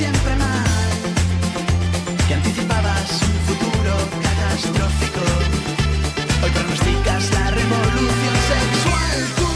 siempre 0.00 0.34
mal, 0.36 0.64
que 2.26 2.32
anticipabas 2.34 3.20
un 3.22 3.38
futuro 3.48 3.94
catastrófico. 4.22 5.20
Hoy 6.42 6.50
pronosticas 6.52 7.30
la 7.32 7.50
revolución 7.50 8.36
sexual. 8.48 9.18
Tú 9.36 9.46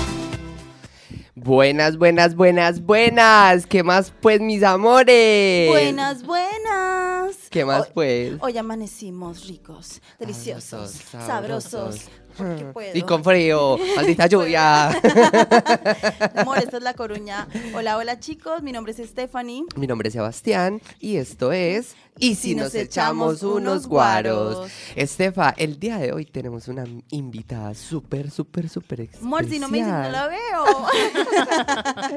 Buenas, 1.37 1.97
buenas, 1.97 2.35
buenas, 2.35 2.83
buenas. 2.83 3.67
¿Qué 3.67 3.83
más 3.83 4.13
pues, 4.21 4.43
mis 4.43 4.63
amores? 4.63 5.71
Buenas, 5.71 6.23
buenas. 6.27 7.37
¿Qué 7.49 7.65
más 7.65 7.85
Hoy- 7.87 7.91
pues? 7.95 8.33
Hoy 8.41 8.59
amanecimos 8.59 9.49
ricos, 9.49 10.03
deliciosos, 10.21 10.91
Sabrosos, 10.91 11.71
sabrosos. 11.71 12.11
Porque 12.37 12.65
puedo. 12.67 12.97
Y 12.97 13.03
con 13.03 13.23
frío, 13.23 13.79
maldita 13.97 14.27
lluvia. 14.27 14.89
Amor, 16.37 16.59
esta 16.59 16.77
es 16.79 16.83
La 16.83 16.95
Coruña. 16.95 17.47
Hola, 17.75 17.97
hola 17.97 18.19
chicos, 18.19 18.63
mi 18.63 18.73
nombre 18.73 18.93
es 18.93 19.09
Stephanie. 19.09 19.65
Mi 19.77 19.87
nombre 19.87 20.09
es 20.09 20.15
Sebastián 20.15 20.81
y 21.01 21.17
esto 21.17 21.53
es 21.53 21.95
Y 22.19 22.35
si 22.37 22.55
nos 22.55 22.75
echamos 22.75 23.43
unos 23.43 23.87
guaros. 23.87 24.71
Estefa, 24.97 25.55
el 25.57 25.79
día 25.79 25.99
de 25.99 26.13
hoy 26.13 26.25
tenemos 26.25 26.69
una 26.69 26.85
invitada 27.11 27.75
súper, 27.75 28.31
súper, 28.31 28.69
súper 28.69 29.01
especial. 29.03 29.27
Amor, 29.27 29.45
si 29.49 29.59
no 29.59 29.69
me 29.69 29.79
dicen, 29.79 30.03
no 30.03 30.11
la 30.11 30.29
veo. 30.29 30.65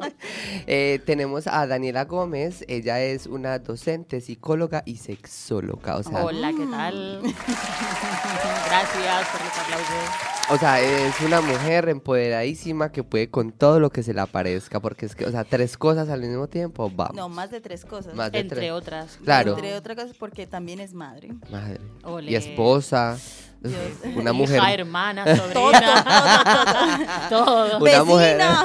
Eh, 0.66 1.00
tenemos 1.06 1.48
a 1.48 1.66
Daniela 1.66 2.06
Gómez, 2.06 2.66
ella 2.68 3.00
es 3.00 3.26
una 3.26 3.60
docente, 3.60 4.22
psicóloga 4.22 4.84
y 4.86 4.98
sexóloga, 4.98 5.98
o 5.98 6.04
sea, 6.04 6.26
Hola, 6.26 6.52
¿qué 6.52 6.66
tal? 6.66 7.22
Gracias 8.68 9.28
por 9.30 9.42
los 9.42 9.58
aplausos. 9.58 10.07
O 10.50 10.58
sea, 10.58 10.80
es 10.82 11.20
una 11.22 11.42
mujer 11.42 11.90
empoderadísima 11.90 12.92
que 12.92 13.04
puede 13.04 13.30
con 13.30 13.52
todo 13.52 13.80
lo 13.80 13.90
que 13.90 14.02
se 14.04 14.14
le 14.14 14.22
aparezca, 14.22 14.80
porque 14.80 15.06
es 15.06 15.16
que, 15.16 15.26
o 15.26 15.32
sea, 15.32 15.44
tres 15.44 15.78
cosas 15.78 16.08
al 16.10 16.22
mismo 16.22 16.48
tiempo, 16.48 16.90
vamos. 16.94 17.16
No, 17.16 17.28
más 17.30 17.52
de 17.52 17.60
tres 17.62 17.84
cosas. 17.86 18.16
Más 18.16 18.32
de 18.32 18.40
Entre 18.40 18.58
tres. 18.60 18.72
otras. 18.72 19.18
Claro. 19.24 19.54
Entre 19.56 19.76
otras 19.76 19.96
cosas 19.98 20.16
porque 20.18 20.48
también 20.48 20.80
es 20.80 20.94
madre. 20.94 21.34
Madre. 21.52 21.80
Y 22.22 22.36
esposa, 22.36 23.18
Dios. 23.60 23.74
una 24.16 24.22
Hija, 24.32 24.34
mujer, 24.34 24.80
hermana, 24.80 25.26
Todo, 25.54 25.72
sobrina. 25.72 27.28
Todo. 27.30 27.78
Una 27.80 28.04
mujer. 28.04 28.38
Vecina. 28.38 28.64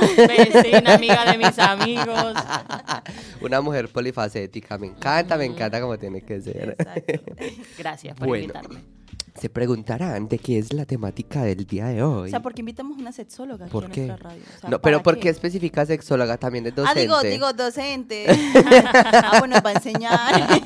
Vecina, 0.53 0.95
amiga 0.95 1.33
de 1.33 1.39
mis 1.39 1.59
amigos. 1.59 2.35
una 3.41 3.61
mujer 3.61 3.89
polifacética. 3.89 4.79
Me 4.79 4.87
encanta, 4.89 5.37
me 5.37 5.47
encanta 5.47 5.81
como 5.81 5.99
tiene 5.99 6.21
que 6.23 6.41
ser. 6.41 6.77
Exacto. 6.79 7.35
Gracias 7.79 8.15
por 8.17 8.29
Bueno. 8.29 8.45
invitarme. 8.45 9.02
Se 9.39 9.49
preguntarán 9.49 10.29
de 10.29 10.39
qué 10.39 10.59
es 10.59 10.73
la 10.75 10.85
temática 10.85 11.43
del 11.43 11.67
día 11.67 11.87
de 11.87 12.03
hoy. 12.03 12.29
O 12.29 12.31
sea, 12.31 12.41
porque 12.41 12.61
invitamos 12.61 12.99
una 12.99 13.13
sexóloga 13.13 13.65
aquí 13.65 13.73
¿Por 13.73 13.87
a 13.87 13.89
qué? 13.89 14.07
nuestra 14.07 14.29
radio. 14.31 14.43
O 14.57 14.61
sea, 14.61 14.71
no, 14.71 14.79
pero 14.83 14.99
¿para 14.99 15.03
¿por 15.03 15.19
qué 15.19 15.31
especifica 15.31 15.87
sexóloga? 15.87 16.37
También 16.37 16.67
es 16.67 16.73
Ah, 16.73 16.77
docente. 16.83 17.01
digo, 17.01 17.23
digo, 17.23 17.53
docente. 17.55 18.27
ah, 19.15 19.37
bueno, 19.39 19.57
va 19.65 19.71
a 19.71 19.73
enseñar. 19.73 20.63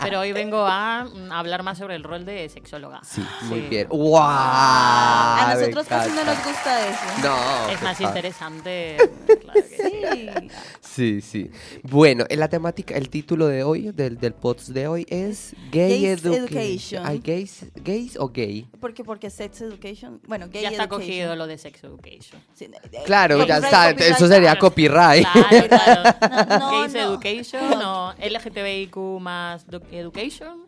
Pero 0.00 0.20
hoy 0.20 0.32
vengo 0.32 0.64
a 0.66 1.04
mm, 1.04 1.32
hablar 1.32 1.62
más 1.64 1.78
sobre 1.78 1.96
el 1.96 2.04
rol 2.04 2.24
de 2.24 2.48
sexóloga. 2.48 3.00
Sí, 3.04 3.24
muy 3.48 3.62
Sí. 3.62 3.66
bien. 3.68 3.88
¡Wow! 3.88 4.16
a 4.20 5.54
nosotros 5.58 5.86
casi 5.88 6.10
no 6.10 6.24
nos 6.24 6.36
gusta 6.44 6.88
eso. 6.88 7.00
No. 7.22 7.70
Es 7.70 7.82
más 7.82 8.00
interesante. 8.00 8.96
claro 9.40 9.60
que 9.68 10.50
sí. 10.80 11.20
Sí. 11.20 11.20
Sí. 11.20 11.50
Bueno, 11.82 12.24
en 12.28 12.38
la 12.38 12.48
temática, 12.48 12.94
el 12.94 13.08
título 13.08 13.48
de 13.48 13.64
hoy, 13.64 13.90
del, 13.92 14.18
del 14.18 14.34
post 14.34 14.68
de 14.68 14.86
hoy 14.86 15.06
es 15.08 15.54
Gay 15.72 16.06
Education. 16.06 16.44
Education. 16.44 17.02
Ay, 17.06 17.18
gays, 17.24 17.64
¿Gays 17.74 18.16
o 18.18 18.28
gay? 18.28 18.68
Porque, 18.80 19.02
porque 19.02 19.30
sex 19.30 19.60
education, 19.62 20.20
bueno, 20.28 20.46
gay 20.48 20.62
Ya 20.62 20.68
está 20.70 20.84
education. 20.84 21.00
cogido 21.08 21.34
lo 21.36 21.46
de 21.46 21.58
sex 21.58 21.82
education. 21.82 22.40
Sí, 22.54 22.66
de- 22.66 22.78
de- 22.90 23.02
Claro, 23.04 23.38
ya 23.46 23.56
copyright, 23.56 23.64
está. 23.64 23.90
copyright. 23.92 24.14
Eso 24.16 24.28
sería 24.28 24.58
copyright. 24.58 25.26
Claro, 25.32 25.68
claro. 25.68 26.02
No, 26.60 26.70
Gays 26.82 26.92
no. 26.94 27.00
Education 27.00 27.82
o 27.82 28.12
LGTBIQ 28.18 28.96
más 29.20 29.66
doc- 29.66 29.90
Education. 29.92 30.66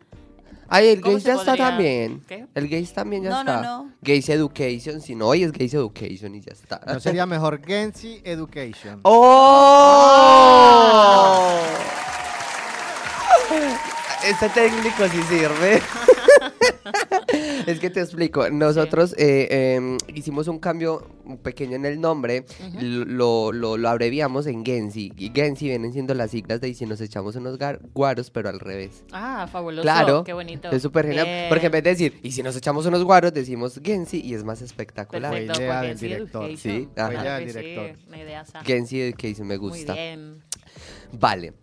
Ay, 0.69 0.87
el 0.89 0.99
¿Cómo 1.01 1.13
gays 1.13 1.23
se 1.23 1.29
ya 1.29 1.35
está 1.35 1.51
podría- 1.51 1.65
también. 1.69 2.21
¿Qué? 2.27 2.45
El 2.53 2.67
gays 2.67 2.91
también 2.91 3.23
ya 3.23 3.29
No, 3.29 3.43
no, 3.45 3.51
está. 3.53 3.61
no. 3.61 3.91
Gays 4.01 4.27
Education, 4.27 4.99
si 4.99 5.15
no, 5.15 5.27
hoy 5.27 5.43
es 5.43 5.53
Gays 5.53 5.73
Education 5.75 6.35
y 6.35 6.41
ya 6.41 6.51
está. 6.51 6.81
No 6.85 6.99
sería 6.99 7.25
mejor 7.25 7.61
Gensi 7.65 8.19
Education. 8.25 8.99
¡Oh! 9.03 9.21
Este 14.25 14.49
técnico 14.49 15.07
sí 15.07 15.21
sirve. 15.29 15.81
es 17.67 17.79
que 17.79 17.89
te 17.89 18.01
explico. 18.01 18.49
Nosotros 18.49 19.15
eh, 19.17 19.75
em, 19.75 19.97
hicimos 20.13 20.47
un 20.47 20.59
cambio 20.59 21.07
pequeño 21.43 21.75
en 21.75 21.85
el 21.85 21.99
nombre. 21.99 22.45
lo, 22.79 23.51
lo, 23.51 23.77
lo 23.77 23.89
abreviamos 23.89 24.47
en 24.47 24.65
Gensi. 24.65 25.11
Y 25.17 25.31
Gensi 25.33 25.67
vienen 25.67 25.93
siendo 25.93 26.13
las 26.13 26.31
siglas 26.31 26.61
de 26.61 26.69
y 26.69 26.73
si 26.73 26.85
nos 26.85 27.01
echamos 27.01 27.35
unos 27.35 27.57
guaros, 27.93 28.29
pero 28.29 28.49
al 28.49 28.59
revés. 28.59 29.03
Ah, 29.11 29.47
fabuloso. 29.51 29.83
Claro. 29.83 30.23
Qué 30.23 30.33
bonito. 30.33 30.69
Es 30.71 30.81
súper 30.81 31.07
genial. 31.07 31.25
Bien. 31.25 31.49
Porque 31.49 31.67
en 31.67 31.71
vez 31.71 31.83
de 31.83 31.89
decir, 31.91 32.19
y 32.23 32.31
si 32.31 32.43
nos 32.43 32.55
echamos 32.55 32.85
unos 32.85 33.03
guaros, 33.03 33.33
decimos 33.33 33.79
Gensi 33.83 34.21
y 34.21 34.33
es 34.33 34.43
más 34.43 34.61
espectacular. 34.61 35.31
Perfecto, 35.31 35.55
Fue 35.55 35.63
idea 35.63 35.81
del 35.81 35.99
director. 35.99 36.57
Sí, 36.57 36.87
ajá. 36.95 37.07
Fue 37.07 37.21
idea 37.21 37.35
del 37.35 37.45
que 37.45 37.53
sí, 37.53 37.59
director. 37.59 38.07
una 38.07 38.17
idea. 38.17 38.45
Gensi 38.63 39.01
Education 39.01 39.47
me 39.47 39.57
gusta. 39.57 39.93
Muy 39.93 40.01
bien. 40.01 40.43
Vale. 41.13 41.53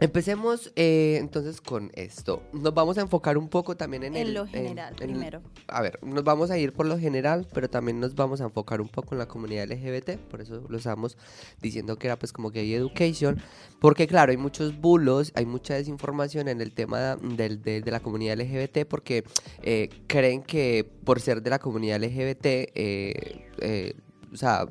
Empecemos 0.00 0.72
eh, 0.76 1.18
entonces 1.20 1.60
con 1.60 1.90
esto. 1.94 2.42
Nos 2.54 2.72
vamos 2.72 2.96
a 2.96 3.02
enfocar 3.02 3.36
un 3.36 3.48
poco 3.48 3.76
también 3.76 4.02
en, 4.02 4.16
En 4.16 4.28
el- 4.28 4.34
lo 4.34 4.46
general, 4.46 4.94
en- 4.94 4.96
primero. 5.10 5.42
A 5.68 5.82
ver, 5.82 5.98
nos 6.02 6.24
vamos 6.24 6.50
a 6.50 6.56
ir 6.58 6.72
por 6.72 6.86
lo 6.86 6.98
general, 6.98 7.46
pero 7.52 7.68
también 7.68 8.00
nos 8.00 8.14
vamos 8.14 8.40
a 8.40 8.44
enfocar 8.44 8.80
un 8.80 8.88
poco 8.88 9.14
en 9.14 9.18
la 9.18 9.26
comunidad 9.28 9.64
LGBT. 9.70 10.16
Por 10.16 10.40
eso 10.40 10.64
lo 10.68 10.78
estamos 10.78 11.18
diciendo 11.60 11.96
que 11.98 12.06
era 12.06 12.18
pues 12.18 12.32
como 12.32 12.50
gay 12.50 12.72
education. 12.72 13.38
Porque 13.78 14.06
claro, 14.06 14.30
hay 14.30 14.38
muchos 14.38 14.80
bulos, 14.80 15.32
hay 15.34 15.44
mucha 15.44 15.74
desinformación 15.74 16.48
en 16.48 16.60
el 16.62 16.72
tema 16.72 17.16
del- 17.16 17.60
de, 17.62 17.82
de 17.82 17.90
la 17.90 18.00
comunidad 18.00 18.40
LGBT 18.40 18.86
porque 18.86 19.24
eh, 19.62 19.90
creen 20.06 20.42
que 20.42 20.90
por 21.04 21.20
ser 21.20 21.42
de 21.42 21.50
la 21.50 21.58
comunidad 21.58 22.02
LGBT, 22.02 22.46
eh, 22.74 23.46
eh, 23.58 23.94
o 24.32 24.36
sea, 24.36 24.66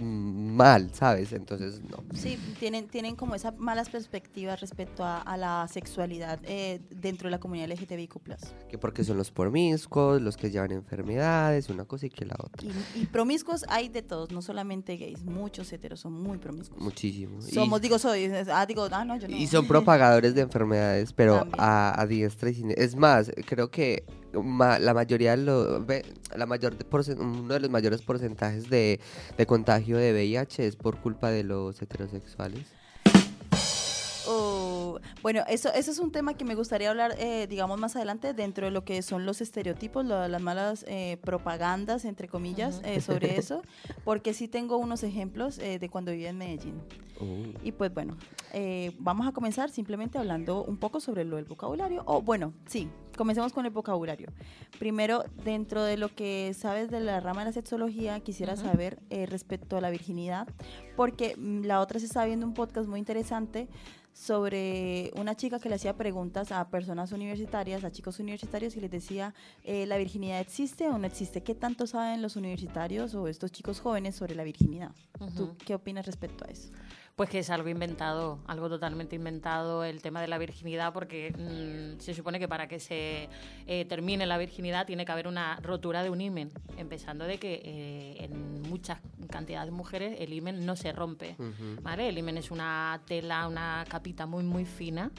mal, 0.00 0.90
¿sabes? 0.94 1.32
Entonces, 1.32 1.80
no. 1.82 2.02
Sí, 2.14 2.38
tienen, 2.58 2.88
tienen 2.88 3.16
como 3.16 3.34
esas 3.34 3.56
malas 3.58 3.88
perspectivas 3.88 4.60
respecto 4.60 5.04
a, 5.04 5.18
a 5.20 5.36
la 5.36 5.68
sexualidad 5.68 6.40
eh, 6.44 6.80
dentro 6.90 7.26
de 7.28 7.32
la 7.32 7.40
comunidad 7.40 7.68
LGTBIQ+. 7.70 8.18
que 8.68 8.78
porque 8.78 9.04
son 9.04 9.16
los 9.18 9.30
promiscuos, 9.30 10.20
los 10.22 10.36
que 10.36 10.50
llevan 10.50 10.72
enfermedades, 10.72 11.68
una 11.68 11.84
cosa 11.84 12.06
y 12.06 12.10
que 12.10 12.24
la 12.24 12.36
otra. 12.38 12.66
Y, 12.94 13.02
y 13.02 13.06
promiscuos 13.06 13.64
hay 13.68 13.88
de 13.88 14.02
todos, 14.02 14.30
no 14.32 14.42
solamente 14.42 14.96
gays, 14.96 15.22
muchos 15.24 15.72
heteros 15.72 16.00
son 16.00 16.12
muy 16.14 16.38
promiscuos. 16.38 16.80
Muchísimo. 16.82 17.38
Y- 17.46 17.52
Somos, 17.52 17.80
digo, 17.80 17.98
soy, 17.98 18.26
ah, 18.52 18.66
digo, 18.66 18.88
ah, 18.90 19.04
no, 19.04 19.16
yo 19.16 19.28
no. 19.28 19.36
y, 19.36 19.46
son 19.46 19.66
propagadores 19.66 20.34
de 20.34 20.42
enfermedades, 20.42 21.12
pero 21.12 21.46
a, 21.58 22.00
a 22.00 22.06
diestra 22.06 22.50
y 22.50 22.54
siniestra. 22.54 22.84
Es 22.84 22.96
más, 22.96 23.30
creo 23.46 23.70
que 23.70 24.04
ma- 24.32 24.78
la 24.78 24.94
mayoría, 24.94 25.36
de 25.36 25.42
lo, 25.42 25.84
ve- 25.84 26.04
la 26.36 26.46
mayor 26.46 26.76
uno 27.18 27.54
de 27.54 27.60
los 27.60 27.70
mayores 27.70 28.02
porcentajes 28.02 28.68
de, 28.68 29.00
de 29.36 29.46
contagio 29.46 29.96
de 29.98 30.12
VIH 30.12 30.66
es 30.66 30.76
por 30.76 30.98
culpa 31.00 31.30
de 31.30 31.44
los 31.44 31.80
heterosexuales. 31.82 32.81
Bueno, 35.22 35.42
eso, 35.48 35.72
eso 35.72 35.90
es 35.90 35.98
un 35.98 36.12
tema 36.12 36.34
que 36.34 36.44
me 36.44 36.54
gustaría 36.54 36.90
hablar, 36.90 37.14
eh, 37.18 37.46
digamos, 37.48 37.78
más 37.80 37.96
adelante 37.96 38.34
dentro 38.34 38.66
de 38.66 38.70
lo 38.72 38.84
que 38.84 39.02
son 39.02 39.24
los 39.26 39.40
estereotipos, 39.40 40.04
lo- 40.04 40.28
las 40.28 40.42
malas 40.42 40.84
eh, 40.88 41.18
propagandas, 41.22 42.04
entre 42.04 42.28
comillas, 42.28 42.80
eh, 42.84 43.00
sobre 43.00 43.36
eso, 43.38 43.62
porque 44.04 44.34
sí 44.34 44.48
tengo 44.48 44.76
unos 44.76 45.02
ejemplos 45.02 45.56
de 45.56 45.88
cuando 45.90 46.12
vivía 46.12 46.30
en 46.30 46.38
Medellín. 46.38 46.80
Oh. 47.20 47.24
Y 47.62 47.72
pues 47.72 47.92
bueno, 47.94 48.16
vamos 48.98 49.26
a 49.26 49.32
comenzar 49.32 49.70
simplemente 49.70 50.18
hablando 50.18 50.64
un 50.64 50.76
poco 50.76 50.98
sobre 51.00 51.24
lo 51.24 51.36
del 51.36 51.44
vocabulario. 51.44 52.02
O 52.06 52.20
bueno, 52.22 52.52
sí, 52.66 52.88
comencemos 53.16 53.52
con 53.52 53.64
el 53.66 53.70
vocabulario. 53.70 54.28
Primero, 54.78 55.24
dentro 55.44 55.84
de 55.84 55.96
lo 55.96 56.08
que 56.14 56.52
sabes 56.54 56.90
de 56.90 57.00
la 57.00 57.20
rama 57.20 57.40
de 57.42 57.46
la 57.46 57.52
sexología, 57.52 58.18
quisiera 58.20 58.54
Ujú. 58.54 58.62
saber 58.64 58.98
eh, 59.10 59.26
respecto 59.26 59.76
a 59.76 59.80
la 59.80 59.90
virginidad, 59.90 60.48
porque 60.96 61.36
mm, 61.36 61.62
la 61.64 61.80
otra 61.80 62.00
se 62.00 62.06
estaba 62.06 62.26
viendo 62.26 62.46
un 62.46 62.54
podcast 62.54 62.88
muy 62.88 62.98
interesante 62.98 63.68
sobre 64.12 65.10
una 65.16 65.34
chica 65.34 65.58
que 65.58 65.68
le 65.68 65.76
hacía 65.76 65.96
preguntas 65.96 66.52
a 66.52 66.68
personas 66.68 67.12
universitarias, 67.12 67.84
a 67.84 67.90
chicos 67.90 68.20
universitarios, 68.20 68.76
y 68.76 68.80
les 68.80 68.90
decía, 68.90 69.34
eh, 69.64 69.86
¿la 69.86 69.96
virginidad 69.96 70.40
existe 70.40 70.88
o 70.88 70.98
no 70.98 71.06
existe? 71.06 71.42
¿Qué 71.42 71.54
tanto 71.54 71.86
saben 71.86 72.22
los 72.22 72.36
universitarios 72.36 73.14
o 73.14 73.28
estos 73.28 73.50
chicos 73.52 73.80
jóvenes 73.80 74.14
sobre 74.14 74.34
la 74.34 74.44
virginidad? 74.44 74.92
¿Tú 75.36 75.56
qué 75.64 75.74
opinas 75.74 76.06
respecto 76.06 76.44
a 76.44 76.48
eso? 76.48 76.70
Pues 77.16 77.28
que 77.28 77.40
es 77.40 77.50
algo 77.50 77.68
inventado, 77.68 78.38
algo 78.46 78.70
totalmente 78.70 79.16
inventado 79.16 79.84
el 79.84 80.00
tema 80.00 80.22
de 80.22 80.28
la 80.28 80.38
virginidad, 80.38 80.94
porque 80.94 81.30
mm, 81.30 82.00
se 82.00 82.14
supone 82.14 82.38
que 82.38 82.48
para 82.48 82.68
que 82.68 82.80
se 82.80 83.28
eh, 83.66 83.84
termine 83.84 84.24
la 84.24 84.38
virginidad 84.38 84.86
tiene 84.86 85.04
que 85.04 85.12
haber 85.12 85.28
una 85.28 85.56
rotura 85.56 86.02
de 86.02 86.08
un 86.08 86.20
himen, 86.22 86.50
empezando 86.78 87.26
de 87.26 87.38
que 87.38 87.60
eh, 87.64 88.24
en 88.24 88.62
muchas 88.62 88.98
cantidades 89.30 89.66
de 89.66 89.76
mujeres 89.76 90.16
el 90.20 90.32
himen 90.32 90.64
no 90.64 90.74
se 90.74 90.92
rompe. 90.92 91.36
¿vale? 91.82 92.08
El 92.08 92.16
himen 92.16 92.38
es 92.38 92.50
una 92.50 93.02
tela, 93.06 93.46
una 93.46 93.84
capita 93.88 94.24
muy, 94.24 94.42
muy 94.42 94.64
fina 94.64 95.10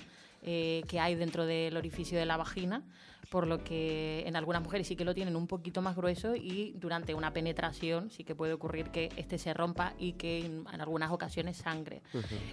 eh, 0.46 0.84
que 0.90 1.00
hay 1.00 1.16
dentro 1.16 1.46
del 1.46 1.78
orificio 1.78 2.20
de 2.20 2.26
la 2.26 2.36
vagina, 2.36 2.84
por 3.34 3.48
lo 3.48 3.64
que 3.64 4.22
en 4.28 4.36
algunas 4.36 4.62
mujeres 4.62 4.86
sí 4.88 4.96
que 4.96 5.04
lo 5.04 5.16
tienen 5.16 5.36
un 5.36 5.48
poquito 5.48 5.82
más 5.82 5.96
grueso 5.96 6.36
y 6.36 6.74
durante 6.78 7.16
una 7.16 7.34
penetración 7.34 8.12
sí 8.12 8.24
que 8.24 8.36
puede 8.36 8.54
ocurrir 8.54 8.92
que 8.92 9.10
este 9.18 9.40
se 9.40 9.56
rompa 9.56 9.94
y 9.98 10.12
que 10.14 10.46
en, 10.46 10.64
en 10.72 10.82
algunas 10.82 11.10
ocasiones 11.12 11.58
sangre. 11.58 12.04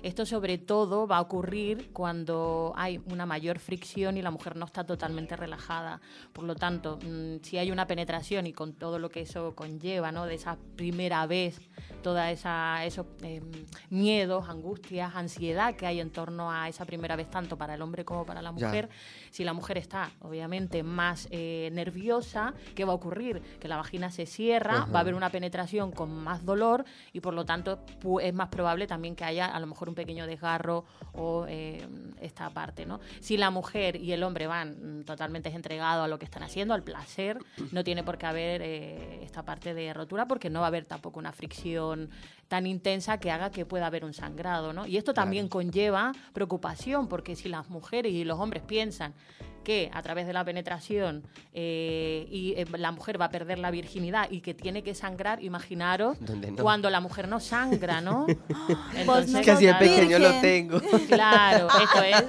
Esto 0.03 0.25
sobre 0.25 0.57
todo 0.57 1.07
va 1.07 1.19
a 1.19 1.21
ocurrir 1.21 1.91
cuando 1.93 2.73
hay 2.77 2.99
una 3.13 3.27
mayor 3.27 3.59
fricción 3.59 4.17
y 4.17 4.23
la 4.23 4.31
mujer 4.31 4.57
no 4.57 4.65
está 4.65 4.83
totalmente 4.85 5.37
relajada. 5.37 6.01
Por 6.33 6.45
lo 6.45 6.55
tanto, 6.55 6.99
mm, 7.05 7.43
si 7.43 7.59
hay 7.59 7.71
una 7.71 7.87
penetración 7.87 8.47
y 8.47 8.55
con 8.55 8.73
todo 8.73 8.99
lo 8.99 9.11
que 9.11 9.21
eso 9.21 9.55
conlleva, 9.55 10.13
¿no? 10.13 10.25
De 10.25 10.37
esa 10.37 10.57
primera 10.77 11.27
vez, 11.27 11.61
toda 12.03 12.31
esa 12.31 12.87
esos 12.87 13.05
em, 13.21 13.43
miedos, 13.91 14.49
angustias, 14.49 15.15
ansiedad 15.15 15.75
que 15.77 15.85
hay 15.87 16.01
en 16.01 16.09
torno 16.09 16.51
a 16.51 16.71
esa 16.71 16.87
primera 16.87 17.17
vez 17.17 17.29
tanto 17.29 17.59
para 17.59 17.75
el 17.75 17.83
hombre 17.83 18.07
como 18.07 18.25
para 18.25 18.41
la 18.41 18.49
Ya. 18.57 18.67
mujer. 18.69 18.89
Si 19.31 19.45
la 19.45 19.53
mujer 19.53 19.77
está, 19.77 20.11
obviamente, 20.23 20.70
más 20.83 21.29
eh, 21.31 21.71
nerviosa, 21.73 22.55
¿qué 22.75 22.85
va 22.85 22.93
a 22.93 22.97
ocurrir? 22.97 23.41
Que 23.61 23.69
la 23.69 23.77
vagina 23.77 24.11
se 24.11 24.27
cierra, 24.27 24.87
va 24.87 24.99
a 24.99 25.03
haber 25.03 25.15
una 25.15 25.31
penetración 25.31 25.93
con 25.93 26.11
más 26.11 26.45
dolor 26.45 26.85
y 27.13 27.21
por 27.21 27.35
lo 27.35 27.45
tanto 27.45 27.81
es 28.21 28.35
más 28.35 28.49
probable 28.49 28.87
también 28.87 29.17
que 29.17 29.25
haya 29.25 29.47
a 29.47 29.61
lo 29.61 29.67
mejor 29.67 29.89
un 29.89 29.95
pequeño 29.95 30.27
desgarro 30.27 30.85
o 31.13 31.47
eh, 31.49 31.87
esta 32.21 32.51
parte, 32.51 32.87
¿no? 32.87 33.01
Si 33.21 33.37
la 33.37 33.51
mujer 33.51 33.97
y 33.97 34.13
el 34.13 34.23
hombre 34.23 34.47
van 34.47 35.01
mm, 35.01 35.05
totalmente 35.05 35.49
entregados 35.51 36.05
a 36.05 36.09
lo 36.09 36.19
que 36.19 36.25
están 36.25 36.43
haciendo, 36.43 36.75
al 36.75 36.83
placer, 36.83 37.39
no 37.73 37.85
tiene 37.85 38.03
por 38.03 38.19
qué 38.19 38.27
haber 38.27 38.63
eh, 38.63 39.23
esta 39.23 39.45
parte 39.45 39.75
de 39.75 39.93
rotura 39.93 40.27
porque 40.27 40.51
no 40.51 40.61
va 40.61 40.67
a 40.67 40.69
haber 40.69 40.85
tampoco 40.85 41.19
una 41.19 41.33
fricción 41.33 42.11
tan 42.49 42.67
intensa 42.67 43.19
que 43.19 43.31
haga 43.31 43.51
que 43.51 43.65
pueda 43.65 43.87
haber 43.87 44.05
un 44.05 44.15
sangrado, 44.15 44.73
¿no? 44.73 44.87
Y 44.87 44.97
esto 44.97 45.15
también 45.15 45.49
conlleva 45.49 46.13
preocupación 46.33 47.09
porque 47.09 47.37
si 47.37 47.49
las 47.49 47.69
mujeres 47.69 48.13
y 48.13 48.25
los 48.25 48.39
hombres 48.39 48.63
piensan 48.63 49.15
que 49.63 49.91
a 49.93 50.03
través 50.03 50.27
de 50.27 50.33
la 50.33 50.45
penetración 50.45 51.23
eh, 51.53 52.27
y 52.31 52.55
eh, 52.57 52.67
la 52.77 52.93
mujer 52.93 53.21
va 53.21 53.27
a 53.27 53.31
perder 53.31 53.59
la 53.59 53.71
virginidad 53.71 54.31
y 54.31 54.41
que 54.41 54.55
tiene 54.55 54.83
que 54.83 54.95
sangrar, 54.95 55.43
imaginaros 55.43 56.21
no. 56.21 56.63
cuando 56.63 56.91
la 56.91 57.01
mujer 57.01 57.29
no 57.29 57.41
sangra, 57.41 58.01
¿no? 58.01 58.27
Pues 59.07 59.29
no 59.29 59.39
Es 59.39 59.45
que 59.45 59.51
así 59.51 59.67
de 59.67 59.73
sos 59.73 59.81
pequeño 59.81 60.19
lo 60.19 60.41
tengo. 60.41 60.81
Claro, 61.09 61.69
esto 61.83 62.03
es 62.03 62.25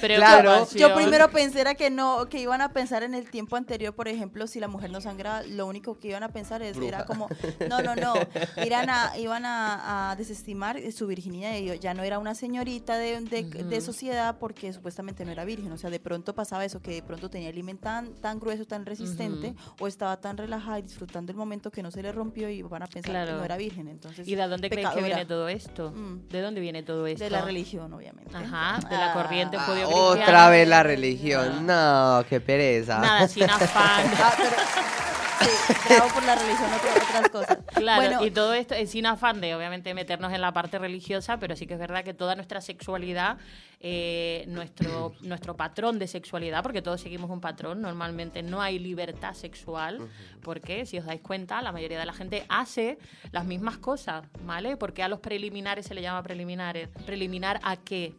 Claro. 0.00 0.66
Yo 0.74 0.94
primero 0.94 1.30
pensé 1.30 1.60
era 1.60 1.74
que 1.74 1.90
no, 1.90 2.28
que 2.28 2.40
iban 2.40 2.60
a 2.60 2.72
pensar 2.72 3.02
en 3.02 3.14
el 3.14 3.30
tiempo 3.30 3.56
anterior, 3.56 3.94
por 3.94 4.08
ejemplo, 4.08 4.46
si 4.46 4.60
la 4.60 4.68
mujer 4.68 4.90
no 4.90 5.00
sangra, 5.00 5.42
lo 5.42 5.66
único 5.66 5.98
que 5.98 6.08
iban 6.08 6.22
a 6.22 6.28
pensar 6.28 6.62
es, 6.62 6.76
era 6.78 7.04
como, 7.04 7.28
no, 7.68 7.82
no, 7.82 7.94
no, 7.94 8.14
iban 8.64 8.90
a, 8.90 9.16
iban 9.18 9.44
a, 9.44 10.10
a 10.10 10.16
desestimar 10.16 10.80
su 10.92 11.06
virginidad, 11.06 11.56
y 11.56 11.78
ya 11.78 11.94
no 11.94 12.02
era 12.02 12.18
una 12.18 12.34
señorita 12.34 12.96
de, 12.98 13.20
de, 13.20 13.42
de 13.42 13.80
sociedad 13.80 14.36
porque 14.38 14.72
supuestamente 14.72 15.24
no 15.24 15.32
era 15.32 15.44
virgen, 15.44 15.70
o 15.72 15.78
sea, 15.78 15.90
de 15.90 16.00
pronto 16.00 16.34
pasaba 16.34 16.61
eso, 16.64 16.80
que 16.80 16.92
de 16.92 17.02
pronto 17.02 17.28
tenía 17.30 17.48
el 17.50 17.58
himen 17.58 17.78
tan, 17.78 18.14
tan 18.14 18.38
grueso, 18.38 18.64
tan 18.64 18.84
resistente, 18.86 19.54
o 19.80 19.86
estaba 19.86 20.16
tan 20.18 20.36
relajada 20.36 20.78
y 20.78 20.82
disfrutando 20.82 21.32
el 21.32 21.38
momento 21.38 21.70
que 21.70 21.82
no 21.82 21.90
se 21.90 22.02
le 22.02 22.12
rompió 22.12 22.48
y 22.48 22.62
van 22.62 22.82
a 22.82 22.86
pensar 22.86 23.10
Claro. 23.12 23.32
que 23.32 23.38
no 23.38 23.44
era 23.44 23.56
virgen, 23.56 23.88
entonces. 23.88 24.26
¿Y 24.28 24.34
de 24.34 24.46
dónde 24.48 24.68
creéis 24.70 24.88
que 24.88 24.94
pecadora. 24.94 25.14
viene 25.16 25.26
todo 25.28 25.48
esto? 25.48 25.90
Mm. 25.92 26.28
¿De 26.28 26.40
dónde 26.40 26.60
viene 26.60 26.82
todo 26.82 27.06
esto? 27.06 27.24
De 27.24 27.30
la 27.30 27.42
religión, 27.42 27.92
obviamente. 27.92 28.36
Ajá, 28.36 28.78
de 28.88 28.96
la 28.96 29.12
corriente 29.12 29.56
Ah. 29.58 29.64
judío 29.66 29.88
Otra 29.88 30.48
vez 30.50 30.66
la 30.68 30.82
religión. 30.82 31.66
No, 31.66 32.24
qué 32.28 32.40
pereza. 32.40 32.98
Nada, 32.98 33.28
sin 33.28 33.44
afán. 33.44 34.06
Ah, 34.24 34.34
pero, 34.36 35.21
sí, 35.44 35.74
bravo 35.88 36.08
por 36.14 36.22
la 36.24 36.34
religión, 36.34 36.70
otra- 36.72 37.02
otras 37.02 37.28
cosas. 37.30 37.58
Claro, 37.74 38.02
Bueno, 38.02 38.24
y 38.26 38.30
todo 38.30 38.54
esto 38.54 38.74
es 38.74 38.90
sin 38.90 39.06
afán 39.06 39.40
de 39.40 39.54
obviamente 39.54 39.92
meternos 39.94 40.32
en 40.32 40.40
la 40.40 40.52
parte 40.52 40.78
religiosa, 40.78 41.38
pero 41.38 41.56
sí 41.56 41.66
que 41.66 41.74
es 41.74 41.80
verdad 41.80 42.04
que 42.04 42.14
toda 42.14 42.34
nuestra 42.34 42.60
sexualidad, 42.60 43.38
eh, 43.80 44.44
nuestro, 44.48 45.14
nuestro 45.22 45.56
patrón 45.56 45.98
de 45.98 46.06
sexualidad, 46.06 46.62
porque 46.62 46.82
todos 46.82 47.00
seguimos 47.00 47.30
un 47.30 47.40
patrón, 47.40 47.80
normalmente 47.82 48.42
no 48.42 48.60
hay 48.62 48.78
libertad 48.78 49.34
sexual, 49.34 50.08
porque 50.42 50.86
si 50.86 50.98
os 50.98 51.04
dais 51.06 51.20
cuenta, 51.20 51.60
la 51.62 51.72
mayoría 51.72 51.98
de 51.98 52.06
la 52.06 52.12
gente 52.12 52.44
hace 52.48 52.98
las 53.32 53.44
mismas 53.44 53.78
cosas, 53.78 54.24
¿vale? 54.44 54.76
Porque 54.76 55.02
a 55.02 55.08
los 55.08 55.20
preliminares 55.20 55.86
se 55.86 55.94
le 55.94 56.02
llama 56.02 56.22
preliminares. 56.22 56.88
¿Preliminar 57.06 57.60
a 57.62 57.76
qué? 57.76 58.14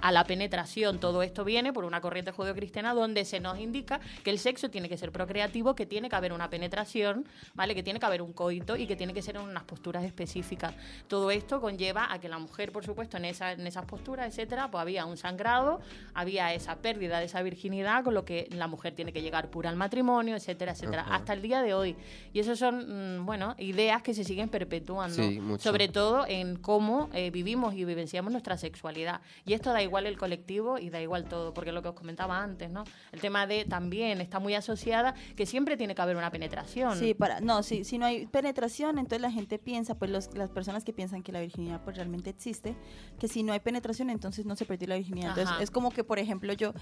A 0.00 0.12
la 0.12 0.24
penetración. 0.24 0.98
Todo 0.98 1.22
esto 1.22 1.44
viene 1.44 1.72
por 1.72 1.84
una 1.84 2.00
corriente 2.00 2.32
judeocristiana 2.32 2.94
donde 2.94 3.24
se 3.24 3.40
nos 3.40 3.58
indica 3.58 4.00
que 4.24 4.30
el 4.30 4.38
sexo 4.38 4.70
tiene 4.70 4.88
que 4.88 4.96
ser 4.96 5.12
procreativo, 5.12 5.74
que 5.74 5.86
tiene 5.86 6.08
que 6.08 6.16
haber 6.16 6.32
una 6.32 6.50
penetración, 6.50 7.26
¿vale? 7.54 7.74
Que 7.74 7.82
tiene 7.82 8.00
que 8.00 8.06
haber 8.06 8.22
un 8.22 8.32
coito 8.32 8.76
y 8.76 8.86
que 8.86 8.96
tiene 8.96 9.14
que 9.14 9.22
ser 9.22 9.36
en 9.36 9.42
unas 9.42 9.64
posturas 9.64 10.04
específicas. 10.04 10.74
Todo 11.08 11.30
esto 11.30 11.60
conlleva 11.60 12.12
a 12.12 12.20
que 12.20 12.28
la 12.28 12.38
mujer, 12.38 12.72
por 12.72 12.84
supuesto, 12.84 13.16
en, 13.16 13.26
esa, 13.26 13.52
en 13.52 13.66
esas 13.66 13.84
posturas, 13.84 14.28
etcétera, 14.28 14.70
pues 14.70 14.82
había 14.82 15.06
un 15.06 15.16
sangrado, 15.16 15.80
había 16.14 16.52
esa 16.54 16.76
pérdida 16.76 17.18
de 17.18 17.26
esa 17.26 17.42
virginidad, 17.42 18.04
con 18.04 18.14
lo 18.14 18.24
que 18.24 18.48
la 18.50 18.66
mujer 18.66 18.94
tiene 18.94 19.12
que 19.12 19.22
llegar 19.22 19.50
pura 19.50 19.70
al 19.70 19.76
matrimonio, 19.76 20.36
etcétera, 20.36 20.72
etcétera, 20.72 21.06
hasta 21.10 21.32
el 21.32 21.42
día 21.42 21.62
de 21.62 21.74
hoy. 21.74 21.96
Y 22.32 22.40
eso 22.40 22.56
son, 22.56 23.18
mm, 23.18 23.26
bueno, 23.26 23.54
ideas 23.58 24.02
que 24.02 24.14
se 24.14 24.24
siguen 24.24 24.48
perpetuando. 24.48 25.16
Sí. 25.16 25.40
Sobre 25.58 25.88
todo 25.88 26.26
en 26.26 26.56
cómo 26.56 27.08
eh, 27.12 27.30
vivimos 27.30 27.74
y 27.74 27.84
vivenciamos 27.84 28.32
nuestra 28.32 28.56
sexualidad. 28.56 29.20
Y 29.44 29.54
esto 29.54 29.72
da 29.76 29.82
igual 29.82 30.06
el 30.06 30.16
colectivo 30.18 30.78
y 30.78 30.90
da 30.90 31.00
igual 31.00 31.24
todo, 31.24 31.52
porque 31.54 31.72
lo 31.72 31.82
que 31.82 31.88
os 31.88 31.94
comentaba 31.94 32.42
antes, 32.42 32.70
¿no? 32.70 32.84
El 33.12 33.20
tema 33.20 33.46
de 33.46 33.64
también 33.64 34.20
está 34.20 34.38
muy 34.40 34.54
asociada 34.54 35.14
que 35.36 35.46
siempre 35.46 35.76
tiene 35.76 35.94
que 35.94 36.02
haber 36.02 36.16
una 36.16 36.30
penetración. 36.30 36.98
Sí, 36.98 37.14
para, 37.14 37.40
no, 37.40 37.62
sí, 37.62 37.84
si 37.84 37.98
no 37.98 38.06
hay 38.06 38.26
penetración, 38.26 38.98
entonces 38.98 39.20
la 39.20 39.30
gente 39.30 39.58
piensa, 39.58 39.94
pues 39.96 40.10
los- 40.10 40.34
las 40.34 40.50
personas 40.50 40.84
que 40.84 40.92
piensan 40.92 41.22
que 41.22 41.32
la 41.32 41.40
virginidad 41.40 41.82
pues 41.84 41.96
realmente 41.96 42.30
existe, 42.30 42.74
que 43.18 43.28
si 43.28 43.42
no 43.42 43.52
hay 43.52 43.60
penetración, 43.60 44.10
entonces 44.10 44.46
no 44.46 44.56
se 44.56 44.64
perdió 44.64 44.88
la 44.88 44.96
virginidad. 44.96 45.30
Entonces 45.30 45.52
Ajá. 45.54 45.62
es 45.62 45.70
como 45.70 45.90
que, 45.90 46.04
por 46.04 46.18
ejemplo, 46.18 46.52
yo, 46.52 46.72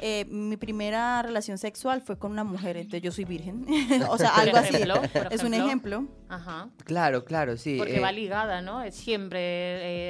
eh, 0.00 0.24
mi 0.28 0.56
primera 0.56 1.22
relación 1.22 1.58
sexual 1.58 2.00
fue 2.02 2.18
con 2.18 2.32
una 2.32 2.44
mujer, 2.44 2.76
entonces 2.76 3.02
yo 3.02 3.12
soy 3.12 3.24
virgen. 3.24 3.66
o 4.08 4.18
sea, 4.18 4.36
algo 4.36 4.56
así. 4.56 4.76
ejemplo, 4.76 5.00
Es 5.30 5.42
un 5.42 5.54
ejemplo. 5.54 6.06
Ajá. 6.28 6.68
Claro, 6.84 7.24
claro, 7.24 7.56
sí. 7.56 7.76
Porque 7.78 7.96
eh, 7.96 8.00
va 8.00 8.10
ligada, 8.12 8.62
¿no? 8.62 8.82
Es 8.82 8.94
Siempre, 8.94 9.40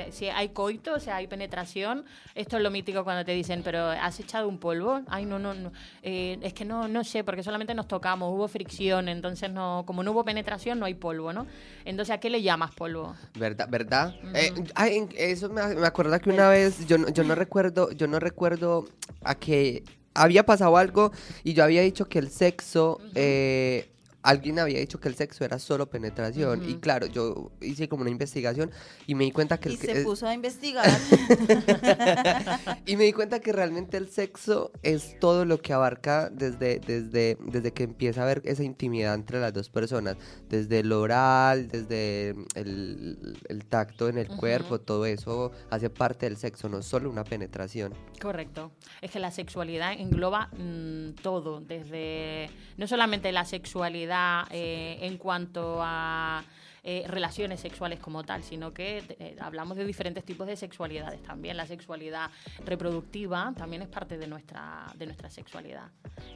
eh, 0.06 0.12
si 0.12 0.26
hay 0.28 0.50
coito, 0.50 0.94
o 0.94 1.00
sea, 1.00 1.16
hay 1.16 1.26
penetración. 1.26 2.04
Esto 2.34 2.56
es 2.56 2.62
lo 2.62 2.70
mítico 2.70 3.04
cuando 3.04 3.24
te 3.24 3.32
dicen, 3.32 3.62
pero 3.62 3.86
¿has 3.88 4.18
echado 4.20 4.48
un 4.48 4.58
polvo? 4.58 5.02
Ay, 5.08 5.26
no, 5.26 5.38
no, 5.38 5.54
no. 5.54 5.72
Eh, 6.02 6.38
es 6.42 6.52
que 6.54 6.64
no, 6.64 6.88
no 6.88 7.04
sé, 7.04 7.24
porque 7.24 7.42
solamente 7.42 7.74
nos 7.74 7.88
tocamos, 7.88 8.32
hubo 8.32 8.48
fricción, 8.48 9.08
entonces 9.08 9.50
no, 9.50 9.84
como 9.86 10.02
no 10.02 10.12
hubo 10.12 10.24
penetración, 10.24 10.78
no 10.78 10.86
hay 10.86 10.94
polvo, 10.94 11.32
¿no? 11.32 11.46
Entonces, 11.84 12.14
¿a 12.14 12.18
qué 12.18 12.30
le 12.30 12.42
llamas 12.42 12.74
polvo? 12.74 13.14
¿Verdad? 13.34 13.68
¿Verdad? 13.68 14.14
Eh, 14.34 14.52
ay, 14.74 15.08
eso 15.16 15.48
me, 15.48 15.74
me 15.74 15.86
acuerda 15.86 16.18
que 16.18 16.30
una 16.30 16.48
vez, 16.48 16.86
yo 16.86 16.98
no, 16.98 17.08
yo 17.08 17.24
no 17.24 17.34
recuerdo, 17.34 17.90
yo 17.92 18.06
no 18.06 18.18
recuerdo 18.18 18.88
a 19.24 19.34
que 19.34 19.84
había 20.14 20.44
pasado 20.44 20.76
algo 20.76 21.12
y 21.44 21.54
yo 21.54 21.64
había 21.64 21.82
dicho 21.82 22.08
que 22.08 22.18
el 22.18 22.30
sexo, 22.30 23.00
eh, 23.14 23.91
alguien 24.22 24.58
había 24.58 24.78
dicho 24.78 25.00
que 25.00 25.08
el 25.08 25.14
sexo 25.14 25.44
era 25.44 25.58
solo 25.58 25.88
penetración. 25.90 26.68
Y 26.68 26.74
claro, 26.76 27.06
yo 27.06 27.50
hice 27.60 27.88
como 27.88 28.02
una 28.02 28.10
investigación 28.10 28.70
y 29.06 29.14
me 29.14 29.24
di 29.24 29.32
cuenta 29.32 29.58
que... 29.58 29.70
Y 29.70 29.72
el 29.74 29.78
que- 29.78 29.94
se 29.94 30.02
puso 30.02 30.26
a 30.26 30.34
investigar. 30.34 30.88
y 32.86 32.96
me 32.96 33.04
di 33.04 33.12
cuenta 33.12 33.40
que 33.40 33.52
realmente 33.52 33.96
el 33.96 34.08
sexo 34.08 34.72
es 34.82 35.18
todo 35.18 35.44
lo 35.44 35.58
que 35.60 35.72
abarca 35.72 36.30
desde, 36.30 36.78
desde, 36.78 37.36
desde 37.40 37.72
que 37.72 37.84
empieza 37.84 38.20
a 38.20 38.24
haber 38.24 38.42
esa 38.44 38.62
intimidad 38.62 39.14
entre 39.14 39.40
las 39.40 39.52
dos 39.52 39.68
personas. 39.68 40.16
Desde 40.48 40.82
lo 40.84 41.00
oral, 41.00 41.68
desde 41.68 42.34
el, 42.54 43.36
el 43.48 43.64
tacto 43.66 44.08
en 44.08 44.18
el 44.18 44.28
cuerpo, 44.28 44.80
todo 44.80 45.06
eso 45.06 45.52
hace 45.70 45.90
parte 45.90 46.26
del 46.26 46.36
sexo, 46.36 46.68
no 46.68 46.82
solo 46.82 47.10
una 47.10 47.24
penetración. 47.24 47.92
Correcto. 48.20 48.70
Es 49.00 49.10
que 49.10 49.18
la 49.18 49.30
sexualidad 49.30 49.92
engloba 49.92 50.48
mm, 50.56 51.14
todo, 51.22 51.60
desde 51.60 52.50
no 52.76 52.86
solamente 52.86 53.32
la 53.32 53.44
sexualidad 53.44 54.11
eh, 54.50 54.98
en 55.02 55.16
cuanto 55.18 55.78
a 55.82 56.42
eh, 56.84 57.04
relaciones 57.06 57.60
sexuales 57.60 58.00
como 58.00 58.24
tal, 58.24 58.42
sino 58.42 58.72
que 58.74 58.98
eh, 59.20 59.36
hablamos 59.40 59.76
de 59.76 59.84
diferentes 59.84 60.24
tipos 60.24 60.46
de 60.46 60.56
sexualidades 60.56 61.22
también. 61.22 61.56
La 61.56 61.66
sexualidad 61.66 62.30
reproductiva 62.64 63.52
también 63.56 63.82
es 63.82 63.88
parte 63.88 64.18
de 64.18 64.26
nuestra, 64.26 64.86
de 64.96 65.06
nuestra 65.06 65.30
sexualidad. 65.30 65.88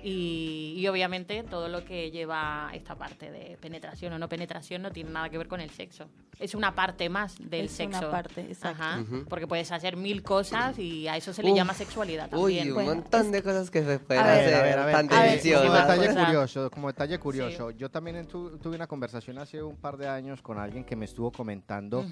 Y, 0.04 0.74
y 0.76 0.86
obviamente 0.88 1.42
todo 1.42 1.68
lo 1.68 1.84
que 1.84 2.10
lleva 2.10 2.70
esta 2.74 2.94
parte 2.94 3.30
de 3.30 3.56
penetración 3.60 4.12
o 4.12 4.18
no 4.18 4.28
penetración 4.28 4.82
no 4.82 4.90
tiene 4.90 5.10
nada 5.10 5.28
que 5.30 5.38
ver 5.38 5.48
con 5.48 5.60
el 5.60 5.70
sexo. 5.70 6.08
Es 6.38 6.54
una 6.54 6.74
parte 6.74 7.08
más 7.08 7.36
del 7.38 7.64
Es 7.66 7.80
una 7.80 7.98
sexo. 7.98 8.10
parte, 8.10 8.42
exacto. 8.42 8.82
Ajá, 8.82 9.00
Ujú. 9.00 9.24
Porque 9.28 9.46
puedes 9.46 9.72
hacer 9.72 9.96
mil 9.96 10.22
cosas 10.22 10.78
y 10.78 11.08
a 11.08 11.16
eso 11.16 11.32
se 11.32 11.42
le 11.42 11.50
Uf. 11.50 11.56
llama 11.56 11.72
sexualidad 11.72 12.28
Uy, 12.34 12.56
también. 12.56 12.68
un 12.68 12.74
Bueno, 12.74 12.94
montón 12.96 13.32
de 13.32 13.42
cosas 13.42 13.70
que 13.70 13.82
se 13.82 13.98
pueden 13.98 14.22
A 14.22 14.26
ver, 14.26 14.40
hacer 14.40 14.54
a 14.54 14.62
ver, 14.62 14.78
a 14.78 14.84
ver, 14.86 14.94
tan 14.94 15.12
a 15.12 15.20
ver, 15.22 15.30
deliciosas. 15.30 15.62
Como 15.66 15.74
detalle 16.02 16.24
curioso, 16.24 16.70
como 16.70 16.86
detalle 16.88 17.18
curioso, 17.18 17.70
yo 17.70 17.90
también 17.90 18.26
tu- 18.28 18.58
tuve 18.58 18.76
una 18.76 18.86
conversación 18.86 19.38
hace 19.38 19.62
un 19.62 19.76
par 19.76 19.96
de 19.96 20.08
años 20.08 20.35
con 20.42 20.58
alguien 20.58 20.84
que 20.84 20.96
me 20.96 21.04
estuvo 21.04 21.30
comentando 21.30 22.04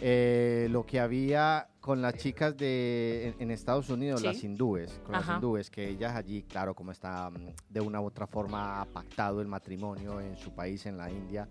eh, 0.00 0.68
lo 0.70 0.84
que 0.86 1.00
había 1.00 1.68
con 1.80 2.00
las 2.02 2.14
chicas 2.14 2.56
de 2.56 3.28
en, 3.38 3.42
en 3.42 3.50
Estados 3.50 3.88
Unidos, 3.90 4.20
Sí. 4.20 4.26
las 4.26 4.44
hindúes, 4.44 5.00
con 5.04 5.14
Ajá. 5.14 5.26
las 5.32 5.36
hindúes, 5.36 5.70
que 5.70 5.88
ellas 5.88 6.14
allí, 6.14 6.42
claro, 6.42 6.74
como 6.74 6.92
está 6.92 7.30
mm, 7.30 7.48
de 7.68 7.80
una 7.80 8.00
u 8.00 8.04
otra 8.06 8.26
forma 8.26 8.86
pactado 8.92 9.40
el 9.40 9.48
matrimonio 9.48 10.20
en 10.20 10.36
su 10.36 10.52
país, 10.52 10.84
en 10.86 10.96
la 10.96 11.10
India, 11.10 11.48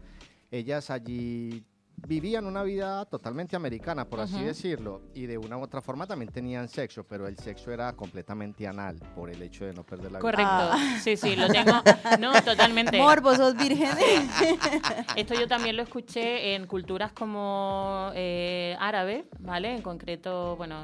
ellas 0.52 0.90
allí 0.90 1.64
vivían 2.08 2.46
una 2.46 2.64
vida 2.64 3.06
totalmente 3.06 3.56
americana, 3.56 4.06
por 4.06 4.20
así 4.20 4.42
decirlo, 4.44 5.02
y 5.14 5.26
de 5.26 5.38
una 5.38 5.58
u 5.58 5.62
otra 5.62 5.82
forma 5.82 6.08
también 6.08 6.32
tenían 6.32 6.68
sexo, 6.68 7.04
pero 7.04 7.28
el 7.28 7.38
sexo 7.38 7.72
era 7.72 7.94
completamente 7.94 8.68
anal 8.68 8.98
por 9.16 9.30
el 9.30 9.42
hecho 9.42 9.66
de 9.66 9.74
no 9.74 9.84
perder 9.84 10.12
la 10.12 10.20
Correcto, 10.20 10.46
Ah. 10.52 10.98
sí, 11.02 11.18
sí, 11.18 11.36
lo 11.36 11.48
tengo. 11.48 11.74
No, 12.20 12.32
totalmente. 12.44 12.98
Morbo, 12.98 13.36
sos 13.36 13.56
virgen. 13.56 13.90
Esto 15.16 15.34
yo 15.34 15.48
también 15.48 15.76
lo 15.76 15.84
escuché 15.84 16.56
en 16.56 16.68
culturas 16.68 17.12
como 17.12 18.12
eh, 18.16 18.76
árabe, 18.80 19.26
¿vale? 19.40 19.76
En 19.76 19.82
concreto, 19.82 20.56
bueno, 20.58 20.78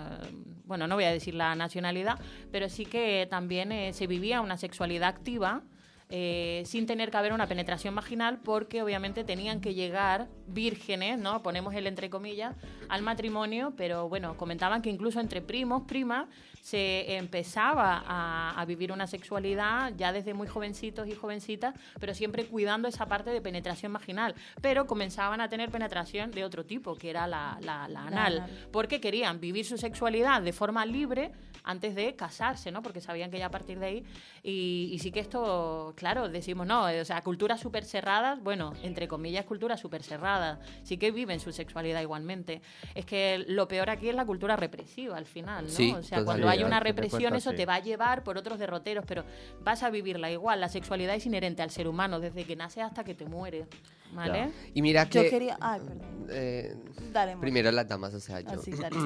bueno, 0.65 0.87
no 0.87 0.95
voy 0.95 1.03
a 1.05 1.11
decir 1.11 1.33
la 1.35 1.55
nacionalidad, 1.55 2.19
pero 2.51 2.69
sí 2.69 2.85
que 2.85 3.27
también 3.29 3.71
eh, 3.71 3.93
se 3.93 4.07
vivía 4.07 4.41
una 4.41 4.57
sexualidad 4.57 5.09
activa. 5.09 5.61
Eh, 6.09 6.61
sin 6.65 6.85
tener 6.85 7.09
que 7.09 7.17
haber 7.17 7.33
una 7.33 7.47
penetración 7.47 7.95
vaginal 7.95 8.37
porque 8.43 8.81
obviamente 8.83 9.23
tenían 9.23 9.59
que 9.59 9.73
llegar 9.73 10.27
vírgenes, 10.47 11.17
¿no? 11.17 11.41
Ponemos 11.41 11.73
el 11.73 11.87
entre 11.87 12.09
comillas 12.09 12.55
al 12.89 13.01
matrimonio, 13.01 13.73
pero 13.75 14.07
bueno, 14.07 14.37
comentaban 14.37 14.81
que 14.83 14.89
incluso 14.91 15.19
entre 15.19 15.41
primos, 15.41 15.83
primas, 15.87 16.27
se 16.61 17.15
empezaba 17.17 18.03
a, 18.07 18.59
a 18.59 18.65
vivir 18.65 18.91
una 18.91 19.07
sexualidad 19.07 19.93
ya 19.97 20.11
desde 20.13 20.33
muy 20.33 20.47
jovencitos 20.47 21.07
y 21.07 21.13
jovencitas, 21.13 21.75
pero 21.99 22.13
siempre 22.13 22.45
cuidando 22.45 22.87
esa 22.87 23.07
parte 23.07 23.29
de 23.31 23.41
penetración 23.41 23.93
vaginal. 23.93 24.33
Pero 24.61 24.87
comenzaban 24.87 25.41
a 25.41 25.49
tener 25.49 25.69
penetración 25.69 26.31
de 26.31 26.43
otro 26.43 26.65
tipo, 26.65 26.95
que 26.95 27.09
era 27.09 27.27
la, 27.27 27.57
la- 27.61 27.87
la 27.87 28.03
anal, 28.07 28.37
anal. 28.39 28.67
porque 28.71 28.99
querían 29.01 29.39
vivir 29.39 29.65
su 29.65 29.77
sexualidad 29.77 30.41
de 30.41 30.53
forma 30.53 30.85
libre 30.85 31.31
antes 31.65 31.95
de 31.95 32.15
casarse, 32.15 32.71
¿no? 32.71 32.81
Porque 32.81 33.01
sabían 33.01 33.31
que 33.31 33.39
ya 33.39 33.47
a 33.47 33.51
partir 33.51 33.79
de 33.79 33.85
ahí. 33.85 34.05
Y, 34.43 34.89
y 34.93 34.99
sí 34.99 35.11
que 35.11 35.19
esto, 35.19 35.93
claro, 35.97 36.29
decimos, 36.29 36.67
no, 36.67 36.85
o 36.85 37.05
sea, 37.05 37.21
culturas 37.21 37.59
súper 37.59 37.83
cerradas, 37.83 38.41
bueno, 38.41 38.73
entre 38.83 39.07
comillas, 39.07 39.45
culturas 39.45 39.79
súper 39.79 40.03
cerradas, 40.03 40.59
sí 40.83 40.97
que 40.97 41.11
viven 41.11 41.39
su 41.39 41.51
sexualidad 41.51 42.01
igualmente. 42.01 42.61
Es 42.93 43.05
que 43.05 43.43
lo 43.47 43.67
peor 43.67 43.89
aquí 43.89 44.09
es 44.09 44.15
la 44.15 44.25
cultura 44.25 44.55
represiva 44.55 45.17
al 45.17 45.25
final, 45.25 45.65
¿no? 45.65 45.71
Sí, 45.71 45.91
o 45.91 46.03
sea, 46.03 46.23
cuando 46.23 46.47
hay 46.47 46.63
una 46.63 46.79
represión, 46.79 47.35
eso 47.35 47.51
sí. 47.51 47.57
te 47.57 47.65
va 47.65 47.75
a 47.75 47.79
llevar 47.79 48.23
por 48.23 48.37
otros 48.37 48.59
derroteros, 48.59 49.05
pero 49.07 49.23
vas 49.61 49.83
a 49.83 49.89
vivirla 49.89 50.31
igual. 50.31 50.61
La 50.61 50.69
sexualidad 50.69 51.15
es 51.15 51.25
inherente 51.25 51.61
al 51.61 51.71
ser 51.71 51.87
humano 51.87 52.19
desde 52.19 52.45
que 52.45 52.55
nace 52.55 52.81
hasta 52.81 53.03
que 53.03 53.15
te 53.15 53.25
muere, 53.25 53.65
¿vale? 54.13 54.51
Y 54.73 54.81
mira 54.81 55.03
Yo 55.09 55.21
que... 55.23 55.29
quería. 55.29 55.57
Ay, 55.59 55.79
perdón. 55.81 56.27
eh, 56.29 56.75
Dale, 57.13 57.31
amor. 57.33 57.41
primero 57.41 57.71
las 57.71 57.87
damas, 57.87 58.13
o 58.13 58.19
sea, 58.19 58.39
yo. 58.41 58.49
Así, 58.59 58.71
dale. 58.79 58.97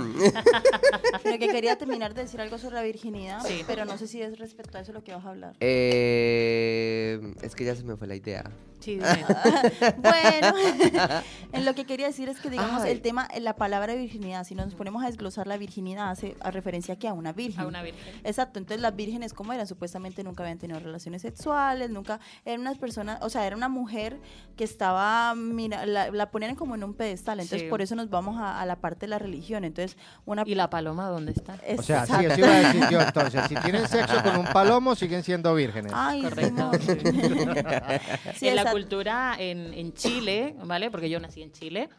Pero 1.24 1.38
que 1.39 1.48
quería 1.48 1.77
terminar 1.77 2.13
de 2.13 2.24
decir 2.24 2.39
algo 2.41 2.58
sobre 2.58 2.75
la 2.75 2.82
virginidad, 2.84 3.41
Sí. 3.46 3.63
pero 3.68 3.86
no 3.86 3.98
sé 3.98 4.08
si 4.08 4.22
es 4.22 4.38
respecto 4.39 4.77
a 4.77 4.82
eso 4.82 4.94
lo 4.94 5.03
que 5.03 5.13
vas 5.13 5.25
a 5.25 5.29
hablar. 5.29 5.56
Eh, 5.60 7.34
es 7.41 7.56
que 7.56 7.65
ya 7.65 7.75
se 7.75 7.84
me 7.84 7.96
fue 7.98 8.08
la 8.08 8.15
idea. 8.15 8.44
Sí, 8.79 8.98
bueno, 9.98 10.53
en 11.51 11.65
lo 11.65 11.74
que 11.75 11.86
quería 11.86 12.08
decir 12.08 12.29
es 12.29 12.39
que, 12.39 12.50
digamos, 12.50 12.84
Ay. 12.84 12.91
el 12.91 13.01
tema, 13.01 13.27
la 13.39 13.56
palabra 13.56 13.96
virginidad, 13.96 14.44
si 14.44 14.56
nos 14.56 14.74
ponemos 14.75 15.03
a 15.03 15.08
desglosar 15.08 15.48
la 15.48 15.58
virginidad, 15.58 16.10
hace 16.10 16.36
a 16.41 16.51
referencia 16.51 16.94
aquí 16.94 17.08
a 17.08 17.13
una 17.13 17.34
virgen. 17.34 17.62
A 17.62 17.68
una 17.68 17.82
virgen. 17.82 18.15
Exacto, 18.24 18.60
entonces 18.60 18.82
las 18.82 18.96
vírgenes, 18.96 19.34
¿cómo 19.34 19.53
eran? 19.53 19.68
Supuestamente 19.68 20.24
nunca 20.24 20.44
habían 20.44 20.58
tenido 20.60 20.79
relaciones 20.79 21.22
sexuales, 21.22 21.89
nunca, 21.89 22.20
eran 22.46 22.62
unas 22.62 22.77
personas, 22.77 23.20
o 23.22 23.29
sea, 23.29 23.46
era 23.48 23.56
una 23.56 23.70
mujer 23.70 24.20
que 24.56 24.63
estaba, 24.63 25.34
mira, 25.36 25.86
la, 25.86 26.12
la 26.12 26.29
ponían 26.32 26.56
como 26.56 26.75
en 26.75 26.84
un 26.84 26.94
pedestal, 26.94 27.39
entonces 27.39 27.62
Sí. 27.63 27.70
por 27.70 27.82
eso 27.82 27.96
nos 27.96 28.10
vamos 28.10 28.39
a, 28.39 28.62
a 28.62 28.65
la 28.65 28.75
parte 28.77 29.01
de 29.01 29.08
la 29.10 29.20
religión, 29.20 29.63
entonces 29.65 29.98
una... 30.25 30.44
¿Y 30.46 30.56
la 30.56 30.70
paloma 30.70 31.08
dónde 31.10 31.32
está? 31.32 31.58
O 31.77 31.82
sea, 31.82 32.06
sí, 32.06 32.13
eso 32.25 32.39
iba 32.39 32.48
a 32.56 32.60
decir 32.60 32.84
yo 32.91 33.01
entonces. 33.01 33.41
Si 33.48 33.56
tienen 33.56 33.88
sexo 33.88 34.22
con 34.24 34.38
un 34.38 34.46
palomo, 34.48 34.96
siguen 34.96 35.24
siendo 35.24 35.53
vírgenes. 35.56 35.91
Ay, 35.96 36.22
Correcto. 36.22 36.72
Sí, 38.36 38.48
en 38.48 38.56
la 38.56 38.72
cultura 38.72 39.36
en, 39.38 39.74
en 39.74 39.94
Chile, 39.94 40.56
¿vale? 40.63 40.91
Porque 40.91 41.10
yo 41.10 41.20
nací 41.20 41.38
en 41.43 41.51
Chile. 41.51 41.89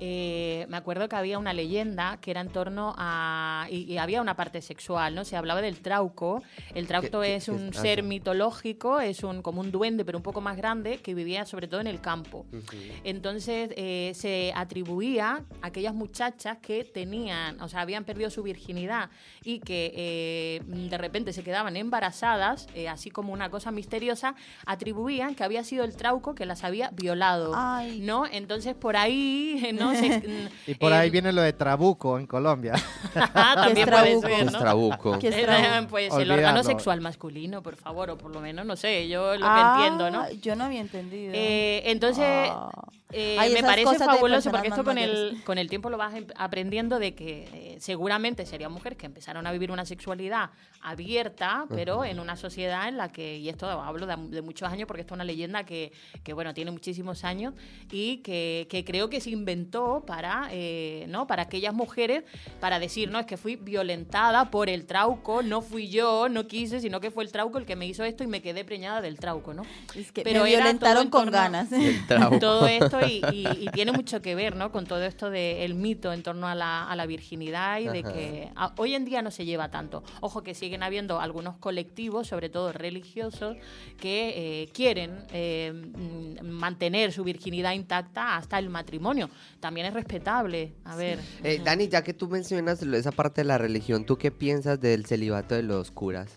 eh, 0.00 0.66
me 0.68 0.76
acuerdo 0.76 1.08
que 1.08 1.16
había 1.16 1.38
una 1.38 1.52
leyenda 1.52 2.18
que 2.20 2.30
era 2.30 2.40
en 2.40 2.48
torno 2.48 2.94
a. 2.96 3.66
Y, 3.70 3.82
y 3.92 3.98
había 3.98 4.20
una 4.22 4.34
parte 4.34 4.62
sexual, 4.62 5.14
¿no? 5.14 5.24
Se 5.24 5.36
hablaba 5.36 5.60
del 5.60 5.80
trauco. 5.80 6.42
El 6.74 6.86
trauco 6.86 7.20
qué- 7.20 7.36
es 7.36 7.44
qué 7.46 7.50
un 7.50 7.68
es? 7.68 7.78
Ah, 7.78 7.82
ser 7.82 8.02
mitológico, 8.02 9.00
es 9.00 9.22
un 9.22 9.42
como 9.42 9.60
un 9.60 9.70
duende, 9.70 10.04
pero 10.04 10.16
un 10.18 10.22
poco 10.24 10.40
más 10.40 10.56
grande, 10.56 10.98
que 10.98 11.14
vivía 11.14 11.44
sobre 11.46 11.68
todo 11.68 11.80
en 11.80 11.86
el 11.86 12.00
campo. 12.00 12.46
Entonces 13.04 13.70
eh, 13.76 14.12
se 14.14 14.52
atribuía 14.54 15.44
a 15.62 15.66
aquellas 15.66 15.94
muchachas 15.94 16.58
que 16.58 16.84
tenían, 16.84 17.60
o 17.60 17.68
sea, 17.68 17.80
habían 17.82 18.04
perdido 18.04 18.30
su 18.30 18.42
virginidad 18.42 19.10
y 19.44 19.60
que 19.60 19.92
eh, 19.94 20.62
de 20.66 20.98
repente 20.98 21.32
se 21.32 21.42
quedaban 21.42 21.76
embarazadas, 21.76 22.68
eh, 22.74 22.88
así 22.88 23.10
como 23.10 23.32
una 23.32 23.50
cosa 23.50 23.70
misteriosa, 23.70 24.34
atribuían 24.66 25.34
que 25.34 25.44
había 25.44 25.64
sido 25.64 25.84
el 25.84 25.96
trauco 25.96 26.34
que 26.34 26.46
las 26.46 26.64
había 26.64 26.90
violado, 26.90 27.52
Ay. 27.54 28.00
¿no? 28.00 28.24
Entonces 28.26 28.74
por 28.74 28.87
ahí, 28.96 29.70
¿no? 29.78 29.94
Se- 29.94 30.48
Y 30.66 30.74
por 30.74 30.92
ahí 30.92 31.08
eh, 31.08 31.10
viene 31.10 31.32
lo 31.32 31.42
de 31.42 31.52
Trabuco 31.52 32.18
en 32.18 32.26
Colombia. 32.26 32.74
también 33.14 33.88
es 33.88 33.94
puede 33.94 34.04
trabuco? 34.04 34.28
ser, 34.28 34.46
Es 34.46 34.52
¿no? 34.52 34.58
trabuco. 34.58 35.18
¿Qué 35.18 35.28
es 35.28 35.36
Eh? 35.36 35.86
Pues 35.88 36.12
el 36.14 36.30
órgano 36.30 36.62
sexual 36.64 37.00
masculino, 37.00 37.62
por 37.62 37.76
favor, 37.76 38.10
o 38.10 38.18
por 38.18 38.32
lo 38.34 38.40
menos, 38.40 38.64
no 38.66 38.76
sé, 38.76 39.08
yo 39.08 39.36
lo 39.36 39.46
Ah, 39.48 39.74
que 39.80 39.86
entiendo, 39.86 40.10
¿no? 40.10 40.30
Yo 40.40 40.56
no 40.56 40.64
había 40.64 40.80
entendido. 40.80 41.32
Eh, 41.34 41.82
entonces, 41.86 42.24
Ah. 42.26 42.70
eh, 43.12 43.36
Ay, 43.38 43.52
me 43.54 43.62
parece 43.62 43.98
fabuloso 43.98 44.50
porque 44.50 44.68
esto 44.68 44.84
con 44.84 44.98
el, 44.98 45.40
con 45.44 45.58
el 45.58 45.68
tiempo 45.68 45.88
lo 45.90 45.96
vas 45.96 46.14
em- 46.14 46.26
aprendiendo 46.36 46.98
de 46.98 47.14
que 47.14 47.48
eh, 47.52 47.76
seguramente 47.80 48.44
serían 48.46 48.72
mujeres 48.72 48.98
que 48.98 49.06
empezaron 49.06 49.46
a 49.46 49.52
vivir 49.52 49.70
una 49.70 49.84
sexualidad 49.86 50.50
abierta, 50.80 51.64
pero 51.68 52.04
en 52.04 52.20
una 52.20 52.36
sociedad 52.36 52.88
en 52.88 52.96
la 52.98 53.10
que, 53.10 53.36
y 53.38 53.48
esto 53.48 53.68
hablo 53.68 54.06
de, 54.06 54.16
de 54.28 54.42
muchos 54.42 54.68
años 54.70 54.86
porque 54.86 55.00
esto 55.02 55.14
es 55.14 55.16
una 55.16 55.24
leyenda 55.24 55.64
que, 55.64 55.92
que, 56.22 56.32
bueno, 56.32 56.54
tiene 56.54 56.70
muchísimos 56.70 57.24
años 57.24 57.54
y 57.90 58.18
que, 58.18 58.66
que 58.70 58.77
creo 58.84 59.08
que 59.10 59.20
se 59.20 59.30
inventó 59.30 60.04
para, 60.06 60.48
eh, 60.52 61.06
¿no? 61.08 61.26
para 61.26 61.42
aquellas 61.42 61.74
mujeres, 61.74 62.24
para 62.60 62.78
decir, 62.78 63.10
no, 63.10 63.18
es 63.18 63.26
que 63.26 63.36
fui 63.36 63.56
violentada 63.56 64.50
por 64.50 64.68
el 64.68 64.86
trauco, 64.86 65.42
no 65.42 65.60
fui 65.62 65.88
yo, 65.88 66.28
no 66.28 66.46
quise, 66.46 66.80
sino 66.80 67.00
que 67.00 67.10
fue 67.10 67.24
el 67.24 67.32
trauco 67.32 67.58
el 67.58 67.66
que 67.66 67.76
me 67.76 67.86
hizo 67.86 68.04
esto 68.04 68.24
y 68.24 68.26
me 68.26 68.42
quedé 68.42 68.64
preñada 68.64 69.00
del 69.00 69.18
trauco, 69.18 69.54
¿no? 69.54 69.62
es 69.94 70.12
que 70.12 70.22
pero 70.22 70.42
me 70.42 70.50
violentaron 70.50 71.04
en 71.04 71.10
con 71.10 71.30
ganas. 71.30 71.68
Todo 72.40 72.66
esto 72.66 73.00
y, 73.06 73.22
y- 73.32 73.46
y 73.60 73.68
tiene 73.72 73.92
mucho 73.92 74.20
que 74.22 74.34
ver 74.34 74.56
¿no? 74.56 74.70
con 74.72 74.86
todo 74.86 75.02
esto 75.04 75.30
del 75.30 75.74
mito 75.74 76.12
en 76.12 76.22
torno 76.22 76.46
a 76.48 76.54
la, 76.54 76.84
a 76.88 76.96
la 76.96 77.06
virginidad 77.06 77.78
y 77.80 77.88
de 77.88 78.02
que 78.02 78.50
a- 78.56 78.72
hoy 78.76 78.94
en 78.94 79.04
día 79.04 79.22
no 79.22 79.30
se 79.30 79.44
lleva 79.44 79.70
tanto. 79.70 80.02
Ojo 80.20 80.42
que 80.42 80.54
siguen 80.54 80.82
habiendo 80.82 81.20
algunos 81.20 81.56
colectivos, 81.56 82.26
sobre 82.28 82.48
todo 82.48 82.72
religiosos, 82.72 83.56
que 84.00 84.62
eh, 84.62 84.68
quieren 84.72 85.24
eh, 85.32 85.72
mantener 86.42 87.12
su 87.12 87.24
virginidad 87.24 87.72
intacta 87.72 88.36
hasta 88.36 88.58
el 88.58 88.67
matrimonio. 88.68 89.30
También 89.60 89.86
es 89.86 89.94
respetable. 89.94 90.72
A 90.84 90.96
ver. 90.96 91.18
Eh. 91.42 91.60
Dani, 91.64 91.88
ya 91.88 92.02
que 92.02 92.14
tú 92.14 92.28
mencionas 92.28 92.82
lo- 92.82 92.96
esa 92.96 93.12
parte 93.12 93.40
de 93.42 93.46
la 93.46 93.58
religión, 93.58 94.04
¿tú 94.04 94.16
qué 94.18 94.30
piensas 94.30 94.80
del 94.80 95.06
celibato 95.06 95.54
de 95.54 95.62
los 95.62 95.90
curas? 95.90 96.32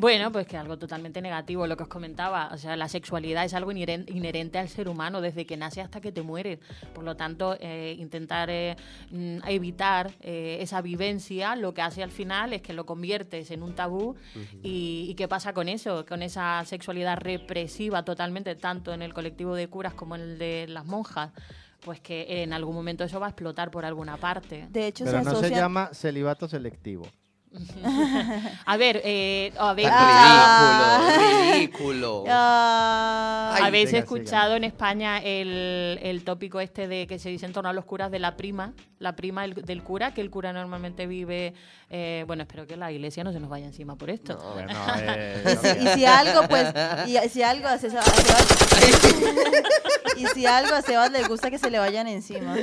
Bueno, 0.00 0.32
pues 0.32 0.46
que 0.46 0.56
algo 0.56 0.78
totalmente 0.78 1.20
negativo, 1.22 1.66
lo 1.66 1.76
que 1.76 1.84
os 1.84 1.88
comentaba. 1.88 2.50
O 2.52 2.58
sea, 2.58 2.76
la 2.76 2.88
sexualidad 2.88 3.44
es 3.44 3.54
algo 3.54 3.70
inheren- 3.72 4.08
inherente 4.14 4.58
al 4.58 4.68
ser 4.68 4.88
humano 4.88 5.20
desde 5.20 5.46
que 5.46 5.56
nace 5.56 5.80
hasta 5.80 6.00
que 6.00 6.12
te 6.12 6.22
mueres. 6.22 6.58
Por 6.94 7.04
lo 7.04 7.16
tanto, 7.16 7.56
eh, 7.60 7.94
intentar 7.98 8.48
eh, 8.50 8.76
mm, 9.10 9.38
evitar 9.46 10.10
eh, 10.20 10.58
esa 10.60 10.80
vivencia 10.82 11.56
lo 11.56 11.72
que 11.74 11.82
hace 11.82 12.02
al 12.02 12.10
final 12.10 12.52
es 12.52 12.62
que 12.62 12.72
lo 12.72 12.84
conviertes 12.86 13.50
en 13.50 13.62
un 13.62 13.74
tabú. 13.74 14.16
y, 14.62 15.06
¿Y 15.08 15.14
qué 15.14 15.28
pasa 15.28 15.52
con 15.52 15.68
eso? 15.68 16.04
Con 16.06 16.22
esa 16.22 16.64
sexualidad 16.64 17.16
represiva 17.18 18.04
totalmente, 18.04 18.54
tanto 18.56 18.92
en 18.92 19.02
el 19.02 19.14
colectivo 19.14 19.54
de 19.54 19.68
curas 19.68 19.94
como 19.94 20.14
en 20.16 20.22
el 20.22 20.38
de 20.38 20.66
las 20.68 20.86
monjas. 20.86 21.30
Pues 21.82 21.98
que 22.00 22.42
en 22.42 22.52
algún 22.52 22.74
momento 22.74 23.04
eso 23.04 23.18
va 23.20 23.26
a 23.26 23.30
explotar 23.30 23.70
por 23.70 23.86
alguna 23.86 24.18
parte. 24.18 24.66
De 24.70 24.86
hecho, 24.86 25.04
Pero 25.06 25.18
se 25.20 25.24
no 25.24 25.36
se 25.36 25.48
llama 25.50 25.88
celibato 25.94 26.46
selectivo. 26.46 27.06
A 28.66 28.76
ver, 28.76 29.00
eh, 29.04 29.52
a 29.58 29.74
ver, 29.74 29.88
Ah. 29.90 31.16
Ridículo, 31.18 31.52
ridículo. 31.52 32.24
Ah, 32.28 33.52
Ay, 33.56 33.64
¿Habéis 33.64 33.86
venga, 33.86 33.98
escuchado 33.98 34.54
en 34.54 34.62
España 34.64 35.18
el, 35.18 35.98
el 36.02 36.22
tópico 36.24 36.60
este 36.60 36.86
de 36.86 37.06
que 37.08 37.18
se 37.18 37.28
dice 37.28 37.46
en 37.46 37.52
torno 37.52 37.68
a 37.68 37.72
los 37.72 37.84
curas 37.84 38.10
de 38.12 38.20
la 38.20 38.36
prima? 38.36 38.72
La 38.98 39.16
prima 39.16 39.42
del, 39.42 39.54
del 39.54 39.82
cura, 39.82 40.14
que 40.14 40.20
el 40.20 40.30
cura 40.30 40.52
normalmente 40.52 41.06
vive... 41.08 41.54
eh, 41.90 42.22
bueno, 42.28 42.42
espero 42.44 42.66
que 42.68 42.76
la 42.76 42.92
iglesia 42.92 43.24
no 43.24 43.32
se 43.32 43.40
nos 43.40 43.50
vaya 43.50 43.66
encima 43.66 43.96
por 43.96 44.10
esto. 44.10 44.34
No. 44.34 44.52
Bueno, 44.54 44.72
eh, 45.00 45.42
y, 45.44 45.48
si, 45.66 45.78
y 45.84 45.88
si 45.94 46.04
algo, 46.04 46.46
pues, 46.48 46.72
y 47.08 47.16
si 47.30 47.42
algo 47.42 47.66
a 47.68 47.78
César- 47.78 47.98
a 48.00 48.04
Sebas- 48.04 48.46
y 50.16 50.26
si 50.26 50.46
algo 50.46 50.72
a 50.74 50.82
Sebas 50.82 51.10
le 51.10 51.24
gusta 51.24 51.50
que 51.50 51.58
se 51.58 51.68
le 51.70 51.78
vayan 51.80 52.06
encima. 52.06 52.54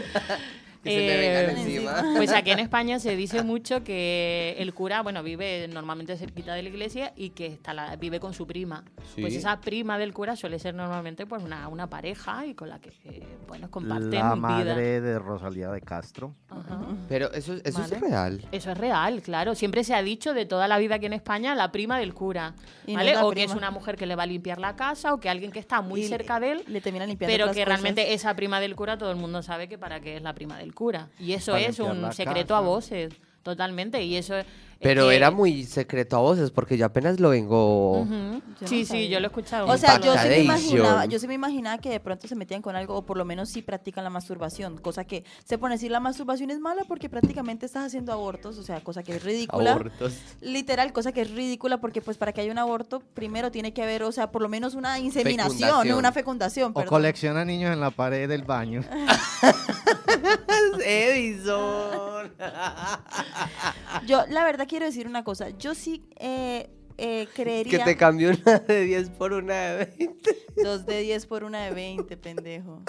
Que 0.83 0.89
se 0.91 0.97
me 0.97 1.17
vengan 1.17 1.57
Eh, 1.57 1.61
encima. 1.61 2.03
Pues 2.15 2.31
aquí 2.31 2.51
en 2.51 2.59
España 2.59 2.99
se 2.99 3.15
dice 3.15 3.41
mucho 3.43 3.83
que 3.83 4.55
el 4.59 4.73
cura, 4.73 5.01
bueno, 5.01 5.23
vive 5.23 5.67
normalmente 5.67 6.15
cerquita 6.17 6.53
de 6.53 6.63
la 6.63 6.69
iglesia 6.69 7.13
y 7.15 7.31
que 7.31 7.47
está 7.47 7.73
la- 7.73 7.95
vive 7.95 8.19
con 8.19 8.33
su 8.33 8.45
prima. 8.47 8.83
Sí. 9.15 9.21
Pues 9.21 9.33
esa 9.35 9.59
prima 9.61 9.97
del 9.97 10.13
cura 10.13 10.35
suele 10.35 10.59
ser 10.59 10.73
normalmente 10.75 11.25
pues 11.25 11.43
una, 11.43 11.67
una 11.67 11.89
pareja 11.89 12.45
y 12.45 12.53
con 12.53 12.69
la 12.69 12.79
que, 12.79 12.89
eh, 13.05 13.23
bueno, 13.47 13.69
comparten 13.71 14.11
La 14.11 14.33
vida. 14.33 14.35
madre 14.35 15.01
de 15.01 15.19
Rosalía 15.19 15.69
de 15.69 15.81
Castro. 15.81 16.33
Ajá. 16.49 16.79
Pero 17.09 17.31
eso, 17.33 17.55
eso 17.63 17.79
Vale. 17.81 17.95
es 17.95 18.01
real. 18.01 18.45
Eso 18.51 18.71
es 18.71 18.77
real, 18.77 19.21
claro. 19.21 19.55
Siempre 19.55 19.83
se 19.83 19.93
ha 19.95 20.01
dicho 20.01 20.33
de 20.33 20.45
toda 20.45 20.67
la 20.67 20.77
vida 20.77 20.95
aquí 20.95 21.05
en 21.05 21.13
España 21.13 21.55
la 21.55 21.71
prima 21.71 21.99
del 21.99 22.13
cura. 22.13 22.53
No 22.87 22.93
¿vale? 22.95 23.13
la 23.13 23.25
o 23.25 23.31
que 23.31 23.41
es 23.43 23.47
prima. 23.47 23.57
una 23.57 23.71
mujer 23.71 23.95
que 23.97 24.05
le 24.05 24.15
va 24.15 24.23
a 24.23 24.27
limpiar 24.27 24.59
la 24.59 24.75
casa 24.75 25.13
o 25.13 25.19
que 25.19 25.29
alguien 25.29 25.51
que 25.51 25.59
está 25.59 25.81
muy 25.81 26.01
Y 26.01 26.07
cerca 26.07 26.39
de 26.39 26.51
él. 26.53 26.63
Le 26.67 26.81
terminan 26.81 27.09
limpiando 27.09 27.33
Pero 27.33 27.45
que 27.47 27.51
cosas. 27.63 27.65
realmente 27.67 28.13
esa 28.13 28.35
prima 28.35 28.59
del 28.59 28.75
cura 28.75 28.97
todo 28.97 29.11
el 29.11 29.17
mundo 29.17 29.41
sabe 29.43 29.67
que 29.67 29.77
para 29.77 29.99
qué 29.99 30.15
es 30.17 30.21
la 30.21 30.33
prima 30.33 30.57
del 30.57 30.73
cura. 30.73 30.76
Y 31.19 31.33
eso 31.33 31.55
es 31.55 31.79
un 31.79 32.11
secreto 32.13 32.55
a 32.55 32.61
voces, 32.61 33.13
totalmente. 33.43 34.03
Y 34.03 34.15
eso 34.15 34.35
es 34.35 34.45
Pero 34.81 35.09
que- 35.09 35.15
era 35.15 35.31
muy 35.31 35.63
secreto 35.65 36.17
a 36.17 36.19
voces 36.19 36.51
porque 36.51 36.77
yo 36.77 36.85
apenas 36.85 37.19
lo 37.19 37.29
vengo... 37.29 38.05
No 38.07 38.41
Sí, 38.65 38.85
sí, 38.85 39.07
yo 39.07 39.19
lo 39.19 39.27
he 39.27 39.29
escuchado. 39.29 39.67
O 39.67 39.77
sea, 39.77 39.99
yo 39.99 40.17
sí, 40.17 40.27
me 40.27 40.39
imaginaba, 40.39 41.05
yo 41.05 41.19
sí 41.19 41.27
me 41.27 41.33
imaginaba 41.35 41.77
que 41.77 41.89
de 41.89 41.99
pronto 41.99 42.27
se 42.27 42.35
metían 42.35 42.61
con 42.61 42.75
algo, 42.75 42.95
o 42.95 43.05
por 43.05 43.17
lo 43.17 43.25
menos 43.25 43.49
sí 43.49 43.61
practican 43.61 44.03
la 44.03 44.09
masturbación, 44.09 44.77
cosa 44.77 45.05
que 45.05 45.23
se 45.45 45.57
pone 45.57 45.73
a 45.73 45.77
decir 45.77 45.91
la 45.91 45.99
masturbación 45.99 46.49
es 46.49 46.59
mala 46.59 46.83
porque 46.87 47.09
prácticamente 47.09 47.65
estás 47.65 47.85
haciendo 47.85 48.13
abortos, 48.13 48.57
o 48.57 48.63
sea, 48.63 48.81
cosa 48.81 49.03
que 49.03 49.15
es 49.15 49.23
ridícula. 49.23 49.73
Abortos. 49.73 50.17
Literal, 50.41 50.91
cosa 50.93 51.11
que 51.11 51.21
es 51.21 51.31
ridícula 51.31 51.77
porque 51.79 52.01
pues 52.01 52.17
para 52.17 52.33
que 52.33 52.41
haya 52.41 52.51
un 52.51 52.57
aborto, 52.57 53.01
primero 53.13 53.51
tiene 53.51 53.73
que 53.73 53.83
haber, 53.83 54.03
o 54.03 54.11
sea, 54.11 54.31
por 54.31 54.41
lo 54.41 54.49
menos 54.49 54.73
una 54.73 54.99
inseminación, 54.99 55.91
una 55.93 56.11
fecundación. 56.11 56.71
O 56.71 56.73
perdón. 56.73 56.89
colecciona 56.89 57.45
niños 57.45 57.73
en 57.73 57.79
la 57.79 57.91
pared 57.91 58.27
del 58.27 58.43
baño. 58.43 58.81
Edison. 60.85 62.31
Yo 64.05 64.25
la 64.29 64.43
verdad 64.43 64.66
quiero 64.67 64.85
decir 64.85 65.07
una 65.07 65.23
cosa, 65.23 65.49
yo 65.49 65.73
sí 65.73 66.07
eh, 66.17 66.69
eh, 66.97 67.27
que 67.35 67.43
creería 67.43 67.85
te 67.85 67.97
cambió 67.97 68.31
una 68.31 68.59
de 68.59 68.81
10 68.81 69.09
por 69.11 69.33
una 69.33 69.53
de 69.55 69.85
20. 69.97 70.37
dos 70.63 70.85
de 70.85 71.01
10 71.01 71.25
por 71.27 71.43
una 71.43 71.65
de 71.65 71.71
20, 71.71 72.17
pendejo. 72.17 72.83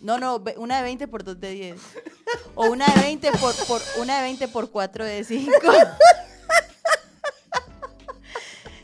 No, 0.00 0.18
no, 0.18 0.42
una 0.56 0.78
de 0.78 0.82
20 0.82 1.08
por 1.08 1.24
dos 1.24 1.40
de 1.40 1.52
10. 1.52 1.80
O 2.54 2.66
una 2.70 2.86
de 2.86 3.00
20 3.00 3.30
por, 3.32 3.54
por 3.66 3.80
una 3.98 4.18
de 4.18 4.22
20 4.24 4.48
por 4.48 4.70
4 4.70 5.04
de 5.04 5.24
5. 5.24 5.52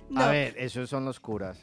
No, 0.09 0.23
A 0.23 0.31
ver, 0.31 0.55
esos 0.57 0.89
son 0.89 1.05
los 1.05 1.19
curas. 1.19 1.59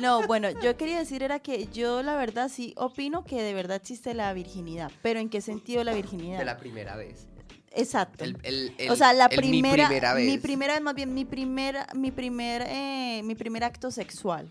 no, 0.00 0.26
bueno, 0.26 0.50
yo 0.50 0.76
quería 0.76 0.98
decir 0.98 1.22
era 1.22 1.38
que 1.38 1.68
yo 1.68 2.02
la 2.02 2.16
verdad 2.16 2.50
sí 2.52 2.74
opino 2.76 3.24
que 3.24 3.40
de 3.40 3.54
verdad 3.54 3.76
existe 3.76 4.14
la 4.14 4.32
virginidad, 4.34 4.90
pero 5.00 5.20
¿en 5.20 5.30
qué 5.30 5.40
sentido 5.40 5.84
la 5.84 5.94
virginidad? 5.94 6.38
De 6.38 6.44
la 6.44 6.58
primera 6.58 6.96
vez. 6.96 7.28
Exacto. 7.76 8.24
El- 8.24 8.38
el- 8.42 8.74
el- 8.78 8.90
o 8.90 8.96
sea, 8.96 9.12
la 9.12 9.26
el 9.26 9.40
mi 9.42 9.48
primera, 9.48 9.86
primera 9.88 10.14
vez. 10.14 10.26
mi 10.26 10.38
primera 10.38 10.72
vez, 10.74 10.82
más 10.82 10.94
bien 10.94 11.14
mi 11.14 11.24
primera, 11.24 11.86
mi 11.94 12.10
primer, 12.10 12.62
eh, 12.66 13.20
mi 13.24 13.34
primer 13.34 13.64
acto 13.64 13.90
sexual 13.90 14.50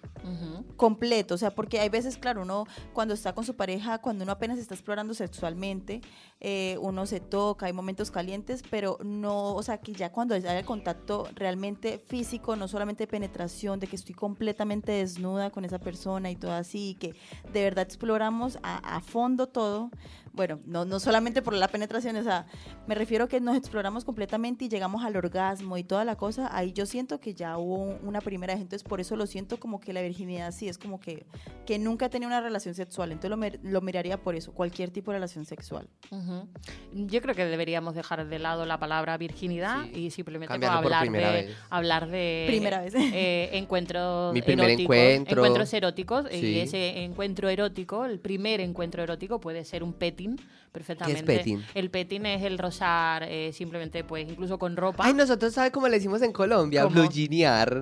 completo, 0.75 1.35
o 1.35 1.37
sea, 1.37 1.51
porque 1.51 1.79
hay 1.79 1.89
veces, 1.89 2.17
claro, 2.17 2.41
uno 2.41 2.65
cuando 2.93 3.13
está 3.13 3.33
con 3.33 3.45
su 3.45 3.55
pareja, 3.55 3.99
cuando 3.99 4.23
uno 4.23 4.31
apenas 4.33 4.57
está 4.57 4.73
explorando 4.73 5.13
sexualmente, 5.13 6.01
eh, 6.41 6.77
uno 6.81 7.05
se 7.05 7.19
toca, 7.19 7.67
hay 7.67 7.73
momentos 7.73 8.11
calientes, 8.11 8.61
pero 8.69 8.97
no, 9.03 9.53
o 9.55 9.63
sea, 9.63 9.77
que 9.77 9.93
ya 9.93 10.11
cuando 10.11 10.35
haya 10.35 10.57
el 10.57 10.65
contacto 10.65 11.29
realmente 11.35 11.99
físico, 11.99 12.55
no 12.55 12.67
solamente 12.67 13.07
penetración, 13.07 13.79
de 13.79 13.87
que 13.87 13.95
estoy 13.95 14.15
completamente 14.15 14.91
desnuda 14.91 15.49
con 15.51 15.63
esa 15.63 15.79
persona 15.79 16.29
y 16.31 16.35
todo 16.35 16.51
así, 16.53 16.89
y 16.89 16.95
que 16.95 17.13
de 17.53 17.63
verdad 17.63 17.85
exploramos 17.85 18.57
a, 18.63 18.95
a 18.97 19.01
fondo 19.01 19.47
todo, 19.47 19.91
bueno, 20.35 20.59
no, 20.65 20.85
no 20.85 20.99
solamente 20.99 21.41
por 21.41 21.53
la 21.53 21.67
penetración, 21.67 22.15
o 22.17 22.23
sea, 22.23 22.45
me 22.87 22.95
refiero 22.95 23.27
que 23.27 23.39
nos 23.39 23.55
exploramos 23.55 24.03
completamente 24.05 24.65
y 24.65 24.69
llegamos 24.69 25.03
al 25.05 25.15
orgasmo 25.15 25.77
y 25.77 25.83
toda 25.83 26.03
la 26.05 26.15
cosa, 26.15 26.49
ahí 26.55 26.73
yo 26.73 26.85
siento 26.85 27.19
que 27.19 27.33
ya 27.33 27.57
hubo 27.57 27.75
un- 27.75 27.97
una 28.07 28.21
primera 28.21 28.53
vez, 28.53 28.61
entonces 28.61 28.87
por 28.87 28.99
eso 29.01 29.15
lo 29.15 29.25
siento 29.27 29.57
como 29.59 29.79
que 29.79 29.93
la 29.93 30.01
virginidad 30.01 30.51
sí 30.51 30.67
es 30.67 30.77
como 30.77 30.99
que, 30.99 31.25
que 31.65 31.79
nunca 31.79 32.07
he 32.07 32.09
tenido 32.09 32.27
una 32.27 32.41
relación 32.41 32.75
sexual, 32.75 33.11
entonces 33.11 33.31
lo, 33.63 33.69
lo 33.71 33.81
miraría 33.81 34.17
por 34.21 34.35
eso, 34.35 34.51
cualquier 34.53 34.89
tipo 34.91 35.11
de 35.11 35.17
relación 35.17 35.45
sexual. 35.45 35.87
Ujú. 36.11 36.47
Yo 36.93 37.21
creo 37.21 37.33
que 37.35 37.45
deberíamos 37.45 37.95
dejar 37.95 38.27
de 38.27 38.39
lado 38.39 38.65
la 38.65 38.77
palabra 38.79 39.17
virginidad 39.17 39.83
Sí. 39.85 40.05
y 40.05 40.11
simplemente 40.11 40.53
hablar, 40.53 41.01
primera 41.01 41.31
de, 41.31 41.41
vez. 41.45 41.57
hablar 41.69 42.07
de 42.09 42.43
Primera 42.47 42.81
vez. 42.81 42.93
eh, 42.95 43.49
encuentros 43.53 44.33
Mi 44.33 44.41
primer 44.41 44.65
eróticos, 44.69 44.95
encuentro. 44.95 45.37
encuentros 45.41 45.73
eróticos 45.73 46.25
Sí. 46.31 46.45
y 46.45 46.59
ese 46.59 47.03
encuentro 47.03 47.49
erótico, 47.49 48.05
el 48.05 48.19
primer 48.19 48.59
encuentro 48.61 49.03
erótico 49.03 49.39
puede 49.39 49.63
ser 49.65 49.83
un 49.83 49.93
petting 50.25 50.39
perfectamente. 50.79 51.23
petting? 51.23 51.65
El 51.73 51.89
petting 51.89 52.25
es 52.25 52.43
el 52.43 52.57
rozar 52.57 53.23
eh, 53.23 53.51
simplemente 53.53 54.03
pues 54.03 54.29
incluso 54.29 54.57
con 54.59 54.75
ropa. 54.77 55.03
Ay, 55.05 55.13
nosotros, 55.13 55.53
¿sabe 55.53 55.71
cómo 55.71 55.87
le 55.87 55.95
decimos 55.97 56.21
en 56.21 56.31
Colombia? 56.31 56.83
¿Cómo? 56.83 56.95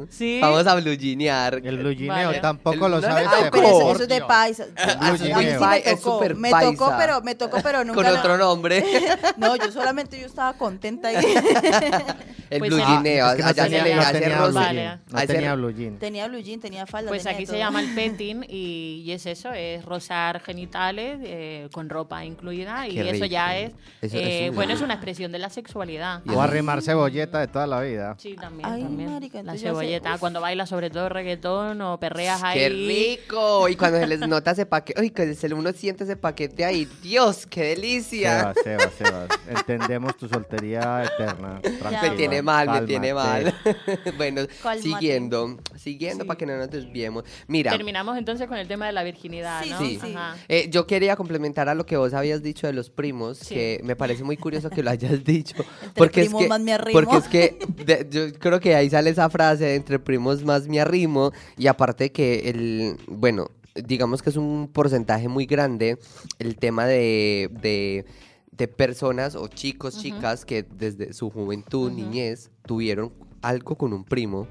¿Sí? 0.09 0.39
Vamos 0.41 0.67
a 0.67 0.75
blue 0.75 0.95
jeanear. 0.97 1.61
El 1.63 1.77
blue 1.79 1.93
jeaneo 1.93 2.27
Vale. 2.27 2.39
tampoco 2.39 2.85
El- 2.85 2.91
lo 2.91 3.01
no 3.01 3.01
sabes. 3.01 3.25
tocó. 3.29 3.49
pero 3.51 3.67
eso, 3.67 3.91
eso 3.93 4.03
es 4.03 4.09
de 4.09 4.21
paisa. 4.21 4.65
Ah, 4.77 4.97
A 5.09 5.11
mí 5.11 5.17
sí, 5.17 5.29
es 5.31 5.35
me 5.37 5.49
es 5.49 6.01
tocó, 6.01 6.21
me 6.35 6.49
tocó, 6.51 6.85
paisa. 6.89 6.97
pero 6.97 7.21
me 7.21 7.35
tocó, 7.35 7.57
pero 7.63 7.83
nunca 7.83 8.03
Con 8.03 8.17
otro 8.17 8.37
nombre. 8.37 8.83
No, 9.37 9.55
yo 9.55 9.71
solamente 9.71 10.19
yo 10.19 10.25
estaba 10.25 10.53
contenta 10.53 11.07
ahí. 11.09 11.15
el 12.49 12.59
Pues 12.59 12.69
blue 12.71 12.79
en- 12.79 12.85
jeaneo. 12.87 13.27
es 13.29 13.35
que 13.35 13.41
no 13.41 13.47
Allá 13.47 13.63
se 13.63 13.69
tenía- 13.69 13.83
le 13.83 13.95
no 13.95 14.01
hace 14.01 14.19
tenía 14.19 14.41
blue 14.41 14.53
Vale. 14.53 14.85
No 15.09 15.17
Hace- 15.17 15.27
tenía 15.27 15.55
blue 15.55 15.71
jean. 15.71 15.97
tenía 15.97 16.27
blue 16.27 16.39
jean, 16.41 16.59
tenía 16.59 16.85
falda, 16.85 17.09
Pues 17.09 17.23
tenía 17.23 17.35
aquí 17.35 17.43
de 17.43 17.47
se 17.47 17.53
todo. 17.53 17.59
llama 17.63 17.81
el 17.81 17.93
petting 17.95 18.43
y, 18.47 19.01
y 19.05 19.11
es 19.11 19.25
eso, 19.25 19.51
es 19.53 19.83
rozar 19.85 20.39
genitales 20.41 21.19
eh, 21.23 21.69
con 21.71 21.89
ropa 21.89 22.23
incluida 22.25 22.82
y 22.87 22.95
Qué 22.95 23.09
eso 23.09 23.25
ya 23.25 23.57
es, 23.57 23.71
Eso- 24.01 24.17
eh, 24.17 24.47
es- 24.47 24.55
bueno, 24.55 24.73
es 24.73 24.81
una 24.81 24.93
expresión 24.95 25.31
de 25.31 25.39
la 25.39 25.49
sexualidad. 25.49 26.21
Y 26.25 26.31
O 26.31 26.41
arrimar 26.41 26.81
cebolleta 26.81 27.39
de 27.39 27.47
toda 27.47 27.67
la 27.67 27.81
vida. 27.81 28.15
Sí, 28.19 28.35
también. 28.35 28.69
Ay, 28.69 28.83
también. 28.83 29.11
marica, 29.13 29.43
la 29.43 29.57
cebolleta, 29.57 30.17
cuando 30.17 30.41
bailas 30.41 30.69
sobre 30.69 30.89
todo 30.89 31.09
reggaetón 31.09 31.81
o 31.81 31.99
perreas 31.99 32.41
ahí. 32.43 32.59
¡Qué 32.59 32.69
rico! 32.69 33.69
Y 33.69 33.75
cuando 33.75 33.99
se 33.99 34.07
les 34.07 34.19
nota 34.27 34.51
ese 34.51 34.65
paquete, 34.65 34.99
¡ay! 35.01 35.09
Que 35.09 35.33
se- 35.35 35.53
uno 35.53 35.71
siente 35.73 36.03
ese 36.03 36.15
paquete 36.15 36.65
ahí. 36.65 36.87
¡Dios, 37.01 37.45
qué 37.45 37.63
delicia! 37.75 38.53
Sebas, 38.63 38.63
Sebas, 38.63 38.93
Sebas. 38.97 39.29
Entendemos 39.47 40.17
tu 40.17 40.27
soltería 40.27 41.03
eterna. 41.03 41.61
Me 42.01 42.09
tiene 42.11 42.41
mal, 42.41 42.69
me 42.69 42.81
tiene 42.87 43.13
mal. 43.13 43.53
bueno, 44.17 44.41
Cálmate. 44.61 44.81
siguiendo, 44.81 45.57
siguiendo 45.75 46.23
Sí. 46.23 46.27
para 46.27 46.37
que 46.37 46.45
no 46.45 46.57
nos 46.57 46.69
desviemos. 46.69 47.23
Mira, 47.47 47.71
Terminamos 47.71 48.17
entonces 48.17 48.47
con 48.47 48.57
el 48.57 48.67
tema 48.67 48.87
de 48.87 48.93
la 48.93 49.03
virginidad, 49.03 49.63
Sí, 49.63 49.69
¿no? 49.69 49.79
sí. 49.79 49.99
Ajá. 50.15 50.35
eh, 50.47 50.67
yo 50.69 50.87
quería 50.87 51.15
complementar 51.15 51.69
a 51.69 51.75
lo 51.75 51.85
que 51.85 51.97
vos 51.97 52.13
habías 52.13 52.41
dicho 52.43 52.67
de 52.73 52.77
los 52.77 52.89
primos, 52.89 53.37
Sí. 53.37 53.55
que 53.55 53.81
me 53.83 53.95
parece 53.95 54.23
muy 54.23 54.35
curioso 54.37 54.69
que 54.69 54.83
lo 54.83 54.89
hayas 54.89 55.23
dicho. 55.23 55.55
porque 55.95 56.21
es 56.21 56.27
primos 56.27 56.43
que, 56.43 56.49
más 56.49 56.59
me 56.61 56.73
arrimo. 56.73 56.99
porque 56.99 57.17
es 57.17 57.27
que 57.27 57.57
de- 57.85 58.07
yo 58.09 58.33
creo 58.39 58.59
que 58.59 58.75
ahí 58.75 58.89
sale 58.89 59.09
esa 59.09 59.29
frase 59.29 59.75
entre 59.75 59.99
primos 59.99 60.43
más 60.43 60.67
me 60.67 60.79
arrimo 60.81 61.31
y 61.57 61.67
aparte 61.67 62.11
que 62.11 62.49
el, 62.49 62.97
bueno, 63.07 63.47
digamos 63.75 64.21
que 64.21 64.29
es 64.29 64.35
un 64.37 64.69
porcentaje 64.71 65.27
muy 65.27 65.45
grande 65.45 65.97
el 66.39 66.57
tema 66.57 66.85
de, 66.85 67.49
de, 67.61 68.05
de 68.51 68.67
personas 68.67 69.35
o 69.35 69.47
chicos, 69.47 69.97
chicas 69.99 70.45
que 70.45 70.63
desde 70.63 71.13
su 71.13 71.29
juventud, 71.31 71.91
niñez, 71.91 72.51
tuvieron 72.67 73.11
algo 73.41 73.75
con 73.75 73.93
un 73.93 74.03
primo. 74.03 74.47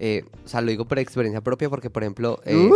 Eh, 0.00 0.22
o 0.44 0.48
sea, 0.48 0.60
lo 0.60 0.70
digo 0.70 0.84
por 0.86 0.98
experiencia 1.00 1.40
propia 1.40 1.68
porque, 1.70 1.90
por 1.90 2.04
ejemplo, 2.04 2.40
eh, 2.44 2.70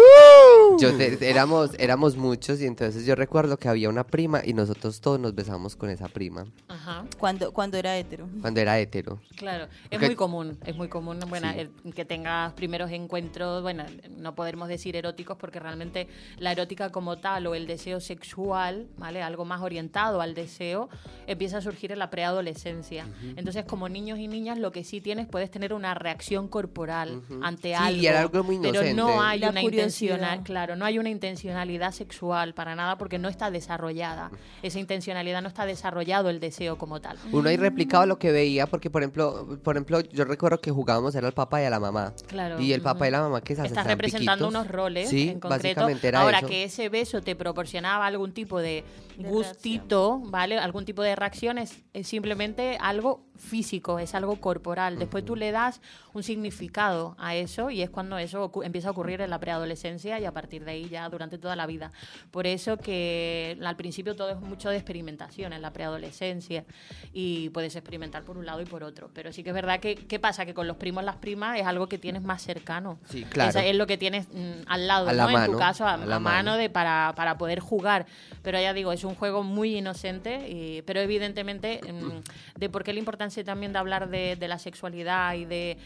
yo 0.79 0.97
te- 0.97 1.31
éramos, 1.31 1.71
éramos 1.79 2.17
muchos 2.17 2.61
y 2.61 2.67
entonces 2.67 3.07
yo 3.07 3.15
recuerdo 3.15 3.57
que 3.57 3.69
había 3.69 3.89
una 3.89 4.05
prima 4.05 4.41
y 4.45 4.53
nosotros 4.55 5.01
todos 5.01 5.19
nos 5.21 5.35
besamos 5.35 5.77
con 5.77 5.91
esa 5.91 6.09
prima 6.09 6.45
Ajá. 6.69 7.05
Cuando, 7.19 7.53
cuando 7.53 7.77
era 7.79 7.97
hetero. 7.99 8.29
cuando 8.41 8.61
era 8.61 8.79
hetero. 8.79 9.21
Claro, 9.37 9.65
es 9.65 9.71
Porque- 9.91 10.07
muy 10.07 10.15
común, 10.17 10.59
es 10.65 10.77
muy 10.77 10.89
común, 10.89 11.19
bueno, 11.29 11.49
Sí. 11.53 11.61
el- 11.85 11.95
que 11.95 12.05
tengas 12.05 12.53
primeros 12.55 12.91
encuentros, 12.91 13.63
bueno, 13.63 13.85
no 14.19 14.35
podemos 14.35 14.69
decir 14.69 14.97
eróticos 14.97 15.37
porque 15.37 15.59
realmente 15.61 16.09
la 16.39 16.53
erótica 16.53 16.91
como 16.91 17.19
tal 17.19 17.47
o 17.47 17.55
el 17.55 17.67
deseo 17.67 18.01
sexual, 18.01 18.87
¿vale? 18.97 19.23
Algo 19.23 19.45
más 19.45 19.61
orientado 19.63 20.21
al 20.21 20.35
deseo, 20.35 20.89
empieza 21.27 21.59
a 21.59 21.61
surgir 21.61 21.93
en 21.93 21.99
la 21.99 22.11
preadolescencia. 22.11 23.07
Entonces, 23.37 23.65
como 23.65 23.89
niños 23.89 24.19
y 24.19 24.29
niñas, 24.29 24.59
lo 24.59 24.73
que 24.73 24.85
sí 24.85 25.01
tienes, 25.01 25.27
puedes 25.27 25.51
tener 25.51 25.73
una 25.73 25.95
reacción 25.95 26.49
corporal 26.49 27.23
ante 27.43 27.69
Sí, 27.69 27.75
algo. 27.75 28.01
y 28.03 28.07
era 28.07 28.21
algo 28.21 28.43
muy 28.45 28.57
Pero 28.59 28.71
inocente. 28.71 28.95
no 28.95 29.23
hay 29.23 29.39
La 29.41 29.51
una 29.51 29.61
curiosidad. 29.61 30.15
intencional, 30.17 30.43
claro, 30.65 30.77
no 30.77 30.85
hay 30.85 30.99
una 30.99 31.09
intencionalidad 31.09 31.91
sexual 31.93 32.55
para 32.55 32.75
nada 32.77 32.97
porque 32.97 33.19
no 33.19 33.29
está 33.29 33.51
desarrollada. 33.51 34.31
Esa 34.63 34.79
intencionalidad 34.79 35.43
no 35.43 35.49
está 35.49 35.67
desarrollado 35.67 36.31
el 36.31 36.39
deseo 36.39 36.79
como 36.79 37.01
tal. 37.01 37.19
Uno 37.33 37.49
ahí 37.49 37.57
replicaba 37.57 38.07
lo 38.07 38.19
que 38.19 38.31
veía 38.31 38.67
porque, 38.67 38.89
por 38.91 39.03
ejemplo, 39.03 39.59
por 39.65 39.75
ejemplo, 39.77 40.01
yo 40.01 40.25
recuerdo 40.25 40.61
que 40.61 40.71
jugábamos 40.71 41.15
era 41.17 41.27
el 41.27 41.33
papá 41.35 41.61
y 41.63 41.65
a 41.65 41.71
la 41.71 41.81
mamá. 41.81 42.13
Claro. 42.29 42.61
Y 42.61 42.73
el 42.73 42.81
papá 42.81 43.09
y 43.09 43.11
la 43.11 43.21
mamá 43.23 43.41
que 43.41 43.57
se 43.57 43.67
Estás 43.67 43.87
representando 43.87 44.47
piquitos. 44.47 44.63
unos 44.63 44.69
roles 44.73 45.09
Sí, 45.09 45.31
en 45.31 45.41
concreto. 45.41 45.49
básicamente 45.81 46.09
era 46.09 46.21
Ahora 46.21 46.39
eso. 46.39 46.47
que 46.47 46.65
ese 46.65 46.89
beso 46.89 47.21
te 47.23 47.35
proporcionaba 47.35 48.07
algún 48.07 48.33
tipo 48.33 48.61
De 48.61 48.85
gustito, 49.19 50.21
¿vale? 50.25 50.59
Algún 50.59 50.85
tipo 50.85 51.03
de 51.03 51.15
reacción 51.17 51.59
es, 51.59 51.83
es 51.93 52.07
simplemente 52.09 52.79
algo 52.81 53.25
físico, 53.37 53.99
es 53.99 54.15
algo 54.15 54.37
corporal. 54.41 54.99
Después 54.99 55.25
tú 55.25 55.35
le 55.37 55.51
das 55.51 55.81
un 56.13 56.23
significado 56.23 57.17
a 57.19 57.35
eso 57.35 57.71
y 57.71 57.83
es 57.83 57.91
cuando 57.91 58.19
eso 58.19 58.51
empieza 58.63 58.89
a 58.89 58.91
ocurrir 58.93 59.21
en 59.21 59.31
la 59.31 59.41
preadolescencia 59.41 60.21
y 60.21 60.25
a 60.25 60.33
partir 60.33 60.65
de 60.65 60.73
ahí 60.73 60.89
ya 60.89 61.09
durante 61.09 61.39
toda 61.39 61.57
la 61.57 61.67
vida. 61.67 61.91
Por 62.31 62.47
eso 62.47 62.77
que 62.77 63.59
al 63.65 63.77
principio 63.77 64.15
todo 64.15 64.31
es 64.31 64.41
mucho 64.41 64.71
de 64.71 64.77
experimentación 64.77 65.53
en 65.53 65.63
la 65.63 65.73
preadolescencia 65.73 66.65
y 67.13 67.49
puedes 67.51 67.75
experimentar 67.75 68.23
por 68.23 68.37
un 68.39 68.47
lado 68.47 68.61
y 68.61 68.65
por 68.67 68.85
otro. 68.85 69.11
Pero 69.13 69.33
sí 69.33 69.43
que 69.43 69.51
es 69.51 69.55
verdad 69.55 69.81
que, 69.81 69.97
¿qué 69.97 70.19
pasa? 70.21 70.47
Que 70.47 70.55
con 70.55 70.67
los 70.69 70.77
primos, 70.77 71.03
las 71.03 71.17
primas 71.17 71.59
es 71.59 71.67
algo 71.67 71.89
que 71.89 71.99
tienes 71.99 72.23
más 72.23 72.43
cercano. 72.43 72.99
Sí, 73.09 73.25
claro. 73.25 73.51
Esa 73.51 73.65
es 73.65 73.75
lo 73.75 73.87
que 73.87 73.99
tienes 73.99 74.29
mm, 74.33 74.63
al 74.67 74.87
lado, 74.87 75.09
A 75.09 75.13
la 75.13 75.25
¿no? 75.25 75.31
en 75.31 75.35
tu 75.47 75.53
mano, 75.53 75.59
caso, 75.59 75.87
a, 75.87 75.95
a 75.95 75.97
la 75.97 76.17
a 76.17 76.19
mano 76.21 76.51
mano. 76.53 76.57
de 76.57 76.71
para, 76.71 77.13
para 77.17 77.39
poder 77.39 77.61
jugar. 77.61 78.07
Pero 78.43 78.61
ya 78.61 78.73
digo, 78.73 78.93
es 78.93 79.02
un 79.05 79.15
juego 79.15 79.43
muy 79.43 79.77
inocente, 79.79 80.49
y- 80.49 80.83
pero 80.83 81.01
evidentemente 81.01 81.81
mm, 81.83 82.59
de 82.61 82.69
por 82.69 82.85
qué 82.85 82.93
la 82.93 82.99
importancia 82.99 83.43
también 83.45 83.73
de 83.73 83.79
hablar 83.79 84.09
de, 84.11 84.37
de 84.37 84.49
la 84.49 84.59
sexualidad 84.59 85.35
y 85.35 85.45
de, 85.45 85.77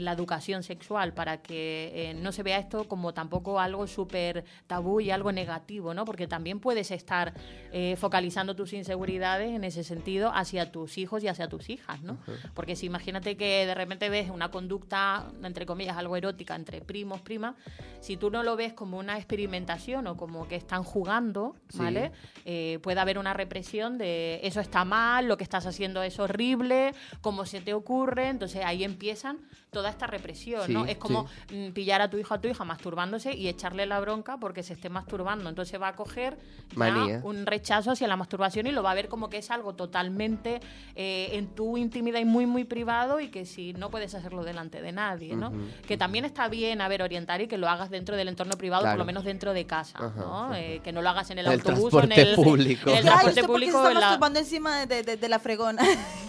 la 0.00 0.12
educación 0.12 0.62
sexual 0.62 1.12
para 1.14 1.42
que 1.42 1.92
eh, 1.94 2.14
no 2.14 2.32
se 2.32 2.42
vea 2.42 2.58
esto 2.58 2.84
como 2.88 3.12
tampoco 3.14 3.60
algo 3.60 3.86
súper 3.86 4.44
tabú 4.66 5.00
y 5.00 5.10
algo 5.10 5.32
negativo, 5.32 5.94
¿no? 5.94 6.04
Porque 6.04 6.26
también 6.26 6.60
puedes 6.60 6.90
estar 6.90 7.34
eh, 7.72 7.96
focalizando 7.98 8.54
tus 8.54 8.72
inseguridades 8.72 9.50
en 9.54 9.64
ese 9.64 9.84
sentido 9.84 10.30
hacia 10.34 10.70
tus 10.72 10.98
hijos 10.98 11.22
y 11.24 11.28
hacia 11.28 11.48
tus 11.48 11.68
hijas, 11.70 12.02
¿no? 12.02 12.18
Porque 12.54 12.76
si 12.76 12.86
imagínate 12.86 13.36
que 13.36 13.66
de 13.66 13.74
repente 13.74 14.08
ves 14.08 14.30
una 14.30 14.50
conducta, 14.50 15.26
entre 15.42 15.66
comillas, 15.66 15.96
algo 15.96 16.16
erótica 16.16 16.54
entre 16.54 16.80
primos, 16.80 17.20
primas, 17.20 17.54
si 18.00 18.16
tú 18.16 18.30
no 18.30 18.42
lo 18.42 18.56
ves 18.56 18.72
como 18.72 18.98
una 18.98 19.16
experimentación 19.16 20.06
o 20.06 20.16
como 20.16 20.46
que 20.48 20.56
están 20.56 20.82
jugando, 20.84 21.56
Sí. 21.68 21.78
¿vale? 21.78 22.12
Eh, 22.44 22.78
puede 22.82 23.00
haber 23.00 23.18
una 23.18 23.34
represión 23.34 23.98
de 23.98 24.40
eso 24.42 24.60
está 24.60 24.84
mal, 24.84 25.28
lo 25.28 25.36
que 25.36 25.44
estás 25.44 25.66
haciendo 25.66 26.02
es 26.02 26.18
horrible, 26.18 26.94
cómo 27.20 27.44
se 27.44 27.60
te 27.60 27.74
ocurre, 27.74 28.28
entonces 28.28 28.64
ahí 28.64 28.84
empiezan 28.84 29.38
toda 29.70 29.90
esta 29.90 30.06
represión, 30.06 30.72
¿no? 30.72 30.86
Es 30.86 30.96
como 30.96 31.26
mm, 31.52 31.70
pillar 31.72 32.00
a 32.00 32.08
tu 32.08 32.16
hijo 32.16 32.32
o 32.32 32.36
a 32.36 32.40
tu 32.40 32.48
hija 32.48 32.64
masturbándose 32.64 33.34
y 33.34 33.48
echarle 33.48 33.84
la 33.86 34.00
bronca 34.00 34.38
porque 34.38 34.62
se 34.62 34.72
esté 34.72 34.88
masturbando, 34.88 35.48
entonces 35.48 35.80
va 35.80 35.88
a 35.88 35.96
coger 35.96 36.38
ya 36.74 37.20
un 37.22 37.44
rechazo 37.46 37.90
hacia 37.90 38.08
la 38.08 38.16
masturbación 38.16 38.66
y 38.66 38.72
lo 38.72 38.82
va 38.82 38.92
a 38.92 38.94
ver 38.94 39.08
como 39.08 39.28
que 39.28 39.38
es 39.38 39.50
algo 39.50 39.74
totalmente 39.74 40.60
eh, 40.96 41.30
en 41.32 41.48
tu 41.48 41.76
intimidad 41.76 42.18
y 42.20 42.24
muy, 42.24 42.46
muy 42.46 42.64
privado 42.64 43.20
y 43.20 43.28
que 43.28 43.44
si 43.46 43.72
no 43.74 43.90
puedes 43.90 44.14
hacerlo 44.14 44.42
delante 44.44 44.80
de 44.80 44.92
nadie, 44.92 45.36
¿no? 45.36 45.52
Que 45.86 45.96
también 45.96 46.24
está 46.24 46.48
bien, 46.48 46.80
a 46.80 46.88
ver, 46.88 47.02
orientar 47.02 47.40
y 47.42 47.46
que 47.46 47.58
lo 47.58 47.68
hagas 47.68 47.90
dentro 47.90 48.16
del 48.16 48.28
entorno 48.28 48.54
privado, 48.56 48.82
por 48.82 48.88
Claro. 48.88 48.98
lo 48.98 49.04
menos 49.04 49.24
dentro 49.24 49.52
de 49.52 49.66
casa, 49.66 49.98
Ajá, 49.98 50.12
¿no? 50.16 50.44
ajá. 50.46 50.60
Eh, 50.60 50.80
que 50.82 50.92
no 50.92 51.02
lo 51.02 51.10
hagas 51.10 51.30
en 51.30 51.38
el, 51.40 51.46
autobús 51.46 51.92
o 51.92 52.02
en 52.02 52.12
el, 52.12 52.34
público. 52.36 52.88
en 52.90 52.96
el 52.96 53.02
transporte 53.02 53.28
¿usted 53.30 53.42
por 53.42 53.50
público. 53.56 53.72
se 53.72 53.78
está 53.78 53.88
en 53.90 53.94
la- 53.94 54.00
masturbando 54.06 54.38
encima 54.38 54.86
de, 54.86 55.02
de- 55.02 55.16
de 55.18 55.28
la 55.28 55.38
fregona? 55.38 55.82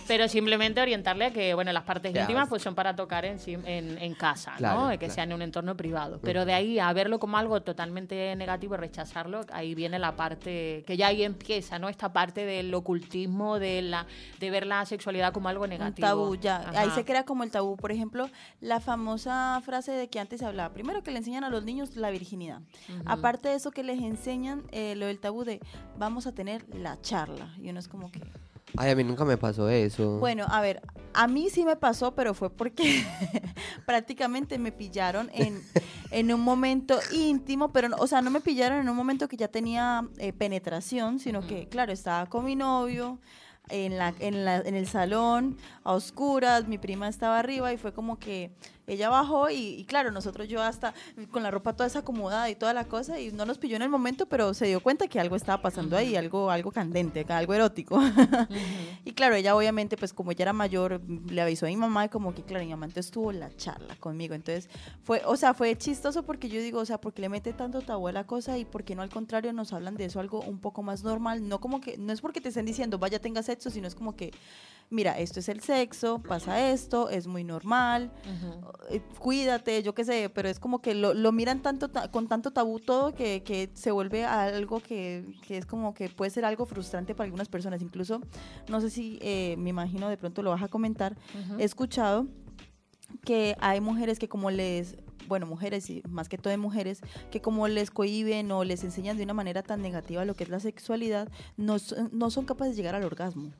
pero 0.07 0.27
simplemente 0.27 0.81
orientarle 0.81 1.25
a 1.25 1.31
que, 1.31 1.53
bueno, 1.53 1.71
las 1.71 1.83
partes 1.83 2.11
Ya, 2.13 2.21
íntimas 2.21 2.43
es- 2.43 2.49
pues 2.49 2.61
son 2.63 2.73
para 2.75 2.95
tocar 2.95 3.23
en, 3.29 3.65
en, 3.67 3.97
en 3.97 4.13
casa, 4.15 4.53
Claro, 4.57 4.81
¿no? 4.81 4.89
Que 4.91 4.97
claro. 4.99 5.13
sea 5.13 5.23
en 5.23 5.33
un 5.33 5.41
entorno 5.41 5.75
privado. 5.77 6.19
Pero 6.21 6.45
de 6.45 6.53
ahí 6.53 6.79
a 6.79 6.91
verlo 6.93 7.19
como 7.19 7.37
algo 7.37 7.61
totalmente 7.61 8.35
negativo 8.35 8.75
y 8.75 8.77
rechazarlo, 8.77 9.41
ahí 9.51 9.75
viene 9.75 9.99
la 9.99 10.15
parte, 10.15 10.83
que 10.85 10.97
ya 10.97 11.07
ahí 11.07 11.23
empieza, 11.23 11.79
¿no? 11.79 11.89
Esta 11.89 12.11
parte 12.13 12.45
del 12.45 12.73
ocultismo, 12.73 13.59
de 13.59 13.81
la 13.81 14.05
de 14.39 14.49
ver 14.51 14.65
la 14.65 14.85
sexualidad 14.85 15.33
como 15.33 15.49
algo 15.49 15.63
Un 15.63 15.69
negativo. 15.69 16.07
tabú, 16.07 16.35
ya. 16.35 16.69
Ahí 16.69 16.87
Ajá. 16.87 16.95
se 16.95 17.05
crea 17.05 17.23
como 17.25 17.43
el 17.43 17.51
tabú. 17.51 17.77
Por 17.77 17.91
ejemplo, 17.91 18.29
la 18.61 18.79
famosa 18.79 19.61
frase 19.65 19.91
de 19.91 20.07
que 20.09 20.19
antes 20.19 20.39
se 20.39 20.45
hablaba. 20.45 20.73
Primero 20.73 21.03
que 21.03 21.11
le 21.11 21.17
enseñan 21.19 21.43
a 21.43 21.49
los 21.49 21.63
niños 21.63 21.95
la 21.95 22.09
virginidad. 22.09 22.61
Ujú. 22.89 23.03
Aparte 23.05 23.49
de 23.49 23.55
eso 23.55 23.71
que 23.71 23.83
les 23.83 23.99
enseñan, 24.01 24.63
eh, 24.71 24.95
lo 24.95 25.05
del 25.05 25.19
tabú 25.19 25.43
de 25.43 25.59
vamos 25.97 26.27
a 26.27 26.31
tener 26.33 26.63
la 26.75 26.99
charla. 27.01 27.53
Y 27.61 27.69
uno 27.69 27.79
es 27.79 27.87
como 27.87 28.11
que... 28.11 28.21
Ay, 28.77 28.91
a 28.91 28.95
mí 28.95 29.03
nunca 29.03 29.25
me 29.25 29.37
pasó 29.37 29.69
eso. 29.69 30.19
Bueno, 30.19 30.45
a 30.49 30.61
ver, 30.61 30.81
a 31.13 31.27
mí 31.27 31.49
sí 31.49 31.65
me 31.65 31.75
pasó, 31.75 32.13
pero 32.15 32.33
fue 32.33 32.49
porque 32.49 32.83
prácticamente 33.85 34.57
me 34.59 34.71
pillaron 34.71 35.29
en, 35.33 35.61
en 36.11 36.33
un 36.33 36.41
momento 36.41 36.99
íntimo, 37.13 37.71
pero, 37.71 37.89
no- 37.89 37.97
o 37.97 38.07
sea, 38.07 38.21
no 38.21 38.29
me 38.31 38.41
pillaron 38.41 38.79
en 38.79 38.89
un 38.89 38.95
momento 38.95 39.27
que 39.27 39.37
ya 39.37 39.47
tenía 39.47 40.07
eh, 40.17 40.33
penetración, 40.33 41.19
sino 41.19 41.45
que, 41.45 41.67
claro, 41.67 41.91
estaba 41.91 42.25
con 42.27 42.45
mi 42.45 42.55
novio. 42.55 43.19
En, 43.71 43.99
la, 43.99 44.15
en, 44.19 44.45
la, 44.45 44.57
en 44.57 44.73
el 44.73 44.87
salón, 44.87 45.55
a 45.83 45.93
oscuras, 45.93 46.67
mi 46.67 46.79
prima 46.79 47.07
estaba 47.07 47.37
arriba 47.37 47.71
y 47.71 47.77
fue 47.77 47.93
como 47.93 48.17
que 48.17 48.51
ella 48.89 49.09
bajó 49.09 49.49
y, 49.49 49.75
y 49.75 49.85
claro, 49.85 50.11
nosotros 50.11 50.47
yo 50.47 50.61
hasta 50.61 50.93
con 51.31 51.43
la 51.43 51.51
ropa 51.51 51.73
toda 51.73 51.87
desacomodada 51.87 52.49
y 52.49 52.55
toda 52.55 52.73
la 52.73 52.85
cosa 52.85 53.19
y 53.19 53.31
no 53.31 53.45
nos 53.45 53.57
pilló 53.57 53.75
en 53.75 53.81
el 53.81 53.89
momento, 53.89 54.25
pero 54.27 54.53
se 54.53 54.65
dio 54.67 54.81
cuenta 54.81 55.07
que 55.07 55.19
algo 55.19 55.35
estaba 55.35 55.61
pasando 55.61 55.95
ahí, 55.95 56.15
algo, 56.15 56.51
algo 56.51 56.71
candente, 56.71 57.25
algo 57.29 57.53
erótico. 57.53 57.99
Y 59.05 59.13
claro, 59.13 59.35
ella 59.35 59.55
obviamente, 59.55 59.97
pues 59.97 60.13
como 60.13 60.31
ella 60.31 60.43
era 60.43 60.53
mayor, 60.53 61.01
le 61.29 61.41
avisó 61.41 61.65
a 61.65 61.69
mi 61.69 61.77
mamá 61.77 62.05
y 62.05 62.09
como 62.09 62.33
que, 62.33 62.43
claro, 62.43 62.63
mi 62.65 62.71
mamá 62.71 62.85
entonces 62.85 63.11
tuvo 63.11 63.31
la 63.31 63.55
charla 63.55 63.95
conmigo. 63.95 64.33
Entonces, 64.35 64.69
fue, 65.03 65.21
o 65.25 65.35
sea, 65.35 65.53
fue 65.53 65.77
chistoso 65.77 66.23
porque 66.23 66.49
yo 66.49 66.61
digo, 66.61 66.79
o 66.79 66.85
sea, 66.85 66.99
porque 66.99 67.21
le 67.21 67.29
mete 67.29 67.53
tanto 67.53 67.81
tabú 67.81 68.07
a 68.07 68.11
la 68.11 68.25
cosa 68.25 68.57
y 68.57 68.65
porque 68.65 68.95
no 68.95 69.01
al 69.01 69.09
contrario 69.09 69.53
nos 69.53 69.73
hablan 69.73 69.95
de 69.95 70.05
eso 70.05 70.19
algo 70.19 70.41
un 70.41 70.59
poco 70.59 70.83
más 70.83 71.03
normal. 71.03 71.47
No 71.47 71.59
como 71.59 71.81
que, 71.81 71.97
no 71.97 72.13
es 72.13 72.21
porque 72.21 72.41
te 72.41 72.49
estén 72.49 72.65
diciendo, 72.65 72.99
vaya, 72.99 73.19
tenga 73.19 73.41
sexo, 73.41 73.69
sino 73.69 73.87
es 73.87 73.95
como 73.95 74.15
que, 74.15 74.31
mira, 74.89 75.17
esto 75.17 75.39
es 75.39 75.49
el 75.49 75.61
sexo, 75.61 76.19
pasa 76.19 76.69
esto, 76.71 77.09
es 77.09 77.27
muy 77.27 77.43
normal. 77.43 78.11
Eh, 78.89 79.01
cuídate, 79.19 79.83
yo 79.83 79.93
qué 79.93 80.03
sé, 80.05 80.29
pero 80.33 80.49
es 80.49 80.59
como 80.59 80.81
que 80.81 80.95
lo, 80.95 81.13
lo 81.13 81.31
miran 81.31 81.61
tanto 81.61 81.89
ta- 81.89 82.09
con 82.09 82.27
tanto 82.27 82.51
tabú 82.51 82.79
todo 82.79 83.13
que, 83.13 83.43
que 83.43 83.69
se 83.73 83.91
vuelve 83.91 84.25
algo 84.25 84.79
que, 84.79 85.25
que 85.45 85.57
es 85.57 85.65
como 85.65 85.93
que 85.93 86.09
puede 86.09 86.31
ser 86.31 86.45
algo 86.45 86.65
frustrante 86.65 87.13
para 87.13 87.25
algunas 87.25 87.49
personas. 87.49 87.81
Incluso, 87.81 88.21
no 88.69 88.81
sé 88.81 88.89
si 88.89 89.19
eh, 89.21 89.55
me 89.57 89.69
imagino 89.69 90.09
de 90.09 90.17
pronto 90.17 90.41
lo 90.41 90.51
vas 90.51 90.63
a 90.63 90.67
comentar, 90.67 91.15
he 91.59 91.63
escuchado 91.63 92.27
que 93.23 93.55
hay 93.59 93.81
mujeres 93.81 94.19
que 94.19 94.27
como 94.29 94.51
les 94.51 94.95
bueno, 95.29 95.45
mujeres 95.45 95.89
y 95.89 96.01
más 96.09 96.27
que 96.27 96.37
todo 96.37 96.49
de 96.51 96.57
mujeres, 96.57 96.99
que 97.31 97.39
como 97.41 97.69
les 97.69 97.89
cohiben 97.91 98.51
o 98.51 98.65
les 98.65 98.83
enseñan 98.83 99.15
de 99.15 99.23
una 99.23 99.33
manera 99.33 99.63
tan 99.63 99.81
negativa 99.81 100.25
lo 100.25 100.33
que 100.35 100.43
es 100.43 100.49
la 100.49 100.59
sexualidad, 100.59 101.29
no, 101.55 101.79
son- 101.79 102.09
no 102.11 102.29
son 102.31 102.45
capaces 102.45 102.75
de 102.75 102.81
llegar 102.81 102.95
al 102.95 103.05
orgasmo. 103.05 103.53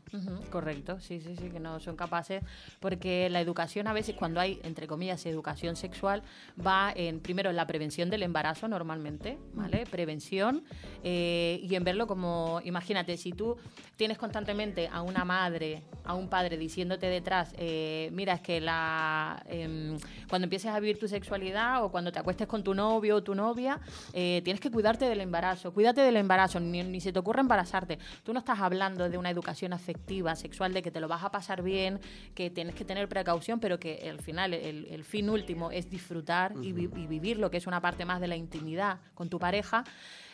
Correcto, 0.52 1.00
sí, 1.00 1.22
sí, 1.22 1.36
sí, 1.38 1.50
que 1.50 1.60
no 1.62 1.80
son 1.80 1.96
capaces, 1.96 2.44
porque 2.82 3.30
la 3.30 3.40
educación 3.40 3.88
a 3.88 3.94
veces 3.94 4.16
cuando 4.16 4.42
hay, 4.42 4.60
entre 4.64 4.88
comillas, 4.88 5.26
educación 5.26 5.76
sexual, 5.78 6.24
va 6.60 6.92
en, 6.96 7.20
primero, 7.22 7.50
en 7.50 7.56
la 7.56 7.66
prevención 7.68 8.10
del 8.10 8.24
embarazo 8.24 8.68
normalmente, 8.68 9.38
¿vale? 9.54 9.86
Prevención, 9.90 10.64
eh, 11.04 11.60
y 11.64 11.76
en 11.76 11.84
verlo 11.84 12.08
como, 12.08 12.60
imagínate, 12.66 13.16
si 13.18 13.32
tú 13.32 13.56
tienes 13.96 14.18
constantemente 14.18 14.88
a 14.92 15.02
una 15.04 15.24
madre, 15.26 15.84
a 16.04 16.16
un 16.16 16.30
padre 16.30 16.58
diciéndote 16.58 17.06
detrás, 17.08 17.54
eh, 17.58 18.10
mira, 18.14 18.34
es 18.34 18.42
que 18.42 18.60
la, 18.60 19.44
em, 19.48 19.98
cuando 20.30 20.46
empieces 20.46 20.72
a 20.72 20.80
vivir 20.80 20.98
tu 20.98 21.08
sexualidad 21.08 21.59
o 21.84 21.91
cuando 21.91 22.12
te 22.12 22.19
acuestes 22.19 22.48
con 22.48 22.63
tu 22.63 22.74
novio 22.74 23.17
o 23.17 23.24
tu 23.24 23.36
novia, 23.36 23.80
eh, 24.13 24.41
tienes 24.43 24.60
que 24.62 24.72
cuidarte 24.72 25.06
del 25.06 25.22
embarazo, 25.22 25.72
cuídate 25.74 26.02
del 26.02 26.17
embarazo, 26.17 26.60
ni, 26.60 26.82
ni 26.84 27.02
se 27.02 27.12
te 27.13 27.19
ocurra 27.19 27.41
embarazarte. 27.41 28.00
Tú 28.24 28.34
no 28.34 28.39
estás 28.39 28.60
hablando 28.60 29.10
de 29.10 29.17
una 29.17 29.30
educación 29.30 29.74
afectiva, 29.74 30.36
sexual, 30.36 30.74
de 30.74 30.82
que 30.82 30.91
te 30.91 31.00
lo 31.00 31.08
vas 31.08 31.24
a 31.24 31.32
pasar 31.32 31.62
bien, 31.62 32.00
que 32.34 32.50
tienes 32.50 32.76
que 32.76 32.86
tener 32.86 33.08
precaución, 33.10 33.60
pero 33.60 33.80
que 33.80 34.08
al 34.10 34.19
final 34.22 34.54
el, 34.54 34.86
el 34.86 35.04
fin 35.04 35.30
último 35.30 35.72
es 35.72 35.89
disfrutar 35.89 36.54
y, 36.62 36.72
vi- 36.74 36.89
y 36.95 37.08
vivir 37.08 37.38
lo 37.38 37.52
que 37.52 37.58
es 37.58 37.67
una 37.67 37.82
parte 37.82 38.06
más 38.06 38.19
de 38.22 38.28
la 38.28 38.36
intimidad 38.36 38.98
con 39.13 39.30
tu 39.30 39.38
pareja. 39.39 39.84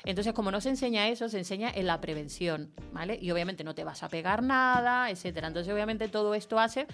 Entonces, 0.06 0.34
como 0.34 0.52
no 0.52 0.62
se 0.62 0.70
enseña 0.70 1.08
eso, 1.08 1.28
se 1.30 1.38
enseña 1.40 1.72
en 1.74 1.88
la 1.88 2.00
prevención, 2.00 2.72
¿vale? 2.94 3.18
Y 3.22 3.32
obviamente 3.32 3.64
no 3.64 3.74
te 3.76 3.84
vas 3.84 4.04
a 4.04 4.10
pegar 4.10 4.44
nada, 4.44 5.10
etcétera. 5.10 5.48
Entonces, 5.48 5.74
obviamente 5.74 6.08
todo 6.08 6.36
esto 6.36 6.60
hace 6.60 6.88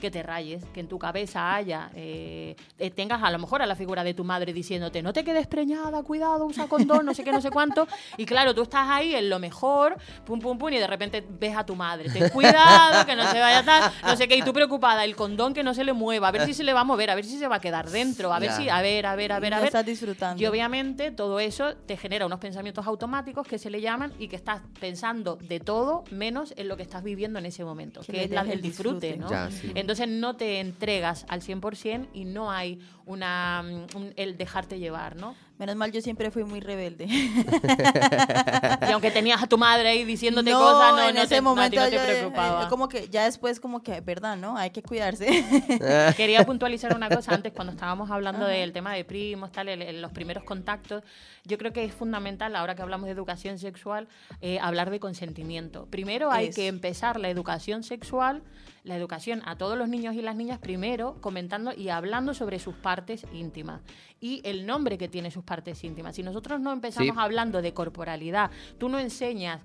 que 0.00 0.10
te 0.10 0.22
rayes, 0.22 0.64
que 0.74 0.80
en 0.80 0.88
tu 0.88 0.98
cabeza 0.98 1.54
haya, 1.54 1.90
eh, 1.94 2.54
eh, 2.78 2.90
tengas 2.90 3.22
a 3.22 3.30
lo 3.30 3.38
mejor 3.38 3.62
a 3.62 3.66
la 3.66 3.74
figura 3.74 4.04
de 4.04 4.14
tu 4.14 4.22
madre 4.22 4.52
diciéndote, 4.52 5.02
no 5.02 5.12
te 5.12 5.24
quedes 5.24 5.46
preñada, 5.46 6.02
cuidado, 6.02 6.46
usa 6.46 6.68
condón, 6.68 7.04
no 7.06 7.14
sé 7.14 7.24
qué, 7.24 7.32
no 7.32 7.40
sé 7.40 7.50
cuánto. 7.50 7.88
Y 8.16 8.26
claro, 8.26 8.54
tú 8.54 8.62
estás 8.62 8.86
ahí 8.88 9.14
en 9.14 9.28
lo 9.30 9.38
mejor, 9.38 9.96
pum, 10.24 10.38
pum, 10.38 10.58
pum, 10.58 10.72
y 10.72 10.78
de 10.78 10.86
repente 10.86 11.24
ves 11.28 11.56
a 11.56 11.64
tu 11.64 11.74
madre, 11.74 12.10
ten 12.10 12.28
cuidado, 12.28 13.06
que 13.06 13.16
no 13.16 13.28
se 13.30 13.40
vaya 13.40 13.64
tal, 13.64 13.90
no 14.04 14.14
sé 14.16 14.28
qué, 14.28 14.36
y 14.36 14.42
tú 14.42 14.52
preocupada, 14.52 15.04
el 15.04 15.16
condón 15.16 15.54
que 15.54 15.62
no 15.64 15.74
se 15.74 15.84
le 15.84 15.92
mueva, 15.94 16.28
a 16.28 16.30
ver 16.32 16.44
si 16.44 16.54
se 16.54 16.62
le 16.64 16.72
va 16.74 16.80
a 16.80 16.84
mover, 16.84 17.10
a 17.10 17.14
ver 17.14 17.24
si 17.24 17.38
se 17.38 17.48
va 17.48 17.56
a 17.56 17.60
quedar 17.60 17.88
dentro, 17.90 18.32
a 18.32 18.38
ver 18.38 18.50
Ya. 18.50 18.56
si, 18.56 18.68
a 18.68 18.82
ver, 18.82 19.06
a 19.06 19.16
ver, 19.16 19.32
a 19.32 19.40
ver, 19.40 19.54
a 19.54 19.58
ver. 19.58 19.66
estás 19.66 19.84
disfrutando. 19.86 20.40
Y 20.42 20.46
obviamente 20.46 21.10
todo 21.10 21.40
eso 21.40 21.74
te 21.74 21.96
genera 21.96 22.26
unos 22.26 22.38
pensamientos 22.38 22.57
automáticos 22.86 23.46
que 23.46 23.58
se 23.58 23.70
le 23.70 23.80
llaman 23.80 24.12
y 24.18 24.28
que 24.28 24.36
estás 24.36 24.62
pensando 24.80 25.36
de 25.36 25.60
todo 25.60 26.04
menos 26.10 26.54
en 26.56 26.68
lo 26.68 26.76
que 26.76 26.82
estás 26.82 27.02
viviendo 27.02 27.38
en 27.38 27.46
ese 27.46 27.64
momento, 27.64 28.00
Que 28.00 28.24
es 28.24 28.30
la 28.30 28.44
del 28.44 28.60
disfrute, 28.60 29.14
disfrute. 29.14 29.16
¿no? 29.16 29.30
Ya, 29.30 29.50
sí. 29.50 29.72
Entonces 29.74 30.08
no 30.08 30.36
te 30.36 30.60
entregas 30.60 31.26
al 31.28 31.42
100% 31.42 32.08
y 32.12 32.24
no 32.24 32.50
hay 32.50 32.80
una 33.08 33.62
mm, 33.64 33.96
un- 33.96 34.12
el 34.16 34.36
dejarte 34.36 34.78
llevar, 34.78 35.16
¿no? 35.16 35.34
Menos 35.58 35.74
mal, 35.74 35.90
yo 35.90 36.00
siempre 36.00 36.30
fui 36.30 36.44
muy 36.44 36.60
rebelde. 36.60 37.06
Y 38.88 38.92
aunque 38.92 39.10
tenías 39.10 39.42
a 39.42 39.46
tu 39.46 39.58
madre 39.58 39.88
ahí 39.88 40.04
diciéndote 40.04 40.50
no, 40.50 40.58
cosas, 40.58 40.92
no, 40.92 41.08
en 41.08 41.14
no 41.16 41.22
ese 41.22 41.34
te, 41.36 41.40
momento 41.40 41.80
no 41.80 41.86
te 41.88 41.96
yo, 41.96 42.00
eh, 42.02 42.06
preocupaba. 42.06 42.68
como 42.68 42.88
que 42.88 43.08
ya 43.08 43.24
después 43.24 43.58
como 43.60 43.82
que, 43.82 44.00
verdad, 44.00 44.36
¿no? 44.36 44.56
Hay 44.56 44.70
que 44.70 44.82
cuidarse. 44.82 45.26
Quería 46.16 46.44
puntualizar 46.46 46.94
una 46.94 47.08
cosa 47.08 47.34
antes 47.34 47.52
cuando 47.52 47.72
estábamos 47.72 48.10
hablando 48.10 48.46
del 48.46 48.72
tema 48.72 48.94
de 48.94 49.04
primos, 49.04 49.50
tal, 49.52 49.68
el- 49.68 49.82
el- 49.82 50.00
los 50.02 50.12
primeros 50.12 50.44
contactos. 50.44 51.02
Yo 51.44 51.58
creo 51.58 51.72
que 51.72 51.84
es 51.84 51.92
fundamental, 51.92 52.54
ahora 52.56 52.74
que 52.74 52.82
hablamos 52.82 53.06
de 53.06 53.12
educación 53.12 53.58
sexual, 53.58 54.06
eh, 54.40 54.58
hablar 54.60 54.90
de 54.90 55.00
consentimiento. 55.00 55.86
Primero 55.86 56.30
hay 56.30 56.50
que 56.50 56.68
empezar 56.68 57.18
la 57.18 57.28
educación 57.30 57.82
sexual 57.82 58.42
la 58.84 58.96
educación 58.96 59.42
a 59.44 59.56
todos 59.56 59.76
los 59.76 59.88
niños 59.88 60.14
y 60.14 60.22
las 60.22 60.36
niñas 60.36 60.58
primero 60.58 61.16
comentando 61.20 61.72
y 61.74 61.88
hablando 61.88 62.34
sobre 62.34 62.58
sus 62.58 62.74
partes 62.74 63.26
íntimas 63.32 63.80
y 64.20 64.40
el 64.44 64.66
nombre 64.66 64.98
que 64.98 65.08
tiene 65.08 65.30
sus 65.30 65.44
partes 65.44 65.82
íntimas. 65.84 66.16
Si 66.16 66.22
nosotros 66.22 66.60
no 66.60 66.72
empezamos 66.72 67.14
Sí. 67.14 67.20
hablando 67.20 67.62
de 67.62 67.74
corporalidad, 67.74 68.50
tú 68.78 68.88
no 68.88 68.98
enseñas 68.98 69.60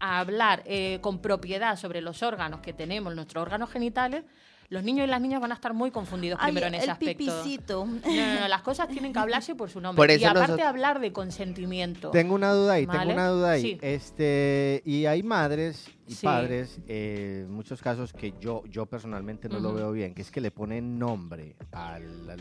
a 0.00 0.20
hablar 0.20 0.62
eh, 0.66 0.98
con 1.00 1.20
propiedad 1.20 1.76
sobre 1.76 2.00
los 2.00 2.22
órganos 2.22 2.60
que 2.60 2.72
tenemos, 2.72 3.14
nuestros 3.14 3.42
órganos 3.42 3.70
genitales, 3.70 4.24
los 4.70 4.82
niños 4.84 5.06
y 5.06 5.10
las 5.10 5.20
niñas 5.20 5.40
van 5.40 5.50
a 5.50 5.54
estar 5.54 5.72
muy 5.72 5.90
confundidos 5.90 6.38
Ay, 6.42 6.48
primero 6.52 6.66
en 6.66 6.74
ese 6.74 6.84
el 6.84 6.90
aspecto. 6.90 7.18
pipicito. 7.18 7.86
No, 7.86 7.94
no, 7.94 8.40
no, 8.40 8.48
las 8.48 8.60
cosas 8.62 8.88
tienen 8.88 9.12
que 9.14 9.18
hablarse 9.18 9.54
por 9.54 9.70
su 9.70 9.80
nombre. 9.80 9.96
Por 9.96 10.10
y 10.10 10.14
eso 10.14 10.26
aparte 10.26 10.42
nosotros- 10.52 10.68
hablar 10.68 11.00
de 11.00 11.12
consentimiento. 11.12 12.10
Tengo 12.10 12.34
una 12.34 12.52
duda 12.52 12.74
ahí, 12.74 12.84
Vale. 12.84 12.98
tengo 13.00 13.12
una 13.14 13.28
duda 13.28 13.50
ahí. 13.52 13.62
Sí. 13.62 13.78
Este, 13.80 14.82
y 14.84 15.06
hay 15.06 15.22
madres 15.22 15.88
y 16.06 16.14
Sí. 16.14 16.26
padres, 16.26 16.80
eh, 16.86 17.44
en 17.46 17.50
muchos 17.50 17.80
casos 17.80 18.12
que 18.12 18.34
yo, 18.40 18.62
yo 18.66 18.84
personalmente 18.86 19.48
no 19.48 19.58
lo 19.58 19.72
veo 19.72 19.90
bien, 19.92 20.14
que 20.14 20.20
es 20.22 20.30
que 20.30 20.40
le 20.42 20.50
ponen 20.50 20.98
nombre 20.98 21.56
al, 21.72 22.28
al, 22.28 22.40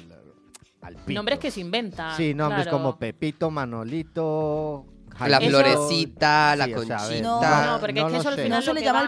al 0.81 0.95
pito. 0.95 1.13
Nombres 1.13 1.39
que 1.39 1.49
se 1.49 1.61
inventan. 1.61 2.17
Sí, 2.17 2.33
nombres 2.33 2.63
claro. 2.63 2.77
como 2.77 2.97
Pepito, 2.99 3.49
Manolito, 3.51 4.85
La 5.25 5.39
florecita, 5.41 6.55
la 6.55 6.65
Sí, 6.65 6.73
o 6.73 6.83
sea, 6.85 6.97
a 6.97 7.07
ver, 7.07 7.23
conchita. 7.23 7.65
No, 7.65 7.79
porque 7.79 7.99
es 7.99 8.05
que 8.05 8.11
lo 8.11 8.19
eso 8.19 8.29
al 8.29 8.35
sé. 8.35 8.43
final 8.43 8.57
No 8.59 8.61
se 8.61 8.67
lo 8.67 8.73
le 8.73 8.79
que 8.81 8.85
llama 8.85 8.99
va- 8.99 9.05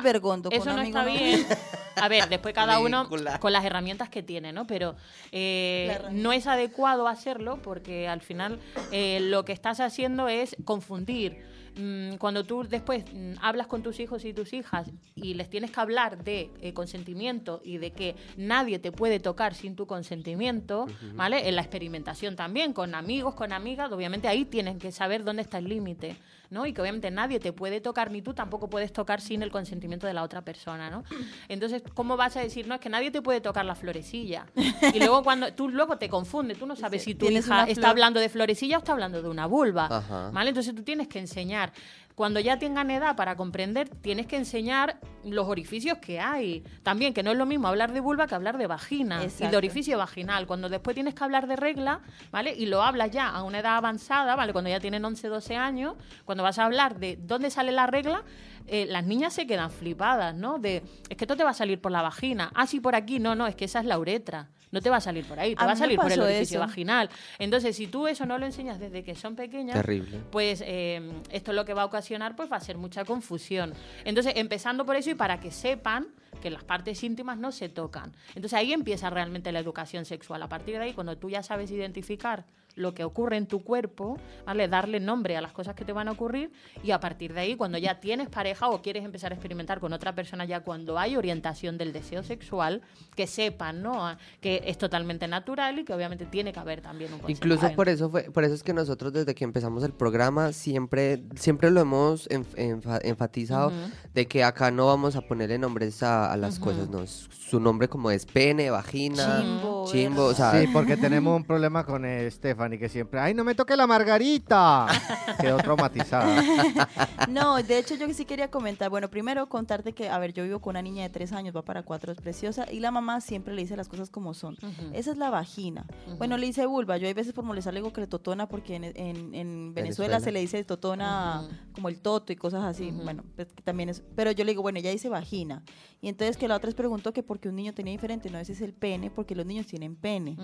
con 0.52 0.58
Eso 0.62 0.74
no 0.74 0.82
está 0.82 1.04
no. 1.04 1.12
bien. 1.12 1.46
A 2.02 2.08
ver, 2.08 2.30
después 2.30 2.54
cada 2.56 2.80
uno 2.80 3.00
Ridícula. 3.04 3.40
con 3.42 3.52
las 3.52 3.66
herramientas 3.66 4.08
que 4.08 4.24
tiene, 4.24 4.54
¿no? 4.54 4.66
Pero 4.66 4.96
eh, 5.34 5.84
La 5.88 5.94
herramienta. 5.96 6.24
no 6.24 6.32
es 6.32 6.48
adecuado 6.48 7.10
hacerlo 7.10 7.60
porque 7.62 8.08
al 8.08 8.22
final 8.22 8.60
eh, 8.92 9.20
lo 9.22 9.44
que 9.44 9.52
estás 9.52 9.82
haciendo 9.82 10.30
es 10.30 10.56
confundir. 10.64 11.46
Mm, 11.78 12.16
Cuando 12.16 12.44
tú 12.44 12.64
después 12.64 13.04
mm, 13.14 13.34
hablas 13.42 13.68
con 13.68 13.84
tus 13.84 14.00
hijos 14.00 14.26
y 14.26 14.34
tus 14.34 14.54
hijas 14.54 14.90
y 15.16 15.34
les 15.34 15.50
tienes 15.50 15.72
que 15.72 15.80
hablar 15.80 16.24
de 16.24 16.50
eh, 16.62 16.74
consentimiento 16.74 17.62
y 17.64 17.78
de 17.78 17.92
que 17.92 18.16
nadie 18.38 18.80
te 18.80 18.92
puede 18.92 19.20
tocar 19.20 19.54
sin 19.54 19.76
tu 19.76 19.86
consentimiento, 19.88 20.88
¿vale? 21.16 21.48
En 21.48 21.56
la 21.56 21.62
experimentación 21.62 22.36
también, 22.36 22.74
con 22.74 22.96
amigos, 22.96 23.36
con 23.36 23.54
amigas, 23.54 23.92
obviamente 23.92 24.28
ahí 24.28 24.46
tienen 24.46 24.80
que 24.80 24.92
saber 24.92 25.24
dónde 25.24 25.42
está 25.44 25.58
el 25.60 25.70
límite, 25.70 26.16
¿no? 26.50 26.66
Y 26.66 26.74
que 26.74 26.82
obviamente 26.82 27.12
nadie 27.12 27.40
te 27.40 27.54
puede 27.54 27.82
tocar, 27.82 28.12
ni 28.12 28.22
tú 28.22 28.34
tampoco 28.34 28.70
puedes 28.70 28.92
tocar 28.92 29.22
sin 29.22 29.44
el 29.44 29.52
consentimiento 29.52 30.08
de 30.08 30.14
la 30.14 30.24
otra 30.24 30.42
persona, 30.42 30.90
¿no? 30.90 31.04
Entonces, 31.48 31.84
¿cómo 31.94 32.18
vas 32.18 32.38
a 32.38 32.42
decir, 32.42 32.68
no, 32.68 32.76
es 32.76 32.82
que 32.82 32.90
nadie 32.90 33.12
te 33.12 33.22
puede 33.22 33.42
tocar 33.42 33.66
la 33.66 33.76
florecilla? 33.76 34.46
Y 34.94 35.00
luego 35.00 35.24
cuando 35.24 35.54
tú 35.54 35.70
luego 35.70 35.98
te 35.98 36.10
confundes, 36.10 36.58
tú 36.58 36.66
no 36.66 36.76
sabes 36.76 37.04
si 37.04 37.16
tu 37.16 37.30
hija 37.30 37.66
está 37.66 37.90
hablando 37.90 38.20
de 38.20 38.30
florecilla 38.30 38.78
o 38.78 38.80
está 38.80 38.94
hablando 38.94 39.22
de 39.22 39.30
una 39.30 39.46
vulva, 39.46 39.88
Ajá. 39.90 40.32
¿vale? 40.32 40.50
Entonces 40.50 40.76
tú 40.76 40.84
tienes 40.84 41.08
que 41.08 41.20
enseñar. 41.20 41.72
Cuando 42.20 42.42
ya 42.42 42.60
tengan 42.60 42.92
edad 42.92 43.16
para 43.16 43.38
comprender, 43.38 43.88
tienes 43.88 44.28
que 44.28 44.36
enseñar 44.36 45.00
los 45.24 45.48
orificios 45.48 46.00
que 46.00 46.20
hay. 46.20 46.66
También, 46.84 47.14
que 47.14 47.24
no 47.24 47.32
es 47.32 47.38
lo 47.38 47.46
mismo 47.46 47.70
hablar 47.70 47.94
de 47.94 48.02
vulva 48.02 48.28
que 48.28 48.36
hablar 48.36 48.58
de 48.58 48.68
vagina 48.68 49.22
y 49.24 49.48
de 49.48 49.56
orificio 49.56 49.98
vaginal. 49.98 50.46
Cuando 50.46 50.68
después 50.68 50.96
tienes 50.96 51.16
que 51.16 51.24
hablar 51.24 51.48
de 51.48 51.56
regla, 51.56 52.02
¿vale? 52.30 52.54
Y 52.54 52.66
lo 52.66 52.84
hablas 52.84 53.12
ya 53.12 53.30
a 53.30 53.44
una 53.44 53.60
edad 53.60 53.78
avanzada, 53.78 54.36
¿vale? 54.36 54.52
Cuando 54.52 54.70
ya 54.70 54.82
tienen 54.82 55.06
11, 55.06 55.30
12 55.30 55.56
años, 55.56 55.96
cuando 56.26 56.44
vas 56.44 56.60
a 56.60 56.66
hablar 56.66 57.00
de 57.00 57.18
dónde 57.22 57.50
sale 57.52 57.72
la 57.72 57.88
regla, 57.88 58.26
eh, 58.68 58.86
las 58.86 59.06
niñas 59.06 59.32
se 59.32 59.48
quedan 59.48 59.72
flipadas, 59.72 60.36
¿no? 60.36 60.60
De, 60.60 60.84
es 61.08 61.16
que 61.16 61.24
esto 61.24 61.38
te 61.38 61.46
va 61.46 61.52
a 61.52 61.54
salir 61.54 61.80
por 61.80 61.94
la 61.94 62.02
vagina. 62.02 62.52
Ah, 62.54 62.68
sí, 62.68 62.82
por 62.82 62.96
aquí. 62.96 63.20
No, 63.20 63.34
no, 63.34 63.48
es 63.48 63.56
que 63.56 63.64
esa 63.64 63.80
es 63.80 63.86
la 63.86 63.98
uretra. 63.98 64.50
No 64.72 64.82
te 64.82 64.90
va 64.90 64.98
a 64.98 65.02
salir 65.02 65.26
por 65.26 65.40
ahí, 65.40 65.56
te 65.56 65.64
A 65.64 65.66
va 65.66 65.72
a 65.72 65.76
salir 65.76 65.98
por 66.00 66.12
el 66.12 66.20
orificio 66.22 66.60
eso. 66.60 66.68
vaginal. 66.68 67.10
Entonces, 67.40 67.76
si 67.76 67.88
tú 67.88 68.08
eso 68.08 68.26
no 68.26 68.38
lo 68.38 68.46
enseñas 68.46 68.80
desde 68.80 69.04
que 69.04 69.16
son 69.16 69.36
pequeñas, 69.36 69.76
Terrible. 69.76 70.20
pues 70.32 70.64
eh, 70.66 71.02
esto 71.32 71.54
lo 71.54 71.66
que 71.66 71.74
va 71.74 71.82
a 71.82 71.86
ocasionar 71.86 72.36
pues 72.36 72.52
va 72.52 72.58
a 72.58 72.60
ser 72.62 72.78
mucha 72.78 73.04
confusión. 73.06 73.74
Entonces, 74.06 74.34
empezando 74.36 74.86
por 74.86 74.96
eso 74.96 75.10
y 75.10 75.16
para 75.16 75.40
que 75.40 75.52
sepan 75.52 76.08
que 76.42 76.50
las 76.52 76.64
partes 76.64 77.04
íntimas 77.04 77.38
no 77.38 77.52
se 77.52 77.68
tocan. 77.68 78.14
Entonces 78.30 78.54
ahí 78.54 78.72
empieza 78.72 79.10
realmente 79.10 79.52
la 79.52 79.60
educación 79.60 80.06
sexual. 80.06 80.42
A 80.44 80.48
partir 80.48 80.76
de 80.78 80.84
ahí, 80.84 80.94
cuando 80.94 81.18
tú 81.18 81.30
ya 81.30 81.44
sabes 81.44 81.70
identificar 81.72 82.46
lo 82.76 82.94
que 82.94 83.04
ocurre 83.04 83.36
en 83.38 83.46
tu 83.46 83.64
cuerpo, 83.64 84.18
¿vale? 84.46 84.68
darle 84.68 85.00
nombre 85.00 85.36
a 85.36 85.42
las 85.42 85.52
cosas 85.52 85.76
que 85.76 85.84
te 85.84 85.92
van 85.92 86.08
a 86.08 86.12
ocurrir 86.12 86.52
y 86.84 86.92
a 86.92 87.00
partir 87.00 87.34
de 87.34 87.42
ahí, 87.42 87.56
cuando 87.56 87.78
ya 87.78 88.00
tienes 88.00 88.30
pareja 88.30 88.70
o 88.70 88.82
quieres 88.82 89.04
empezar 89.04 89.32
a 89.32 89.36
experimentar 89.36 89.80
con 89.80 89.92
otra 89.92 90.16
persona, 90.16 90.46
ya 90.46 90.62
cuando 90.62 90.98
hay 90.98 91.16
orientación 91.18 91.78
del 91.78 91.92
deseo 91.92 92.24
sexual, 92.24 92.82
que 93.16 93.28
sepan 93.28 93.82
¿no? 93.82 94.06
A- 94.08 94.18
que 94.40 94.62
es 94.66 94.78
totalmente 94.78 95.28
natural 95.28 95.80
y 95.80 95.84
que 95.84 95.94
obviamente 95.94 96.26
tiene 96.26 96.54
que 96.54 96.60
haber 96.60 96.82
también 96.82 97.12
un 97.14 97.20
Incluso 97.30 97.70
por 97.76 97.90
eso 97.90 98.10
fue, 98.10 98.24
por 98.32 98.44
eso 98.46 98.54
es 98.54 98.64
que 98.64 98.74
nosotros 98.74 99.12
desde 99.14 99.36
que 99.36 99.44
empezamos 99.44 99.84
el 99.84 99.92
programa 99.92 100.54
siempre, 100.54 101.24
siempre 101.36 101.72
lo 101.72 101.82
hemos 101.82 102.30
enf- 102.30 102.56
enfa- 102.56 103.02
enfatizado 103.04 103.68
Ujú. 103.70 103.78
de 104.14 104.28
que 104.28 104.44
acá 104.44 104.72
no 104.72 104.86
vamos 104.88 105.16
a 105.16 105.22
ponerle 105.22 105.58
nombres 105.58 106.02
a, 106.04 106.32
a 106.32 106.38
las 106.38 106.60
cosas, 106.60 106.90
no, 106.90 107.06
su 107.08 107.60
nombre 107.60 107.88
como 107.90 108.10
es 108.12 108.26
pene, 108.26 108.70
vagina, 108.70 109.42
Chimbo, 109.42 109.86
chimbo, 109.92 110.24
o 110.26 110.34
sea, 110.34 110.52
Sí, 110.62 110.68
porque 110.72 110.96
tenemos 110.98 111.36
un 111.36 111.44
problema 111.44 111.86
con 111.86 112.06
eh, 112.06 112.28
Stephanie 112.60 112.78
que 112.78 112.90
siempre, 112.90 113.20
ay, 113.22 113.34
no 113.34 113.46
me 113.46 113.56
toque 113.56 113.78
la 113.78 113.88
margarita. 113.88 114.88
Quedó 115.40 115.58
traumatizada. 115.58 116.44
No, 117.30 117.58
de 117.62 117.78
hecho 117.78 117.96
yo 117.96 118.12
sí 118.14 118.26
quería 118.26 118.50
comentar, 118.50 118.90
bueno, 118.90 119.08
primero 119.10 119.48
contarte 119.50 119.94
que, 119.94 120.10
a 120.10 120.18
ver, 120.18 120.34
yo 120.34 120.44
vivo 120.44 120.60
con 120.60 120.72
una 120.72 120.82
niña 120.82 121.04
de 121.04 121.10
tres 121.10 121.32
años, 121.32 121.56
va 121.56 121.62
para 121.62 121.84
cuatro, 121.84 122.12
es 122.12 122.20
preciosa, 122.20 122.66
y 122.72 122.80
la 122.80 122.90
mamá 122.92 123.22
siempre 123.22 123.54
le 123.54 123.62
dice 123.62 123.76
las 123.78 123.88
cosas 123.88 124.10
como 124.10 124.34
son. 124.34 124.58
Esa 124.94 125.12
es 125.12 125.18
la 125.18 125.30
vagina. 125.30 125.86
Bueno, 126.18 126.38
le 126.38 126.48
dice 126.48 126.66
vulva, 126.66 126.98
yo 126.98 127.08
hay 127.08 127.14
veces 127.14 127.34
por 127.34 127.44
molestar 127.44 127.74
le 127.74 127.82
digo 127.82 127.94
que 127.94 128.02
le 128.02 128.08
totona 128.08 128.48
porque 128.48 128.76
en, 128.78 128.84
en- 128.86 128.96
en 129.36 129.74
Venezuela, 129.74 129.74
Venezuela. 129.74 130.20
se 130.22 130.32
le 130.32 130.40
dice 130.40 130.64
totona 130.64 131.48
como 131.74 131.90
el 131.90 132.00
toto 132.00 132.34
y 132.34 132.36
cosas 132.36 132.64
así, 132.64 132.90
bueno, 132.92 133.24
pues 133.36 133.50
que 133.54 133.62
también 133.62 133.90
es, 133.90 134.02
pero 134.16 134.32
yo 134.32 134.44
le 134.44 134.52
digo, 134.54 134.62
bueno, 134.64 134.80
ella 134.80 134.90
dice 134.92 135.08
vagina. 135.10 135.62
Y 136.02 136.08
entonces 136.08 136.36
que 136.38 136.48
la 136.48 136.56
otra 136.56 136.68
les 136.68 136.76
preguntó 136.76 137.12
que 137.14 137.22
porque 137.22 137.50
un 137.50 137.56
niño 137.58 137.74
tenía 137.74 137.92
diferente, 137.92 138.30
no 138.30 138.40
ese 138.40 138.54
es 138.54 138.62
el 138.62 138.74
pene, 138.74 139.12
porque 139.12 139.36
los 139.36 139.46
niños 139.46 139.68
tienen 139.68 139.96
pene. 139.96 140.38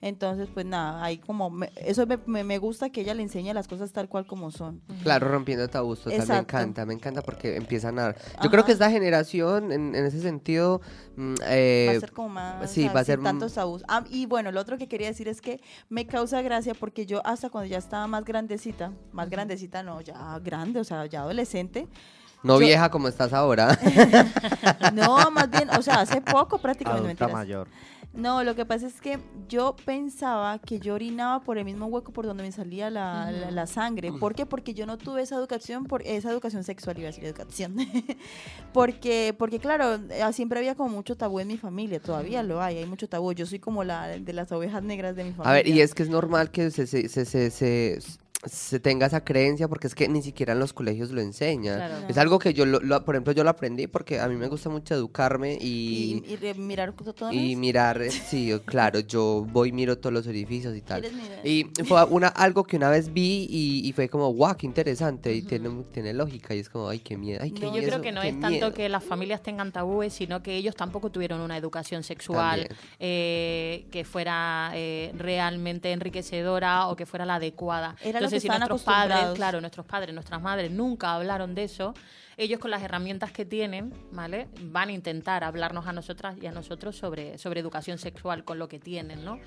Entonces, 0.00 0.48
pues 0.52 0.64
nada, 0.66 1.04
ahí 1.04 1.18
como, 1.18 1.37
me- 1.48 1.70
eso 1.76 2.06
me, 2.06 2.18
me- 2.26 2.42
me 2.44 2.58
gusta 2.58 2.90
que 2.90 3.02
ella 3.02 3.14
le 3.14 3.22
enseñe 3.22 3.52
las 3.54 3.68
cosas 3.68 3.92
tal 3.92 4.08
cual 4.08 4.26
como 4.26 4.50
son. 4.50 4.80
claro, 5.02 5.28
rompiendo 5.28 5.68
tabús, 5.68 6.00
total, 6.00 6.26
me 6.28 6.36
encanta, 6.38 6.84
me 6.84 6.94
encanta 6.94 7.22
porque 7.22 7.56
empiezan 7.56 7.98
a... 7.98 8.12
Yo 8.14 8.20
Ajá. 8.38 8.50
creo 8.50 8.64
que 8.64 8.72
esta 8.72 8.90
generación, 8.90 9.70
en, 9.72 9.94
en 9.94 10.04
ese 10.04 10.20
sentido, 10.20 10.80
mm, 11.16 11.34
eh, 11.46 11.86
va 11.92 11.96
a 11.96 12.00
ser 12.00 12.12
como 12.12 12.28
más 12.30 12.70
sí, 12.70 12.80
o 12.80 12.84
sea, 12.84 12.92
va 12.92 13.00
a 13.00 13.04
ser, 13.04 13.22
tantos 13.22 13.54
tabús. 13.54 13.82
Ah, 13.88 14.04
y 14.10 14.26
bueno, 14.26 14.50
lo 14.52 14.60
otro 14.60 14.76
que 14.78 14.88
quería 14.88 15.06
decir 15.08 15.28
es 15.28 15.40
que 15.40 15.60
me 15.88 16.06
causa 16.06 16.42
gracia 16.42 16.74
porque 16.74 17.06
yo 17.06 17.24
hasta 17.24 17.48
cuando 17.50 17.68
ya 17.70 17.78
estaba 17.78 18.06
más 18.06 18.24
grandecita, 18.24 18.92
más 19.12 19.30
grandecita 19.30 19.82
no, 19.82 20.00
ya 20.00 20.38
grande, 20.42 20.80
o 20.80 20.84
sea, 20.84 21.06
ya 21.06 21.20
adolescente, 21.22 21.86
no 22.42 22.54
yo- 22.54 22.66
vieja 22.66 22.88
como 22.90 23.08
estás 23.08 23.32
ahora. 23.32 23.76
no, 24.94 25.30
más 25.30 25.50
bien, 25.50 25.68
o 25.70 25.82
sea, 25.82 26.00
hace 26.00 26.20
poco 26.20 26.58
prácticamente 26.58 27.06
Adulta 27.08 27.26
mentiras. 27.26 27.32
mayor. 27.32 27.68
No, 28.14 28.42
lo 28.42 28.56
que 28.56 28.64
pasa 28.64 28.86
es 28.88 29.00
que 29.00 29.18
yo 29.48 29.76
pensaba 29.84 30.58
que 30.58 30.80
yo 30.80 30.94
orinaba 30.94 31.40
por 31.40 31.56
el 31.56 31.64
mismo 31.64 31.86
hueco 31.86 32.10
por 32.12 32.26
donde 32.26 32.42
me 32.42 32.50
salía 32.50 32.90
la, 32.90 33.30
la- 33.30 33.50
la 33.52 33.66
sangre. 33.66 34.10
¿Por 34.12 34.34
qué? 34.34 34.44
Porque 34.46 34.74
yo 34.74 34.86
no 34.86 34.98
tuve 34.98 35.22
esa 35.22 35.36
educación, 35.36 35.84
por 35.84 36.02
esa 36.02 36.30
educación 36.32 36.64
sexual, 36.64 36.98
iba 36.98 37.08
a 37.08 37.12
decir 37.12 37.24
educación. 37.24 37.76
porque, 38.72 39.34
porque 39.38 39.58
claro, 39.58 40.00
eh, 40.10 40.32
siempre 40.32 40.58
había 40.58 40.74
como 40.74 40.90
mucho 40.90 41.16
tabú 41.16 41.40
en 41.40 41.48
mi 41.48 41.58
familia, 41.58 42.00
todavía 42.00 42.42
lo 42.42 42.60
hay, 42.62 42.78
hay 42.78 42.86
mucho 42.86 43.08
tabú. 43.08 43.32
Yo 43.32 43.46
soy 43.46 43.58
como 43.60 43.84
la 43.84 44.08
de 44.08 44.32
las 44.32 44.50
ovejas 44.52 44.82
negras 44.82 45.14
de 45.14 45.24
mi 45.24 45.30
familia. 45.30 45.50
A 45.50 45.54
ver, 45.54 45.68
y 45.68 45.80
es 45.80 45.94
que 45.94 46.02
es 46.02 46.08
normal 46.08 46.50
que 46.50 46.70
se, 46.70 46.86
se, 46.86 47.08
se, 47.08 47.24
se, 47.50 47.98
se- 48.44 48.78
tenga 48.80 49.06
esa 49.06 49.24
creencia 49.24 49.66
porque 49.68 49.86
es 49.88 49.94
que 49.94 50.08
ni 50.08 50.22
siquiera 50.22 50.52
en 50.52 50.60
los 50.60 50.72
colegios 50.72 51.10
lo 51.10 51.20
enseñan. 51.20 51.76
Claro. 51.76 52.06
Es 52.08 52.16
algo 52.18 52.38
que 52.38 52.54
yo, 52.54 52.64
lo, 52.66 52.78
lo- 52.80 53.04
por 53.04 53.14
ejemplo, 53.16 53.32
yo 53.32 53.42
lo 53.44 53.50
aprendí 53.50 53.86
porque 53.88 54.20
a 54.20 54.28
mí 54.28 54.36
me 54.36 54.46
gusta 54.48 54.68
mucho 54.70 54.94
educarme 54.94 55.58
y, 55.60 56.22
y, 56.26 56.32
y 56.32 56.36
re- 56.36 56.54
mirar 56.54 56.92
todo 56.92 57.32
y 57.32 57.56
mirar, 57.56 58.00
eh, 58.00 58.10
sí, 58.10 58.52
claro, 58.64 59.00
yo 59.00 59.44
voy 59.50 59.70
y 59.70 59.72
miro 59.72 59.98
todos 59.98 60.12
los 60.12 60.26
orificios 60.26 60.76
y 60.76 60.82
tal. 60.82 61.04
Y 61.44 61.64
fue 61.84 62.04
una, 62.04 62.28
algo 62.28 62.64
que 62.64 62.76
una 62.76 62.90
vez 62.90 63.12
vi 63.12 63.46
y, 63.50 63.88
y 63.88 63.92
fue 63.92 64.08
como, 64.08 64.28
guau, 64.32 64.56
qué 64.56 64.66
interesante 64.66 65.34
y 65.34 65.42
tiene, 65.42 65.70
tiene 65.92 66.14
lógica 66.14 66.54
y 66.54 66.60
es 66.60 66.68
como, 66.68 66.88
ay, 66.88 67.00
qué 67.00 67.16
miedo, 67.16 67.40
ay, 67.42 67.50
qué 67.50 67.62
No, 67.66 67.74
Yo 67.74 67.82
creo 67.82 67.98
miedo, 67.98 68.02
que 68.02 68.12
no 68.12 68.22
es 68.22 68.32
tanto 68.34 68.48
miedo". 68.50 68.72
que 68.72 68.88
las 68.88 69.02
familias 69.02 69.42
tengan 69.42 69.72
tabúes, 69.72 70.12
sino 70.12 70.42
que 70.42 70.54
ellos 70.56 70.76
tampoco 70.76 71.10
tuvieron 71.10 71.40
una 71.40 71.56
educación 71.56 72.02
sexual 72.04 72.68
eh, 73.00 73.86
que 73.90 74.04
fuera 74.04 74.70
eh, 74.74 75.12
realmente 75.16 75.90
enriquecedora 75.92 76.86
o 76.88 76.96
que 76.96 77.04
fuera 77.06 77.24
la 77.26 77.36
adecuada. 77.36 77.96
Era 78.04 78.27
que 78.28 78.40
si 78.40 78.48
nuestros 78.48 78.82
padres, 78.82 79.34
claro, 79.34 79.60
nuestros 79.60 79.86
padres, 79.86 80.14
nuestras 80.14 80.40
madres 80.40 80.70
nunca 80.70 81.14
hablaron 81.14 81.54
de 81.54 81.64
eso, 81.64 81.94
ellos 82.36 82.60
con 82.60 82.70
las 82.70 82.82
herramientas 82.82 83.32
que 83.32 83.44
tienen, 83.44 83.92
¿vale? 84.12 84.48
Van 84.60 84.90
a 84.90 84.92
intentar 84.92 85.44
hablarnos 85.44 85.86
a 85.86 85.92
nosotras 85.92 86.36
y 86.40 86.46
a 86.46 86.52
nosotros 86.52 86.96
sobre, 86.96 87.36
sobre 87.38 87.60
educación 87.60 87.98
sexual 87.98 88.44
con 88.44 88.58
lo 88.58 88.68
que 88.68 88.78
tienen, 88.78 89.24
¿no? 89.24 89.38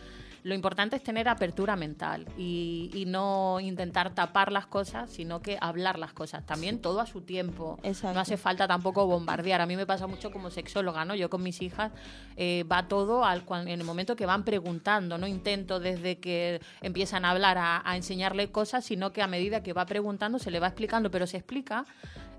Lo 0.43 0.56
importante 0.56 0.95
es 0.95 1.04
tener 1.04 1.30
apertura 1.30 1.75
mental 1.75 2.27
y, 2.38 2.89
y 2.93 3.06
no 3.06 3.60
intentar 3.60 4.15
tapar 4.15 4.51
las 4.51 4.65
cosas, 4.65 5.12
sino 5.12 5.41
que 5.41 5.58
hablar 5.62 5.99
las 5.99 6.13
cosas. 6.13 6.45
También 6.45 6.80
todo 6.80 6.99
a 6.99 7.06
su 7.06 7.21
tiempo. 7.21 7.77
Exacto. 7.84 8.15
No 8.15 8.21
hace 8.21 8.38
falta 8.38 8.67
tampoco 8.67 9.06
bombardear. 9.06 9.62
A 9.62 9.65
mí 9.65 9.75
me 9.75 9.86
pasa 9.86 10.08
mucho 10.08 10.32
como 10.32 10.49
sexóloga, 10.49 11.06
¿no? 11.06 11.13
Yo 11.13 11.30
con 11.30 11.43
mis 11.43 11.62
hijas 11.62 11.91
eh, 12.38 12.63
va 12.71 12.88
todo 12.88 13.23
al, 13.23 13.43
en 13.51 13.67
el 13.67 13.84
momento 13.84 14.15
que 14.15 14.25
van 14.25 14.43
preguntando. 14.43 15.17
No 15.17 15.27
intento 15.27 15.80
desde 15.80 16.17
que 16.17 16.60
empiezan 16.82 17.25
a 17.25 17.32
hablar 17.32 17.58
a, 17.58 17.82
a 17.88 17.95
enseñarle 17.95 18.51
cosas, 18.51 18.84
sino 18.84 19.13
que 19.13 19.21
a 19.21 19.27
medida 19.27 19.62
que 19.62 19.73
va 19.73 19.86
preguntando 19.86 20.39
se 20.39 20.49
le 20.49 20.60
va 20.60 20.67
explicando, 20.67 21.12
pero 21.12 21.27
se 21.27 21.38
explica 21.38 21.86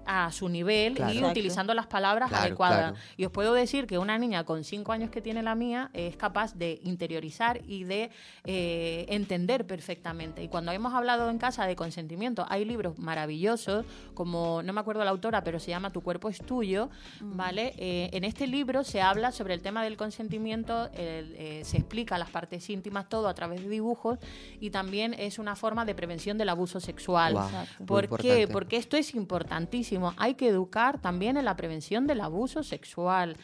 a 0.06 0.30
su 0.32 0.48
nivel 0.48 0.94
Claro. 0.94 1.12
y 1.12 1.16
Exacto. 1.16 1.32
utilizando 1.32 1.74
las 1.74 1.86
palabras 1.86 2.28
Claro, 2.28 2.44
adecuadas. 2.46 2.78
claro. 2.92 2.96
Y 3.16 3.24
os 3.24 3.32
puedo 3.32 3.54
decir 3.54 3.86
que 3.86 3.98
una 3.98 4.18
niña 4.18 4.44
con 4.44 4.64
cinco 4.64 4.92
años 4.92 5.10
que 5.10 5.20
tiene 5.20 5.42
la 5.42 5.54
mía 5.54 5.90
es 5.92 6.16
capaz 6.16 6.54
de 6.54 6.80
interiorizar 6.84 7.60
y 7.66 7.84
de 7.84 8.10
eh, 8.44 9.06
entender 9.08 9.66
perfectamente. 9.66 10.42
Y 10.42 10.48
cuando 10.48 10.72
hemos 10.72 10.94
hablado 10.94 11.30
en 11.30 11.38
casa 11.38 11.66
de 11.66 11.76
consentimiento, 11.76 12.46
hay 12.48 12.64
libros 12.64 12.98
maravillosos, 12.98 13.84
como 14.14 14.62
no 14.62 14.72
me 14.72 14.80
acuerdo 14.80 15.04
la 15.04 15.10
autora, 15.10 15.44
pero 15.44 15.58
se 15.60 15.70
llama 15.70 15.90
Tu 15.90 16.00
cuerpo 16.00 16.28
es 16.28 16.38
tuyo, 16.38 16.90
¿vale? 17.20 17.74
Eh, 17.78 18.10
en 18.12 18.24
este 18.24 18.46
libro 18.46 18.84
se 18.84 19.00
habla 19.00 19.32
sobre 19.32 19.54
el 19.54 19.62
tema 19.62 19.82
del 19.84 19.96
consentimiento, 19.96 20.90
eh, 20.94 21.62
se 21.64 21.76
explica 21.78 22.18
las 22.18 22.30
partes 22.30 22.68
íntimas, 22.70 23.08
todo 23.08 23.28
a 23.28 23.34
través 23.34 23.62
de 23.62 23.68
dibujos, 23.68 24.18
y 24.60 24.70
también 24.70 25.14
es 25.14 25.38
una 25.38 25.56
forma 25.56 25.84
de 25.84 25.94
prevención 25.94 26.38
del 26.38 26.48
abuso 26.48 26.80
sexual. 26.80 27.34
Muy 27.78 27.86
¿Por 27.86 28.02
qué? 28.02 28.28
importante. 28.28 28.48
Porque 28.48 28.76
esto 28.76 28.96
es 28.96 29.14
importantísimo. 29.14 29.91
Hay 30.16 30.34
que 30.34 30.48
educar 30.48 31.00
también 31.00 31.36
en 31.36 31.44
la 31.44 31.56
prevención 31.56 32.06
del 32.06 32.20
abuso 32.20 32.62
sexual. 32.62 33.36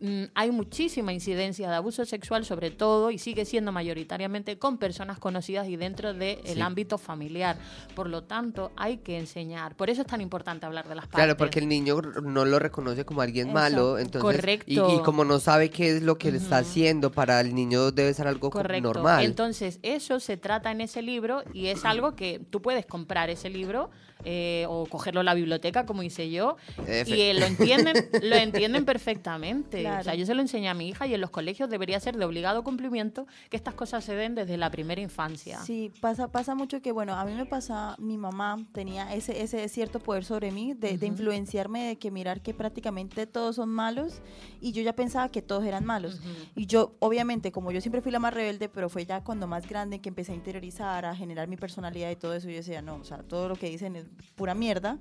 Mm, 0.00 0.26
hay 0.36 0.52
muchísima 0.52 1.12
incidencia 1.12 1.68
de 1.68 1.74
abuso 1.74 2.04
sexual, 2.04 2.44
sobre 2.44 2.70
todo, 2.70 3.10
y 3.10 3.18
sigue 3.18 3.44
siendo 3.44 3.72
mayoritariamente 3.72 4.56
con 4.56 4.78
personas 4.78 5.18
conocidas 5.18 5.66
y 5.66 5.74
dentro 5.74 6.14
del 6.14 6.38
Sí. 6.44 6.60
ámbito 6.60 6.98
familiar. 6.98 7.58
Por 7.96 8.08
lo 8.08 8.22
tanto, 8.22 8.70
hay 8.76 8.98
que 8.98 9.18
enseñar. 9.18 9.74
Por 9.74 9.90
eso 9.90 10.02
es 10.02 10.06
tan 10.06 10.20
importante 10.20 10.66
hablar 10.66 10.86
de 10.88 10.94
las 10.94 11.06
partes. 11.06 11.16
Claro, 11.16 11.36
porque 11.36 11.58
el 11.58 11.66
niño 11.68 12.00
no 12.22 12.44
lo 12.44 12.60
reconoce 12.60 13.04
como 13.04 13.22
alguien 13.22 13.52
malo, 13.52 13.98
entonces 13.98 14.22
Correcto. 14.40 14.66
Y, 14.70 14.78
y 14.78 15.02
como 15.02 15.24
no 15.24 15.40
sabe 15.40 15.68
qué 15.70 15.96
es 15.96 16.02
lo 16.04 16.16
que 16.16 16.30
le 16.30 16.38
está 16.38 16.58
haciendo, 16.58 17.10
para 17.10 17.40
el 17.40 17.52
niño 17.52 17.90
debe 17.90 18.14
ser 18.14 18.28
algo 18.28 18.50
co- 18.50 18.58
Correcto. 18.58 18.92
normal. 18.94 19.24
Entonces, 19.24 19.80
eso 19.82 20.20
se 20.20 20.36
trata 20.36 20.70
en 20.70 20.80
ese 20.80 21.02
libro 21.02 21.42
y 21.52 21.66
es 21.66 21.84
algo 21.84 22.14
que 22.14 22.38
tú 22.50 22.62
puedes 22.62 22.86
comprar 22.86 23.30
ese 23.30 23.50
libro 23.50 23.90
eh, 24.24 24.66
o 24.68 24.86
cogerlo 24.86 25.20
a 25.20 25.24
la 25.24 25.34
biblioteca, 25.34 25.86
como 25.86 26.02
hice 26.02 26.30
yo, 26.30 26.56
Efe- 26.86 27.08
y 27.08 27.20
eh, 27.22 27.34
lo 27.34 27.46
entienden, 27.46 27.94
lo 28.22 28.36
entienden 28.36 28.84
perfectamente. 28.84 29.80
Claro. 29.80 30.00
O 30.00 30.04
sea, 30.04 30.14
yo 30.14 30.26
se 30.26 30.34
lo 30.34 30.40
enseñé 30.42 30.68
a 30.68 30.74
mi 30.74 30.88
hija 30.88 31.06
y 31.06 31.14
en 31.14 31.20
los 31.20 31.30
colegios 31.30 31.68
debería 31.70 31.98
ser 32.00 32.16
de 32.16 32.24
obligado 32.24 32.62
cumplimiento 32.62 33.26
que 33.50 33.56
estas 33.56 33.74
cosas 33.74 34.04
se 34.04 34.14
den 34.14 34.34
desde 34.34 34.56
la 34.56 34.70
primera 34.70 35.00
infancia. 35.00 35.60
Sí, 35.60 35.90
pasa, 36.00 36.28
pasa 36.30 36.54
mucho 36.54 36.80
que, 36.82 36.92
bueno, 36.92 37.14
a 37.14 37.24
mí 37.24 37.32
me 37.34 37.46
pasa, 37.46 37.94
mi 37.98 38.16
mamá 38.18 38.58
tenía 38.72 39.14
ese, 39.14 39.42
ese 39.42 39.68
cierto 39.68 40.00
poder 40.00 40.24
sobre 40.24 40.50
mí 40.52 40.74
de, 40.74 40.98
de 40.98 41.06
influenciarme, 41.06 41.84
de 41.88 41.96
que 41.98 42.10
mirar 42.10 42.40
que 42.42 42.54
prácticamente 42.54 43.26
todos 43.26 43.56
son 43.56 43.68
malos 43.68 44.20
y 44.60 44.72
yo 44.72 44.82
ya 44.82 44.92
pensaba 44.94 45.28
que 45.30 45.42
todos 45.42 45.64
eran 45.64 45.84
malos. 45.84 46.20
Y 46.54 46.66
yo, 46.66 46.94
obviamente, 46.98 47.52
como 47.52 47.70
yo 47.72 47.80
siempre 47.80 48.00
fui 48.02 48.12
la 48.12 48.18
más 48.18 48.34
rebelde, 48.34 48.68
pero 48.68 48.88
fue 48.88 49.04
ya 49.06 49.22
cuando 49.22 49.46
más 49.46 49.68
grande 49.68 50.00
que 50.00 50.08
empecé 50.08 50.32
a 50.32 50.34
interiorizar, 50.34 51.04
a 51.04 51.14
generar 51.14 51.48
mi 51.48 51.56
personalidad 51.56 52.10
y 52.10 52.16
todo 52.16 52.34
eso, 52.34 52.48
yo 52.48 52.56
decía, 52.56 52.82
no, 52.82 52.96
o 52.96 53.04
sea, 53.04 53.18
todo 53.18 53.48
lo 53.48 53.56
que 53.56 53.68
dicen 53.70 53.96
es 53.96 54.06
pura 54.34 54.54
mierda, 54.54 54.98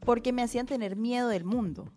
porque 0.00 0.32
me 0.32 0.42
hacían 0.42 0.66
tener 0.66 0.96
miedo 0.96 1.28
del 1.28 1.44
mundo. 1.44 1.88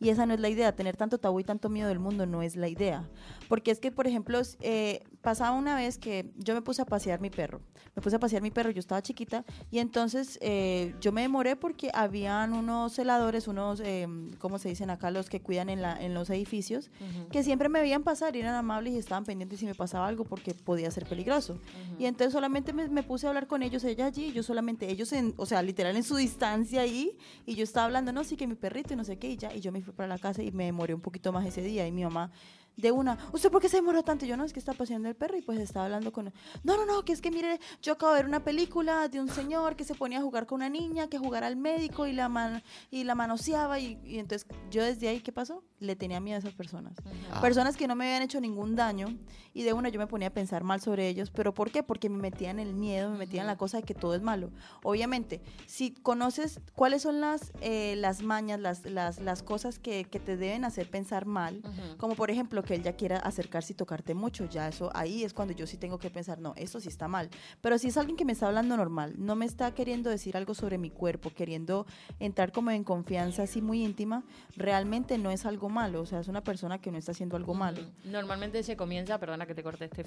Y 0.00 0.08
esa 0.08 0.26
no 0.26 0.34
es 0.34 0.40
la 0.40 0.48
idea, 0.48 0.74
tener 0.74 0.96
tanto 0.96 1.18
tabú 1.18 1.40
y 1.40 1.44
tanto 1.44 1.68
miedo 1.68 1.88
del 1.88 1.98
mundo 1.98 2.26
no 2.26 2.42
es 2.42 2.56
la 2.56 2.68
idea. 2.68 3.08
Porque 3.48 3.70
es 3.70 3.80
que, 3.80 3.92
por 3.92 4.06
ejemplo, 4.06 4.40
eh, 4.60 5.04
pasaba 5.20 5.56
una 5.56 5.76
vez 5.76 5.98
que 5.98 6.32
yo 6.36 6.54
me 6.54 6.62
puse 6.62 6.82
a 6.82 6.86
pasear 6.86 7.20
mi 7.20 7.30
perro. 7.30 7.60
Me 7.94 8.00
puse 8.00 8.16
a 8.16 8.18
pasear 8.18 8.40
mi 8.40 8.50
perro, 8.50 8.70
yo 8.70 8.80
estaba 8.80 9.02
chiquita, 9.02 9.44
y 9.70 9.78
entonces 9.78 10.38
eh, 10.40 10.94
yo 11.00 11.12
me 11.12 11.20
demoré 11.20 11.56
porque 11.56 11.90
habían 11.92 12.54
unos 12.54 12.94
celadores, 12.94 13.48
unos, 13.48 13.80
eh, 13.84 14.06
¿cómo 14.38 14.58
se 14.58 14.70
dicen 14.70 14.88
acá? 14.88 15.10
Los 15.10 15.28
que 15.28 15.42
cuidan 15.42 15.68
en, 15.68 15.82
la, 15.82 16.02
en 16.02 16.14
los 16.14 16.30
edificios, 16.30 16.90
que 17.30 17.42
siempre 17.42 17.68
me 17.68 17.80
veían 17.80 18.02
pasar 18.02 18.34
y 18.34 18.40
eran 18.40 18.54
amables 18.54 18.94
y 18.94 18.98
estaban 18.98 19.24
pendientes 19.24 19.60
si 19.60 19.66
me 19.66 19.74
pasaba 19.74 20.08
algo 20.08 20.24
porque 20.24 20.54
podía 20.54 20.90
ser 20.90 21.06
peligroso. 21.06 21.58
Y 21.98 22.06
entonces 22.06 22.32
solamente 22.32 22.72
me, 22.72 22.88
me 22.88 23.02
puse 23.02 23.26
a 23.26 23.28
hablar 23.28 23.46
con 23.46 23.62
ellos, 23.62 23.84
ella 23.84 24.06
allí, 24.06 24.26
y 24.28 24.32
yo 24.32 24.42
solamente, 24.42 24.90
ellos, 24.90 25.12
en, 25.12 25.34
o 25.36 25.44
sea, 25.44 25.62
literal 25.62 25.94
su 26.02 26.16
distancia 26.16 26.82
ahí, 26.82 27.16
y 27.46 27.54
yo 27.54 27.64
estaba 27.64 27.86
hablando, 27.86 28.12
no, 28.12 28.24
sí 28.24 28.36
que 28.36 28.46
mi 28.46 28.54
perrito 28.54 28.94
y 28.94 28.96
no 28.96 29.04
sé 29.04 29.18
qué, 29.18 29.30
y 29.30 29.36
ya, 29.36 29.54
y 29.54 29.60
yo 29.60 29.72
me 29.72 29.82
fui 29.82 29.92
para 29.92 30.08
la 30.08 30.18
casa 30.18 30.42
y 30.42 30.50
me 30.52 30.64
demoré 30.64 30.94
un 30.94 31.00
poquito 31.00 31.32
más 31.32 31.46
ese 31.46 31.62
día, 31.62 31.86
y 31.86 31.92
mi 31.92 32.04
mamá 32.04 32.30
de 32.76 32.90
una, 32.90 33.18
¿usted 33.32 33.50
por 33.50 33.60
qué 33.60 33.68
se 33.68 33.76
demoró 33.76 34.02
tanto? 34.02 34.24
Yo 34.26 34.36
no, 34.36 34.44
es 34.44 34.52
que 34.52 34.58
está 34.58 34.72
paseando 34.72 35.08
el 35.08 35.14
perro 35.14 35.36
y 35.36 35.42
pues 35.42 35.58
estaba 35.60 35.84
hablando 35.86 36.12
con... 36.12 36.32
No, 36.64 36.76
no, 36.76 36.86
no, 36.86 37.04
que 37.04 37.12
es 37.12 37.20
que 37.20 37.30
mire, 37.30 37.60
yo 37.82 37.92
acabo 37.92 38.12
de 38.12 38.20
ver 38.20 38.26
una 38.26 38.42
película 38.44 39.08
de 39.08 39.20
un 39.20 39.28
señor 39.28 39.76
que 39.76 39.84
se 39.84 39.94
ponía 39.94 40.18
a 40.18 40.22
jugar 40.22 40.46
con 40.46 40.56
una 40.56 40.68
niña, 40.68 41.08
que 41.08 41.18
jugara 41.18 41.46
al 41.46 41.56
médico 41.56 42.06
y 42.06 42.12
la, 42.12 42.28
man- 42.28 42.62
y 42.90 43.04
la 43.04 43.14
manoseaba 43.14 43.78
y, 43.78 43.98
y 44.04 44.18
entonces 44.18 44.46
yo 44.70 44.82
desde 44.82 45.08
ahí, 45.08 45.20
¿qué 45.20 45.32
pasó? 45.32 45.62
Le 45.80 45.96
tenía 45.96 46.20
miedo 46.20 46.36
a 46.36 46.38
esas 46.38 46.54
personas. 46.54 46.94
Ah. 47.32 47.40
Personas 47.40 47.76
que 47.76 47.86
no 47.86 47.94
me 47.94 48.06
habían 48.06 48.22
hecho 48.22 48.40
ningún 48.40 48.74
daño 48.76 49.06
y 49.52 49.64
de 49.64 49.72
una 49.72 49.88
yo 49.90 49.98
me 49.98 50.06
ponía 50.06 50.28
a 50.28 50.32
pensar 50.32 50.64
mal 50.64 50.80
sobre 50.80 51.08
ellos, 51.08 51.30
pero 51.30 51.52
¿por 51.52 51.70
qué? 51.70 51.82
Porque 51.82 52.08
me 52.08 52.16
metían 52.18 52.58
el 52.58 52.72
miedo, 52.74 53.10
me 53.10 53.18
metían 53.18 53.46
la 53.46 53.56
cosa 53.56 53.78
de 53.78 53.82
que 53.82 53.94
todo 53.94 54.14
es 54.14 54.22
malo. 54.22 54.50
Obviamente, 54.82 55.42
si 55.66 55.90
conoces 55.92 56.60
cuáles 56.74 57.02
son 57.02 57.20
las, 57.20 57.52
eh, 57.60 57.96
las 57.98 58.22
mañas, 58.22 58.60
las, 58.60 58.84
las, 58.86 59.20
las 59.20 59.42
cosas 59.42 59.78
que, 59.78 60.04
que 60.04 60.20
te 60.20 60.36
deben 60.36 60.64
hacer 60.64 60.88
pensar 60.88 61.26
mal, 61.26 61.62
como 61.98 62.14
por 62.14 62.30
ejemplo 62.30 62.61
que 62.62 62.74
él 62.74 62.82
ya 62.82 62.94
quiera 62.94 63.18
acercarse 63.18 63.72
y 63.72 63.76
tocarte 63.76 64.14
mucho, 64.14 64.46
ya 64.46 64.68
eso 64.68 64.90
ahí 64.94 65.24
es 65.24 65.32
cuando 65.32 65.54
yo 65.54 65.66
sí 65.66 65.76
tengo 65.76 65.98
que 65.98 66.10
pensar, 66.10 66.38
no, 66.38 66.54
eso 66.56 66.80
sí 66.80 66.88
está 66.88 67.08
mal. 67.08 67.30
Pero 67.60 67.78
si 67.78 67.88
es 67.88 67.96
alguien 67.96 68.16
que 68.16 68.24
me 68.24 68.32
está 68.32 68.48
hablando 68.48 68.76
normal, 68.76 69.14
no 69.18 69.36
me 69.36 69.46
está 69.46 69.72
queriendo 69.74 70.10
decir 70.10 70.36
algo 70.36 70.54
sobre 70.54 70.78
mi 70.78 70.90
cuerpo, 70.90 71.30
queriendo 71.30 71.86
entrar 72.20 72.52
como 72.52 72.70
en 72.70 72.84
confianza 72.84 73.44
así 73.44 73.60
muy 73.60 73.82
íntima, 73.82 74.24
realmente 74.56 75.18
no 75.18 75.30
es 75.30 75.46
algo 75.46 75.68
malo, 75.68 76.02
o 76.02 76.06
sea, 76.06 76.20
es 76.20 76.28
una 76.28 76.42
persona 76.42 76.80
que 76.80 76.90
no 76.90 76.98
está 76.98 77.12
haciendo 77.12 77.36
algo 77.36 77.54
malo. 77.54 77.80
Normalmente 78.04 78.62
se 78.62 78.76
comienza, 78.76 79.18
perdona 79.18 79.46
que 79.46 79.54
te 79.54 79.62
corte 79.62 79.86
este, 79.86 80.04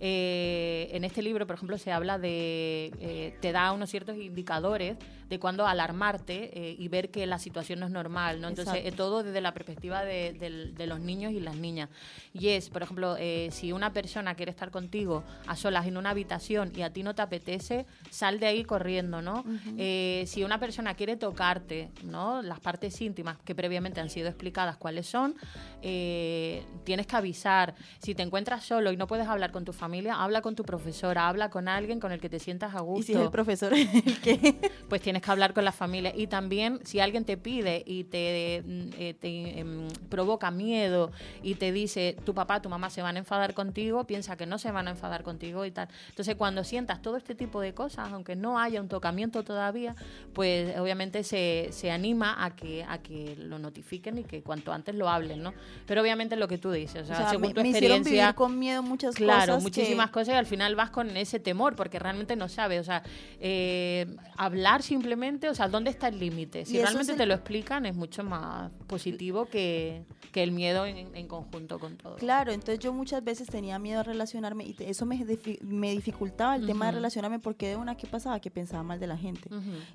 eh, 0.00 0.88
en 0.92 1.04
este 1.04 1.22
libro, 1.22 1.46
por 1.46 1.56
ejemplo, 1.56 1.78
se 1.78 1.92
habla 1.92 2.18
de, 2.18 2.92
eh, 3.00 3.36
te 3.40 3.52
da 3.52 3.72
unos 3.72 3.90
ciertos 3.90 4.16
indicadores 4.16 4.96
de 5.28 5.38
cuándo 5.38 5.66
alarmarte 5.66 6.50
eh, 6.58 6.76
y 6.78 6.88
ver 6.88 7.10
que 7.10 7.26
la 7.26 7.38
situación 7.38 7.80
no 7.80 7.86
es 7.86 7.92
normal, 7.92 8.40
¿no? 8.40 8.48
Entonces, 8.48 8.82
eh, 8.84 8.92
todo 8.92 9.22
desde 9.22 9.40
la 9.40 9.54
perspectiva 9.54 10.04
de 10.04 10.86
los 10.86 11.00
niños 11.00 11.32
y 11.32 11.40
las 11.40 11.56
niñas. 11.56 11.88
Y 12.32 12.48
es, 12.48 12.70
por 12.70 12.82
ejemplo, 12.82 13.16
eh, 13.18 13.48
si 13.52 13.72
una 13.72 13.92
persona 13.92 14.34
quiere 14.34 14.50
estar 14.50 14.70
contigo 14.70 15.24
a 15.46 15.56
solas 15.56 15.86
en 15.86 15.96
una 15.96 16.10
habitación 16.10 16.72
y 16.74 16.82
a 16.82 16.92
ti 16.92 17.02
no 17.02 17.14
te 17.14 17.22
apetece, 17.22 17.86
sal 18.10 18.40
de 18.40 18.46
ahí 18.46 18.64
corriendo, 18.64 19.22
¿no? 19.22 19.44
Eh, 19.78 20.24
si 20.26 20.44
una 20.44 20.58
persona 20.58 20.94
quiere 20.94 21.16
tocarte, 21.16 21.90
¿no? 22.02 22.42
Las 22.42 22.60
partes 22.60 23.00
íntimas 23.00 23.38
que 23.44 23.54
previamente 23.54 24.00
han 24.00 24.10
sido 24.10 24.28
explicadas 24.28 24.76
cuáles 24.76 25.06
son, 25.06 25.34
eh, 25.82 26.64
tienes 26.84 27.06
que 27.06 27.16
avisar. 27.16 27.74
Si 27.98 28.14
te 28.14 28.22
encuentras 28.22 28.64
solo 28.64 28.92
y 28.92 28.96
no 28.96 29.06
puedes 29.06 29.28
hablar 29.28 29.52
con 29.52 29.64
tu 29.64 29.72
familia, 29.72 30.22
habla 30.22 30.40
con 30.40 30.54
tu 30.56 30.64
profesora, 30.64 31.28
habla 31.28 31.50
con 31.50 31.68
alguien 31.68 32.00
con 32.00 32.12
el 32.12 32.20
que 32.20 32.28
te 32.28 32.38
sientas 32.38 32.74
a 32.74 32.80
gusto 32.80 33.00
Y 33.00 33.04
si 33.04 33.12
es 33.12 33.20
el 33.20 33.30
profesor 33.30 33.72
el 33.74 34.20
que... 34.20 34.70
pues 34.88 35.02
tienes 35.02 35.22
que 35.22 35.30
hablar 35.30 35.54
con 35.54 35.64
la 35.64 35.72
familia. 35.72 36.12
Y 36.14 36.26
también, 36.26 36.80
si 36.84 37.00
alguien 37.00 37.24
te 37.24 37.36
pide 37.36 37.82
y 37.86 38.04
te, 38.04 38.62
mm, 38.64 38.88
eh, 38.98 39.14
te, 39.14 39.60
em, 39.60 39.88
provoca 40.08 40.50
miedo 40.50 41.10
y 41.42 41.54
te 41.56 41.72
dice 41.72 41.83
tu 42.24 42.34
papá, 42.34 42.60
tu 42.62 42.68
mamá 42.68 42.90
se 42.90 43.02
van 43.02 43.16
a 43.16 43.18
enfadar 43.18 43.54
contigo, 43.54 44.04
piensa 44.04 44.36
que 44.36 44.46
no 44.46 44.58
se 44.58 44.70
van 44.70 44.88
a 44.88 44.90
enfadar 44.92 45.22
contigo 45.22 45.64
y 45.64 45.70
tal. 45.70 45.88
Entonces, 46.10 46.34
cuando 46.36 46.64
sientas 46.64 47.02
todo 47.02 47.16
este 47.16 47.34
tipo 47.34 47.60
de 47.60 47.74
cosas, 47.74 48.12
aunque 48.12 48.36
no 48.36 48.58
haya 48.58 48.80
un 48.80 48.88
tocamiento 48.88 49.42
todavía, 49.42 49.94
pues 50.32 50.76
obviamente 50.78 51.22
se, 51.24 51.68
se 51.72 51.90
anima 51.90 52.44
a 52.44 52.54
que, 52.56 52.84
a 52.84 52.98
que 52.98 53.36
lo 53.38 53.58
notifiquen 53.58 54.18
y 54.18 54.24
que 54.24 54.42
cuanto 54.42 54.72
antes 54.72 54.94
lo 54.94 55.08
hablen, 55.08 55.42
¿no? 55.42 55.52
Pero 55.86 56.00
obviamente 56.02 56.36
lo 56.36 56.48
que 56.48 56.58
tú 56.58 56.70
dices, 56.70 57.02
o 57.02 57.06
sea, 57.06 57.14
o 57.16 57.18
sea, 57.20 57.30
según 57.30 57.48
me, 57.48 57.54
tu 57.54 57.60
me 57.62 57.68
experiencia. 57.70 58.10
vivir 58.12 58.34
con 58.34 58.58
miedo 58.58 58.82
muchas 58.82 59.14
Claro, 59.14 59.52
cosas. 59.54 59.62
muchísimas 59.62 60.06
que- 60.08 60.12
cosas 60.12 60.34
y 60.34 60.36
al 60.38 60.46
final 60.46 60.74
vas 60.76 60.90
con 60.90 61.16
ese 61.16 61.38
temor 61.40 61.76
porque 61.76 61.98
realmente 61.98 62.36
no 62.36 62.48
sabes, 62.48 62.80
o 62.80 62.84
sea, 62.84 63.02
eh, 63.40 64.06
hablar 64.36 64.82
simplemente, 64.82 65.48
o 65.48 65.54
sea, 65.54 65.68
¿dónde 65.68 65.90
está 65.90 66.08
el 66.08 66.18
límite? 66.18 66.64
Si 66.64 66.80
realmente 66.80 67.12
el- 67.12 67.18
te 67.18 67.26
lo 67.26 67.34
explican 67.34 67.86
es 67.86 67.94
mucho 67.94 68.24
más 68.24 68.72
positivo 68.86 69.46
que, 69.46 70.02
que 70.32 70.42
el 70.42 70.52
miedo 70.52 70.86
en, 70.86 71.14
en 71.14 71.28
conjunto 71.28 71.73
con 71.78 71.96
todo. 71.96 72.16
Claro, 72.16 72.52
entonces 72.52 72.78
yo 72.78 72.92
muchas 72.92 73.22
veces 73.24 73.48
tenía 73.48 73.78
miedo 73.78 74.00
a 74.00 74.02
relacionarme 74.02 74.64
y 74.64 74.76
eso 74.80 75.06
me, 75.06 75.18
difi- 75.18 75.60
me 75.62 75.90
dificultaba 75.92 76.56
el 76.56 76.66
tema 76.66 76.86
de 76.86 76.92
relacionarme 76.92 77.38
porque 77.38 77.68
de 77.68 77.76
una 77.76 77.96
que 77.96 78.06
pasaba 78.06 78.40
que 78.40 78.50
pensaba 78.50 78.82
mal 78.82 79.00
de 79.00 79.06
la 79.06 79.16
gente. 79.16 79.48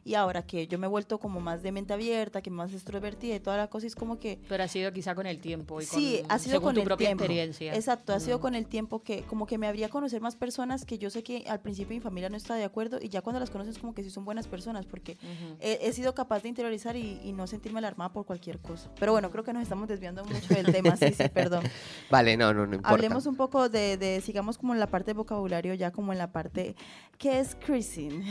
Y 0.06 0.16
ahora 0.16 0.44
que 0.44 0.68
yo 0.68 0.78
me 0.80 0.88
he 0.88 0.90
vuelto 0.90 1.20
como 1.20 1.40
más 1.40 1.62
de 1.64 1.72
mente 1.72 1.94
abierta, 1.94 2.42
que 2.42 2.50
más 2.50 2.74
extrovertida 2.74 3.36
y 3.36 3.40
toda 3.40 3.58
la 3.58 3.68
cosa, 3.68 3.88
es 3.88 3.96
como 3.96 4.20
que 4.20 4.40
Pero 4.48 4.64
ha 4.64 4.68
sido 4.68 4.92
quizá 4.94 5.16
con 5.16 5.26
el 5.26 5.40
tiempo 5.40 5.82
y 5.82 5.86
sí, 5.86 6.20
con, 6.22 6.32
ha 6.32 6.40
sido 6.40 6.54
según 6.56 6.66
con 6.68 6.74
tu 6.76 6.82
el 6.82 6.86
propia 6.86 7.08
tiempo. 7.08 7.24
experiencia. 7.24 7.74
Exacto, 7.76 8.14
ha 8.14 8.20
sido 8.20 8.40
con 8.40 8.56
el 8.56 8.66
tiempo 8.66 9.02
que 9.04 9.22
como 9.24 9.46
que 9.46 9.58
me 9.58 9.68
habría 9.68 9.90
conocer 9.90 10.22
más 10.22 10.36
personas 10.36 10.86
que 10.86 10.98
yo 10.98 11.10
sé 11.10 11.24
que 11.24 11.46
al 11.48 11.60
principio 11.62 11.96
mi 11.96 12.02
familia 12.02 12.30
no 12.30 12.38
está 12.38 12.56
de 12.56 12.64
acuerdo 12.64 13.00
y 13.02 13.10
ya 13.10 13.22
cuando 13.22 13.40
las 13.40 13.50
conoces 13.50 13.78
como 13.78 13.94
que 13.94 14.04
sí 14.04 14.10
son 14.10 14.26
buenas 14.26 14.48
personas 14.48 14.86
porque 14.86 15.18
he 15.60 15.92
sido 15.94 16.14
capaz 16.16 16.42
de 16.44 16.50
interiorizar 16.50 16.96
y, 16.96 17.20
y 17.24 17.32
no 17.34 17.48
sentirme 17.48 17.80
alarmada 17.80 18.12
por 18.12 18.26
cualquier 18.26 18.60
cosa. 18.60 18.90
Pero 19.00 19.12
bueno, 19.12 19.30
creo 19.32 19.44
que 19.44 19.54
nos 19.54 19.64
estamos 19.64 19.88
desviando 19.88 20.24
mucho 20.26 20.54
del 20.54 20.68
tema, 20.72 20.96
sí, 20.98 21.14
sí, 21.14 21.24
perdón. 21.34 21.64
Vale, 22.10 22.36
no, 22.38 22.54
no, 22.54 22.66
no 22.66 22.76
importa. 22.76 22.90
Hablemos 22.96 23.26
un 23.28 23.36
poco 23.36 23.70
de, 23.70 23.98
de, 23.98 24.22
sigamos 24.22 24.58
como 24.58 24.74
en 24.74 24.80
la 24.80 24.88
parte 24.88 25.12
de 25.12 25.14
vocabulario, 25.14 25.74
ya 25.76 25.92
como 25.92 26.12
en 26.12 26.18
la 26.18 26.32
parte, 26.32 26.76
¿qué 27.18 27.40
es 27.40 27.56
cruising? 27.56 28.24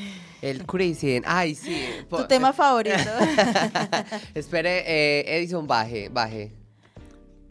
El 0.43 0.67
cruising, 0.67 1.23
ay, 1.27 1.55
sí. 1.55 1.81
Tu 2.11 2.27
tema 2.27 2.53
favorito. 2.55 2.97
Espere, 4.35 4.85
eh, 4.87 5.37
Edison, 5.39 5.67
baje, 5.67 6.09
baje. 6.09 6.53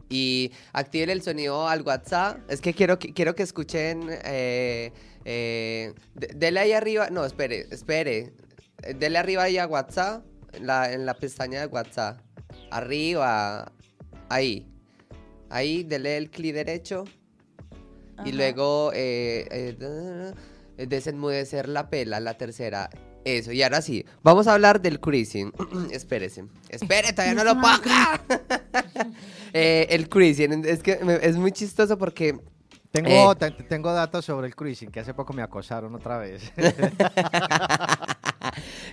Y 0.09 0.51
active 0.71 1.11
el 1.11 1.21
sonido 1.21 1.67
al 1.67 1.81
WhatsApp. 1.81 2.39
Es 2.49 2.61
que 2.61 2.73
quiero 2.73 2.97
que, 2.97 3.13
quiero 3.13 3.35
que 3.35 3.43
escuchen. 3.43 4.07
Eh, 4.23 4.91
eh, 5.25 5.93
de- 6.13 6.27
dele 6.33 6.61
ahí 6.61 6.71
arriba. 6.71 7.09
No, 7.09 7.25
espere, 7.25 7.67
espere. 7.71 8.31
Dele 8.95 9.17
arriba 9.17 9.43
ahí 9.43 9.57
a 9.57 9.67
WhatsApp. 9.67 10.23
en 10.53 10.65
la, 10.65 10.93
en 10.93 11.05
la 11.05 11.13
pestaña 11.13 11.59
de 11.59 11.67
WhatsApp. 11.67 12.21
Arriba. 12.71 13.71
Ahí. 14.29 14.65
Ahí, 15.49 15.83
dele 15.83 16.17
el 16.17 16.29
clic 16.29 16.53
derecho. 16.53 17.05
Y 18.25 18.31
luego 18.31 18.91
eh, 18.93 19.47
eh, 19.51 20.33
eh, 20.77 20.87
desenmudecer 20.87 21.69
la 21.69 21.89
pela, 21.89 22.19
la 22.19 22.35
tercera. 22.35 22.89
Eso, 23.25 23.51
y 23.51 23.61
ahora 23.61 23.81
sí, 23.81 24.05
vamos 24.23 24.47
a 24.47 24.53
hablar 24.53 24.81
del 24.81 24.99
cruising. 24.99 25.51
Espérese. 25.91 26.45
Espere, 26.69 27.11
todavía 27.13 27.35
no 27.35 27.43
lo 27.43 27.53
ponga. 27.61 28.21
Eh, 29.53 29.87
el 29.91 30.09
cruising, 30.09 30.65
es 30.65 30.83
que 30.83 30.99
es 31.21 31.37
muy 31.37 31.53
chistoso 31.53 31.97
porque 31.97 32.37
Tengo, 32.91 33.31
Eh. 33.33 33.35
te- 33.37 33.51
tengo 33.51 33.91
datos 33.93 34.25
sobre 34.25 34.47
el 34.47 34.55
cruising, 34.55 34.89
que 34.89 35.01
hace 35.01 35.13
poco 35.13 35.33
me 35.33 35.41
acosaron 35.41 35.93
otra 35.93 36.17
vez. 36.17 36.51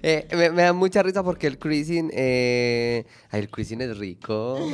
eh, 0.02 0.26
me, 0.32 0.50
me 0.50 0.62
da 0.62 0.72
mucha 0.72 1.02
risa 1.02 1.22
porque 1.22 1.46
el 1.46 1.58
cruising, 1.58 2.10
eh, 2.12 3.04
ay, 3.30 3.40
el 3.40 3.50
cruising 3.50 3.80
es 3.82 3.96
rico. 3.98 4.58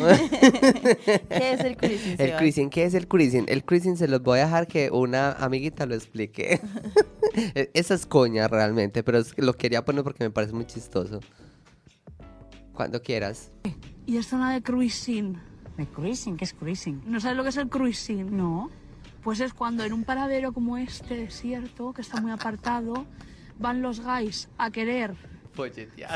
¿Qué 1.28 1.52
es 1.52 1.60
el 1.60 1.76
cruising? 1.76 2.16
El 2.18 2.36
cruising, 2.36 2.70
¿qué 2.70 2.84
es 2.84 2.94
el 2.94 3.06
cruising? 3.08 3.44
El 3.48 3.64
cruising 3.64 3.96
se 3.96 4.08
los 4.08 4.22
voy 4.22 4.40
a 4.40 4.44
dejar 4.46 4.66
que 4.66 4.90
una 4.90 5.32
amiguita 5.32 5.86
lo 5.86 5.94
explique. 5.94 6.60
E- 7.54 7.70
Esa 7.74 7.94
es 7.94 8.06
coña 8.06 8.48
realmente, 8.48 9.02
pero 9.02 9.18
es 9.18 9.34
que 9.34 9.42
lo 9.42 9.52
quería 9.54 9.84
poner 9.84 10.02
porque 10.02 10.24
me 10.24 10.30
parece 10.30 10.52
muy 10.54 10.66
chistoso. 10.66 11.20
Cuando 12.72 13.02
quieras. 13.02 13.52
Y 14.06 14.16
es 14.16 14.26
zona 14.26 14.54
de 14.54 14.62
cruising. 14.62 15.38
¿De 15.76 15.86
cruising? 15.86 16.36
¿Qué 16.36 16.44
es 16.44 16.54
cruising? 16.54 17.02
¿No 17.06 17.20
sabes 17.20 17.36
lo 17.36 17.42
que 17.42 17.50
es 17.50 17.56
el 17.58 17.68
cruising? 17.68 18.34
No. 18.36 18.70
Pues 19.22 19.40
es 19.40 19.52
cuando 19.52 19.84
en 19.84 19.92
un 19.92 20.04
paradero 20.04 20.52
como 20.52 20.78
este, 20.78 21.16
desierto, 21.16 21.92
que 21.92 22.00
está 22.00 22.20
muy 22.20 22.30
apartado, 22.30 23.06
van 23.58 23.82
los 23.82 24.00
guys 24.00 24.48
a 24.56 24.70
querer 24.70 25.14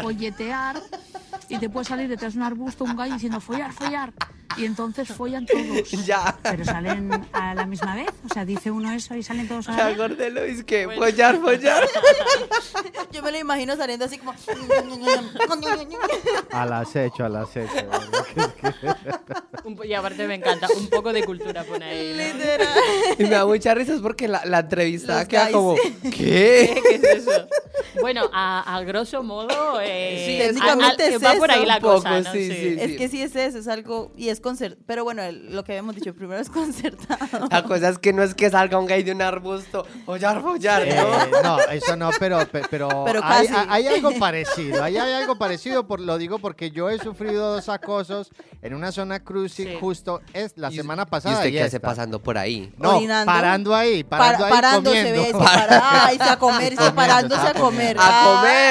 folletear 0.02 0.80
y 1.48 1.58
te 1.58 1.68
puede 1.68 1.84
salir 1.86 2.08
detrás 2.08 2.34
de 2.34 2.38
un 2.40 2.44
arbusto 2.46 2.84
un 2.84 2.96
gallo 2.96 3.14
diciendo 3.14 3.40
follar, 3.40 3.72
follar. 3.72 4.12
Y 4.56 4.66
entonces 4.66 5.08
follan 5.08 5.46
todos. 5.46 5.90
Ya. 6.06 6.36
¿Pero 6.42 6.64
salen 6.64 7.10
a 7.32 7.54
la 7.56 7.66
misma 7.66 7.96
vez? 7.96 8.06
O 8.30 8.32
sea, 8.32 8.44
dice 8.44 8.70
uno 8.70 8.92
eso 8.92 9.16
y 9.16 9.22
salen 9.24 9.48
todos 9.48 9.68
a 9.68 9.76
la 9.76 9.86
vez. 9.88 9.96
Gordelo, 9.98 10.42
es 10.42 10.62
que 10.62 10.86
follar, 10.96 11.38
follar. 11.40 11.84
Yo 13.12 13.20
me 13.22 13.32
lo 13.32 13.38
imagino 13.38 13.74
saliendo 13.76 14.04
así 14.04 14.18
como. 14.18 14.32
al 16.52 16.72
acecho, 16.72 17.24
al 17.24 17.36
acecho. 17.36 17.74
¿verdad? 17.74 18.24
Que 18.60 18.68
es 18.68 18.74
que- 18.74 18.94
Un 19.64 19.76
po- 19.76 19.84
y 19.84 19.94
aparte 19.94 20.26
me 20.28 20.34
encanta, 20.34 20.68
un 20.76 20.88
poco 20.88 21.12
de 21.12 21.24
cultura 21.24 21.64
pone 21.64 21.84
ahí. 21.86 22.14
¿no? 22.16 22.38
Literal. 22.38 22.68
Y 23.18 23.22
me 23.24 23.30
da 23.30 23.46
mucha 23.46 23.74
risa 23.74 23.94
es 23.94 24.00
porque 24.00 24.28
la, 24.28 24.44
la 24.44 24.60
entrevistada 24.60 25.20
Los 25.20 25.28
queda 25.28 25.44
guys. 25.44 25.52
como, 25.54 25.74
¿Qué, 25.74 26.10
¿qué? 26.10 26.80
qué 26.88 26.94
es 26.96 27.04
eso? 27.26 27.48
Bueno, 28.00 28.28
a, 28.32 28.76
a 28.76 28.82
grosso 28.82 29.22
modo, 29.34 29.80
eh, 29.82 30.24
Sí, 30.26 30.40
a- 30.40 30.46
técnicamente 30.46 31.02
a- 31.02 31.06
es 31.08 31.24
va 31.24 31.34
por 31.34 31.50
ahí 31.50 31.66
la 31.66 31.80
poco, 31.80 31.94
cosa, 31.94 32.20
¿no? 32.20 32.32
sí, 32.32 32.48
sí. 32.50 32.76
Es 32.80 32.96
que 32.96 33.08
sí 33.08 33.22
es 33.22 33.34
eso, 33.36 33.58
es 33.58 33.68
algo. 33.68 34.12
Y 34.16 34.28
es 34.28 34.40
concert. 34.40 34.78
Pero 34.86 35.04
bueno, 35.04 35.22
el- 35.22 35.54
lo 35.54 35.64
que 35.64 35.72
habíamos 35.72 35.94
dicho 35.94 36.14
primero 36.14 36.40
es 36.40 36.48
concertado. 36.88 37.48
La 37.50 37.62
cosa 37.64 37.88
es 37.88 37.98
que 37.98 38.12
no 38.12 38.22
es 38.22 38.34
que 38.34 38.50
salga 38.50 38.78
un 38.78 38.86
gay 38.86 39.02
de 39.02 39.12
un 39.12 39.22
arbusto, 39.22 39.86
follar, 40.06 40.40
follar, 40.42 40.82
Eh, 40.86 40.94
¿no? 40.96 41.42
no, 41.42 41.58
eso 41.70 41.96
no, 41.96 42.10
pero, 42.18 42.38
pe- 42.46 42.62
pero, 42.70 42.88
Pero 43.04 43.20
hay, 43.22 43.48
hay 43.68 43.86
algo 43.88 44.12
parecido. 44.18 44.82
Ahí 44.82 44.96
hay 44.96 45.12
algo 45.12 45.36
parecido, 45.36 45.86
por, 45.86 46.00
lo 46.00 46.18
digo 46.18 46.38
porque 46.38 46.70
yo 46.70 46.90
he 46.90 46.98
sufrido 46.98 47.54
dos 47.54 47.68
acosos 47.68 48.30
en 48.62 48.74
una 48.74 48.92
zona 48.92 49.20
cruising 49.20 49.66
Sí. 49.68 49.76
justo 49.80 50.20
es 50.32 50.52
la 50.56 50.70
Y- 50.70 50.76
semana 50.76 51.02
¿Y 51.02 51.06
pasada. 51.10 51.36
usted 51.36 51.48
y 51.48 51.52
qué 51.52 51.62
hace 51.62 51.76
esta. 51.76 51.88
pasando 51.88 52.22
por 52.22 52.36
ahí? 52.38 52.72
No, 52.78 52.96
Orinando. 52.96 53.32
parando 53.32 53.74
ahí, 53.74 54.04
Par- 54.04 54.18
parando 54.20 54.44
ahí 54.46 54.50
parándose, 54.52 54.96
comiendo. 54.96 55.22
ve, 55.22 55.26
se 55.26 55.32
para, 55.38 56.04
ay, 56.06 56.16
se 56.18 56.22
a 56.24 56.36
comer, 56.38 56.68
se 56.70 56.74
Comiendo, 56.76 56.94
parándose 56.94 57.46
a 57.48 57.54
comer. 57.54 57.96
¡A 57.98 58.02
Ah. 58.04 58.24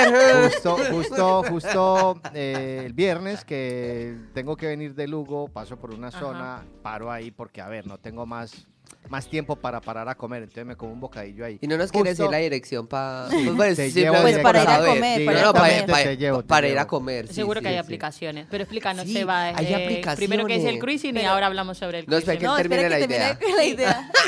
comer! 0.10 0.43
Justo, 0.44 0.78
justo, 0.92 1.44
justo 1.50 2.22
eh, 2.34 2.84
el 2.86 2.94
viernes 2.94 3.44
que 3.46 4.16
tengo 4.34 4.56
que 4.58 4.68
venir 4.68 4.94
de 4.96 5.08
Lugo, 5.08 5.48
paso 5.48 5.78
por 5.78 5.94
una 5.94 6.08
Ajá. 6.10 6.20
zona, 6.20 6.66
paro 6.82 7.12
ahí 7.12 7.32
porque, 7.32 7.62
a 7.62 7.68
ver, 7.68 7.86
no 7.88 7.98
tengo 7.98 8.26
más, 8.26 8.68
más 9.10 9.28
tiempo 9.28 9.56
para 9.56 9.82
parar 9.82 10.08
a 10.10 10.16
comer, 10.16 10.44
entonces 10.44 10.66
me 10.66 10.76
como 10.76 10.94
un 10.94 11.00
bocadillo 11.00 11.46
ahí. 11.46 11.58
Y 11.62 11.68
no 11.68 11.78
nos 11.78 11.92
quiere 11.92 12.10
decir 12.12 12.28
la 12.30 12.38
dirección 12.38 12.88
para... 12.88 13.28
Pues, 13.30 13.56
bueno, 13.56 13.76
Te 13.76 13.90
simplemente 13.90 14.02
llevo 14.02 14.22
Pues 14.22 14.40
para 14.40 14.64
ir 14.64 14.70
a 14.70 14.86
comer, 14.86 15.20
Sí, 15.20 15.26
para 15.26 15.38
no, 15.38 15.40
ir 15.40 15.44
a 15.44 15.48
no, 15.48 15.54
para, 15.54 15.70
comer. 15.70 15.86
para- 15.90 16.04
Te 16.04 16.18
llevo, 16.18 16.42
te 16.42 16.48
para 16.48 16.68
ir 16.68 16.74
a 16.78 16.82
llevo. 16.82 16.88
comer. 16.90 17.28
sí, 17.28 17.34
Seguro 17.34 17.60
sí, 17.60 17.64
que 17.64 17.70
hay 17.70 17.76
sí. 17.76 17.80
aplicaciones. 17.80 18.48
Pero 18.50 18.64
explícanos, 18.64 19.06
Sí, 19.06 19.14
Seba, 19.14 19.44
hay 19.50 19.66
eh, 19.74 20.02
primero 20.16 20.46
qué 20.46 20.56
es 20.56 20.64
el 20.64 20.76
aplicaciones. 20.76 20.80
cruising 20.82 21.18
y 21.18 21.26
ahora 21.26 21.48
hablamos 21.48 21.78
sobre 21.78 22.00
el 22.00 22.06
No, 22.08 22.18
espera, 22.18 22.38
cruising. 22.38 22.40
que 22.40 22.46
No, 22.46 22.56
termine 22.58 22.90
la 22.90 22.98
que 22.98 23.06
idea. 23.06 23.38
termine 23.38 23.58
la 23.58 23.66
idea. 23.66 24.12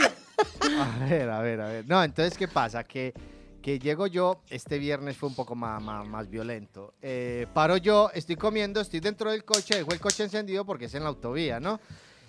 A 0.79 1.05
ver, 1.05 1.29
a 1.29 1.39
ver, 1.39 1.61
a 1.61 1.67
ver. 1.69 1.85
No, 1.87 2.03
entonces, 2.03 2.37
¿qué 2.37 2.47
pasa? 2.49 2.83
Que, 2.83 3.13
que 3.65 3.79
llego 3.79 4.05
yo, 4.05 4.43
este 4.51 4.77
viernes 4.77 5.17
fue 5.17 5.27
un 5.27 5.33
poco 5.33 5.55
más, 5.55 5.81
más, 5.81 6.07
más 6.07 6.29
violento. 6.29 6.93
Eh, 7.01 7.47
paro 7.51 7.77
yo, 7.77 8.11
estoy 8.13 8.35
comiendo, 8.35 8.79
estoy 8.79 8.99
dentro 8.99 9.31
del 9.31 9.43
coche, 9.43 9.77
dejo 9.77 9.91
el 9.91 9.99
coche 9.99 10.23
encendido 10.23 10.63
porque 10.63 10.85
es 10.85 10.93
en 10.93 11.01
la 11.01 11.09
autovía, 11.09 11.59
¿no? 11.59 11.79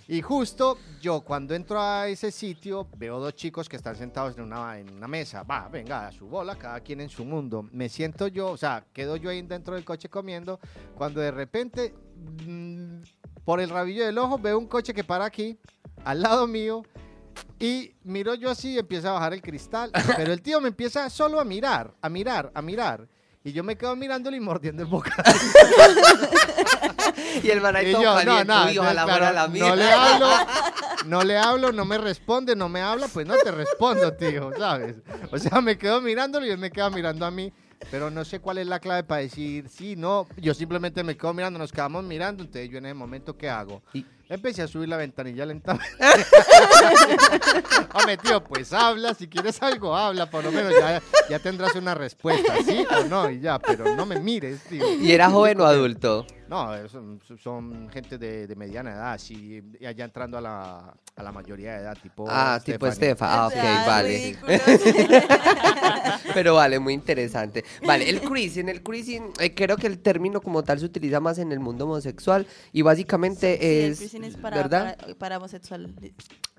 Y 0.09 0.23
justo 0.23 0.79
yo 0.99 1.21
cuando 1.21 1.55
entro 1.55 1.79
a 1.79 2.09
ese 2.09 2.33
sitio 2.33 2.89
veo 2.97 3.21
dos 3.21 3.35
chicos 3.35 3.69
que 3.69 3.77
están 3.77 3.97
sentados 3.97 4.39
en 4.39 4.45
una, 4.45 4.79
en 4.79 4.91
una 4.91 5.07
mesa. 5.07 5.43
Va, 5.43 5.69
venga, 5.69 6.07
a 6.07 6.13
su 6.13 6.27
bola, 6.27 6.57
cada 6.57 6.81
quien 6.81 7.03
en 7.03 7.11
su 7.11 7.23
mundo. 7.23 7.69
Me 7.71 7.91
siento 7.91 8.29
yo, 8.29 8.49
o 8.51 8.57
sea, 8.57 8.87
quedo 8.95 9.17
yo 9.17 9.29
ahí 9.29 9.43
dentro 9.43 9.75
del 9.75 9.85
coche 9.85 10.09
comiendo, 10.09 10.59
cuando 10.95 11.21
de 11.21 11.33
repente, 11.33 11.93
mm, 12.47 13.03
por 13.45 13.61
el 13.61 13.69
rabillo 13.69 14.07
del 14.07 14.17
ojo, 14.17 14.39
veo 14.39 14.59
un 14.59 14.69
coche 14.69 14.95
que 14.95 15.05
para 15.05 15.27
aquí, 15.27 15.59
al 16.03 16.23
lado 16.23 16.47
mío, 16.47 16.83
y 17.59 17.95
miro 18.05 18.35
yo 18.35 18.51
así 18.51 18.75
y 18.75 18.79
empieza 18.79 19.11
a 19.11 19.13
bajar 19.13 19.35
el 19.35 19.43
cristal. 19.43 19.91
Pero 20.17 20.33
el 20.33 20.43
tío 20.43 20.61
me 20.61 20.69
empieza 20.69 21.09
solo 21.11 21.41
a 21.41 21.45
mirar, 21.45 21.95
a 22.01 22.09
mirar, 22.09 22.51
a 22.55 22.63
mirar. 22.63 23.09
Y 23.45 23.53
yo 23.53 23.63
me 23.63 23.77
quedo 23.77 23.95
mirándole 23.95 24.37
y 24.37 24.41
mordiendo 24.41 24.83
el 24.83 24.89
boca. 24.89 25.15
Y 27.43 27.51
el 27.51 27.61
man 27.61 27.77
ahí 27.77 27.93
todo 27.93 28.03
no, 28.25 28.45
no, 28.45 28.81
ojalá 28.81 29.05
claro, 29.05 29.33
la 29.35 29.49
mía. 29.49 29.69
no 29.69 29.77
le 29.77 29.93
hablo, 29.93 30.29
no 31.07 31.25
le 31.25 31.37
hablo, 31.39 31.73
no 31.73 31.85
me 31.85 31.99
responde, 31.99 32.57
no 32.57 32.69
me 32.69 32.81
habla, 32.81 33.09
pues 33.09 33.27
no 33.27 33.35
te 33.37 33.51
respondo, 33.51 34.13
tío, 34.15 34.51
¿sabes? 34.59 34.97
O 35.31 35.39
sea, 35.39 35.61
me 35.61 35.77
quedo 35.79 36.01
mirándolo 36.01 36.47
y 36.47 36.51
él 36.51 36.59
me 36.59 36.71
queda 36.71 36.91
mirando 36.91 37.27
a 37.27 37.31
mí, 37.31 37.53
pero 37.91 38.11
no 38.11 38.25
sé 38.25 38.41
cuál 38.41 38.59
es 38.59 38.67
la 38.67 38.81
clave 38.81 39.05
para 39.05 39.21
decir 39.23 39.69
sí, 39.69 39.97
no. 39.97 40.27
Yo 40.37 40.55
simplemente 40.55 41.03
me 41.05 41.17
quedo 41.17 41.35
mirando, 41.35 41.59
nos 41.59 41.73
quedamos 41.73 42.05
mirando, 42.05 42.43
entonces 42.43 42.71
yo 42.71 42.79
en 42.79 42.87
ese 42.87 42.95
momento, 42.95 43.37
¿qué 43.37 43.49
hago? 43.49 43.83
Y- 43.93 44.07
Empecé 44.29 44.63
a 44.63 44.67
subir 44.69 44.89
la 44.89 44.97
ventanilla 44.97 45.47
lentamente. 45.47 45.87
Hombre, 47.95 48.17
tío, 48.17 48.43
pues 48.43 48.73
habla, 48.73 49.15
si 49.15 49.29
quieres 49.29 49.63
algo, 49.63 49.97
habla, 49.97 50.29
por 50.29 50.43
lo 50.43 50.51
menos 50.51 50.73
ya, 50.73 51.01
ya 51.29 51.39
tendrás 51.39 51.77
una 51.77 51.95
respuesta, 51.95 52.57
¿sí 52.65 52.85
o 52.91 53.05
no? 53.05 53.31
Y 53.31 53.41
ya, 53.41 53.61
pero 53.61 53.95
no 53.95 54.05
me 54.05 54.19
mires, 54.19 54.65
tío. 54.65 54.85
¿Y 54.95 55.13
era 55.13 55.31
joven 55.31 55.61
o 55.61 55.65
adulto? 55.65 56.27
No, 56.49 56.89
son, 56.89 57.21
son 57.43 57.89
gente 57.91 58.19
de, 58.19 58.47
de 58.47 58.55
mediana 58.57 58.93
edad, 58.93 59.13
así, 59.15 59.63
ya 59.81 59.91
ya 59.93 60.05
entrando 60.05 60.39
a 60.39 60.41
la, 60.41 60.95
a 61.17 61.23
la 61.23 61.33
mayoría 61.33 61.73
de 61.75 61.81
edad, 61.83 61.99
tipo. 62.01 62.25
Ah, 62.29 62.61
tipo 62.65 62.87
Stephanie. 62.87 62.93
Estefa. 63.13 63.35
Ah, 63.35 63.47
ok, 63.49 63.55
Ay, 63.57 63.87
vale. 63.87 64.37
Pero 66.35 66.55
vale, 66.55 66.79
muy 66.79 66.95
interesante. 66.95 67.65
Vale, 67.85 68.09
el 68.09 68.21
cruising, 68.21 68.69
el 68.69 68.83
cruising, 68.83 69.33
eh, 69.41 69.55
creo 69.55 69.77
que 69.77 69.87
el 69.87 69.99
término 69.99 70.41
como 70.41 70.63
tal 70.63 70.79
se 70.79 70.85
utiliza 70.87 71.21
más 71.21 71.39
en 71.39 71.53
el 71.53 71.61
mundo 71.61 71.85
homosexual 71.85 72.47
y 72.73 72.83
básicamente 72.83 73.57
Sí, 73.59 73.65
el 73.67 73.93
es, 73.93 73.99
cruising 73.99 74.25
es 74.25 74.37
para, 74.37 74.57
¿verdad? 74.57 74.97
para, 74.99 75.15
para 75.15 75.37
homosexual. 75.39 75.95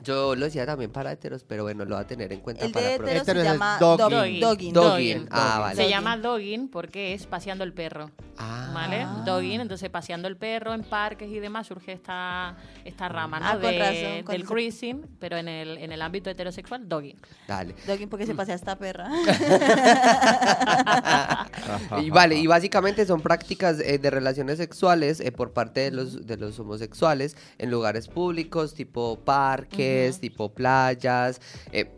Yo 0.03 0.35
lo 0.35 0.45
decía 0.45 0.65
también 0.65 0.91
para 0.91 1.11
heteros, 1.11 1.43
pero 1.43 1.63
bueno, 1.63 1.83
lo 1.85 1.95
va 1.95 2.01
a 2.01 2.07
tener 2.07 2.31
en 2.31 2.39
cuenta 2.41 2.65
El 2.65 2.71
para 2.71 2.97
de 2.97 3.25
se 3.25 3.33
llama 3.43 3.77
dogging. 3.79 4.09
dogging. 4.09 4.39
Dogging. 4.41 4.73
Dogging. 4.73 5.27
Ah, 5.31 5.59
vale. 5.59 5.75
Se 5.75 5.81
Dogging. 5.83 5.95
llama 5.95 6.17
dogging 6.17 6.67
porque 6.69 7.13
es 7.13 7.25
paseando 7.25 7.63
el 7.63 7.73
perro. 7.73 8.11
Ah. 8.37 8.71
¿Vale? 8.73 9.07
Dogging, 9.25 9.61
entonces 9.61 9.76
paseando 9.89 10.27
el 10.27 10.37
perro 10.37 10.73
en 10.73 10.83
parques 10.83 11.29
y 11.29 11.39
demás 11.39 11.67
surge 11.67 11.93
esta, 11.93 12.55
esta 12.83 13.07
rama 13.09 13.39
¿no? 13.39 13.45
Ah, 13.47 13.57
de- 13.57 13.79
razón, 13.79 14.23
con 14.23 14.33
del 14.33 14.45
cruising, 14.45 15.05
pero 15.19 15.37
en 15.37 15.47
el, 15.47 15.77
en 15.77 15.91
el 15.91 16.01
ámbito 16.01 16.29
heterosexual, 16.29 16.87
dogging. 16.89 17.17
Dale. 17.47 17.75
Dogging 17.85 18.09
porque 18.09 18.25
se 18.25 18.35
pasea 18.35 18.55
esta 18.55 18.77
perra. 18.77 19.07
y 22.01 22.09
vale, 22.09 22.35
y 22.35 22.47
básicamente 22.47 23.05
son 23.05 23.21
prácticas 23.21 23.79
eh, 23.79 23.97
de 23.97 24.09
relaciones 24.09 24.57
sexuales 24.57 25.19
eh, 25.19 25.31
por 25.31 25.53
parte 25.53 25.81
de 25.81 25.91
los, 25.91 26.25
de 26.25 26.37
los 26.37 26.59
homosexuales 26.59 27.35
en 27.57 27.71
lugares 27.71 28.07
públicos, 28.07 28.73
tipo 28.73 29.19
parques, 29.23 30.19
tipo 30.19 30.53
playas, 30.53 31.41
eh, 31.71 31.91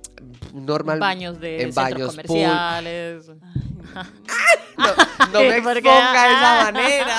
normal. 0.54 1.00
baños 1.00 1.40
de 1.40 1.64
en 1.64 1.74
baños 1.74 2.16
pool. 2.16 2.26
comerciales. 2.28 3.28
No, 4.78 4.86
no 5.34 5.40
me 5.40 5.58
exponga 5.58 5.74
de 5.74 6.34
esa 6.34 6.72
manera. 6.72 7.18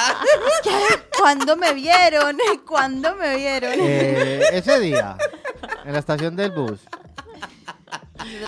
¿Cuándo 1.19 1.57
me 1.57 1.75
vieron? 1.75 2.39
¿Cuándo 2.67 3.15
me 3.17 3.37
vieron? 3.37 3.73
Eh, 3.77 4.41
ese 4.53 4.81
día, 4.81 5.17
en 5.85 5.93
la 5.93 5.99
estación 5.99 6.37
del 6.37 6.53
bus. 6.53 6.81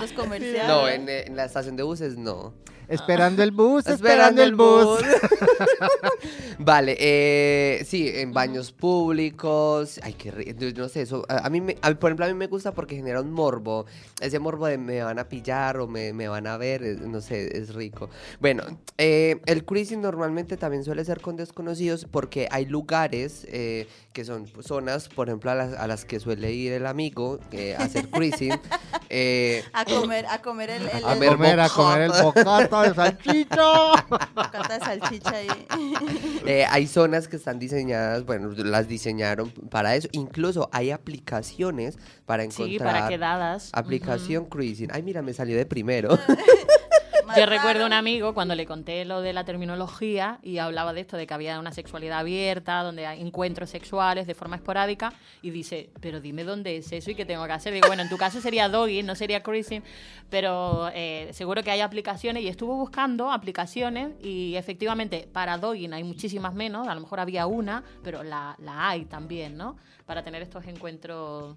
Los 0.00 0.12
comerciales. 0.12 0.66
No, 0.68 0.88
en, 0.88 1.08
eh, 1.08 1.24
en 1.26 1.36
la 1.36 1.44
estación 1.44 1.76
de 1.76 1.82
buses 1.82 2.16
no. 2.16 2.54
Esperando 2.92 3.42
el 3.42 3.50
bus, 3.52 3.86
esperando, 3.86 4.42
el 4.42 4.54
bus. 4.54 5.00
vale, 6.58 6.96
eh, 6.98 7.84
sí, 7.86 8.08
en 8.14 8.32
baños 8.32 8.72
públicos. 8.72 9.98
Ay, 10.02 10.14
qué 10.14 10.32
ri- 10.32 10.56
yo 10.56 10.82
No 10.82 10.88
sé, 10.88 11.02
eso. 11.02 11.24
A, 11.28 11.46
a 11.46 11.50
mí, 11.50 11.60
me- 11.60 11.76
a- 11.82 11.94
por 11.94 12.10
ejemplo, 12.10 12.26
a 12.26 12.28
mí 12.28 12.34
me 12.34 12.46
gusta 12.46 12.72
porque 12.72 12.96
genera 12.96 13.20
un 13.20 13.32
morbo. 13.32 13.86
Ese 14.20 14.38
morbo 14.38 14.66
de 14.66 14.78
me 14.78 15.02
van 15.02 15.18
a 15.18 15.28
pillar 15.28 15.78
o 15.78 15.86
me, 15.88 16.12
me 16.12 16.28
van 16.28 16.46
a 16.46 16.56
ver, 16.56 16.82
no 17.00 17.20
sé, 17.20 17.56
es 17.56 17.74
rico. 17.74 18.08
Bueno, 18.40 18.62
eh, 18.98 19.40
el 19.46 19.64
cruising 19.64 20.00
normalmente 20.00 20.56
también 20.56 20.84
suele 20.84 21.04
ser 21.04 21.20
con 21.20 21.36
desconocidos 21.36 22.06
porque 22.10 22.48
hay 22.50 22.66
lugares 22.66 23.46
eh, 23.50 23.86
que 24.12 24.24
son 24.24 24.46
zonas, 24.62 25.08
por 25.08 25.28
ejemplo, 25.28 25.50
a 25.50 25.54
las, 25.54 25.72
a 25.74 25.86
las 25.86 26.04
que 26.04 26.20
suele 26.20 26.52
ir 26.52 26.72
el 26.72 26.86
amigo 26.86 27.38
eh, 27.52 27.74
a 27.78 27.84
hacer 27.84 28.08
cruising. 28.08 28.52
eh, 29.08 29.64
A 29.72 29.84
comer, 29.84 30.26
a 30.26 30.40
comer 30.42 30.70
el, 30.70 30.82
el, 30.82 31.04
A 31.04 31.12
el 31.14 31.26
comer, 31.28 31.60
a 31.60 31.68
comer 31.68 32.02
el 32.02 32.22
bocata 32.22 32.81
de 32.82 32.94
salchicha. 32.94 33.56
bocata 34.34 34.78
de 34.78 34.84
salchicha 34.84 35.34
ahí. 35.34 35.48
Eh, 36.44 36.64
hay 36.68 36.88
zonas 36.88 37.28
que 37.28 37.36
están 37.36 37.60
diseñadas, 37.60 38.24
bueno, 38.24 38.50
las 38.50 38.88
diseñaron 38.88 39.50
para 39.70 39.94
eso. 39.94 40.08
Incluso 40.10 40.68
hay 40.72 40.90
aplicaciones 40.90 41.96
para 42.26 42.42
encontrar. 42.42 42.68
Sí, 42.68 42.78
para 42.78 43.08
quedadas. 43.08 43.70
Aplicación 43.72 44.46
cruising. 44.46 44.88
Ay, 44.92 45.04
mira, 45.04 45.22
me 45.22 45.32
salió 45.34 45.56
de 45.56 45.66
primero. 45.66 46.18
Yo 47.36 47.46
recuerdo 47.46 47.86
un 47.86 47.92
amigo 47.92 48.34
cuando 48.34 48.54
le 48.54 48.66
conté 48.66 49.04
lo 49.04 49.20
de 49.20 49.32
la 49.32 49.44
terminología 49.44 50.38
y 50.42 50.58
hablaba 50.58 50.92
de 50.92 51.00
esto, 51.02 51.16
de 51.16 51.26
que 51.26 51.34
había 51.34 51.58
una 51.58 51.72
sexualidad 51.72 52.18
abierta, 52.20 52.82
donde 52.82 53.06
hay 53.06 53.20
encuentros 53.20 53.70
sexuales 53.70 54.26
de 54.26 54.34
forma 54.34 54.56
esporádica, 54.56 55.12
y 55.42 55.50
dice, 55.50 55.90
pero 56.00 56.20
dime 56.20 56.44
dónde 56.44 56.76
es 56.76 56.92
eso 56.92 57.10
y 57.10 57.14
qué 57.14 57.24
tengo 57.24 57.46
que 57.46 57.52
hacer. 57.52 57.72
Digo, 57.72 57.86
bueno, 57.86 58.02
en 58.02 58.08
tu 58.08 58.16
caso 58.18 58.40
sería 58.40 58.68
doggy, 58.68 59.02
no 59.02 59.14
sería 59.14 59.42
cruising, 59.42 59.82
pero 60.30 60.88
eh, 60.94 61.28
seguro 61.32 61.62
que 61.62 61.70
hay 61.70 61.80
aplicaciones, 61.80 62.42
y 62.42 62.48
estuvo 62.48 62.76
buscando 62.76 63.30
aplicaciones, 63.30 64.10
y 64.22 64.54
efectivamente 64.56 65.28
para 65.32 65.58
dogging 65.58 65.92
hay 65.92 66.04
muchísimas 66.04 66.54
menos, 66.54 66.88
a 66.88 66.94
lo 66.94 67.00
mejor 67.00 67.20
había 67.20 67.46
una, 67.46 67.82
pero 68.02 68.22
la, 68.22 68.56
la 68.58 68.88
hay 68.88 69.04
también, 69.04 69.56
¿no? 69.56 69.76
Para 70.06 70.22
tener 70.24 70.42
estos 70.42 70.66
encuentros 70.66 71.56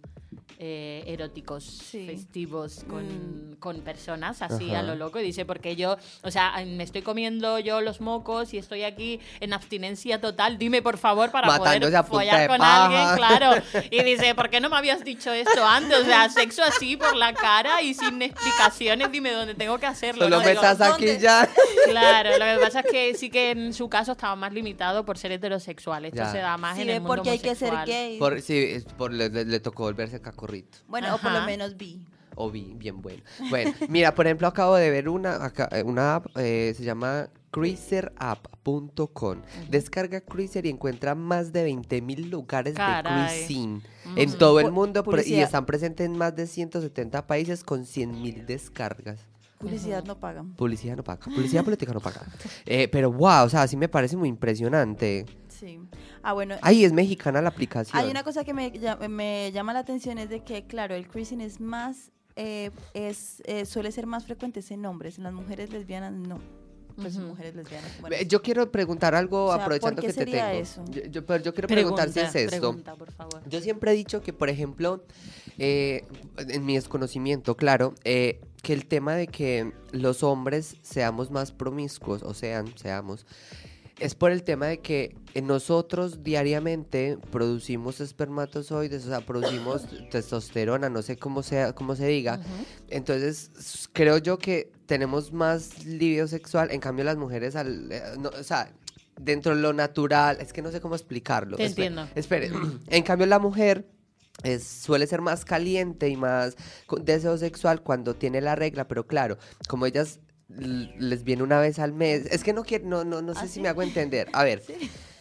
eh, 0.59 1.03
eróticos, 1.07 1.63
Sí. 1.65 2.05
festivos 2.05 2.85
con, 2.87 3.51
Mm. 3.51 3.55
con 3.57 3.81
personas 3.81 4.41
así 4.41 4.69
Ajá. 4.69 4.79
a 4.79 4.83
lo 4.83 4.95
loco 4.95 5.19
y 5.19 5.23
dice 5.23 5.45
porque 5.55 5.77
yo 5.77 5.95
o 6.21 6.31
sea 6.31 6.53
me 6.65 6.83
estoy 6.83 7.01
comiendo 7.01 7.59
yo 7.59 7.79
los 7.79 8.01
mocos 8.01 8.53
y 8.53 8.57
estoy 8.57 8.83
aquí 8.83 9.21
en 9.39 9.53
abstinencia 9.53 10.19
total 10.19 10.57
dime 10.57 10.81
por 10.81 10.97
favor 10.97 11.31
para 11.31 11.47
Matándose 11.47 11.91
poder 12.03 12.05
follar 12.05 12.41
de 12.41 12.47
con 12.49 12.57
paja. 12.57 12.85
alguien 12.85 13.15
claro 13.15 13.63
y 13.89 14.03
dice 14.03 14.35
¿por 14.35 14.49
qué 14.49 14.59
no 14.59 14.69
me 14.69 14.75
habías 14.75 15.05
dicho 15.05 15.31
esto 15.31 15.65
antes? 15.65 15.97
o 15.99 16.03
sea 16.03 16.27
sexo 16.29 16.61
así 16.61 16.97
por 16.97 17.15
la 17.15 17.33
cara 17.33 17.81
y 17.81 17.93
sin 17.93 18.21
explicaciones 18.21 19.09
dime 19.13 19.31
dónde 19.31 19.55
tengo 19.55 19.77
que 19.79 19.85
hacerlo 19.85 20.23
Solo 20.25 20.39
¿no? 20.39 20.43
me 20.43 20.49
Digo, 20.51 20.61
estás 20.61 20.81
aquí 20.93 21.05
¿dónde? 21.05 21.21
ya. 21.21 21.47
claro 21.85 22.31
lo 22.37 22.45
que 22.59 22.65
pasa 22.65 22.79
es 22.81 22.85
que 22.91 23.13
sí 23.15 23.29
que 23.29 23.51
en 23.51 23.73
su 23.73 23.87
caso 23.87 24.11
estaba 24.11 24.35
más 24.35 24.51
limitado 24.51 25.05
por 25.05 25.17
ser 25.17 25.31
heterosexual 25.31 26.03
esto 26.03 26.17
Ya. 26.17 26.31
se 26.33 26.39
da 26.39 26.57
más 26.57 26.75
Sí, 26.75 26.81
en 26.81 26.89
el 26.89 26.99
mundo 26.99 27.15
porque 27.15 27.29
hay 27.29 27.39
que 27.39 27.55
ser 27.55 27.69
homosexual. 27.69 27.85
gay. 28.09 28.19
Por, 28.19 28.41
sí, 28.41 28.83
por, 28.97 29.13
le, 29.13 29.29
le- 29.29 29.45
le 29.45 29.59
tocó 29.61 29.83
volverse 29.83 30.19
cacorrito. 30.21 30.79
Bueno, 30.87 31.15
o 31.15 31.17
por 31.19 31.31
lo 31.31 31.37
Ajá. 31.37 31.45
menos 31.45 31.77
vi. 31.77 32.01
O 32.35 32.51
vi, 32.51 32.73
bien 32.75 33.01
bueno. 33.01 33.23
Bueno, 33.49 33.73
mira, 33.89 34.13
por 34.13 34.25
ejemplo, 34.27 34.47
acabo 34.47 34.75
de 34.75 34.89
ver 34.89 35.07
una, 35.09 35.43
acá- 35.43 35.69
eh, 35.71 35.83
una 35.83 36.15
app, 36.15 36.27
eh, 36.37 36.73
se 36.75 36.83
llama 36.83 37.29
cruiserapp.com. 37.51 39.41
Descarga 39.69 40.21
Cruiser 40.21 40.65
y 40.65 40.69
encuentra 40.69 41.15
más 41.15 41.51
de 41.53 41.63
20.000 41.65 42.29
lugares 42.29 42.73
Caray. 42.75 43.03
de 43.03 43.27
cruising 43.47 43.81
Mm. 44.05 44.17
en 44.17 44.33
todo 44.37 44.59
el 44.59 44.67
Pu- 44.67 44.71
mundo 44.71 45.03
y 45.25 45.35
están 45.35 45.65
presentes 45.65 46.05
en 46.05 46.17
más 46.17 46.35
de 46.35 46.47
170 46.47 47.25
países 47.25 47.63
con 47.63 47.85
100.000 47.85 48.45
descargas. 48.45 49.19
Publicidad 49.57 50.03
no 50.03 50.19
pagan. 50.19 50.53
Publicidad 50.55 50.97
no 50.97 51.03
paga, 51.03 51.23
publicidad 51.23 51.63
política 51.63 51.93
no 51.93 52.01
paga. 52.01 52.21
Eh, 52.65 52.87
pero 52.89 53.11
wow, 53.11 53.45
o 53.45 53.49
sea, 53.49 53.65
sí 53.67 53.77
me 53.77 53.87
parece 53.87 54.17
muy 54.17 54.27
impresionante. 54.29 55.25
Sí. 55.47 55.79
Ah, 56.21 56.33
bueno. 56.33 56.55
Ahí 56.61 56.83
es 56.83 56.91
mexicana 56.91 57.41
la 57.41 57.49
aplicación. 57.49 57.97
Hay 57.97 58.11
una 58.11 58.23
cosa 58.23 58.43
que 58.43 58.53
me, 58.53 58.73
me 59.09 59.51
llama 59.53 59.71
la 59.73 59.79
atención 59.79 60.17
es 60.17 60.29
de 60.29 60.43
que, 60.43 60.67
claro, 60.67 60.93
el 60.93 61.07
cruising 61.07 61.39
es 61.39 61.61
más, 61.61 62.11
eh, 62.35 62.71
es 62.93 63.41
eh, 63.45 63.65
suele 63.65 63.91
ser 63.91 64.05
más 64.07 64.25
frecuente 64.25 64.61
en 64.69 64.85
hombres, 64.85 65.17
en 65.17 65.23
las 65.23 65.33
mujeres 65.33 65.69
lesbianas 65.71 66.11
no. 66.13 66.39
Pues 66.95 67.17
mujeres 67.17 67.53
lesbianas. 67.55 67.91
bueno, 67.99 68.15
Yo 68.25 68.41
quiero 68.41 68.71
preguntar 68.71 69.15
algo 69.15 69.47
O 69.47 69.53
sea, 69.53 69.63
aprovechando 69.63 70.01
¿por 70.01 70.01
qué 70.01 70.07
que 70.07 70.13
te 70.13 70.19
sería 70.19 70.47
tengo. 70.51 70.61
eso? 70.61 70.85
Yo, 70.91 71.01
yo- 71.03 71.25
pero 71.25 71.43
yo 71.43 71.53
quiero 71.53 71.67
preguntar 71.67 72.09
si 72.09 72.19
es 72.21 72.31
Pregunta, 72.31 72.39
esto. 72.55 72.59
pregunta, 72.61 72.95
por 72.95 73.11
favor. 73.11 73.49
Yo 73.49 73.59
siempre 73.59 73.91
he 73.91 73.95
dicho 73.95 74.21
que, 74.21 74.31
por 74.31 74.47
ejemplo, 74.49 75.03
eh, 75.57 76.05
en 76.37 76.65
mi 76.65 76.75
desconocimiento, 76.75 77.57
claro, 77.57 77.95
eh, 78.05 78.39
que 78.63 78.71
el 78.71 78.85
tema 78.85 79.13
de 79.15 79.27
que 79.27 79.73
los 79.91 80.23
hombres 80.23 80.77
seamos 80.83 81.31
más 81.31 81.51
promiscuos, 81.51 82.23
o 82.23 82.33
sean, 82.33 82.73
seamos, 82.77 83.25
es 83.99 84.15
por 84.15 84.31
el 84.31 84.43
tema 84.43 84.67
de 84.67 84.79
que 84.79 85.17
nosotros 85.41 86.23
diariamente 86.23 87.17
producimos 87.31 87.99
espermatozoides, 87.99 89.05
o 89.05 89.09
sea, 89.09 89.21
producimos 89.21 89.85
testosterona, 90.11 90.89
no 90.89 91.01
sé 91.01 91.17
cómo 91.17 91.43
sea, 91.43 91.73
cómo 91.73 91.95
se 91.95 92.07
diga. 92.07 92.39
Entonces, 92.89 93.89
creo 93.93 94.17
yo 94.17 94.37
que 94.39 94.71
tenemos 94.85 95.33
más 95.33 95.85
libido 95.85 96.27
sexual, 96.27 96.71
en 96.71 96.79
cambio 96.79 97.05
las 97.05 97.17
mujeres, 97.17 97.55
al, 97.55 97.91
eh, 97.91 98.01
no, 98.17 98.29
o 98.29 98.43
sea, 98.43 98.71
dentro 99.19 99.55
de 99.55 99.61
lo 99.61 99.73
natural, 99.73 100.37
es 100.39 100.53
que 100.53 100.61
no 100.61 100.71
sé 100.71 100.79
cómo 100.81 100.95
explicarlo. 100.95 101.57
Te 101.57 101.65
entiendo. 101.65 102.07
Espere, 102.15 102.51
en 102.87 103.03
cambio 103.03 103.27
la 103.27 103.39
mujer 103.39 103.85
es, 104.43 104.63
suele 104.63 105.07
ser 105.07 105.21
más 105.21 105.45
caliente 105.45 106.09
y 106.09 106.17
más 106.17 106.55
deseo 107.01 107.37
sexual 107.37 107.81
cuando 107.81 108.15
tiene 108.15 108.41
la 108.41 108.55
regla, 108.55 108.87
pero 108.87 109.07
claro, 109.07 109.37
como 109.67 109.85
ellas 109.85 110.19
les 110.47 111.23
viene 111.23 111.43
una 111.43 111.59
vez 111.59 111.79
al 111.79 111.91
mes, 111.93 112.25
es 112.27 112.43
que 112.43 112.53
no 112.53 112.63
quiero, 112.63 112.85
no, 112.85 113.03
no, 113.03 113.21
no 113.21 113.33
sé 113.33 113.41
¿Ah, 113.41 113.47
si 113.47 113.53
sí? 113.55 113.61
me 113.61 113.67
hago 113.69 113.81
entender. 113.81 114.27
A 114.33 114.43
ver, 114.43 114.61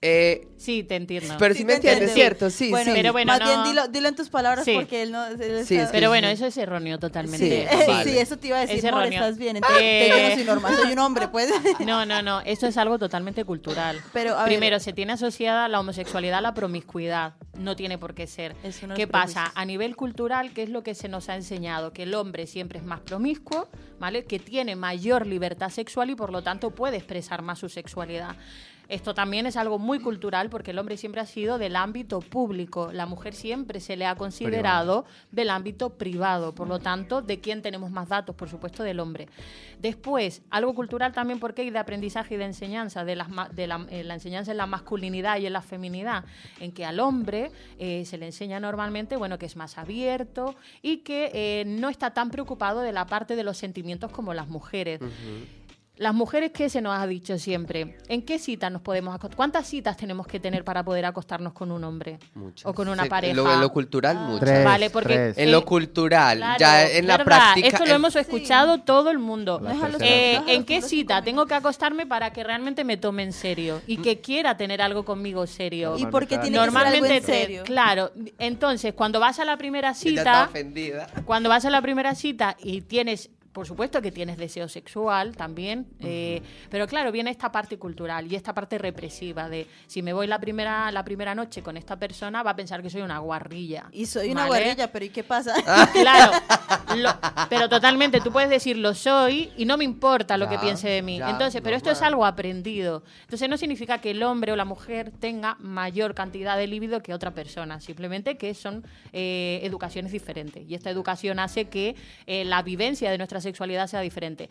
eh, 0.00 0.46
Sí, 0.56 0.82
te 0.84 0.96
entiendo. 0.96 1.34
pero 1.38 1.54
Sí 1.54 1.58
si 1.58 1.64
te 1.64 1.66
me 1.68 1.74
entiendes. 1.74 2.12
¿cierto? 2.14 2.50
Sí, 2.50 2.70
bueno, 2.70 2.92
sí. 2.92 2.96
Pero 2.96 3.12
bueno, 3.12 3.32
más 3.32 3.40
no- 3.40 3.46
bien 3.46 3.62
dilo, 3.64 3.88
dilo 3.88 4.08
en 4.08 4.14
tus 4.16 4.28
palabras 4.28 4.64
Sí. 4.64 4.74
porque 4.74 5.02
él 5.02 5.12
no... 5.12 5.26
él 5.26 5.64
Sí, 5.66 5.76
está- 5.76 5.90
Pero 5.92 6.06
Sí, 6.06 6.08
bueno, 6.08 6.28
sí. 6.28 6.34
eso 6.34 6.46
es 6.46 6.56
erróneo 6.56 6.98
totalmente. 6.98 7.68
Sí, 7.68 7.76
vale. 7.88 8.10
sí, 8.10 8.18
eso 8.18 8.36
te 8.38 8.48
iba 8.48 8.58
a 8.58 8.60
decir, 8.60 8.78
Es 8.78 8.84
erróneo. 8.84 9.10
estás 9.12 9.38
bien. 9.38 9.56
Entonces, 9.56 9.80
Eh, 9.82 10.08
yo 10.10 10.28
no 10.28 10.34
soy 10.34 10.44
normal, 10.44 10.74
soy 10.76 10.92
un 10.92 10.98
hombre, 11.00 11.28
pues. 11.28 11.50
No, 11.86 12.04
no, 12.06 12.22
no. 12.22 12.40
Esto 12.42 12.66
es 12.66 12.76
algo 12.76 12.98
totalmente 12.98 13.44
cultural. 13.44 14.00
Pero, 14.12 14.34
a 14.36 14.44
ver- 14.44 14.52
Primero, 14.52 14.78
se 14.80 14.92
tiene 14.92 15.12
asociada 15.14 15.68
la 15.68 15.80
homosexualidad 15.80 16.38
a 16.38 16.42
la 16.42 16.54
promiscuidad. 16.54 17.34
No 17.58 17.74
tiene 17.74 17.98
por 17.98 18.14
qué 18.14 18.26
ser. 18.28 18.54
De 18.56 18.72
¿Qué 18.94 19.06
pasa? 19.08 19.50
A 19.54 19.64
nivel 19.64 19.96
cultural, 19.96 20.52
¿qué 20.52 20.62
es 20.62 20.68
lo 20.68 20.82
que 20.84 20.94
se 20.94 21.08
nos 21.08 21.28
ha 21.28 21.34
enseñado? 21.34 21.92
Que 21.92 22.04
el 22.04 22.14
hombre 22.14 22.46
siempre 22.46 22.78
es 22.78 22.84
más 22.84 23.00
promiscuo, 23.00 23.68
¿vale? 23.98 24.24
Que 24.26 24.38
tiene 24.38 24.76
mayor 24.76 25.26
libertad 25.26 25.70
sexual 25.70 26.10
y 26.10 26.14
por 26.14 26.30
lo 26.30 26.42
tanto 26.42 26.70
puede 26.70 26.96
expresar 26.96 27.42
más 27.42 27.58
su 27.58 27.68
sexualidad. 27.68 28.36
Esto 28.88 29.12
también 29.14 29.44
es 29.46 29.56
algo 29.58 29.78
muy 29.78 30.00
cultural 30.00 30.48
porque 30.48 30.70
el 30.70 30.78
hombre 30.78 30.96
siempre 30.96 31.20
ha 31.20 31.26
sido 31.26 31.58
del 31.58 31.76
ámbito 31.76 32.20
público, 32.20 32.90
la 32.92 33.04
mujer 33.04 33.34
siempre 33.34 33.80
se 33.80 33.96
le 33.96 34.06
ha 34.06 34.14
considerado 34.16 35.04
del 35.30 35.50
ámbito 35.50 35.90
privado, 35.90 36.54
por 36.54 36.68
lo 36.68 36.78
tanto, 36.78 37.20
¿de 37.20 37.38
quién 37.38 37.60
tenemos 37.60 37.90
más 37.90 38.08
datos? 38.08 38.34
Por 38.34 38.48
supuesto, 38.48 38.82
del 38.82 38.98
hombre. 39.00 39.28
Después, 39.78 40.40
algo 40.50 40.74
cultural 40.74 41.12
también 41.12 41.38
porque 41.38 41.62
hay 41.62 41.70
de 41.70 41.78
aprendizaje 41.78 42.34
y 42.34 42.38
de 42.38 42.44
enseñanza, 42.46 43.04
de, 43.04 43.14
las 43.14 43.28
ma- 43.28 43.48
de 43.50 43.66
la, 43.66 43.86
eh, 43.90 44.04
la 44.04 44.14
enseñanza 44.14 44.52
en 44.52 44.56
la 44.56 44.66
masculinidad 44.66 45.38
y 45.38 45.46
en 45.46 45.52
la 45.52 45.60
feminidad, 45.62 46.24
en 46.58 46.72
que 46.72 46.86
al 46.86 46.98
hombre 46.98 47.50
eh, 47.78 48.04
se 48.06 48.16
le 48.16 48.24
enseña 48.26 48.58
normalmente, 48.58 49.16
bueno, 49.16 49.38
que 49.38 49.44
es 49.46 49.54
más 49.56 49.76
abierto 49.76 50.54
y 50.80 50.98
que 50.98 51.30
eh, 51.34 51.64
no 51.66 51.90
está 51.90 52.14
tan 52.14 52.30
preocupado 52.30 52.80
de 52.80 52.92
la 52.92 53.06
parte 53.06 53.36
de 53.36 53.44
los 53.44 53.58
sentimientos 53.58 54.10
como 54.10 54.32
las 54.32 54.48
mujeres. 54.48 55.00
Las 55.98 56.14
mujeres, 56.14 56.52
¿qué 56.52 56.68
se 56.70 56.80
nos 56.80 56.96
ha 56.98 57.06
dicho 57.06 57.38
siempre? 57.38 57.96
¿En 58.08 58.22
qué 58.22 58.38
cita 58.38 58.70
nos 58.70 58.82
podemos 58.82 59.14
acostar? 59.14 59.36
¿Cuántas 59.36 59.66
citas 59.66 59.96
tenemos 59.96 60.26
que 60.26 60.38
tener 60.40 60.64
para 60.64 60.84
poder 60.84 61.04
acostarnos 61.04 61.52
con 61.52 61.70
un 61.72 61.82
hombre? 61.84 62.18
Muchas. 62.34 62.64
O 62.66 62.72
con 62.72 62.88
una 62.88 63.02
Sí, 63.04 63.08
pareja. 63.08 63.30
En 63.32 63.36
lo, 63.36 63.52
en 63.52 63.60
lo 63.60 63.72
cultural, 63.72 64.16
muchas. 64.16 64.40
Tres, 64.40 64.64
vale, 64.64 64.90
porque 64.90 65.14
tres. 65.14 65.38
En 65.38 65.50
lo 65.52 65.58
eh, 65.58 65.64
cultural, 65.64 66.38
Claro, 66.38 66.58
ya 66.60 66.86
en 66.88 67.06
la 67.06 67.16
¿verdad? 67.16 67.24
práctica. 67.24 67.66
Esto 67.68 67.84
lo 67.86 67.94
hemos 67.94 68.14
escuchado 68.16 68.78
todo 68.82 69.10
el 69.10 69.18
mundo. 69.18 69.60
Eh, 70.00 70.40
¿En 70.46 70.64
qué 70.64 70.82
cita 70.82 71.22
tengo 71.22 71.46
que 71.46 71.54
acostarme 71.54 72.06
para 72.06 72.32
que 72.32 72.44
realmente 72.44 72.84
me 72.84 72.96
tome 72.96 73.24
en 73.24 73.32
serio 73.32 73.80
y 73.86 73.96
que 73.98 74.20
quiera 74.20 74.56
tener 74.56 74.80
algo 74.80 75.04
conmigo 75.04 75.46
serio? 75.46 75.96
¿Y 75.98 76.06
por 76.06 76.26
qué 76.26 76.38
tiene 76.38 76.58
que 76.58 76.64
ser 76.64 76.68
algo 76.68 76.72
Normalmente, 76.72 77.16
en 77.16 77.22
serio? 77.24 77.62
claro. 77.64 78.12
Entonces, 78.38 78.94
cuando 78.94 79.18
vas 79.20 79.38
a 79.40 79.44
la 79.44 79.56
primera 79.56 79.88
Ella 79.90 79.98
está 79.98 80.08
cita, 80.20 80.44
ofendida. 80.44 81.06
cuando 81.24 81.48
vas 81.48 81.64
a 81.64 81.70
la 81.70 81.82
primera 81.82 82.14
cita 82.14 82.56
y 82.62 82.82
tienes, 82.82 83.30
por 83.58 83.66
supuesto 83.66 84.00
que 84.00 84.12
tienes 84.12 84.36
deseo 84.38 84.68
sexual 84.68 85.36
también, 85.36 85.88
eh, 85.98 86.40
pero 86.70 86.86
claro, 86.86 87.10
viene 87.10 87.32
esta 87.32 87.50
parte 87.50 87.76
cultural 87.76 88.30
y 88.30 88.36
esta 88.36 88.54
parte 88.54 88.78
represiva 88.78 89.48
de 89.48 89.66
si 89.88 90.00
me 90.00 90.12
voy 90.12 90.28
la 90.28 90.38
primera, 90.38 90.92
la 90.92 91.02
primera 91.04 91.34
noche 91.34 91.60
con 91.60 91.76
esta 91.76 91.96
persona 91.98 92.44
va 92.44 92.52
a 92.52 92.54
pensar 92.54 92.82
que 92.84 92.88
soy 92.88 93.02
una 93.02 93.18
guarrilla. 93.18 93.86
Y 93.90 94.06
soy 94.06 94.30
una 94.30 94.46
¿vale? 94.46 94.60
guarrilla, 94.62 94.92
pero 94.92 95.04
¿y 95.06 95.08
qué 95.08 95.24
pasa? 95.24 95.54
Claro, 95.92 96.30
lo- 96.96 97.10
pero 97.50 97.68
totalmente, 97.68 98.20
tú 98.20 98.30
puedes 98.30 98.48
decir 98.48 98.76
lo 98.76 98.94
soy 98.94 99.50
y 99.56 99.64
no 99.64 99.76
me 99.76 99.82
importa 99.82 100.36
lo 100.36 100.48
que 100.48 100.56
piense 100.60 100.88
de 100.88 101.02
mí. 101.02 101.18
ya, 101.18 101.30
Entonces, 101.30 101.60
pero 101.60 101.74
esto 101.76 101.90
es 101.90 102.00
algo 102.00 102.24
aprendido. 102.24 103.02
Entonces 103.22 103.48
no 103.48 103.56
significa 103.56 103.98
que 104.00 104.12
el 104.12 104.22
hombre 104.22 104.52
o 104.52 104.56
la 104.56 104.64
mujer 104.66 105.10
tenga 105.18 105.56
mayor 105.58 106.14
cantidad 106.14 106.56
de 106.56 106.68
libido 106.68 107.02
que 107.02 107.12
otra 107.12 107.32
persona, 107.32 107.80
simplemente 107.80 108.36
que 108.36 108.54
son 108.54 108.84
eh, 109.12 109.58
educaciones 109.64 110.12
diferentes. 110.12 110.62
Y 110.68 110.76
esta 110.76 110.90
educación 110.90 111.40
hace 111.40 111.64
que 111.64 111.96
eh, 112.28 112.44
la 112.44 112.62
vivencia 112.62 113.10
de 113.10 113.18
nuestra 113.18 113.40
sexualidad 113.48 113.86
sea 113.86 114.00
diferente. 114.00 114.48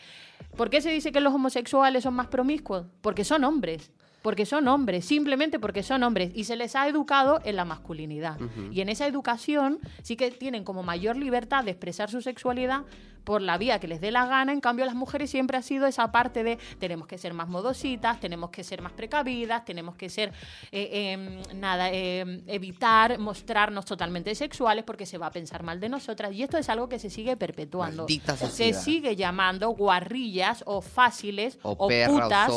¿Por 0.55 0.69
qué 0.69 0.81
se 0.81 0.91
dice 0.91 1.11
que 1.11 1.21
los 1.21 1.33
homosexuales 1.33 2.03
son 2.03 2.13
más 2.15 2.27
promiscuos? 2.27 2.85
Porque 3.01 3.23
son 3.23 3.43
hombres 3.43 3.91
porque 4.27 4.45
son 4.45 4.67
hombres, 4.67 5.05
simplemente 5.05 5.57
porque 5.57 5.83
son 5.83 6.03
hombres 6.03 6.31
y 6.35 6.43
se 6.43 6.57
les 6.57 6.75
ha 6.75 6.85
educado 6.89 7.39
en 7.45 7.55
la 7.55 7.63
masculinidad. 7.63 8.37
Y 8.71 8.81
en 8.81 8.89
esa 8.89 9.07
educación 9.07 9.79
sí 10.01 10.17
que 10.17 10.31
tienen 10.31 10.65
como 10.65 10.83
mayor 10.83 11.15
libertad 11.15 11.63
de 11.63 11.71
expresar 11.71 12.09
su 12.09 12.21
sexualidad 12.21 12.81
por 13.27 13.41
la 13.41 13.57
vía 13.57 13.77
que 13.77 13.89
les 13.89 13.99
dé 13.99 14.09
la 14.09 14.25
gana, 14.25 14.53
en 14.53 14.61
cambio 14.61 14.85
las 14.85 14.95
mujeres 14.95 15.29
siempre 15.29 15.57
ha 15.57 15.61
sido 15.61 15.85
esa 15.85 16.13
parte 16.13 16.45
de 16.45 16.57
tenemos 16.79 17.07
que 17.07 17.17
ser 17.17 17.33
más 17.33 17.49
modositas, 17.49 18.21
tenemos 18.21 18.51
que 18.51 18.63
ser 18.63 18.81
más 18.81 18.93
precavidas, 18.93 19.65
tenemos 19.65 19.97
que 19.97 20.09
ser, 20.09 20.31
eh, 20.71 21.11
em, 21.11 21.59
nada, 21.59 21.91
em, 21.91 22.41
evitar 22.47 23.19
mostrarnos 23.19 23.83
totalmente 23.83 24.33
sexuales 24.33 24.85
porque 24.85 25.05
se 25.05 25.17
va 25.17 25.27
a 25.27 25.31
pensar 25.31 25.61
mal 25.61 25.81
de 25.81 25.89
nosotras 25.89 26.31
y 26.31 26.41
esto 26.41 26.57
es 26.57 26.69
algo 26.69 26.87
que 26.87 26.99
se 26.99 27.09
sigue 27.09 27.35
perpetuando. 27.35 28.07
Se 28.49 28.71
sigue 28.71 29.17
llamando 29.17 29.71
guarrillas 29.71 30.63
o 30.65 30.79
fáciles 30.81 31.59
o, 31.63 31.75
putas, 31.75 32.49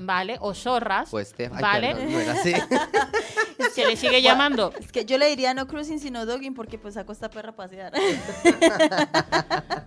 ¿vale? 0.00 0.36
O 0.40 0.52
zorras, 0.52 1.08
pues 1.08 1.34
¿vale? 1.58 1.96
se 3.74 3.86
le 3.86 3.96
sigue 3.96 4.20
llamando. 4.20 4.74
Es 4.78 4.92
que 4.92 5.06
yo 5.06 5.16
le 5.16 5.26
diría 5.26 5.54
no 5.54 5.66
cruising 5.66 6.00
sino 6.00 6.26
dogging 6.26 6.52
porque 6.52 6.76
pues 6.78 6.94
saco 6.94 7.12
esta 7.12 7.30
perra 7.30 7.48
a 7.50 7.56
pasear. 7.56 7.94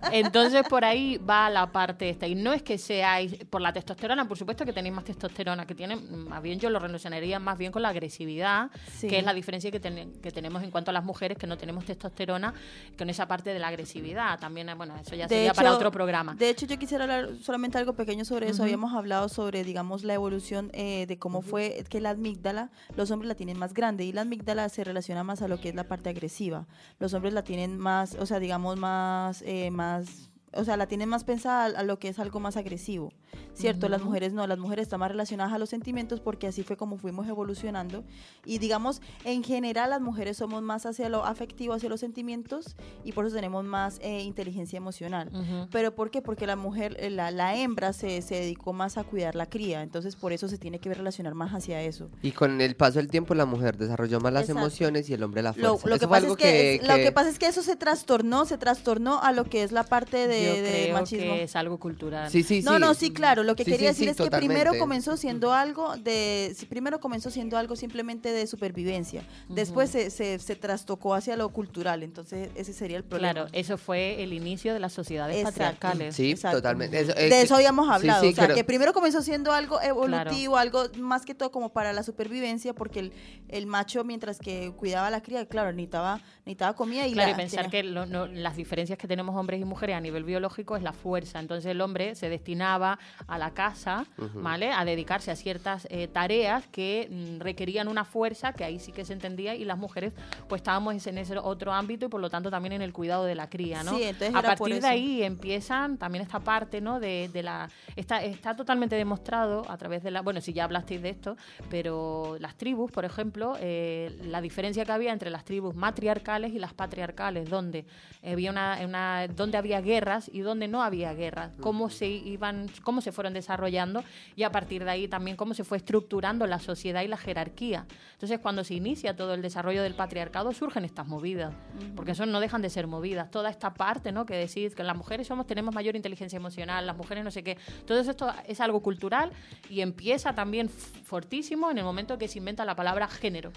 Entonces 0.12 0.31
por 0.68 0.84
ahí 0.84 1.18
va 1.18 1.50
la 1.50 1.70
parte 1.72 2.08
esta. 2.10 2.26
Y 2.26 2.34
no 2.34 2.52
es 2.52 2.62
que 2.62 2.78
seáis 2.78 3.36
por 3.50 3.60
la 3.60 3.72
testosterona, 3.72 4.26
por 4.26 4.38
supuesto 4.38 4.64
que 4.64 4.72
tenéis 4.72 4.94
más 4.94 5.04
testosterona, 5.04 5.66
que 5.66 5.74
tienen, 5.74 6.28
más 6.28 6.42
bien 6.42 6.58
yo 6.58 6.70
lo 6.70 6.78
relacionaría 6.78 7.38
más 7.38 7.58
bien 7.58 7.72
con 7.72 7.82
la 7.82 7.88
agresividad, 7.88 8.70
que 9.00 9.18
es 9.18 9.24
la 9.24 9.34
diferencia 9.34 9.70
que, 9.70 9.80
que 9.80 10.30
tenemos 10.30 10.62
en 10.62 10.70
cuanto 10.70 10.90
a 10.90 10.94
las 10.94 11.04
mujeres 11.04 11.38
que 11.38 11.46
no 11.46 11.56
tenemos 11.56 11.84
testosterona, 11.84 12.54
con 12.96 13.10
esa 13.10 13.26
parte 13.26 13.50
de 13.50 13.58
la 13.58 13.68
agresividad. 13.68 14.38
También, 14.38 14.70
bueno, 14.76 14.94
eso 14.96 15.14
ya 15.14 15.28
sería 15.28 15.54
para 15.54 15.72
otro 15.72 15.90
programa. 15.90 16.34
De 16.34 16.50
hecho, 16.50 16.66
yo 16.66 16.78
quisiera 16.78 17.04
hablar 17.04 17.30
solamente 17.42 17.78
algo 17.78 17.94
pequeño 17.94 18.24
sobre 18.24 18.48
eso. 18.48 18.62
Habíamos 18.62 18.94
hablado 18.94 19.28
sobre, 19.28 19.64
digamos, 19.64 20.04
la 20.04 20.14
evolución 20.14 20.70
eh, 20.72 21.06
de 21.06 21.18
cómo 21.18 21.42
fue 21.42 21.84
que 21.88 22.00
la 22.00 22.10
amígdala, 22.10 22.70
los 22.96 23.10
hombres 23.10 23.28
la 23.28 23.34
tienen 23.34 23.58
más 23.58 23.74
grande 23.74 24.04
y 24.04 24.12
la 24.12 24.22
amígdala 24.22 24.68
se 24.68 24.84
relaciona 24.84 25.24
más 25.24 25.42
a 25.42 25.48
lo 25.48 25.60
que 25.60 25.68
es 25.70 25.74
la 25.74 25.84
parte 25.84 26.10
agresiva. 26.10 26.66
Los 26.98 27.14
hombres 27.14 27.34
la 27.34 27.42
tienen 27.42 27.78
más, 27.78 28.14
o 28.14 28.26
sea, 28.26 28.38
digamos, 28.38 28.76
más, 28.76 29.42
eh, 29.42 29.70
más 29.70 30.21
o 30.54 30.64
sea, 30.64 30.76
la 30.76 30.86
tienen 30.86 31.08
más 31.08 31.24
pensada 31.24 31.64
a, 31.78 31.82
lo 31.82 31.98
que 31.98 32.08
es 32.08 32.18
algo 32.18 32.40
más 32.40 32.56
agresivo, 32.56 33.12
¿cierto? 33.54 33.88
Las 33.88 34.02
mujeres 34.02 34.32
no, 34.32 34.46
las 34.46 34.58
mujeres 34.58 34.84
están 34.84 35.00
más 35.00 35.10
relacionadas 35.10 35.52
a 35.52 35.58
los 35.58 35.70
sentimientos 35.70 36.20
porque 36.20 36.46
así 36.46 36.62
fue 36.62 36.76
como 36.76 36.98
fuimos 36.98 37.26
evolucionando. 37.28 38.04
Y 38.44 38.58
digamos, 38.58 39.00
en 39.24 39.42
general 39.42 39.90
las 39.90 40.00
mujeres 40.00 40.36
somos 40.36 40.62
más 40.62 40.86
hacia 40.86 41.08
lo 41.08 41.24
afectivo, 41.24 41.74
hacia 41.74 41.88
los 41.88 42.00
sentimientos 42.00 42.76
y 43.04 43.12
por 43.12 43.26
eso 43.26 43.36
tenemos 43.36 43.64
más 43.64 43.98
eh, 44.02 44.22
inteligencia 44.22 44.76
emocional. 44.76 45.30
¿Pero 45.70 45.94
por 45.94 46.10
qué? 46.10 46.22
Porque 46.22 46.46
la 46.46 46.56
mujer, 46.56 46.96
eh, 46.98 47.10
la, 47.10 47.30
la 47.30 47.56
hembra 47.56 47.92
se, 47.92 48.22
se, 48.22 48.34
dedicó 48.34 48.72
más 48.72 48.98
a 48.98 49.04
cuidar 49.04 49.34
la 49.34 49.46
cría, 49.46 49.82
entonces 49.82 50.16
por 50.16 50.32
eso 50.32 50.48
se 50.48 50.58
tiene 50.58 50.78
que 50.78 50.92
relacionar 50.92 51.34
más 51.34 51.52
hacia 51.52 51.80
eso. 51.82 52.10
Y 52.22 52.32
con 52.32 52.60
el 52.60 52.76
paso 52.76 52.98
del 52.98 53.08
tiempo 53.08 53.34
la 53.34 53.46
mujer 53.46 53.76
desarrolló 53.76 54.20
más 54.20 54.32
las 54.32 54.48
emociones 54.48 55.08
y 55.08 55.14
el 55.14 55.22
hombre 55.22 55.42
la 55.42 55.52
fuerza. 55.52 55.88
Lo, 55.88 55.98
que, 55.98 56.08
pasa 56.08 56.26
es 56.26 56.36
que, 56.36 56.80
lo 56.82 56.94
que 56.96 57.12
pasa 57.12 57.30
es 57.30 57.38
que 57.38 57.46
eso 57.46 57.62
se 57.62 57.76
trastornó, 57.76 58.44
se 58.44 58.58
trastornó 58.58 59.20
a 59.22 59.32
lo 59.32 59.44
que 59.44 59.62
es 59.62 59.72
la 59.72 59.84
parte 59.84 60.26
de 60.26 60.41
yo 60.42 60.54
creo 60.54 61.04
que 61.04 61.42
es 61.42 61.56
algo 61.56 61.78
cultural. 61.78 62.30
Sí, 62.30 62.42
sí, 62.42 62.62
no, 62.62 62.78
no, 62.78 62.94
sí, 62.94 63.12
claro. 63.12 63.42
Lo 63.42 63.56
que 63.56 63.64
quería 63.64 63.88
decir 63.88 64.08
es 64.08 64.16
que 64.16 64.30
primero 64.30 64.72
comenzó 64.78 65.16
siendo 65.16 65.52
algo 65.52 65.96
de, 65.96 66.54
primero 66.68 67.00
comenzó 67.00 67.30
siendo 67.30 67.56
algo 67.58 67.76
simplemente 67.76 68.32
de 68.32 68.46
supervivencia. 68.46 69.24
Después 69.48 69.90
se, 69.90 70.10
se, 70.10 70.38
se, 70.38 70.56
trastocó 70.56 71.14
hacia 71.14 71.36
lo 71.36 71.48
cultural. 71.50 72.02
Entonces 72.02 72.50
ese 72.54 72.72
sería 72.72 72.96
el 72.96 73.04
problema. 73.04 73.32
Claro, 73.32 73.48
eso 73.52 73.78
fue 73.78 74.22
el 74.22 74.32
inicio 74.32 74.74
de 74.74 74.80
las 74.80 74.92
sociedades 74.92 75.44
patriarcales. 75.44 76.14
Sí, 76.14 76.34
totalmente. 76.34 77.04
de 77.04 77.42
eso 77.42 77.54
habíamos 77.54 77.90
hablado. 77.90 78.28
o 78.28 78.32
sea, 78.32 78.48
que 78.48 78.64
primero 78.64 78.92
comenzó 78.92 79.22
siendo 79.22 79.52
algo 79.52 79.80
evolutivo, 79.80 80.56
algo 80.56 80.84
más 80.98 81.24
que 81.24 81.34
todo 81.34 81.50
como 81.50 81.72
para 81.72 81.92
la 81.92 82.02
supervivencia, 82.02 82.74
porque 82.74 83.00
el, 83.00 83.12
el 83.48 83.66
macho 83.66 84.04
mientras 84.04 84.38
que 84.38 84.72
cuidaba 84.76 85.06
a 85.06 85.10
la 85.10 85.22
cría, 85.22 85.46
claro, 85.46 85.72
necesitaba, 85.72 86.20
necesitaba 86.44 86.74
comida 86.74 87.06
y 87.06 87.12
claro, 87.12 87.32
y 87.32 87.34
pensar 87.34 87.70
que 87.70 87.82
las 87.82 88.56
diferencias 88.56 88.98
que 88.98 89.08
tenemos 89.08 89.36
hombres 89.36 89.60
y 89.60 89.64
mujeres 89.64 89.96
a 89.96 90.00
nivel 90.00 90.24
biológico 90.32 90.76
es 90.76 90.82
la 90.82 90.92
fuerza. 90.92 91.40
Entonces 91.40 91.70
el 91.70 91.80
hombre 91.80 92.14
se 92.14 92.28
destinaba 92.28 92.98
a 93.26 93.38
la 93.38 93.50
casa, 93.50 94.06
¿vale? 94.34 94.72
A 94.72 94.84
dedicarse 94.84 95.30
a 95.30 95.36
ciertas 95.36 95.86
eh, 95.90 96.08
tareas 96.08 96.66
que 96.68 97.08
mm, 97.10 97.40
requerían 97.40 97.88
una 97.88 98.04
fuerza, 98.04 98.52
que 98.52 98.64
ahí 98.64 98.78
sí 98.78 98.92
que 98.92 99.04
se 99.04 99.12
entendía, 99.12 99.54
y 99.54 99.64
las 99.64 99.78
mujeres 99.78 100.14
pues 100.48 100.60
estábamos 100.60 101.06
en 101.06 101.18
ese 101.18 101.36
otro 101.38 101.72
ámbito 101.72 102.06
y 102.06 102.08
por 102.08 102.20
lo 102.20 102.30
tanto 102.30 102.50
también 102.50 102.72
en 102.72 102.82
el 102.82 102.92
cuidado 102.92 103.24
de 103.24 103.34
la 103.34 103.48
cría, 103.48 103.82
¿no? 103.82 103.96
Sí, 103.96 104.04
entonces 104.04 104.34
a 104.34 104.42
partir 104.42 104.80
de 104.80 104.88
ahí 104.88 105.22
empiezan 105.22 105.98
también 105.98 106.22
esta 106.22 106.40
parte, 106.40 106.80
¿no? 106.80 107.00
De, 107.00 107.30
la... 107.42 107.68
Está, 107.96 108.22
está 108.22 108.56
totalmente 108.56 108.96
demostrado 108.96 109.64
a 109.68 109.76
través 109.76 110.02
de 110.02 110.10
la... 110.10 110.22
Bueno, 110.22 110.40
si 110.40 110.52
ya 110.52 110.64
hablasteis 110.64 111.02
de 111.02 111.10
esto, 111.10 111.36
pero 111.68 112.36
las 112.40 112.56
tribus, 112.56 112.90
por 112.90 113.04
ejemplo, 113.04 113.56
eh, 113.60 114.18
la 114.24 114.40
diferencia 114.40 114.84
que 114.84 114.92
había 114.92 115.12
entre 115.12 115.30
las 115.30 115.44
tribus 115.44 115.74
matriarcales 115.74 116.52
y 116.52 116.58
las 116.58 116.72
patriarcales, 116.72 117.50
donde 117.50 117.84
había 118.24 118.50
una, 118.50 118.78
una 118.84 119.28
donde 119.28 119.58
había 119.58 119.80
guerras 119.80 120.21
y 120.32 120.40
donde 120.40 120.68
no 120.68 120.82
había 120.82 121.12
guerra, 121.14 121.52
cómo 121.60 121.90
se 121.90 122.08
iban, 122.08 122.68
cómo 122.82 123.00
se 123.00 123.12
fueron 123.12 123.32
desarrollando 123.32 124.04
y 124.36 124.42
a 124.42 124.50
partir 124.50 124.84
de 124.84 124.90
ahí 124.90 125.08
también 125.08 125.36
cómo 125.36 125.54
se 125.54 125.64
fue 125.64 125.78
estructurando 125.78 126.46
la 126.46 126.58
sociedad 126.58 127.02
y 127.02 127.08
la 127.08 127.16
jerarquía. 127.16 127.86
Entonces, 128.12 128.38
cuando 128.38 128.64
se 128.64 128.74
inicia 128.74 129.16
todo 129.16 129.34
el 129.34 129.42
desarrollo 129.42 129.82
del 129.82 129.94
patriarcado, 129.94 130.52
surgen 130.52 130.84
estas 130.84 131.06
movidas, 131.06 131.52
porque 131.96 132.12
eso 132.12 132.26
no 132.26 132.40
dejan 132.40 132.62
de 132.62 132.70
ser 132.70 132.86
movidas. 132.86 133.30
Toda 133.30 133.50
esta 133.50 133.74
parte, 133.74 134.12
¿no? 134.12 134.26
Que 134.26 134.36
decís 134.36 134.74
que 134.74 134.82
las 134.82 134.96
mujeres 134.96 135.26
somos, 135.26 135.46
tenemos 135.46 135.74
mayor 135.74 135.96
inteligencia 135.96 136.36
emocional, 136.36 136.86
las 136.86 136.96
mujeres 136.96 137.24
no 137.24 137.30
sé 137.30 137.42
qué. 137.42 137.58
Todo 137.86 138.00
esto 138.00 138.32
es 138.46 138.60
algo 138.60 138.80
cultural 138.80 139.32
y 139.68 139.80
empieza 139.80 140.34
también 140.34 140.68
fortísimo 140.68 141.70
en 141.70 141.78
el 141.78 141.84
momento 141.84 142.18
que 142.18 142.28
se 142.28 142.38
inventa 142.38 142.64
la 142.64 142.76
palabra 142.76 143.08
género, 143.08 143.52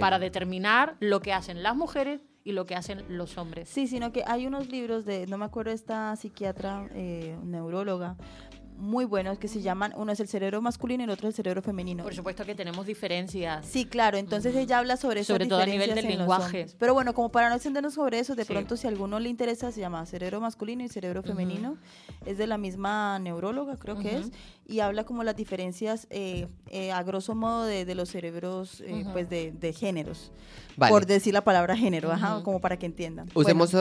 para 0.00 0.18
determinar 0.18 0.96
lo 1.00 1.20
que 1.20 1.32
hacen 1.32 1.62
las 1.62 1.76
mujeres 1.76 2.20
y 2.46 2.52
lo 2.52 2.64
que 2.64 2.76
hacen 2.76 3.04
los 3.08 3.38
hombres. 3.38 3.68
Sí, 3.68 3.88
sino 3.88 4.12
que 4.12 4.22
hay 4.24 4.46
unos 4.46 4.68
libros 4.68 5.04
de, 5.04 5.26
no 5.26 5.36
me 5.36 5.44
acuerdo 5.44 5.72
esta 5.72 6.14
psiquiatra, 6.14 6.88
eh, 6.94 7.36
neuróloga, 7.42 8.16
muy 8.76 9.04
buenos 9.04 9.38
que 9.38 9.48
se 9.48 9.62
llaman, 9.62 9.92
uno 9.96 10.12
es 10.12 10.20
el 10.20 10.28
cerebro 10.28 10.60
masculino 10.60 11.02
y 11.02 11.04
el 11.04 11.10
otro 11.10 11.28
es 11.28 11.32
el 11.32 11.36
cerebro 11.36 11.62
femenino. 11.62 12.04
Por 12.04 12.14
supuesto 12.14 12.44
que 12.44 12.54
tenemos 12.54 12.86
diferencias. 12.86 13.66
Sí, 13.66 13.84
claro, 13.84 14.18
entonces 14.18 14.54
ella 14.54 14.78
habla 14.78 14.96
sobre 14.96 15.20
eso. 15.20 15.32
Sobre 15.32 15.46
todo 15.46 15.60
a 15.60 15.66
nivel 15.66 15.94
del 15.94 16.06
lenguaje. 16.06 16.66
Pero 16.78 16.94
bueno, 16.94 17.14
como 17.14 17.30
para 17.30 17.48
no 17.48 17.54
extendernos 17.54 17.94
sobre 17.94 18.18
eso, 18.18 18.34
de 18.34 18.44
pronto 18.44 18.76
si 18.76 18.86
a 18.86 18.90
alguno 18.90 19.18
le 19.18 19.28
interesa, 19.28 19.72
se 19.72 19.80
llama 19.80 20.04
cerebro 20.06 20.40
masculino 20.40 20.84
y 20.84 20.88
cerebro 20.88 21.22
femenino. 21.22 21.76
Es 22.24 22.38
de 22.38 22.46
la 22.46 22.58
misma 22.58 23.18
neuróloga, 23.18 23.76
creo 23.78 23.98
que 23.98 24.16
es, 24.16 24.32
y 24.66 24.80
habla 24.80 25.04
como 25.04 25.24
las 25.24 25.36
diferencias 25.36 26.06
eh, 26.10 26.48
eh, 26.70 26.92
a 26.92 27.02
grosso 27.02 27.34
modo 27.34 27.64
de, 27.64 27.94
los 27.94 28.10
cerebros 28.10 28.82
eh, 28.82 29.04
pues 29.12 29.28
de, 29.30 29.52
de 29.52 29.72
géneros. 29.72 30.32
Por 30.76 31.06
decir 31.06 31.32
la 31.32 31.42
palabra 31.42 31.74
género, 31.76 32.12
como 32.42 32.60
para 32.60 32.78
que 32.78 32.84
entiendan. 32.84 33.30
Usemos, 33.34 33.74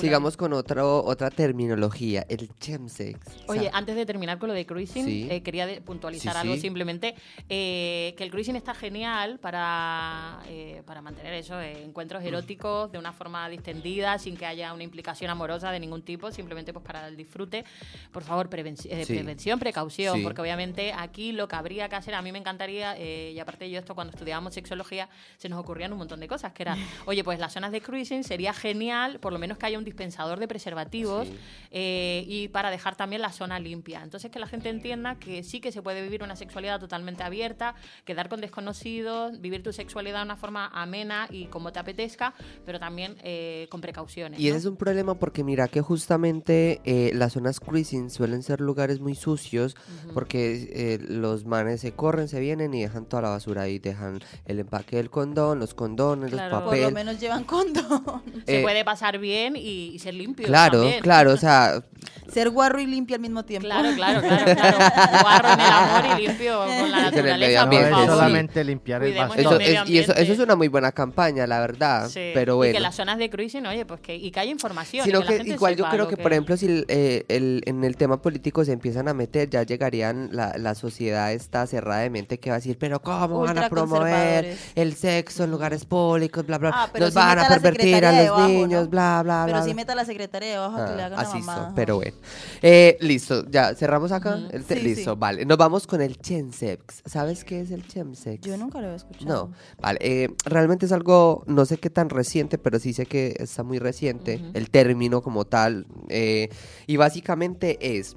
sigamos 0.00 0.36
con 0.36 0.54
otro, 0.54 1.04
otra 1.04 1.30
terminología, 1.30 2.24
el 2.28 2.48
chemsex. 2.58 3.18
Oye, 3.48 3.70
antes 3.72 3.96
de 3.96 4.05
terminar 4.06 4.38
con 4.38 4.48
lo 4.48 4.54
de 4.54 4.64
cruising, 4.64 5.30
eh, 5.30 5.42
quería 5.42 5.68
puntualizar 5.84 6.36
algo 6.36 6.56
simplemente, 6.56 7.14
eh, 7.48 8.14
que 8.16 8.24
el 8.24 8.30
cruising 8.30 8.56
está 8.56 8.74
genial 8.74 9.38
para, 9.38 10.40
eh, 10.48 10.82
para 10.86 11.02
mantener 11.02 11.34
eso, 11.34 11.60
encuentros 11.60 12.22
eróticos 12.24 12.90
de 12.92 12.98
una 12.98 13.12
forma 13.12 13.48
distendida, 13.48 14.18
sin 14.18 14.36
que 14.36 14.46
haya 14.46 14.72
una 14.72 14.82
implicación 14.82 15.30
amorosa 15.30 15.70
de 15.70 15.80
ningún 15.80 16.02
tipo, 16.02 16.30
simplemente 16.30 16.72
pues 16.72 16.84
para 16.84 17.08
el 17.08 17.16
disfrute. 17.16 17.64
Por 18.12 18.22
favor, 18.22 18.48
prevención, 18.48 19.58
precaución, 19.58 20.22
porque 20.22 20.40
obviamente 20.40 20.92
aquí 20.96 21.32
lo 21.32 21.48
que 21.48 21.56
habría 21.56 21.88
que 21.88 21.96
hacer, 21.96 22.14
a 22.14 22.22
mí 22.22 22.32
me 22.32 22.38
encantaría, 22.38 22.98
y 22.98 23.38
aparte 23.38 23.68
yo 23.70 23.78
esto 23.78 23.94
cuando 23.94 24.12
estudiábamos 24.12 24.54
sexología, 24.54 25.08
se 25.36 25.48
nos 25.48 25.58
ocurrían 25.58 25.92
un 25.92 25.98
montón 25.98 26.20
de 26.20 26.28
cosas, 26.28 26.52
que 26.52 26.62
era, 26.62 26.76
oye, 27.06 27.24
pues 27.24 27.38
las 27.38 27.52
zonas 27.52 27.72
de 27.72 27.80
cruising 27.80 28.24
sería 28.24 28.52
genial, 28.52 29.18
por 29.20 29.32
lo 29.32 29.38
menos 29.38 29.58
que 29.58 29.66
haya 29.66 29.78
un 29.78 29.84
dispensador 29.84 30.38
de 30.38 30.48
preservativos 30.48 31.28
y 31.70 32.48
para 32.48 32.70
dejar 32.70 32.96
también 32.96 33.22
la 33.22 33.32
zona 33.32 33.58
limpia. 33.58 33.95
Entonces 34.02 34.30
que 34.30 34.38
la 34.38 34.46
gente 34.46 34.68
entienda 34.68 35.16
que 35.16 35.42
sí 35.42 35.60
que 35.60 35.72
se 35.72 35.82
puede 35.82 36.02
vivir 36.02 36.22
una 36.22 36.36
sexualidad 36.36 36.80
totalmente 36.80 37.22
abierta, 37.22 37.74
quedar 38.04 38.28
con 38.28 38.40
desconocidos, 38.40 39.40
vivir 39.40 39.62
tu 39.62 39.72
sexualidad 39.72 40.18
de 40.18 40.24
una 40.24 40.36
forma 40.36 40.68
amena 40.72 41.26
y 41.30 41.46
como 41.46 41.72
te 41.72 41.78
apetezca, 41.78 42.34
pero 42.64 42.78
también 42.78 43.16
eh, 43.22 43.66
con 43.70 43.80
precauciones. 43.80 44.40
Y 44.40 44.48
ese 44.48 44.58
es 44.58 44.64
un 44.64 44.76
problema 44.76 45.14
porque 45.14 45.44
mira 45.44 45.68
que 45.68 45.80
justamente 45.80 46.80
eh, 46.84 47.12
las 47.14 47.34
zonas 47.34 47.60
cruising 47.60 48.10
suelen 48.10 48.42
ser 48.42 48.60
lugares 48.60 49.00
muy 49.00 49.14
sucios 49.14 49.76
porque 50.14 50.68
eh, 50.72 50.98
los 51.00 51.44
manes 51.44 51.80
se 51.80 51.92
corren, 51.92 52.28
se 52.28 52.40
vienen 52.40 52.74
y 52.74 52.82
dejan 52.82 53.06
toda 53.06 53.22
la 53.22 53.28
basura 53.30 53.62
ahí, 53.62 53.78
dejan 53.78 54.20
el 54.44 54.60
empaque 54.60 54.96
del 54.96 55.10
condón, 55.10 55.58
los 55.58 55.74
condones, 55.74 56.32
los 56.32 56.40
papeles. 56.40 56.84
Por 56.84 56.92
lo 56.92 56.94
menos 56.94 57.20
llevan 57.20 57.44
condón. 57.44 58.22
se 58.46 58.62
puede 58.62 58.84
pasar 58.84 59.18
bien 59.18 59.54
y, 59.56 59.98
ser 59.98 60.14
limpio. 60.14 60.46
Claro, 60.46 60.84
claro, 61.00 61.32
o 61.32 61.36
sea, 61.36 61.82
Ser 62.28 62.50
guarro 62.50 62.80
y 62.80 62.86
limpio 62.86 63.14
al 63.14 63.22
mismo 63.22 63.44
tiempo. 63.44 63.66
Claro, 63.66 63.85
claro, 63.94 64.20
claro, 64.20 64.44
claro. 64.54 64.76
Guarro 65.22 65.48
en 65.52 65.60
el 65.60 65.66
amor 65.66 66.18
y 66.20 66.26
limpio 66.26 66.58
con 66.64 66.90
la 66.90 67.02
naturaleza, 67.10 67.70
por 67.70 67.90
favor. 67.90 68.06
solamente 68.06 68.64
limpiar 68.64 69.02
el 69.02 69.10
Cuidemos. 69.12 69.36
Eso 69.38 69.50
medio 69.58 69.82
es, 69.82 69.88
y 69.90 69.98
eso, 69.98 70.14
eso 70.14 70.32
es 70.32 70.38
una 70.38 70.56
muy 70.56 70.68
buena 70.68 70.92
campaña, 70.92 71.46
la 71.46 71.60
verdad. 71.60 72.08
Sí, 72.08 72.30
Pero 72.34 72.54
Y 72.54 72.56
bueno. 72.56 72.72
que 72.74 72.80
las 72.80 72.94
zonas 72.94 73.18
de 73.18 73.30
cruising, 73.30 73.66
oye, 73.66 73.84
pues 73.86 74.00
que, 74.00 74.16
y 74.16 74.30
que 74.30 74.40
haya 74.40 74.50
información. 74.50 75.08
y 75.08 75.12
la 75.12 75.22
gente 75.22 75.50
igual 75.50 75.74
yo 75.76 75.84
sepa 75.84 75.90
creo 75.90 76.04
lo 76.04 76.10
que, 76.10 76.16
por 76.16 76.32
ejemplo, 76.32 76.56
si 76.56 76.66
el, 76.66 76.84
eh, 76.88 77.24
el- 77.28 77.62
en 77.66 77.84
el 77.84 77.96
tema 77.96 78.20
político 78.20 78.64
se 78.64 78.72
empiezan 78.72 79.08
a 79.08 79.14
meter, 79.14 79.48
ya 79.50 79.62
llegarían, 79.62 80.30
la, 80.32 80.54
la 80.58 80.74
sociedad 80.74 81.32
está 81.32 81.66
cerrada 81.66 82.00
de 82.02 82.10
mente 82.10 82.38
que 82.40 82.50
va 82.50 82.56
a 82.56 82.58
decir, 82.58 82.76
pero 82.78 83.00
¿cómo 83.00 83.40
van 83.40 83.58
a 83.58 83.68
promover 83.68 84.44
Ultraconservadores. 84.44 84.72
el 84.74 84.94
sexo 84.94 85.44
en 85.44 85.50
lugares 85.50 85.84
públicos, 85.84 86.44
bla, 86.46 86.58
bla, 86.58 86.70
Ah, 86.74 86.88
pero 86.92 87.06
nos 87.06 87.14
sí 87.14 87.18
van 87.18 87.30
a 87.38 87.42
meta 87.42 87.48
la 87.48 87.60
pervertir 87.60 87.82
a 88.04 88.10
secretaria 88.10 88.18
los 88.18 88.24
debajo, 88.36 88.48
niños, 88.48 88.84
¿no? 88.84 88.88
bla, 88.90 89.20
bla, 89.22 89.42
Pero 89.46 89.56
bla. 89.58 89.62
sí 89.64 89.68
bla. 89.70 89.74
meta 89.76 89.92
a 89.92 89.96
la 89.96 90.04
secretaria 90.04 90.48
de 90.48 90.54
abajo 90.56 90.76
que 90.86 90.96
le 90.96 91.02
Ah, 91.02 91.06
haga 91.06 91.16
una 91.16 91.28
así 91.28 91.38
mamada. 91.38 91.62
hizo, 91.66 91.74
pero 91.74 91.96
bueno. 91.96 92.16
Eh, 92.62 92.96
listo, 93.00 93.44
ya, 93.48 93.74
cerramos 93.76 94.10
acá. 94.12 94.48
el 94.50 94.64
te- 94.64 94.76
Sí, 94.76 94.80
listo, 94.82 95.12
sí. 95.12 95.18
vale. 95.18 95.44
Nos 95.44 95.58
vamos 95.58 95.86
con 95.86 96.00
el 96.00 96.16
chemsex. 96.18 97.02
¿Sabes 97.04 97.44
qué 97.44 97.60
es 97.60 97.70
el 97.70 97.86
chemsex? 97.86 98.46
Yo 98.46 98.56
nunca 98.56 98.78
lo 98.80 98.86
había 98.86 98.96
escuchado. 98.96 99.48
No, 99.48 99.52
vale. 99.80 99.98
eh, 100.02 100.28
realmente 100.44 100.86
es 100.86 100.92
algo, 100.92 101.44
no 101.46 101.64
sé 101.66 101.78
qué 101.78 101.90
tan 101.90 102.08
reciente, 102.08 102.58
pero 102.58 102.78
sí 102.78 102.92
sé 102.92 103.06
que 103.06 103.34
está 103.38 103.62
muy 103.62 103.78
reciente, 103.78 104.36
Ujú. 104.42 104.50
el 104.54 104.70
término 104.70 105.22
como 105.22 105.44
tal. 105.44 105.86
eh, 106.08 106.48
y 106.86 106.96
básicamente 106.96 107.98
es 107.98 108.16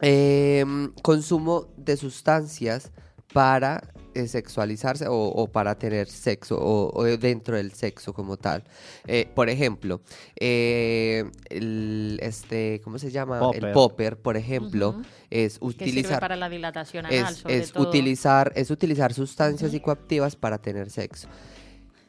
em, 0.00 0.92
consumo 1.02 1.66
de 1.76 1.96
sustancias 1.96 2.92
para 3.32 3.82
eh, 4.07 4.07
sexualizarse 4.26 5.06
o, 5.06 5.14
o 5.14 5.46
para 5.46 5.78
tener 5.78 6.08
sexo 6.08 6.58
o, 6.58 6.90
o 6.92 7.04
dentro 7.04 7.56
del 7.56 7.72
sexo 7.72 8.12
como 8.12 8.36
tal. 8.36 8.64
Eh, 9.06 9.28
por 9.34 9.48
ejemplo, 9.48 10.00
eh, 10.34 11.30
el, 11.50 12.18
este, 12.22 12.80
¿cómo 12.82 12.98
se 12.98 13.10
llama? 13.10 13.50
El 13.54 13.72
Popper. 13.72 14.16
por 14.16 14.36
ejemplo, 14.36 15.02
es 15.30 15.58
utilizar 15.60 16.20
para 16.20 16.36
la 16.36 16.48
dilatación 16.48 17.06
anal, 17.06 17.32
es, 17.32 17.38
sobre 17.38 17.58
es 17.58 17.72
todo. 17.72 17.88
utilizar 17.88 18.52
es 18.56 18.70
utilizar 18.70 19.12
sustancias 19.12 19.70
psicoactivas 19.70 20.34
para 20.34 20.58
tener 20.58 20.90
sexo. 20.90 21.28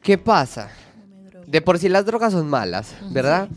¿Qué 0.02 0.18
pasa? 0.18 0.70
De 1.46 1.60
por 1.60 1.78
sí 1.78 1.88
las 1.88 2.06
drogas 2.06 2.32
son 2.32 2.48
malas, 2.48 2.94
¿verdad? 3.10 3.48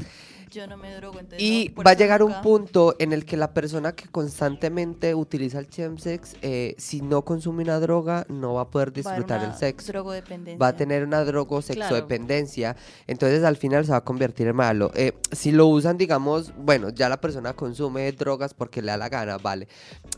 Yo 0.54 0.68
no 0.68 0.78
me 0.78 0.93
drogo, 0.93 1.20
entonces 1.20 1.41
Y 1.41 1.74
no, 1.76 1.84
va 1.84 1.91
a 1.91 1.93
llegar 1.95 2.22
un 2.22 2.41
punto 2.43 2.95
en 2.99 3.12
el 3.12 3.26
que 3.26 3.38
la 3.38 3.56
persona 3.56 3.93
que 3.93 4.08
constantemente 4.08 5.16
utiliza 5.16 5.58
el 5.58 5.68
chemsex, 5.68 6.36
eh, 6.43 6.76
si 6.78 7.01
no 7.01 7.26
consume 7.26 7.64
una 7.64 7.80
droga, 7.80 8.28
no 8.30 8.54
va 8.54 8.62
a 8.62 8.70
poder 8.70 8.89
va 8.89 8.91
a 9.10 9.14
haber 9.14 9.24
disfrutar 9.24 9.43
el 9.43 9.56
sexo. 9.56 9.91
drogodependencia. 9.91 10.60
Va 10.60 10.68
a 10.68 10.76
tener 10.76 11.04
una 11.06 11.24
drogo-sexodependencia, 11.24 12.76
entonces 13.08 13.43
al 13.43 13.58
final 13.58 13.84
se 13.84 13.93
va 13.93 13.97
a 13.97 14.04
convertir 14.04 14.47
en 14.47 14.56
malo. 14.56 14.91
Eh, 14.93 15.14
si 15.32 15.51
lo 15.51 15.66
usan, 15.66 15.97
digamos, 15.97 16.54
bueno, 16.56 16.89
ya 16.89 17.10
la 17.10 17.20
persona 17.20 17.54
consume 17.54 18.12
drogas 18.12 18.54
porque 18.54 18.84
le 18.84 18.91
da 18.91 18.97
la 18.97 19.10
gana, 19.10 19.39
vale, 19.39 19.68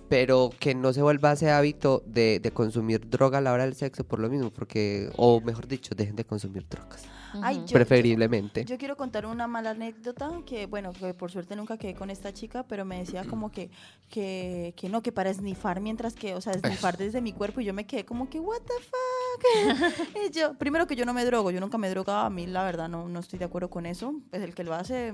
pero 0.09 0.49
que 0.59 0.75
no 0.75 0.91
se 0.91 1.01
vuelva 1.01 1.31
ese 1.31 1.49
hábito 1.49 2.03
de, 2.05 2.41
de 2.41 2.51
consumir 2.51 3.09
droga 3.09 3.37
a 3.37 3.41
la 3.41 3.53
hora 3.53 3.63
del 3.63 3.75
sexo 3.75 4.03
por 4.03 4.19
lo 4.19 4.29
mismo, 4.29 4.51
porque, 4.51 5.09
o 5.15 5.39
mejor 5.39 5.65
dicho, 5.65 5.95
dejen 5.95 6.17
de 6.17 6.25
consumir 6.25 6.67
drogas, 6.67 7.03
Ay, 7.41 7.57
Ujú. 7.57 7.65
yo- 7.67 7.73
preferiblemente. 7.73 8.65
Yo 8.65 8.77
quiero 8.77 8.95
contar 8.97 9.25
una 9.25 9.47
mala 9.47 9.71
anécdota 9.71 10.29
que, 10.45 10.65
bueno, 10.65 10.91
que 10.93 11.13
por 11.13 11.31
suerte 11.31 11.55
nunca 11.55 11.77
quedé 11.77 11.93
con 11.95 12.09
esta 12.09 12.33
chica, 12.33 12.63
pero 12.67 12.85
me 12.85 12.99
decía 12.99 13.23
como 13.25 13.51
que, 13.51 13.69
que, 14.09 14.73
que 14.77 14.89
no, 14.89 15.01
que 15.01 15.11
para 15.11 15.29
esnifar 15.29 15.81
mientras 15.81 16.13
que, 16.15 16.35
o 16.35 16.41
sea, 16.41 16.53
esnifar 16.53 16.97
desde 16.97 17.21
mi 17.21 17.33
cuerpo 17.33 17.61
y 17.61 17.65
yo 17.65 17.73
me 17.73 17.85
quedé 17.85 18.05
como 18.05 18.29
que, 18.29 18.39
what 18.39 18.61
the 18.61 18.73
fuck. 18.83 20.15
y 20.27 20.31
yo, 20.31 20.53
primero 20.57 20.87
que 20.87 20.95
yo 20.95 21.05
no 21.05 21.13
me 21.13 21.25
drogo, 21.25 21.51
yo 21.51 21.59
nunca 21.59 21.77
me 21.77 21.87
he 21.87 21.89
drogado, 21.89 22.25
a 22.25 22.29
mí 22.29 22.45
la 22.47 22.63
verdad 22.63 22.87
no, 22.89 23.07
no 23.09 23.19
estoy 23.19 23.39
de 23.39 23.45
acuerdo 23.45 23.69
con 23.69 23.85
eso, 23.85 24.13
pues 24.29 24.41
el 24.43 24.53
que 24.55 24.63
lo 24.63 24.73
hace, 24.73 25.13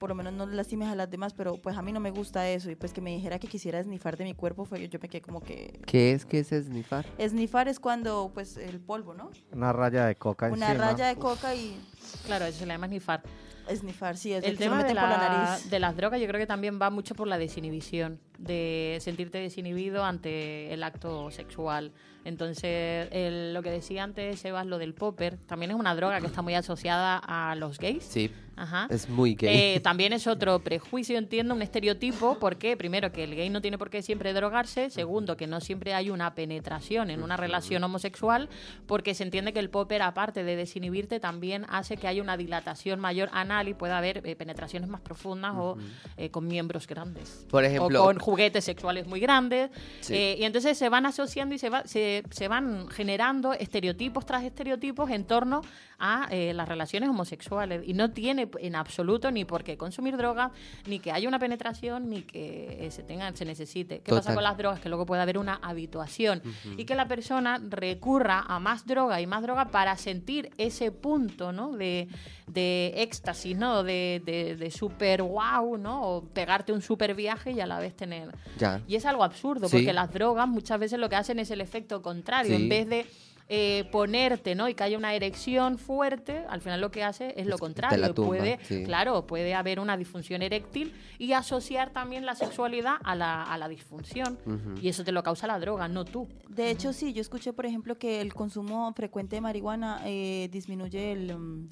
por 0.00 0.08
lo 0.08 0.14
menos 0.14 0.32
no 0.32 0.46
lastimes 0.46 0.88
a 0.88 0.94
las 0.94 1.10
demás, 1.10 1.34
pero 1.34 1.58
pues 1.60 1.76
a 1.76 1.82
mí 1.82 1.92
no 1.92 2.00
me 2.00 2.10
gusta 2.10 2.48
eso 2.48 2.70
y 2.70 2.74
pues 2.74 2.94
que 2.94 3.02
me 3.02 3.10
dijera 3.10 3.38
que 3.38 3.46
quisiera 3.48 3.78
esnifar 3.78 4.16
de 4.16 4.24
mi 4.24 4.32
cuerpo, 4.32 4.64
fue 4.64 4.88
yo 4.88 4.98
me 5.00 5.10
quedé 5.10 5.20
como 5.20 5.42
que... 5.42 5.78
¿Qué 5.84 6.12
es 6.12 6.24
que 6.24 6.38
es 6.38 6.50
esnifar? 6.52 7.04
Esnifar 7.18 7.68
es 7.68 7.78
cuando, 7.78 8.30
pues, 8.32 8.56
el 8.56 8.80
polvo, 8.80 9.12
¿no? 9.12 9.30
Una 9.52 9.74
raya 9.74 10.06
de 10.06 10.16
coca 10.16 10.46
Una 10.50 10.70
encima. 10.70 10.86
raya 10.92 11.06
de 11.08 11.16
coca 11.16 11.54
y 11.54 11.78
Claro, 12.24 12.46
eso 12.46 12.60
se 12.60 12.66
le 12.66 12.72
llama 12.72 12.86
snifar. 12.86 13.22
esnifar, 13.68 14.16
sí, 14.16 14.32
es 14.32 14.42
El 14.42 14.52
el 14.52 14.56
que 14.56 14.64
se 14.64 14.70
lo 14.70 14.76
tema 14.76 14.84
de, 14.84 14.94
meten 14.94 15.02
por 15.02 15.10
la 15.10 15.18
la- 15.28 15.44
nariz. 15.46 15.70
de 15.70 15.78
las 15.78 15.94
drogas 15.94 16.18
yo 16.18 16.26
creo 16.26 16.40
que 16.40 16.46
también 16.46 16.78
va 16.80 16.88
mucho 16.88 17.14
por 17.14 17.28
la 17.28 17.36
desinhibición, 17.36 18.18
de 18.38 18.96
sentirte 19.02 19.36
desinhibido 19.36 20.02
ante 20.02 20.72
el 20.72 20.82
acto 20.82 21.30
sexual. 21.30 21.92
Entonces, 22.24 23.08
el- 23.12 23.54
lo 23.54 23.62
que 23.62 23.70
decía 23.70 24.02
antes, 24.04 24.40
Sebas, 24.40 24.66
lo 24.66 24.78
del 24.78 24.94
popper, 24.94 25.36
también 25.46 25.70
es 25.70 25.76
una 25.76 25.94
droga 25.94 26.20
que 26.20 26.26
está 26.26 26.42
muy 26.42 26.54
asociada 26.54 27.16
a 27.18 27.54
los 27.56 27.78
gays. 27.78 28.04
Sí, 28.04 28.30
Ajá. 28.56 28.86
es 28.90 29.08
muy 29.08 29.34
gay. 29.36 29.76
Eh, 29.76 29.80
también 29.80 30.12
es 30.12 30.26
otro 30.26 30.58
prejuicio, 30.58 31.16
entiendo, 31.16 31.54
un 31.54 31.62
estereotipo, 31.62 32.36
porque 32.38 32.76
primero 32.76 33.10
que 33.10 33.24
el 33.24 33.34
gay 33.34 33.48
no 33.48 33.62
tiene 33.62 33.78
por 33.78 33.88
qué 33.88 34.02
siempre 34.02 34.34
drogarse, 34.34 34.90
segundo 34.90 35.36
que 35.38 35.46
no 35.46 35.60
siempre 35.62 35.94
hay 35.94 36.10
una 36.10 36.34
penetración 36.34 37.08
en 37.10 37.22
una 37.22 37.38
relación 37.38 37.82
homosexual, 37.84 38.50
porque 38.86 39.14
se 39.14 39.22
entiende 39.22 39.54
que 39.54 39.60
el 39.60 39.70
popper, 39.70 40.02
aparte 40.02 40.44
de 40.44 40.56
desinhibirte, 40.56 41.20
también 41.20 41.64
hace 41.70 41.96
que 41.96 42.06
haya 42.06 42.22
una 42.22 42.36
dilatación 42.36 43.00
mayor 43.00 43.30
anal 43.32 43.68
y 43.68 43.74
pueda 43.74 43.96
haber 43.96 44.20
eh, 44.26 44.36
penetraciones 44.36 44.90
más 44.90 45.00
profundas 45.00 45.54
o 45.56 45.78
eh, 46.18 46.30
con 46.30 46.46
miembros 46.46 46.86
grandes. 46.86 47.46
Por 47.50 47.64
ejemplo- 47.64 48.02
O 48.02 48.04
con 48.04 48.18
juguetes 48.18 48.64
sexuales 48.64 49.06
muy 49.06 49.20
grandes. 49.20 49.70
Sí. 50.00 50.14
Eh, 50.14 50.36
y 50.38 50.44
entonces 50.44 50.76
se 50.76 50.88
van 50.90 51.06
asociando 51.06 51.54
y 51.54 51.58
se, 51.58 51.70
va- 51.70 51.86
se, 51.86 52.09
se 52.30 52.48
van 52.48 52.88
generando 52.88 53.52
estereotipos 53.52 54.26
tras 54.26 54.44
estereotipos 54.44 55.10
en 55.10 55.24
torno 55.24 55.62
a 56.00 56.26
eh, 56.30 56.52
las 56.54 56.68
relaciones 56.68 57.08
homosexuales. 57.10 57.82
Y 57.86 57.92
no 57.94 58.10
tiene 58.10 58.48
en 58.58 58.74
absoluto 58.74 59.30
ni 59.30 59.44
por 59.44 59.62
qué 59.62 59.76
consumir 59.76 60.16
drogas, 60.16 60.50
ni 60.86 60.98
que 60.98 61.12
haya 61.12 61.28
una 61.28 61.38
penetración, 61.38 62.08
ni 62.08 62.22
que 62.22 62.86
eh, 62.86 62.90
se 62.90 63.02
tenga, 63.02 63.30
se 63.36 63.44
necesite. 63.44 64.00
¿Qué 64.00 64.10
pasa 64.10 64.34
con 64.34 64.42
las 64.42 64.56
drogas? 64.56 64.80
Que 64.80 64.88
luego 64.88 65.06
puede 65.06 65.22
haber 65.22 65.38
una 65.38 65.60
habituación. 65.62 66.42
Y 66.76 66.84
que 66.86 66.94
la 66.94 67.06
persona 67.06 67.60
recurra 67.68 68.40
a 68.48 68.58
más 68.58 68.86
droga 68.86 69.20
y 69.20 69.26
más 69.26 69.42
droga 69.42 69.66
para 69.66 69.96
sentir 69.96 70.50
ese 70.58 70.90
punto 70.90 71.52
¿no? 71.52 71.72
de, 71.76 72.08
de 72.46 72.94
éxtasis, 72.96 73.56
¿no? 73.56 73.82
De, 73.82 74.22
de, 74.24 74.56
de 74.56 74.70
super 74.70 75.22
wow, 75.22 75.76
¿no? 75.76 76.02
O 76.02 76.24
pegarte 76.24 76.72
un 76.72 76.80
super 76.82 77.14
viaje 77.14 77.52
y 77.52 77.60
a 77.60 77.66
la 77.66 77.78
vez 77.78 77.94
tener 77.94 78.28
ya. 78.58 78.80
y 78.88 78.96
es 78.96 79.04
algo 79.04 79.22
absurdo, 79.24 79.68
Sí. 79.68 79.76
porque 79.76 79.92
las 79.92 80.12
drogas 80.12 80.48
muchas 80.48 80.78
veces 80.80 80.98
lo 80.98 81.08
que 81.08 81.16
hacen 81.16 81.38
es 81.38 81.50
el 81.50 81.60
efecto 81.60 82.00
contrario. 82.02 82.56
Sí. 82.56 82.62
En 82.62 82.68
vez 82.68 82.88
de 82.88 83.06
eh, 83.52 83.88
ponerte 83.90 84.54
¿no? 84.54 84.68
y 84.68 84.74
que 84.74 84.84
haya 84.84 84.96
una 84.96 85.12
erección 85.12 85.76
fuerte, 85.76 86.44
al 86.48 86.60
final 86.60 86.80
lo 86.80 86.92
que 86.92 87.02
hace 87.02 87.34
es 87.36 87.48
lo 87.48 87.58
contrario. 87.58 87.98
la 87.98 88.14
tumba, 88.14 88.28
puede, 88.28 88.60
sí. 88.62 88.84
Claro, 88.84 89.26
puede 89.26 89.56
haber 89.56 89.80
una 89.80 89.96
disfunción 89.96 90.40
eréctil 90.40 90.94
y 91.18 91.32
asociar 91.32 91.90
también 91.90 92.24
la 92.24 92.36
sexualidad 92.36 92.94
a 93.02 93.16
la, 93.16 93.42
a 93.42 93.58
la 93.58 93.68
disfunción. 93.68 94.38
Y 94.80 94.88
eso 94.88 95.02
te 95.02 95.10
lo 95.10 95.24
causa 95.24 95.48
la 95.48 95.58
droga, 95.58 95.88
no 95.88 96.04
tú. 96.04 96.28
De 96.48 96.70
hecho, 96.70 96.92
sí, 96.92 97.12
yo 97.12 97.20
escuché, 97.20 97.52
por 97.52 97.66
ejemplo, 97.66 97.98
que 97.98 98.20
el 98.20 98.32
consumo 98.34 98.92
frecuente 98.94 99.34
de 99.34 99.40
marihuana 99.40 100.00
eh, 100.04 100.48
disminuye 100.52 101.10
el, 101.10 101.36
mm, 101.36 101.68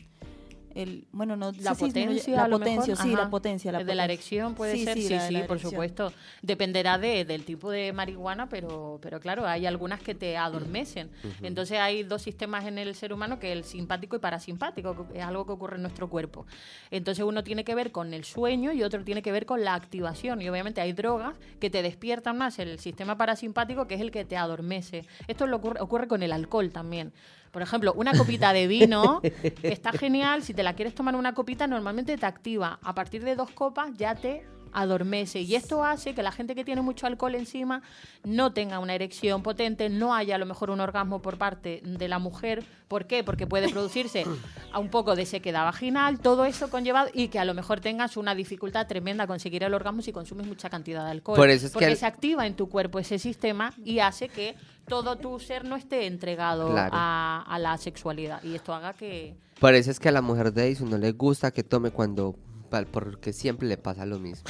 el, 0.82 1.06
bueno, 1.12 1.36
no 1.36 1.52
La 1.60 1.74
sé 1.74 1.86
si 1.86 1.90
disminuye- 1.92 2.06
potencia, 2.20 2.36
la 2.36 2.44
a 2.44 2.48
lo 2.48 2.58
potencia, 2.58 2.96
sí, 2.96 3.12
ajá. 3.12 3.22
la 3.24 3.30
potencia, 3.30 3.72
la 3.72 3.84
de 3.84 3.94
la 3.94 4.04
erección 4.04 4.54
puede 4.54 4.74
Sí, 4.76 4.84
ser, 4.84 4.94
sí, 4.96 5.02
sí, 5.08 5.14
la 5.14 5.26
sí, 5.28 5.34
la 5.34 5.46
por 5.46 5.58
supuesto. 5.58 6.12
Dependerá 6.42 6.98
de, 6.98 7.24
del 7.24 7.44
tipo 7.44 7.70
de 7.70 7.92
marihuana, 7.92 8.48
pero, 8.48 8.98
pero 9.02 9.20
claro, 9.20 9.46
hay 9.46 9.66
algunas 9.66 10.00
que 10.00 10.14
te 10.14 10.36
adormecen. 10.36 11.10
Entonces 11.42 11.78
hay 11.78 12.02
dos 12.04 12.22
sistemas 12.22 12.64
en 12.66 12.78
el 12.78 12.94
ser 12.94 13.12
humano, 13.12 13.38
que 13.38 13.50
es 13.52 13.58
el 13.58 13.64
simpático 13.64 14.16
y 14.16 14.18
parasimpático, 14.18 15.08
que 15.12 15.18
es 15.18 15.24
algo 15.24 15.44
que 15.46 15.52
ocurre 15.52 15.76
en 15.76 15.82
nuestro 15.82 16.08
cuerpo. 16.08 16.46
Entonces 16.90 17.24
uno 17.24 17.42
tiene 17.44 17.64
que 17.64 17.74
ver 17.74 17.92
con 17.92 18.14
el 18.14 18.24
sueño 18.24 18.72
y 18.72 18.82
otro 18.82 19.02
tiene 19.04 19.22
que 19.22 19.32
ver 19.32 19.46
con 19.46 19.64
la 19.64 19.74
activación. 19.74 20.40
Y 20.42 20.48
obviamente 20.48 20.80
hay 20.80 20.92
drogas 20.92 21.34
que 21.60 21.70
te 21.70 21.82
despiertan 21.82 22.38
más 22.38 22.58
el 22.58 22.78
sistema 22.78 23.16
parasimpático, 23.18 23.86
que 23.86 23.94
es 23.96 24.00
el 24.00 24.10
que 24.10 24.24
te 24.24 24.36
adormece. 24.36 25.04
Esto 25.26 25.46
lo 25.46 25.56
ocurre, 25.56 25.80
ocurre 25.80 26.08
con 26.08 26.22
el 26.22 26.32
alcohol 26.32 26.70
también. 26.70 27.12
Por 27.50 27.62
ejemplo, 27.62 27.92
una 27.94 28.12
copita 28.16 28.52
de 28.52 28.66
vino 28.66 29.20
que 29.22 29.68
está 29.72 29.92
genial. 29.92 30.42
Si 30.42 30.54
te 30.54 30.62
la 30.62 30.74
quieres 30.74 30.94
tomar 30.94 31.14
una 31.16 31.34
copita, 31.34 31.66
normalmente 31.66 32.16
te 32.16 32.26
activa. 32.26 32.78
A 32.82 32.94
partir 32.94 33.24
de 33.24 33.34
dos 33.36 33.50
copas 33.50 33.90
ya 33.96 34.14
te 34.14 34.44
adormece. 34.70 35.40
Y 35.40 35.54
esto 35.54 35.82
hace 35.82 36.14
que 36.14 36.22
la 36.22 36.30
gente 36.30 36.54
que 36.54 36.62
tiene 36.62 36.82
mucho 36.82 37.06
alcohol 37.06 37.34
encima 37.34 37.80
no 38.22 38.52
tenga 38.52 38.78
una 38.80 38.94
erección 38.94 39.42
potente, 39.42 39.88
no 39.88 40.14
haya 40.14 40.34
a 40.34 40.38
lo 40.38 40.44
mejor 40.44 40.68
un 40.68 40.80
orgasmo 40.80 41.22
por 41.22 41.38
parte 41.38 41.80
de 41.82 42.06
la 42.06 42.18
mujer. 42.18 42.64
¿Por 42.86 43.06
qué? 43.06 43.24
Porque 43.24 43.46
puede 43.46 43.70
producirse 43.70 44.24
a 44.70 44.78
un 44.78 44.90
poco 44.90 45.16
de 45.16 45.24
sequedad 45.24 45.64
vaginal, 45.64 46.20
todo 46.20 46.44
eso 46.44 46.68
conllevado, 46.70 47.08
y 47.14 47.28
que 47.28 47.38
a 47.38 47.46
lo 47.46 47.54
mejor 47.54 47.80
tengas 47.80 48.18
una 48.18 48.34
dificultad 48.34 48.86
tremenda 48.86 49.24
a 49.24 49.26
conseguir 49.26 49.64
el 49.64 49.72
orgasmo 49.72 50.02
si 50.02 50.12
consumes 50.12 50.46
mucha 50.46 50.68
cantidad 50.68 51.02
de 51.04 51.12
alcohol. 51.12 51.36
Por 51.36 51.48
eso 51.48 51.66
es 51.66 51.72
que 51.72 51.74
Porque 51.74 51.86
el- 51.92 51.96
se 51.96 52.06
activa 52.06 52.46
en 52.46 52.54
tu 52.54 52.68
cuerpo 52.68 52.98
ese 52.98 53.18
sistema 53.18 53.72
y 53.84 54.00
hace 54.00 54.28
que 54.28 54.54
todo 54.88 55.16
tu 55.16 55.38
ser 55.38 55.64
no 55.64 55.76
esté 55.76 56.06
entregado 56.06 56.70
Claro. 56.70 56.90
a, 56.94 57.42
a 57.46 57.58
la 57.58 57.76
sexualidad. 57.78 58.42
Y 58.42 58.54
esto 58.54 58.74
haga 58.74 58.92
que... 58.94 59.36
Es 59.88 60.00
que 60.00 60.08
a 60.08 60.12
la 60.12 60.22
mujer 60.22 60.52
de 60.52 60.66
Edison 60.66 60.90
no 60.90 60.98
le 60.98 61.12
gusta 61.12 61.50
que 61.50 61.62
tome 61.64 61.90
cuando 61.90 62.36
porque 62.90 63.32
siempre 63.32 63.66
le 63.66 63.76
pasa 63.78 64.04
lo 64.04 64.18
mismo. 64.18 64.44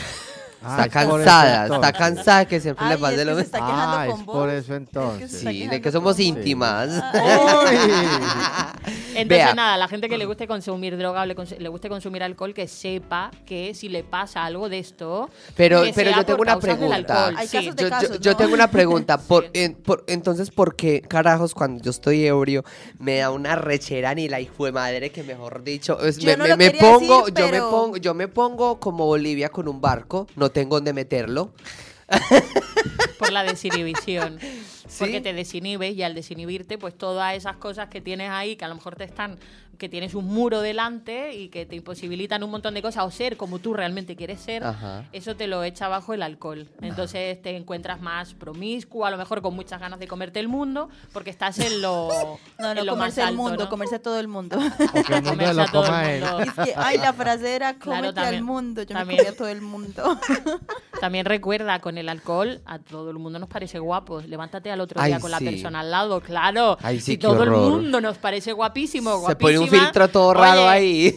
Ah, 0.63 0.85
está 0.87 1.03
es 1.03 1.07
cansada, 1.09 1.65
está 1.67 1.93
cansada 1.93 2.45
que 2.47 2.61
siempre 2.61 2.85
Ay, 2.87 2.97
le 3.01 3.17
que 3.17 3.25
lo 3.25 3.37
mismo. 3.37 3.59
Ah, 3.61 4.05
con 4.09 4.21
es 4.21 4.27
vos. 4.27 4.37
por 4.37 4.49
Es 4.51 4.65
eso 4.65 4.75
entonces. 4.75 5.31
Sí, 5.31 5.67
de 5.69 5.81
que 5.81 5.93
somos 5.93 6.15
vos. 6.17 6.21
íntimas. 6.21 6.89
Entonces, 9.15 9.29
Vea. 9.47 9.55
nada, 9.55 9.77
la 9.77 9.89
gente 9.89 10.09
que 10.09 10.17
le 10.17 10.27
guste 10.27 10.47
consumir 10.47 10.97
droga 10.97 11.23
o 11.23 11.27
le, 11.27 11.35
cons- 11.35 11.59
le 11.59 11.69
guste 11.69 11.89
consumir 11.89 12.23
alcohol, 12.23 12.55
que 12.55 12.69
sepa 12.69 13.31
que 13.47 13.75
si 13.75 13.89
le 13.89 14.05
pasa 14.05 14.45
algo 14.45 14.69
de 14.69 14.79
esto. 14.79 15.29
Pero, 15.57 15.83
que 15.83 15.93
pero 15.93 16.11
sea 16.11 16.19
yo 16.21 16.25
tengo 16.27 16.37
por 16.39 16.47
una 16.47 16.59
pregunta. 16.61 16.95
alcohol, 16.95 17.35
Hay 17.37 17.49
sí. 17.49 17.57
casos 17.57 17.77
de 17.77 17.83
Yo, 17.83 17.89
yo- 17.89 17.91
casos, 17.91 18.21
yo 18.21 18.31
¿no? 18.33 18.37
tengo 18.37 18.55
una 18.55 18.71
pregunta. 18.71 19.19
Por, 19.29 19.45
Sí. 19.45 19.51
en- 19.55 19.75
por- 19.75 20.05
entonces, 20.07 20.51
¿por 20.51 20.77
qué 20.77 21.01
carajos 21.03 21.53
cuando 21.55 21.83
yo 21.83 21.91
estoy 21.91 22.25
ebrio 22.27 22.65
me 22.99 23.19
da 23.19 23.31
una 23.31 23.57
rechera 23.57 24.15
ni 24.15 24.29
la 24.29 24.41
hijo 24.41 24.65
de 24.67 24.73
madre 24.73 25.11
que 25.11 25.23
mejor 25.25 25.65
dicho? 25.65 26.01
es- 26.01 26.19
Yo 26.19 26.31
me, 26.31 26.37
no 26.37 26.45
me- 26.45 26.51
lo 26.51 26.57
me 26.57 26.65
quería 26.71 26.81
pongo, 26.81 27.19
decir, 27.27 27.35
yo 27.35 27.49
me 27.49 27.61
pongo, 27.61 27.97
yo 27.97 28.15
me 28.15 28.29
pongo 28.29 28.79
como 28.81 29.05
Bolivia 29.07 29.49
con 29.49 29.67
un 29.69 29.81
barco, 29.81 30.27
no 30.49 30.53
tengo 30.53 30.77
dónde 30.77 30.95
meterlo. 30.95 31.53
por 33.19 33.31
la 33.31 33.43
desinhibición. 33.43 34.39
¿Sí? 34.89 34.99
Porque 35.01 35.21
te 35.21 35.33
desinhibes 35.33 35.95
y 35.95 36.03
al 36.03 36.15
desinhibirte, 36.15 36.79
pues 36.79 36.97
todas 36.97 37.35
esas 37.37 37.57
cosas 37.57 37.89
que 37.89 38.01
tienes 38.01 38.31
ahí, 38.31 38.57
que 38.57 38.65
a 38.65 38.69
lo 38.69 38.75
mejor 38.75 38.97
te 38.97 39.05
están, 39.05 39.39
que 39.77 39.89
tienes 39.89 40.15
un 40.17 40.25
muro 40.27 40.61
delante 40.61 41.35
y 41.37 41.51
que 41.51 41.65
te 41.65 41.77
imposibilitan 41.77 42.43
un 42.43 42.51
montón 42.51 42.75
de 42.75 42.83
cosas 42.83 43.05
o 43.05 43.11
ser 43.13 43.37
como 43.37 43.61
tú 43.61 43.75
realmente 43.75 44.17
quieres 44.17 44.41
ser, 44.41 44.65
Ajá. 44.65 45.05
eso 45.13 45.37
te 45.37 45.47
lo 45.47 45.63
echa 45.63 45.87
abajo 45.87 46.15
el 46.15 46.23
alcohol. 46.23 46.67
Entonces 46.81 47.41
te 47.41 47.57
encuentras 47.57 48.01
más 48.01 48.35
promiscuo, 48.35 49.07
a 49.07 49.11
lo 49.13 49.17
mejor 49.19 49.41
con 49.41 49.55
muchas 49.55 49.81
ganas 49.81 50.01
de 50.01 50.09
comerte 50.09 50.41
el 50.41 50.49
mundo, 50.49 50.89
porque 51.13 51.31
estás 51.31 51.61
en 51.61 51.81
lo, 51.81 52.09
No, 52.59 52.71
en 52.71 52.77
no, 52.79 52.85
lo 52.85 52.97
más 52.97 53.15
comerse 53.15 53.21
el 53.21 53.27
alto, 53.29 53.37
mundo, 53.43 53.65
¿no? 53.65 53.71
comerse 53.71 53.95
a 53.95 54.03
todo 54.03 54.19
el 54.19 54.27
mundo. 54.27 54.59
O 54.95 55.03
que 55.05 55.15
el 55.15 55.23
mundo 55.23 55.31
Comerse 55.31 55.55
lo 55.55 55.63
a 55.63 55.67
todo 55.67 55.83
el 55.85 56.21
coma 56.21 56.33
mundo. 56.33 56.41
es 56.41 56.53
que, 56.67 56.75
ay, 56.77 56.99
la 56.99 57.13
frase 57.13 57.55
era 57.55 57.75
Claro, 57.79 58.01
cómete 58.01 58.19
al 58.21 58.25
también- 58.27 58.45
mundo. 58.45 58.83
Yo 58.83 58.89
también. 58.89 59.19
me 59.19 59.25
comí 59.25 59.35
a 59.35 59.37
todo 59.39 59.49
el 59.49 59.61
mundo. 59.61 60.19
También 61.01 61.25
recuerda, 61.27 61.79
con 61.81 61.97
el 61.99 62.09
alcohol, 62.09 62.61
a 62.67 62.81
todo 62.81 63.11
el 63.11 63.19
mundo 63.19 63.39
nos 63.39 63.49
parece 63.49 63.79
guapo. 63.79 64.21
Levántate 64.23 64.71
al 64.73 64.78
otro 64.81 65.01
Ay, 65.01 65.13
día 65.13 65.21
con 65.21 65.31
la 65.31 65.39
sí. 65.39 65.45
persona 65.45 65.81
al 65.81 65.91
lado, 65.91 66.21
claro. 66.21 66.77
Ay, 66.83 66.97
sí, 67.01 67.13
si 67.13 67.17
qué 67.19 67.23
todo 67.27 67.43
el 67.43 67.51
mundo 67.51 68.01
nos 68.01 68.19
parece 68.19 68.53
guapísimo, 68.53 69.27
Se 69.27 69.37
pone 69.37 69.59
un 69.59 69.65
guapísima, 69.67 69.85
filtro 69.85 70.09
todo 70.09 70.35
raro 70.35 70.61
oye, 70.63 70.69
ahí. 70.71 71.15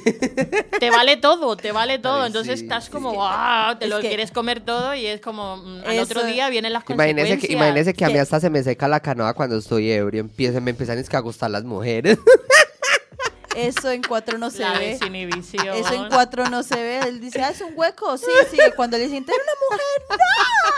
Te 0.80 0.89
vale 0.91 1.18
todo, 1.18 1.55
te 1.55 1.72
vale 1.72 1.99
todo. 1.99 2.22
Ay, 2.22 2.28
Entonces 2.28 2.59
sí, 2.59 2.66
estás 2.66 2.89
como, 2.89 3.14
¡guau! 3.14 3.78
Te 3.78 3.86
Es 3.86 3.89
lo 3.91 3.99
que- 3.99 4.07
quieres 4.09 4.32
comer 4.32 4.62
todo 4.62 4.93
y 4.95 5.05
es 5.05 5.22
como, 5.22 5.57
mm, 5.57 5.82
al 5.86 5.91
Eso- 5.93 6.03
otro 6.03 6.24
día 6.26 6.49
vienen 6.49 6.74
las 6.74 6.84
Imagínese 6.89 7.14
consecuencias. 7.16 7.47
que, 7.47 7.53
imagínese 7.53 7.93
que 7.93 8.05
a 8.05 8.09
mí 8.09 8.18
hasta 8.18 8.39
se 8.39 8.49
me 8.49 8.64
seca 8.64 8.88
la 8.88 8.99
canoa 8.99 9.34
cuando 9.34 9.57
estoy 9.57 9.91
ebrio. 9.91 10.22
Empieza, 10.22 10.59
me 10.59 10.72
empiezan 10.72 10.97
es 10.97 11.09
que 11.09 11.18
a 11.18 11.20
gustar 11.20 11.51
las 11.51 11.64
mujeres. 11.64 12.18
Eso 13.56 13.91
en 13.91 14.02
cuatro 14.02 14.38
no 14.38 14.49
se 14.49 14.60
La 14.60 14.74
ve. 14.80 14.97
desinhibición. 14.99 15.76
Eso 15.76 15.93
en 15.93 16.08
cuatro 16.10 16.49
no 16.49 16.64
se 16.64 16.76
ve. 16.76 16.99
Él 16.99 17.20
dice, 17.20 17.41
ah, 17.41 17.49
es 17.49 17.62
un 17.62 17.74
hueco. 17.76 18.18
Sí, 18.18 18.26
sí. 18.49 18.58
Cuando 18.76 18.97
le 18.97 19.10
siente 19.10 19.32
era 19.34 19.41
una 19.43 19.54
mujer, 19.70 20.20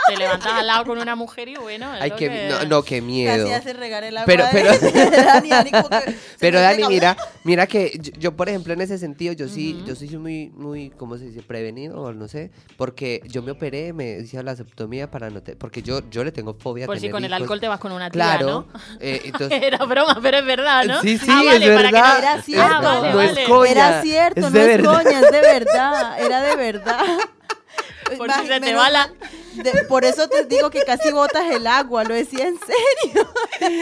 Te 0.08 0.16
levantas 0.16 0.52
al 0.52 0.66
lado 0.66 0.84
con 0.84 0.98
una 0.98 1.14
mujer 1.16 1.48
y 1.48 1.56
bueno, 1.56 1.88
Ay, 2.00 2.10
que- 2.12 2.48
no, 2.48 2.64
no, 2.66 2.82
qué 2.82 3.00
miedo. 3.00 3.44
casi 3.44 3.52
hace 3.54 3.72
regar 3.72 4.04
el 4.04 4.16
agua. 4.16 4.26
Pero- 4.26 4.44
pero- 4.52 4.70
Dani, 5.24 5.48
Dani 5.48 5.70
como 5.70 5.88
que 5.88 5.96
se 6.12 6.16
Pero 6.38 6.60
Dani, 6.60 6.84
mira, 6.88 7.16
mira 7.44 7.66
que 7.66 7.92
yo, 8.00 8.12
yo, 8.18 8.36
por 8.36 8.48
ejemplo, 8.48 8.72
en 8.72 8.80
ese 8.80 8.98
sentido, 8.98 9.32
yo 9.32 9.48
sí, 9.48 9.74
Ujú. 9.78 9.86
yo 9.86 9.94
sí 9.94 10.08
soy 10.08 10.18
muy, 10.18 10.50
muy, 10.50 10.90
¿cómo 10.90 11.16
se 11.16 11.26
dice? 11.26 11.42
Prevenido, 11.42 12.00
o 12.00 12.12
no 12.12 12.28
sé, 12.28 12.50
porque 12.76 13.22
yo 13.28 13.42
me 13.42 13.52
operé, 13.52 13.92
me 13.92 14.18
hice 14.18 14.42
la 14.42 14.56
septomía 14.56 15.10
para 15.10 15.30
no 15.30 15.42
te- 15.42 15.56
porque 15.56 15.82
yo, 15.82 16.00
yo 16.10 16.24
le 16.24 16.32
tengo 16.32 16.54
fobia 16.54 16.84
a 16.84 16.86
Por 16.86 16.98
si 16.98 17.08
con 17.08 17.24
el 17.24 17.32
alcohol 17.32 17.60
te 17.60 17.68
vas 17.68 17.78
con 17.80 17.92
una 17.92 18.10
tía, 18.10 18.22
Claro, 18.36 18.46
¿no? 18.72 18.80
eh, 19.00 19.20
entonces, 19.24 19.62
Era 19.62 19.78
broma, 19.86 20.18
pero 20.22 20.38
es 20.38 20.44
verdad, 20.46 20.84
¿no? 20.84 21.00
sí, 21.00 21.16
sí, 21.18 21.26
Ah, 21.30 21.42
vale, 21.44 21.64
es 21.66 21.72
para 21.76 21.88
que 21.88 21.94
verdad. 21.94 22.12
no- 22.12 22.18
Era 22.18 22.34
es- 22.36 22.44
cierto. 22.68 22.88
Ah, 22.88 22.94
vale, 23.00 23.10
no 23.10 23.16
vale. 23.16 23.42
es 23.42 23.48
coña, 23.48 23.70
Era 23.70 24.02
cierto, 24.02 24.40
es 24.40 24.44
no 24.46 24.50
de 24.50 24.60
es 24.60 24.66
verdad. 24.66 25.02
coña, 25.02 25.20
es 25.20 25.30
de 25.30 25.40
verdad. 25.40 26.20
Era 26.20 26.40
de 26.42 26.56
verdad. 26.56 27.04
Por 28.18 28.30
si 28.32 28.40
Imagi- 28.40 28.46
se 28.48 28.60
te 28.60 28.74
va 28.74 28.90
la- 28.90 29.06
mal- 29.08 29.16
de- 29.62 29.84
por 29.84 30.04
eso 30.04 30.28
te 30.28 30.44
digo 30.44 30.68
que 30.70 30.84
casi 30.84 31.10
botas 31.10 31.44
el 31.50 31.66
agua, 31.66 32.04
lo 32.04 32.14
decía 32.14 32.46
en 32.46 32.58
serio. 32.60 33.28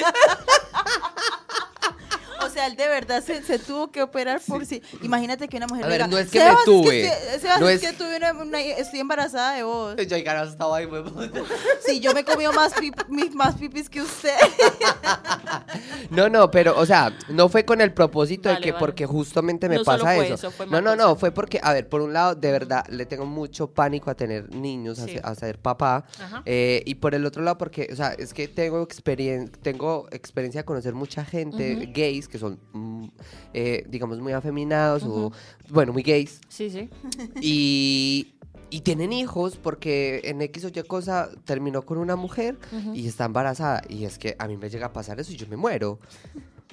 O 2.47 2.51
sea, 2.51 2.67
él 2.67 2.77
de 2.77 2.89
verdad 2.89 3.23
se, 3.25 3.43
se 3.43 3.59
tuvo 3.59 3.91
que 3.91 4.03
operar 4.03 4.41
por 4.47 4.67
si. 4.67 4.83
Imagínate 5.03 5.49
que 5.49 5.57
una 5.57 5.67
mujer 5.67 5.85
A 5.85 5.89
ver, 5.89 5.97
diga, 5.99 6.07
no 6.09 6.19
es 6.19 6.31
que 6.31 6.39
me 6.39 6.45
"Sebas, 6.47 6.65
tuve, 6.65 7.07
estoy- 7.07 7.41
Sebas, 7.41 7.61
no 7.61 7.69
es 7.69 7.83
es- 7.83 7.91
que 7.91 7.97
tuve 7.97 8.17
una, 8.17 8.33
una- 8.33 8.61
estoy 8.61 9.01
embarazada 9.01 9.55
de 9.55 9.63
vos. 9.63 9.97
Yo 9.97 10.25
carajo, 10.25 10.51
estaba 10.51 10.77
ahí, 10.79 10.87
huevón. 10.87 11.33
Sí, 11.87 12.01
yo 12.01 12.13
me 12.15 12.21
he 12.21 12.25
comido 12.25 12.53
más, 12.53 12.73
pip- 12.75 13.33
más 13.35 13.55
pipis 13.57 13.89
que 13.89 14.03
usted. 14.03 14.35
No, 16.11 16.29
no, 16.29 16.51
pero, 16.51 16.79
o 16.79 16.85
sea, 16.85 17.17
no 17.29 17.49
fue 17.49 17.65
con 17.65 17.81
el 17.81 17.93
propósito 17.93 18.49
de 18.49 18.59
que 18.61 18.73
vale. 18.73 18.81
porque 18.81 19.07
justamente 19.07 19.69
me 19.69 19.77
No 19.77 19.85
solo 19.85 19.99
pasa 20.05 20.15
fue 20.17 20.27
eso. 20.27 20.35
eso, 20.35 20.51
fue 20.51 20.67
no, 20.67 20.81
no, 20.81 20.95
no, 20.97 21.17
fue 21.17 21.31
porque, 21.33 21.59
a 21.63 21.73
ver, 21.73 21.89
por 21.89 22.03
un 22.03 22.13
lado, 22.13 22.35
de 22.35 22.53
verdad, 22.53 22.85
le 22.89 23.07
tengo 23.07 23.25
mucho 23.25 23.69
pánico 23.73 24.11
a 24.11 24.15
tener 24.15 24.55
niños, 24.55 24.99
a, 24.99 25.05
Sí. 25.07 25.13
ser, 25.15 25.21
a 25.27 25.35
ser 25.35 25.59
papá. 25.59 26.05
Ajá. 26.21 26.43
eh, 26.45 26.83
y 26.87 26.97
por 26.97 27.15
el 27.15 27.25
otro 27.25 27.43
lado, 27.43 27.57
porque, 27.59 27.89
o 27.93 27.97
sea, 27.97 28.13
es 28.19 28.35
que 28.35 28.49
tengo, 28.49 28.83
experien 28.83 29.49
tengo 29.63 30.07
experiencia 30.11 30.61
de 30.63 30.65
conocer 30.65 30.95
mucha 30.95 31.25
gente 31.25 31.91
gays 31.95 32.29
que 32.33 32.39
son, 32.39 32.59
mm, 32.73 33.05
eh, 33.53 33.85
digamos, 33.89 34.19
muy 34.19 34.33
afeminados 34.33 35.05
o, 35.05 35.31
bueno, 35.69 35.93
muy 35.93 36.03
gays. 36.03 36.41
Sí, 36.49 36.71
sí. 36.71 36.89
Y, 37.43 38.35
y 38.71 38.81
tienen 38.81 39.13
hijos 39.13 39.57
porque 39.57 40.23
en 40.25 40.41
X 40.41 40.65
o 40.65 40.69
Y 40.69 40.83
cosa 40.85 41.29
terminó 41.45 41.83
con 41.83 41.99
una 41.99 42.17
mujer 42.17 42.59
y 42.95 43.07
está 43.07 43.27
embarazada. 43.27 43.83
Y 43.89 44.07
es 44.07 44.19
que 44.19 44.35
a 44.39 44.49
mí 44.49 44.57
me 44.57 44.71
llega 44.71 44.87
a 44.87 44.93
pasar 44.93 45.21
eso 45.21 45.31
y 45.33 45.37
yo 45.37 45.47
me 45.47 45.57
muero. 45.57 45.99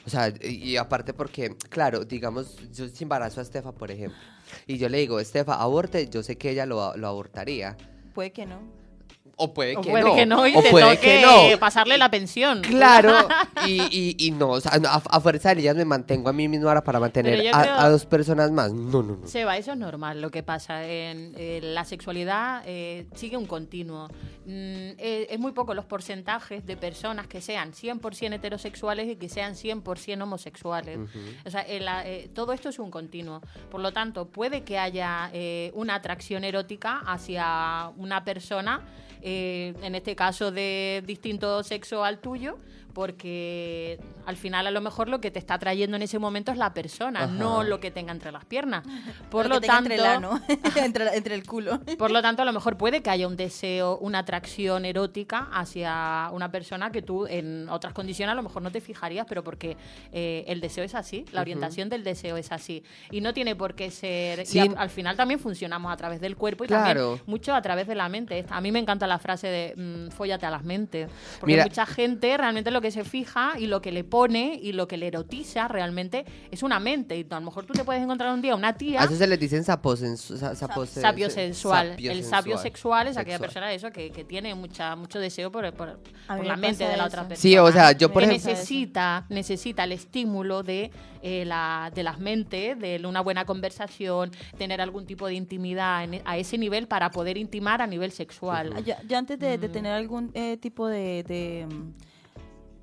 O 0.06 0.10
sea, 0.10 0.34
y, 0.42 0.78
aparte 0.78 1.14
porque, 1.14 1.56
claro, 1.70 2.06
digamos, 2.06 2.56
yo 2.74 2.86
embarazo 3.02 3.42
a 3.42 3.44
Estefa, 3.44 3.74
por 3.74 3.92
ejemplo, 3.92 4.18
y 4.66 4.78
yo 4.78 4.88
le 4.88 5.00
digo, 5.00 5.20
Estefa, 5.20 5.56
aborte, 5.56 6.08
yo 6.10 6.24
sé 6.24 6.38
que 6.38 6.52
ella 6.52 6.66
lo, 6.66 6.96
lo 6.96 7.08
abortaría. 7.08 7.76
Puede 8.14 8.32
que 8.32 8.46
no. 8.46 8.79
O 9.42 9.54
puede 9.54 9.78
O 9.78 9.82
que 9.82 9.90
puede 9.90 10.04
no. 10.04 10.16
que 10.16 10.26
no 10.26 10.46
y 10.48 10.56
o 10.56 10.62
te 10.62 10.70
puede 10.70 10.96
toque 10.96 11.20
que 11.20 11.22
no. 11.54 11.60
pasarle 11.60 11.98
la 11.98 12.12
pensión. 12.12 12.62
Claro, 12.70 13.14
y, 13.68 13.82
y, 13.90 14.16
y 14.28 14.32
no, 14.32 14.50
o 14.50 14.60
sea, 14.62 14.74
a, 14.74 14.96
a 15.10 15.20
fuerza 15.22 15.56
de 15.56 15.62
ellas 15.62 15.76
me 15.76 15.86
mantengo 15.86 16.30
a 16.30 16.34
mí 16.34 16.48
mismo 16.48 16.68
ahora 16.68 16.84
para 16.84 17.00
mantener 17.00 17.36
a, 17.54 17.62
creo- 17.62 17.74
a 17.76 17.90
dos 17.90 18.06
personas 18.06 18.52
más. 18.52 18.74
No, 18.74 19.02
no, 19.02 19.18
no. 19.18 19.28
Seba, 19.28 19.58
eso 19.58 19.72
es 19.72 19.78
normal. 19.78 20.22
Lo 20.22 20.30
que 20.30 20.44
pasa 20.44 20.86
en 20.86 21.34
eh, 21.38 21.60
la 21.64 21.86
sexualidad 21.86 22.64
eh, 22.66 23.08
sigue 23.16 23.38
un 23.38 23.46
continuo. 23.46 24.08
Mm, 24.46 24.98
eh, 24.98 25.28
es 25.30 25.40
muy 25.40 25.52
poco 25.52 25.74
los 25.74 25.86
porcentajes 25.86 26.66
de 26.66 26.76
personas 26.78 27.28
que 27.28 27.40
sean 27.42 27.72
100% 27.74 28.34
heterosexuales 28.34 29.08
y 29.08 29.16
que 29.16 29.30
sean 29.30 29.54
100% 29.56 30.22
homosexuales. 30.24 31.00
O 31.46 31.50
sea, 31.50 31.66
todo 32.34 32.54
esto 32.54 32.70
es 32.70 32.80
un 32.80 32.92
continuo. 32.92 33.42
Por 33.72 33.80
lo 33.82 33.94
tanto, 33.94 34.28
puede 34.28 34.64
que 34.64 34.78
haya 34.80 35.32
una 35.74 35.96
atracción 35.96 36.44
erótica 36.44 37.02
hacia 37.06 37.92
una 37.98 38.24
persona, 38.24 38.82
eh, 39.22 39.74
en 39.82 39.96
este 39.96 40.16
caso 40.16 40.52
de 40.52 41.04
distinto 41.06 41.64
sexo 41.64 42.04
al 42.04 42.20
tuyo, 42.20 42.58
porque 43.00 44.00
al 44.26 44.36
final 44.38 44.68
a 44.68 44.72
lo 44.72 44.82
mejor 44.82 45.10
lo 45.10 45.20
que 45.22 45.32
te 45.32 45.40
está 45.40 45.56
atrayendo 45.56 45.96
en 45.98 46.04
ese 46.04 46.20
momento 46.20 46.52
es 46.52 46.58
la 46.58 46.74
persona, 46.74 47.24
Ajá. 47.24 47.34
no 47.34 47.64
lo 47.64 47.80
que 47.80 47.92
tenga 47.92 48.12
entre 48.12 48.32
las 48.32 48.46
piernas. 48.46 48.84
Por 49.32 49.48
Lo 49.48 49.56
lo, 49.56 49.62
que 49.62 49.68
tenga 49.68 49.76
tanto, 49.78 49.92
entre 49.92 50.06
el 50.06 50.12
ano, 50.12 50.42
entre, 50.76 51.06
la- 51.06 51.16
entre 51.16 51.36
el 51.36 51.46
culo. 51.46 51.80
por 51.98 52.12
lo 52.12 52.22
tanto, 52.22 52.42
a 52.42 52.46
lo 52.46 52.54
mejor 52.54 52.78
puede 52.78 53.02
que 53.02 53.10
haya 53.10 53.28
un 53.28 53.36
deseo, 53.36 53.98
una 54.00 54.20
atracción 54.20 54.86
erótica 54.86 55.50
hacia 55.52 56.30
una 56.32 56.52
persona 56.52 56.92
que 56.92 57.02
tú 57.02 57.26
en 57.28 57.68
otras 57.70 57.94
condiciones 57.94 58.34
a 58.34 58.36
lo 58.36 58.44
mejor 58.44 58.62
no 58.62 58.72
te 58.72 58.82
fijarías, 58.82 59.26
pero 59.28 59.44
porque 59.44 59.78
eh, 60.12 60.44
el 60.48 60.62
deseo 60.62 60.84
es 60.84 60.96
así, 60.96 61.26
la 61.32 61.42
orientación 61.42 61.90
del 61.90 62.04
deseo 62.04 62.38
es 62.38 62.52
así. 62.52 62.84
Y 63.12 63.22
no 63.22 63.34
tiene 63.34 63.56
por 63.56 63.74
qué 63.76 63.90
ser... 63.92 64.46
Sí. 64.46 64.58
Y 64.60 64.62
a- 64.62 64.80
al 64.80 64.90
final 64.90 65.16
también 65.16 65.40
funcionamos 65.40 65.92
a 65.92 65.98
través 65.98 66.22
del 66.22 66.36
cuerpo 66.36 66.64
y 66.64 66.68
Claro. 66.68 66.84
también 67.12 67.24
mucho 67.26 67.54
a 67.56 67.62
través 67.62 67.88
de 67.88 67.96
la 67.96 68.10
mente. 68.10 68.46
A 68.50 68.62
mí 68.62 68.72
me 68.72 68.80
encanta 68.80 69.08
la 69.08 69.20
frase 69.20 69.48
de 69.48 69.74
mm, 69.76 70.12
fóllate 70.12 70.46
a 70.46 70.50
las 70.52 70.64
mentes. 70.64 71.10
Porque 71.40 71.54
Mira- 71.54 71.64
mucha 71.66 71.86
gente 71.86 72.36
realmente 72.38 72.72
lo 72.72 72.82
que 72.82 72.89
se 72.92 73.04
fija 73.04 73.54
y 73.60 73.68
lo 73.68 73.82
que 73.82 73.92
le 73.92 74.04
pone 74.04 74.60
y 74.62 74.72
lo 74.74 74.88
que 74.88 74.98
le 74.98 75.08
erotiza 75.08 75.68
realmente 75.68 76.26
es 76.52 76.64
una 76.64 76.80
mente. 76.80 77.18
Y 77.18 77.26
a 77.30 77.36
lo 77.40 77.46
mejor 77.46 77.66
tú 77.66 77.74
te 77.74 77.84
puedes 77.84 78.02
encontrar 78.02 78.34
un 78.34 78.42
día 78.42 78.56
una 78.56 78.74
tía 78.78 79.02
A 79.02 79.06
eso 79.06 79.16
se 79.16 79.28
les 79.28 79.40
dicen 79.40 79.64
saposensu- 79.64 80.38
sa- 80.38 80.54
sapose- 80.56 81.02
sapio 81.02 81.28
se- 81.30 81.36
sensual. 81.36 81.96
el 82.00 82.24
sapio 82.24 82.58
sexual 82.58 83.08
es 83.08 83.18
aquella 83.18 83.38
Sexual. 83.38 83.48
persona 83.50 83.74
eso 83.74 83.92
que, 83.92 84.12
que 84.12 84.24
tiene 84.24 84.54
mucha 84.56 84.96
mucho 84.96 85.20
deseo 85.20 85.52
por, 85.52 85.64
la 85.64 86.56
mente 86.58 86.84
de 86.84 86.90
la 86.92 86.96
eso. 86.96 87.06
otra 87.06 87.28
persona. 87.28 87.36
Sí, 87.42 87.58
o 87.58 87.72
sea, 87.72 87.92
yo 87.94 88.12
por 88.12 88.24
que 88.24 88.30
ejemplo... 88.30 88.52
necesita 88.52 89.26
necesita 89.30 89.84
el 89.84 89.92
estímulo 89.94 90.64
de 90.64 90.92
eh, 91.22 91.44
la 91.46 91.92
de 91.94 92.04
las 92.04 92.20
mentes, 92.20 92.80
de 92.80 93.02
una 93.06 93.22
buena 93.22 93.44
conversación, 93.46 94.32
tener 94.58 94.80
algún 94.82 95.06
tipo 95.06 95.28
de 95.28 95.34
intimidad 95.34 96.04
en- 96.04 96.22
a 96.26 96.38
ese 96.38 96.58
nivel 96.58 96.88
para 96.88 97.12
poder 97.12 97.38
intimar 97.38 97.82
a 97.82 97.88
nivel 97.88 98.12
sexual. 98.12 98.84
Yo, 98.86 98.94
yo 99.08 99.18
antes 99.18 99.38
de, 99.40 99.58
Mm. 99.58 99.62
de 99.62 99.70
tener 99.70 99.92
algún 99.94 100.32
eh, 100.34 100.58
tipo 100.58 100.88
de, 100.88 101.24
de, 101.24 101.68
mm, 101.70 101.94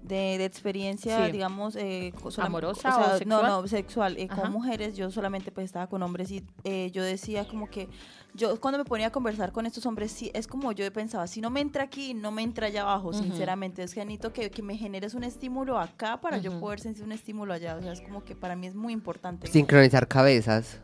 de- 0.07 0.39
de 0.39 0.45
experiencia, 0.45 1.27
Sí. 1.27 1.33
digamos, 1.33 1.77
eh, 1.77 2.13
¿Amorosa 2.39 2.81
sea, 2.93 2.97
o 2.99 3.01
No, 3.13 3.19
sexual? 3.19 3.47
no, 3.47 3.69
sexual. 3.69 4.17
eh, 4.19 4.29
con 4.29 4.53
mujeres, 4.53 4.97
yo 4.97 5.11
solamente 5.11 5.51
pues 5.53 5.65
estaba 5.65 5.87
con 5.89 6.03
hombres 6.03 6.31
y 6.31 6.45
eh, 6.65 6.91
yo 6.93 7.03
decía 7.03 7.47
como 7.47 7.69
que, 7.69 7.89
yo 8.35 8.61
cuando 8.61 8.79
me 8.79 8.85
ponía 8.85 9.07
a 9.09 9.11
conversar 9.11 9.51
con 9.53 9.65
estos 9.67 9.85
hombres, 9.87 10.13
sí, 10.13 10.31
es 10.35 10.47
como 10.47 10.73
yo 10.73 10.91
pensaba, 10.93 11.27
si 11.27 11.41
no 11.41 11.49
me 11.51 11.61
entra 11.61 11.85
aquí, 11.85 12.13
no 12.15 12.31
me 12.31 12.43
entra 12.43 12.67
allá 12.67 12.83
abajo, 12.83 13.13
sinceramente. 13.13 13.83
Es 13.83 13.95
que 13.95 14.01
necesito 14.05 14.33
que, 14.33 14.51
que 14.51 14.63
me 14.63 14.77
generes 14.77 15.15
un 15.15 15.25
estímulo 15.25 15.79
acá 15.79 16.21
para 16.21 16.37
yo 16.39 16.61
poder 16.61 16.81
sentir 16.81 17.03
un 17.05 17.13
estímulo 17.13 17.53
allá. 17.55 17.77
O 17.77 17.83
sea, 17.83 17.93
es 17.93 18.01
como 18.03 18.25
que 18.25 18.35
para 18.37 18.55
mí 18.55 18.67
es 18.67 18.75
muy 18.75 18.93
importante. 18.93 19.47
Sincronizar 19.47 20.07
cabezas. 20.07 20.79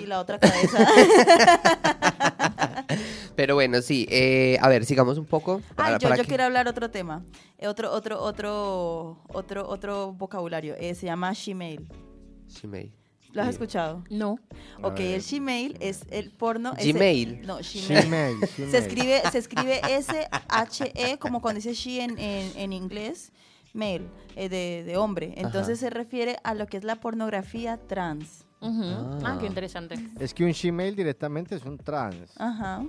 Y 0.00 0.06
la 0.06 0.18
otra 0.18 0.38
cabeza. 0.40 0.78
Pero 3.36 3.54
bueno, 3.54 3.80
sí. 3.82 4.06
eh, 4.10 4.58
a 4.60 4.68
ver, 4.68 4.84
sigamos 4.84 5.18
un 5.18 5.26
poco. 5.26 5.60
Ay, 5.70 5.74
para- 5.76 5.98
yo, 5.98 6.08
para 6.08 6.16
yo 6.16 6.22
que- 6.22 6.28
quiero 6.28 6.44
hablar 6.44 6.68
otro 6.68 6.90
tema, 6.90 7.24
eh, 7.58 7.66
otro, 7.68 7.90
otro, 7.92 8.20
otro, 8.22 9.22
otro, 9.28 9.68
otro 9.68 10.12
vocabulario. 10.12 10.74
eh, 10.78 10.94
se 10.94 11.06
llama 11.06 11.32
Gmail. 11.32 11.86
Gmail. 12.62 12.92
¿Lo 13.32 13.40
has 13.40 13.48
escuchado? 13.48 14.04
No. 14.10 14.36
Ok, 14.82 15.00
el 15.00 15.22
Gmail 15.22 15.78
es 15.80 16.02
el 16.10 16.30
porno. 16.32 16.74
es 16.76 16.84
el- 16.84 16.92
Gmail. 16.92 17.46
no, 17.46 17.56
Gmail. 17.58 18.04
Gmail, 18.04 18.36
Se 18.70 18.76
escribe, 18.76 19.22
se 19.32 19.38
escribe 19.38 19.80
S-H-E, 19.88 21.18
como 21.18 21.40
cuando 21.40 21.56
dice 21.60 21.72
she 21.74 22.02
en, 22.02 22.18
en, 22.18 22.52
en 22.56 22.72
inglés, 22.74 23.32
male, 23.72 24.02
eh, 24.36 24.50
de, 24.50 24.84
de 24.84 24.96
hombre. 24.98 25.32
Entonces 25.38 25.78
se 25.80 25.88
refiere 25.88 26.36
a 26.44 26.52
lo 26.54 26.66
que 26.66 26.76
es 26.76 26.84
la 26.84 26.96
pornografía 26.96 27.78
trans. 27.78 28.41
Ujú. 28.62 28.82
Ah. 28.84 29.18
Ah, 29.24 29.38
qué 29.40 29.46
interesante. 29.46 29.96
Es 30.18 30.32
que 30.32 30.44
un 30.44 30.52
Gmail 30.52 30.94
directamente 30.94 31.56
es 31.56 31.64
un 31.64 31.78
trans. 31.78 32.32
Ajá. 32.38 32.82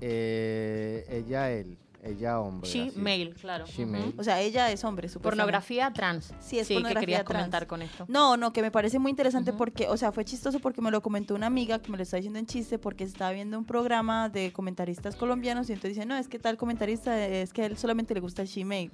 Eh, 0.00 1.04
ella, 1.08 1.50
él. 1.52 1.78
Ella, 2.02 2.40
hombre. 2.40 2.68
She, 2.68 2.88
así. 2.88 2.98
mail, 2.98 3.34
claro. 3.34 3.66
She-mail. 3.66 4.08
Ujú. 4.08 4.20
O 4.20 4.24
sea, 4.24 4.40
ella 4.40 4.70
es 4.72 4.82
hombre. 4.84 5.08
Pornografía 5.20 5.92
trans. 5.92 6.32
Sí, 6.40 6.58
es 6.58 6.66
¿qué 6.68 6.74
pornografía 6.74 7.00
querías 7.00 7.24
trans. 7.24 7.38
comentar 7.38 7.66
con 7.66 7.82
esto? 7.82 8.06
No, 8.08 8.38
no, 8.38 8.52
que 8.54 8.62
me 8.62 8.70
parece 8.70 8.98
muy 8.98 9.10
interesante 9.10 9.50
Ujú. 9.50 9.58
porque, 9.58 9.88
o 9.88 9.96
sea, 9.98 10.10
fue 10.10 10.24
chistoso 10.24 10.60
porque 10.60 10.80
me 10.80 10.90
lo 10.90 11.02
comentó 11.02 11.34
una 11.34 11.46
amiga 11.46 11.78
que 11.80 11.90
me 11.90 11.98
lo 11.98 12.02
está 12.02 12.16
diciendo 12.16 12.38
en 12.38 12.46
chiste 12.46 12.78
porque 12.78 13.04
estaba 13.04 13.32
viendo 13.32 13.58
un 13.58 13.66
programa 13.66 14.28
de 14.30 14.50
comentaristas 14.52 15.14
colombianos 15.14 15.68
y 15.68 15.74
entonces 15.74 15.96
dice, 15.96 16.06
no, 16.06 16.16
es 16.16 16.28
que 16.28 16.38
tal 16.38 16.56
comentarista 16.56 17.26
es 17.26 17.52
que 17.52 17.62
a 17.62 17.66
él 17.66 17.76
solamente 17.76 18.14
le 18.14 18.20
gusta 18.20 18.40
el 18.42 18.48
Gmail. 18.48 18.90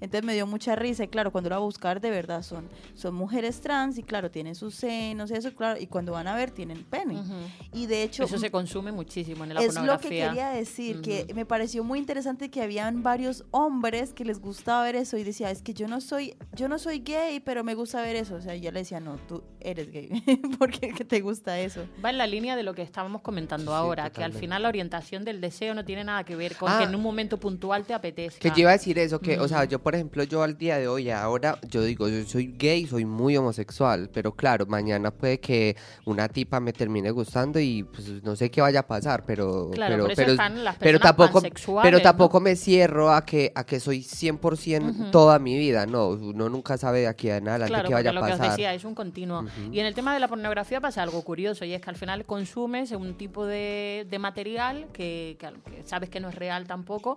Entonces 0.00 0.24
me 0.24 0.32
dio 0.32 0.46
mucha 0.46 0.76
risa 0.76 1.04
y 1.04 1.08
claro, 1.08 1.32
cuando 1.32 1.50
lo 1.50 1.56
va 1.56 1.60
a 1.60 1.64
buscar 1.64 2.00
de 2.00 2.10
verdad 2.10 2.42
son, 2.42 2.66
son 2.94 3.14
mujeres 3.14 3.60
trans 3.60 3.98
y 3.98 4.02
claro, 4.02 4.30
tienen 4.30 4.54
sus 4.54 4.74
senos, 4.74 5.30
eso, 5.30 5.54
claro, 5.54 5.78
y 5.78 5.86
cuando 5.88 6.12
van 6.12 6.26
a 6.26 6.34
ver 6.34 6.50
tienen 6.50 6.84
pene. 6.84 7.20
Ujú. 7.20 7.34
Y 7.74 7.84
de 7.86 8.02
hecho... 8.02 8.24
Eso 8.24 8.38
se 8.38 8.50
consume 8.50 8.92
muchísimo 8.92 9.44
en 9.44 9.52
la 9.54 9.60
Es 9.60 9.66
lo 9.66 9.72
que 9.72 9.78
pornografía. 9.80 10.28
quería 10.28 10.48
decir, 10.50 11.02
que 11.02 11.26
me 11.34 11.44
pareció 11.44 11.84
muy 11.84 11.98
interesante 11.98 12.45
que 12.50 12.62
habían 12.62 13.02
varios 13.02 13.44
hombres 13.50 14.12
que 14.12 14.24
les 14.24 14.40
gustaba 14.40 14.82
ver 14.84 14.96
eso 14.96 15.16
y 15.16 15.24
decía, 15.24 15.50
es 15.50 15.62
que 15.62 15.74
yo 15.74 15.88
no 15.88 16.00
soy, 16.00 16.36
yo 16.54 16.68
no 16.68 16.78
soy 16.78 17.00
gay, 17.00 17.40
pero 17.40 17.64
me 17.64 17.74
gusta 17.74 18.00
ver 18.02 18.16
eso. 18.16 18.36
O 18.36 18.40
sea, 18.40 18.54
yo 18.56 18.70
le 18.72 18.80
decía, 18.80 19.00
no, 19.00 19.16
tú 19.28 19.42
eres 19.60 19.90
gay, 19.90 20.08
porque 20.58 20.90
que 20.92 21.04
te 21.04 21.20
gusta 21.20 21.58
eso. 21.58 21.86
Va 22.04 22.10
en 22.10 22.18
la 22.18 22.26
línea 22.26 22.56
de 22.56 22.62
lo 22.62 22.74
que 22.74 22.82
estábamos 22.82 23.22
comentando 23.22 23.72
Sí, 23.72 23.76
ahora, 23.76 24.10
que 24.10 24.22
al 24.24 24.32
final 24.32 24.62
la 24.62 24.68
orientación 24.68 25.24
del 25.24 25.40
deseo 25.40 25.74
no 25.74 25.84
tiene 25.84 26.04
nada 26.04 26.24
que 26.24 26.36
ver 26.36 26.56
con 26.56 26.70
Ah. 26.70 26.78
que 26.78 26.84
en 26.84 26.94
un 26.94 27.02
momento 27.02 27.38
puntual 27.38 27.84
te 27.84 27.94
apetezca. 27.94 28.40
Que 28.40 28.48
yo 28.50 28.62
iba 28.62 28.70
a 28.70 28.72
decir 28.72 28.98
eso, 28.98 29.20
que, 29.20 29.38
o 29.38 29.48
sea, 29.48 29.64
yo, 29.64 29.78
por 29.78 29.94
ejemplo, 29.94 30.22
yo 30.24 30.42
al 30.42 30.56
día 30.58 30.78
de 30.78 30.88
hoy, 30.88 31.10
ahora, 31.10 31.58
yo 31.68 31.82
digo, 31.82 32.08
yo 32.08 32.24
soy 32.24 32.54
gay, 32.58 32.86
soy 32.86 33.04
muy 33.04 33.36
homosexual, 33.36 34.10
pero 34.12 34.32
claro, 34.32 34.66
mañana 34.66 35.10
puede 35.10 35.40
que 35.40 35.76
una 36.04 36.28
tipa 36.28 36.60
me 36.60 36.72
termine 36.72 37.10
gustando 37.10 37.60
y 37.60 37.82
pues 37.84 38.22
no 38.22 38.36
sé 38.36 38.50
qué 38.50 38.60
vaya 38.60 38.80
a 38.80 38.86
pasar, 38.86 39.24
pero... 39.26 39.70
Claro, 39.72 39.94
pero, 39.94 40.04
por 40.04 40.12
eso 40.12 40.22
pero, 40.22 40.32
están 40.32 40.64
las 40.64 40.76
pero 40.76 40.98
personas 40.98 41.16
tampoco, 41.16 41.40
pansexuales, 41.40 41.86
pero 41.88 41.98
¿no? 41.98 42.02
Tampoco 42.36 42.40
me 42.40 42.56
cierro 42.56 43.10
a 43.12 43.24
que, 43.24 43.52
a 43.54 43.64
que 43.64 43.80
soy 43.80 44.00
100% 44.02 44.90
Ujú. 44.90 45.10
toda 45.10 45.38
mi 45.38 45.56
vida, 45.56 45.86
no, 45.86 46.08
uno 46.08 46.48
nunca 46.48 46.76
sabe 46.76 47.00
de 47.00 47.06
aquí 47.08 47.30
en 47.30 47.48
adelante 47.48 47.72
Claro, 47.72 47.88
qué 47.88 47.94
vaya 47.94 48.10
a 48.10 48.12
porque 48.12 48.20
lo 48.20 48.26
que 48.26 48.32
os 48.32 48.38
pasar. 48.38 48.50
decía 48.52 48.74
es 48.74 48.84
un 48.84 48.94
continuo. 48.94 49.44
Y 49.72 49.80
en 49.80 49.86
el 49.86 49.94
tema 49.94 50.12
de 50.14 50.20
la 50.20 50.28
pornografía 50.28 50.80
pasa 50.80 51.02
algo 51.02 51.22
curioso 51.22 51.64
y 51.64 51.72
es 51.72 51.80
que 51.80 51.90
al 51.90 51.96
final 51.96 52.24
consumes 52.24 52.92
un 52.92 53.14
tipo 53.16 53.46
de, 53.46 54.06
de 54.08 54.18
material 54.18 54.86
que, 54.92 55.36
que 55.38 55.46
al- 55.46 55.62
que 55.62 55.82
sabes 55.84 56.10
que 56.10 56.20
no 56.20 56.28
es 56.28 56.34
real 56.34 56.66
tampoco 56.66 57.16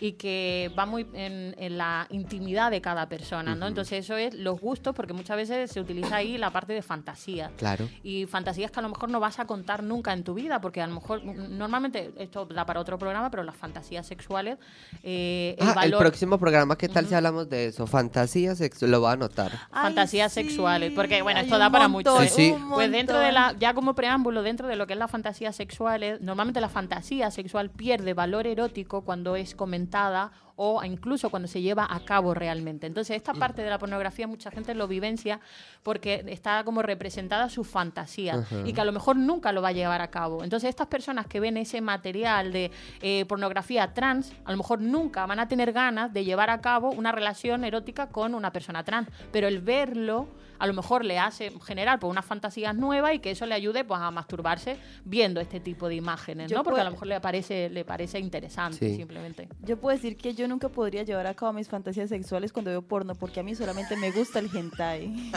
y 0.00 0.12
que 0.12 0.70
va 0.78 0.86
muy 0.86 1.06
en, 1.14 1.54
en 1.58 1.76
la 1.78 2.06
intimidad 2.10 2.70
de 2.70 2.80
cada 2.80 3.08
persona, 3.08 3.54
¿no? 3.54 3.66
Entonces 3.66 4.04
eso 4.04 4.16
es 4.16 4.34
los 4.34 4.60
gustos 4.60 4.94
porque 4.94 5.12
muchas 5.12 5.36
veces 5.36 5.70
se 5.70 5.80
utiliza 5.80 6.16
ahí 6.16 6.38
la 6.38 6.50
parte 6.50 6.72
de 6.72 6.82
fantasía. 6.82 7.50
Claro. 7.56 7.88
Y 8.02 8.26
fantasías 8.26 8.70
que 8.70 8.78
a 8.80 8.82
lo 8.82 8.88
mejor 8.88 9.10
no 9.10 9.20
vas 9.20 9.38
a 9.38 9.46
contar 9.46 9.82
nunca 9.82 10.12
en 10.12 10.22
tu 10.24 10.34
vida, 10.34 10.60
porque 10.60 10.80
a 10.80 10.86
lo 10.86 10.94
mejor, 10.94 11.24
mm, 11.24 11.56
normalmente, 11.58 12.12
esto 12.18 12.46
da 12.46 12.64
para 12.66 12.80
otro 12.80 12.98
programa, 12.98 13.30
pero 13.30 13.42
las 13.42 13.56
fantasías 13.56 14.06
sexuales, 14.06 14.58
eh, 15.02 15.56
el 15.58 15.68
Ah, 15.68 15.84
el 15.84 15.92
próximo 15.96 16.38
programa, 16.38 16.76
¿qué 16.76 16.88
tal 16.88 17.06
si 17.06 17.14
hablamos 17.14 17.48
de 17.48 17.66
eso? 17.66 17.86
Fantasías, 17.86 18.58
sex- 18.58 18.82
lo 18.82 19.00
voy 19.00 19.08
a 19.08 19.12
anotar. 19.12 19.52
Fantasías 19.70 20.32
sexuales, 20.32 20.92
porque, 20.94 21.22
bueno, 21.22 21.38
hay 21.40 21.46
esto 21.46 21.58
da 21.58 21.70
para 21.70 21.88
mucho. 21.88 22.20
Sí, 22.22 22.28
sí. 22.28 22.54
Pues 22.72 22.90
dentro 22.90 23.18
de 23.18 23.32
la, 23.32 23.54
ya 23.58 23.72
como 23.74 23.94
preámbulo, 23.94 24.42
dentro 24.42 24.68
de 24.68 24.76
lo 24.76 24.86
que 24.86 24.92
es 24.94 24.98
la 24.98 25.08
fantasía 25.08 25.52
sexual, 25.52 26.02
eh, 26.02 26.18
normalmente 26.20 26.60
la 26.60 26.68
fantasía 26.68 27.30
sexual 27.30 27.70
pierde 27.70 28.14
valor 28.14 28.46
erótico 28.46 29.02
cuando 29.02 29.36
es 29.36 29.54
comentada 29.54 30.32
o 30.62 30.84
incluso 30.84 31.30
cuando 31.30 31.48
se 31.48 31.62
lleva 31.62 31.86
a 31.88 32.00
cabo 32.00 32.34
realmente. 32.34 32.86
Entonces, 32.86 33.16
esta 33.16 33.32
parte 33.32 33.62
de 33.62 33.70
la 33.70 33.78
pornografía 33.78 34.26
mucha 34.26 34.50
gente 34.50 34.74
lo 34.74 34.86
vivencia 34.86 35.40
porque 35.82 36.22
está 36.28 36.64
como 36.64 36.82
representada 36.82 37.48
su 37.48 37.64
fantasía 37.64 38.44
y 38.66 38.74
que 38.74 38.80
a 38.82 38.84
lo 38.84 38.92
mejor 38.92 39.16
nunca 39.16 39.52
lo 39.52 39.62
va 39.62 39.68
a 39.68 39.72
llevar 39.72 40.02
a 40.02 40.10
cabo. 40.10 40.44
Entonces, 40.44 40.68
estas 40.68 40.88
personas 40.88 41.26
que 41.26 41.40
ven 41.40 41.56
ese 41.56 41.80
material 41.80 42.52
de 42.52 42.70
eh, 43.00 43.24
pornografía 43.24 43.94
trans, 43.94 44.34
a 44.44 44.50
lo 44.50 44.58
mejor 44.58 44.82
nunca 44.82 45.24
van 45.24 45.40
a 45.40 45.48
tener 45.48 45.72
ganas 45.72 46.12
de 46.12 46.26
llevar 46.26 46.50
a 46.50 46.60
cabo 46.60 46.90
una 46.90 47.10
relación 47.10 47.64
erótica 47.64 48.10
con 48.10 48.34
una 48.34 48.52
persona 48.52 48.84
trans, 48.84 49.08
pero 49.32 49.48
el 49.48 49.60
verlo 49.60 50.28
a 50.60 50.66
lo 50.66 50.74
mejor 50.74 51.04
le 51.04 51.18
hace 51.18 51.50
generar 51.64 51.98
pues, 51.98 52.10
unas 52.10 52.24
fantasías 52.24 52.76
nuevas 52.76 53.14
y 53.14 53.18
que 53.18 53.30
eso 53.32 53.46
le 53.46 53.54
ayude 53.54 53.82
pues, 53.82 54.00
a 54.00 54.10
masturbarse 54.12 54.76
viendo 55.04 55.40
este 55.40 55.58
tipo 55.58 55.88
de 55.88 55.96
imágenes, 55.96 56.50
Yo 56.50 56.58
¿no? 56.58 56.62
Porque 56.62 56.80
a 56.80 56.84
puedo- 56.84 56.90
lo 56.90 56.92
mejor 56.92 57.08
le 57.08 57.20
parece, 57.20 57.70
le 57.70 57.84
parece 57.84 58.18
interesante 58.20 58.78
Sí. 58.90 58.96
simplemente. 58.96 59.48
Yo 59.62 59.78
puedo 59.78 59.96
decir 59.96 60.16
que 60.16 60.34
yo 60.34 60.46
nunca 60.46 60.68
podría 60.68 61.02
llevar 61.02 61.26
a 61.26 61.34
cabo 61.34 61.52
mis 61.54 61.68
fantasías 61.68 62.08
sexuales 62.10 62.52
cuando 62.52 62.70
veo 62.70 62.82
porno, 62.82 63.14
porque 63.14 63.40
a 63.40 63.42
mí 63.42 63.54
solamente 63.54 63.96
me 63.96 64.10
gusta 64.12 64.38
el 64.38 64.48
hentai. 64.54 65.32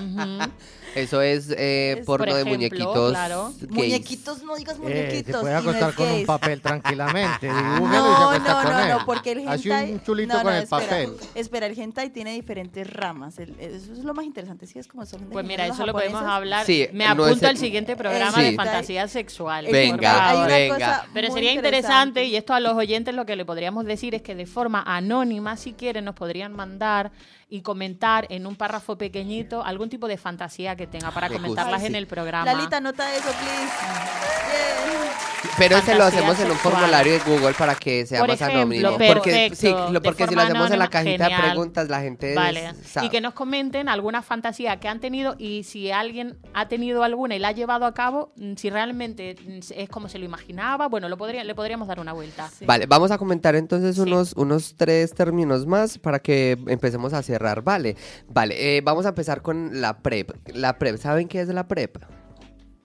Eso 0.95 1.21
es 1.21 1.49
eh, 1.51 1.97
Es, 1.99 2.05
porno 2.05 2.25
por 2.25 2.33
de 2.33 2.41
ejemplo, 2.41 2.53
muñequitos 2.57 3.09
claro. 3.11 3.53
gays. 3.59 3.71
Muñequitos, 3.71 4.43
no 4.43 4.55
digas 4.55 4.75
Eh, 4.77 4.81
muñequitos. 4.81 5.35
se 5.35 5.41
puede 5.41 5.53
y 5.59 5.63
no 5.63 5.69
acostar 5.69 5.95
con 5.95 6.11
un 6.11 6.25
papel 6.25 6.61
tranquilamente. 6.61 7.47
No, 7.47 7.79
no, 7.79 7.79
con 7.79 8.43
no, 8.43 8.79
él. 8.83 8.89
no, 8.89 9.05
porque 9.05 9.31
el 9.31 9.39
hentai... 9.39 9.53
Hace 9.85 9.93
un 9.93 10.03
chulito 10.03 10.33
no, 10.33 10.43
con 10.43 10.51
no, 10.51 10.57
el 10.57 10.63
espera, 10.63 10.81
papel. 10.83 11.13
Espera, 11.35 11.65
el 11.67 11.79
hentai 11.79 12.09
tiene 12.09 12.33
diferentes 12.33 12.89
ramas. 12.91 13.39
el- 13.39 13.55
eso 13.59 13.93
es 13.93 13.99
lo 14.03 14.13
más 14.13 14.25
interesante. 14.25 14.67
Sí, 14.67 14.79
es 14.79 14.87
como 14.87 15.05
son 15.13 15.27
de 15.29 15.33
Pues 15.33 15.45
mira, 15.45 15.65
eso 15.67 15.85
lo 15.85 15.93
podemos 15.93 16.21
hablar. 16.21 16.65
Sí, 16.65 16.87
Me 16.91 17.05
no 17.05 17.11
apunto 17.11 17.33
es- 17.33 17.43
al 17.43 17.57
siguiente 17.57 17.95
programa 17.95 18.37
Sí. 18.37 18.43
de 18.43 18.55
fantasías 18.55 19.11
sexuales. 19.11 19.69
El 19.69 19.73
Venga, 19.73 19.95
hentai, 19.95 20.29
hay 20.29 20.37
una 20.37 20.47
venga. 20.47 20.75
cosa 20.75 21.07
Pero 21.13 21.31
sería 21.33 21.51
interesante, 21.53 22.25
y 22.25 22.35
esto 22.35 22.53
a 22.53 22.59
los 22.59 22.73
oyentes 22.73 23.13
lo 23.15 23.25
que 23.25 23.35
le 23.35 23.45
podríamos 23.45 23.85
decir 23.85 24.15
es 24.15 24.21
que 24.21 24.35
de 24.35 24.45
forma 24.45 24.83
anónima, 24.85 25.55
si 25.57 25.73
quieren, 25.73 26.05
nos 26.05 26.15
podrían 26.15 26.53
mandar 26.53 27.11
y 27.53 27.61
comentar 27.61 28.25
en 28.31 28.47
un 28.47 28.55
párrafo 28.55 28.97
pequeñito 28.97 29.63
algún 29.63 29.87
tipo 29.87 30.07
de 30.07 30.17
fantasía 30.17 30.75
que 30.75 30.87
tenga 30.87 31.11
para 31.11 31.29
comentarlas 31.29 31.81
Ay, 31.81 31.85
en 31.85 31.91
sí. 31.93 31.97
el 31.99 32.07
programa. 32.07 32.51
Lalita, 32.51 32.77
anota 32.77 33.13
eso, 33.15 33.29
please. 33.29 34.73
Pero 35.57 35.77
ese 35.77 35.93
lo 35.93 36.03
hacemos 36.05 36.39
en 36.39 36.45
un 36.47 36.53
sexual. 36.53 36.73
formulario 36.73 37.13
de 37.13 37.19
Google 37.19 37.53
para 37.53 37.75
que 37.75 38.07
sea 38.07 38.19
Por 38.21 38.29
más 38.29 38.41
ejemplo, 38.41 38.61
anónimo. 38.61 38.97
Porque, 39.13 39.51
sí, 39.53 39.69
lo- 39.69 39.91
de 39.91 40.01
porque 40.01 40.25
si 40.25 40.33
lo 40.33 40.41
hacemos 40.41 40.71
en 40.71 40.79
la 40.79 40.87
cajita 40.87 41.25
de 41.25 41.29
genial. 41.31 41.41
preguntas, 41.51 41.89
la 41.89 42.01
gente 42.01 42.33
Vale. 42.33 42.73
sabe. 42.83 43.05
Y 43.05 43.09
que 43.09 43.21
nos 43.21 43.33
comenten 43.35 43.87
alguna 43.87 44.23
fantasía 44.23 44.79
que 44.79 44.87
han 44.87 44.99
tenido 44.99 45.35
y 45.37 45.63
si 45.63 45.91
alguien 45.91 46.37
ha 46.55 46.67
tenido 46.69 47.03
alguna 47.03 47.35
y 47.35 47.39
la 47.39 47.49
ha 47.49 47.51
llevado 47.51 47.85
a 47.85 47.93
cabo, 47.93 48.33
mm, 48.37 48.53
si 48.55 48.69
realmente 48.71 49.35
mm, 49.45 49.59
es 49.75 49.89
como 49.89 50.09
se 50.09 50.17
lo 50.17 50.25
imaginaba, 50.25 50.87
bueno, 50.87 51.07
lo 51.07 51.17
podría, 51.17 51.43
le 51.43 51.53
podríamos 51.53 51.87
dar 51.87 51.99
una 51.99 52.13
vuelta. 52.13 52.49
Sí. 52.49 52.65
Vale, 52.65 52.87
vamos 52.87 53.11
a 53.11 53.19
comentar 53.19 53.53
entonces 53.55 53.95
Sí. 53.95 54.01
unos, 54.01 54.33
unos 54.35 54.75
tres 54.75 55.13
términos 55.13 55.67
más 55.67 55.99
para 55.99 56.17
que 56.19 56.57
empecemos 56.67 57.13
a 57.13 57.21
cerrar. 57.43 57.63
Vale, 57.63 57.95
vale, 58.27 58.77
eh, 58.77 58.81
vamos 58.81 59.05
a 59.05 59.09
empezar 59.09 59.41
con 59.41 59.81
la 59.81 60.01
PrEP. 60.01 60.31
La 60.53 60.77
PrEP, 60.77 60.97
¿saben 60.97 61.27
qué 61.27 61.41
es 61.41 61.47
la 61.49 61.67
PrEP? 61.67 61.97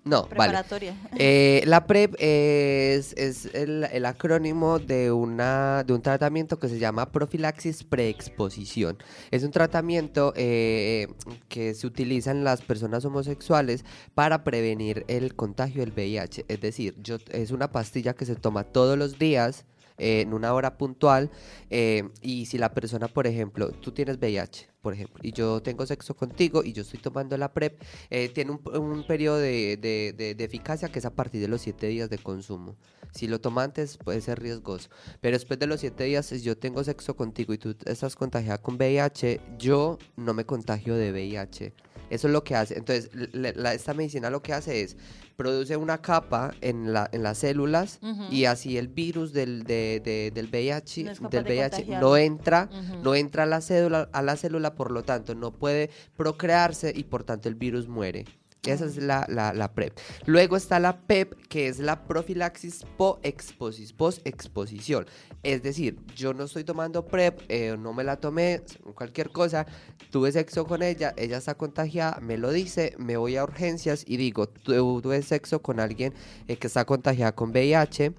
No, 0.04 0.22
vale. 0.22 0.52
Preparatoria. 0.52 0.94
Eh, 1.18 1.62
la 1.66 1.86
PrEP 1.86 2.14
es, 2.18 3.12
es 3.18 3.46
el, 3.54 3.84
el 3.92 4.06
acrónimo 4.06 4.78
de, 4.78 5.12
una, 5.12 5.84
de 5.84 5.92
un 5.92 6.00
tratamiento 6.00 6.58
que 6.58 6.68
se 6.68 6.78
llama 6.78 7.12
profilaxis 7.12 7.84
preexposición. 7.84 8.96
Es 9.30 9.42
un 9.42 9.50
tratamiento 9.50 10.32
eh, 10.34 11.08
que 11.48 11.74
se 11.74 11.86
utiliza 11.86 12.30
en 12.30 12.42
las 12.42 12.62
personas 12.62 13.04
homosexuales 13.04 13.84
para 14.14 14.44
prevenir 14.44 15.04
el 15.08 15.34
contagio 15.34 15.80
del 15.82 15.92
VIH. 15.92 16.46
Es 16.48 16.60
decir, 16.60 16.94
yo, 17.02 17.18
es 17.30 17.50
una 17.50 17.70
pastilla 17.70 18.14
que 18.14 18.24
se 18.24 18.34
toma 18.34 18.64
todos 18.64 18.96
los 18.96 19.18
días 19.18 19.66
eh, 19.98 20.22
en 20.22 20.32
una 20.34 20.54
hora 20.54 20.78
puntual 20.78 21.30
eh, 21.70 22.08
y 22.22 22.46
si 22.46 22.58
la 22.58 22.72
persona, 22.72 23.08
por 23.08 23.26
ejemplo, 23.26 23.70
tú 23.72 23.92
tienes 23.92 24.16
VIH, 24.18 24.68
por 24.80 24.94
ejemplo, 24.94 25.20
y 25.22 25.32
yo 25.32 25.60
tengo 25.62 25.84
sexo 25.86 26.14
contigo 26.16 26.62
y 26.64 26.72
yo 26.72 26.82
estoy 26.82 27.00
tomando 27.00 27.36
la 27.36 27.52
PrEP, 27.52 27.82
eh, 28.10 28.28
tiene 28.30 28.52
un, 28.52 28.60
un 28.76 29.06
periodo 29.06 29.38
de, 29.38 29.76
de- 29.76 30.14
de- 30.16 30.34
de 30.34 30.44
eficacia 30.44 30.88
que 30.88 30.98
es 31.00 31.04
a 31.04 31.10
partir 31.14 31.40
de 31.40 31.48
los 31.48 31.60
7 31.62 31.86
días 31.88 32.08
de 32.10 32.18
consumo. 32.18 32.76
Si 33.12 33.26
lo 33.26 33.40
toma 33.40 33.62
antes 33.64 33.96
puede 33.98 34.20
ser 34.20 34.40
riesgoso, 34.40 34.88
pero 35.20 35.36
después 35.36 35.58
de 35.58 35.66
los 35.66 35.80
7 35.80 36.04
días, 36.04 36.26
si 36.26 36.40
yo 36.40 36.56
tengo 36.56 36.84
sexo 36.84 37.16
contigo 37.16 37.52
y 37.54 37.58
tú 37.58 37.74
estás 37.86 38.14
contagiada 38.16 38.58
con 38.58 38.76
VIH, 38.76 39.40
yo 39.58 39.98
no 40.16 40.34
me 40.34 40.44
contagio 40.44 40.94
de 40.94 41.10
VIH. 41.12 41.72
Eso 42.10 42.26
es 42.28 42.32
lo 42.32 42.42
que 42.44 42.54
hace. 42.54 42.78
Entonces, 42.78 43.10
la- 43.32 43.52
la- 43.54 43.74
esta 43.74 43.94
medicina 43.94 44.30
lo 44.30 44.42
que 44.42 44.52
hace 44.52 44.82
es 44.82 44.96
produce 45.36 45.76
una 45.76 45.98
capa 45.98 46.52
en, 46.60 46.92
la, 46.92 47.08
en 47.12 47.22
las 47.22 47.38
células 47.38 48.00
y 48.30 48.44
así 48.46 48.76
el 48.76 48.88
virus 48.88 49.32
del, 49.32 49.62
de- 49.64 50.00
de- 50.04 50.30
del 50.34 50.46
VIH, 50.48 51.02
No 51.22 51.28
del 51.28 51.44
de 51.44 51.50
VIH 51.70 51.76
no 52.00 52.16
entra, 52.16 52.68
no 53.02 53.14
entra 53.14 53.42
a 53.44 53.46
la 53.46 53.60
célula, 53.60 54.08
a 54.12 54.22
la 54.22 54.36
célula, 54.36 54.74
por 54.74 54.90
lo 54.90 55.04
tanto 55.04 55.34
no 55.34 55.52
puede 55.52 55.90
procrearse 56.16 56.92
y 56.94 57.04
por 57.04 57.24
tanto 57.24 57.48
el 57.48 57.54
virus 57.54 57.88
muere. 57.88 58.24
Esa 58.66 58.86
es 58.86 58.96
la, 58.96 59.24
la, 59.28 59.52
la 59.52 59.72
PrEP. 59.72 59.96
Luego 60.26 60.56
está 60.56 60.80
la 60.80 61.00
PEP, 61.00 61.34
que 61.48 61.68
es 61.68 61.78
la 61.78 62.06
profilaxis 62.06 62.84
post-exposición. 62.96 65.06
Es 65.42 65.62
decir, 65.62 65.98
yo 66.14 66.34
no 66.34 66.44
estoy 66.44 66.64
tomando 66.64 67.06
PrEP, 67.06 67.40
eh, 67.48 67.76
no 67.78 67.92
me 67.92 68.04
la 68.04 68.16
tomé, 68.16 68.62
cualquier 68.94 69.30
cosa, 69.30 69.66
tuve 70.10 70.32
sexo 70.32 70.66
con 70.66 70.82
ella, 70.82 71.14
ella 71.16 71.38
está 71.38 71.54
contagiada, 71.54 72.18
me 72.20 72.36
lo 72.36 72.50
dice, 72.50 72.94
me 72.98 73.16
voy 73.16 73.36
a 73.36 73.44
urgencias 73.44 74.04
y 74.06 74.16
digo, 74.16 74.48
tuve 74.48 75.22
sexo 75.22 75.62
con 75.62 75.80
alguien 75.80 76.12
eh, 76.48 76.56
que 76.56 76.66
está 76.66 76.84
contagiada 76.84 77.34
con 77.34 77.50
VIH 77.50 78.12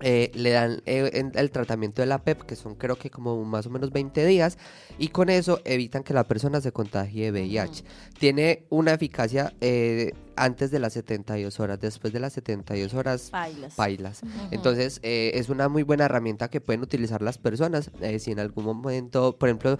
eh, 0.00 0.30
le 0.34 0.50
dan 0.50 0.82
eh, 0.86 1.30
el 1.34 1.50
tratamiento 1.50 2.02
de 2.02 2.06
la 2.06 2.22
PEP, 2.22 2.42
que 2.42 2.56
son 2.56 2.76
creo 2.76 2.96
que 2.96 3.10
como 3.10 3.44
más 3.44 3.66
o 3.66 3.70
menos 3.70 3.90
20 3.90 4.24
días, 4.26 4.58
y 4.98 5.08
con 5.08 5.28
eso 5.28 5.60
evitan 5.64 6.02
que 6.02 6.14
la 6.14 6.24
persona 6.24 6.60
se 6.60 6.72
contagie 6.72 7.32
de 7.32 7.42
VIH. 7.42 7.84
Tiene 8.18 8.64
una 8.68 8.94
eficacia 8.94 9.52
eh, 9.60 10.12
antes 10.36 10.70
de 10.70 10.78
las 10.78 10.92
72 10.92 11.58
horas, 11.58 11.80
después 11.80 12.12
de 12.12 12.20
las 12.20 12.32
72 12.34 12.94
horas, 12.94 13.32
bailas. 13.76 14.20
Entonces, 14.52 15.00
es 15.02 15.48
una 15.48 15.68
muy 15.68 15.82
buena 15.82 16.04
herramienta 16.04 16.48
que 16.48 16.60
pueden 16.60 16.80
utilizar 16.82 17.22
las 17.22 17.38
personas. 17.38 17.90
si 18.20 18.30
en 18.30 18.38
algún 18.38 18.64
momento, 18.64 19.36
por 19.36 19.48
ejemplo, 19.48 19.78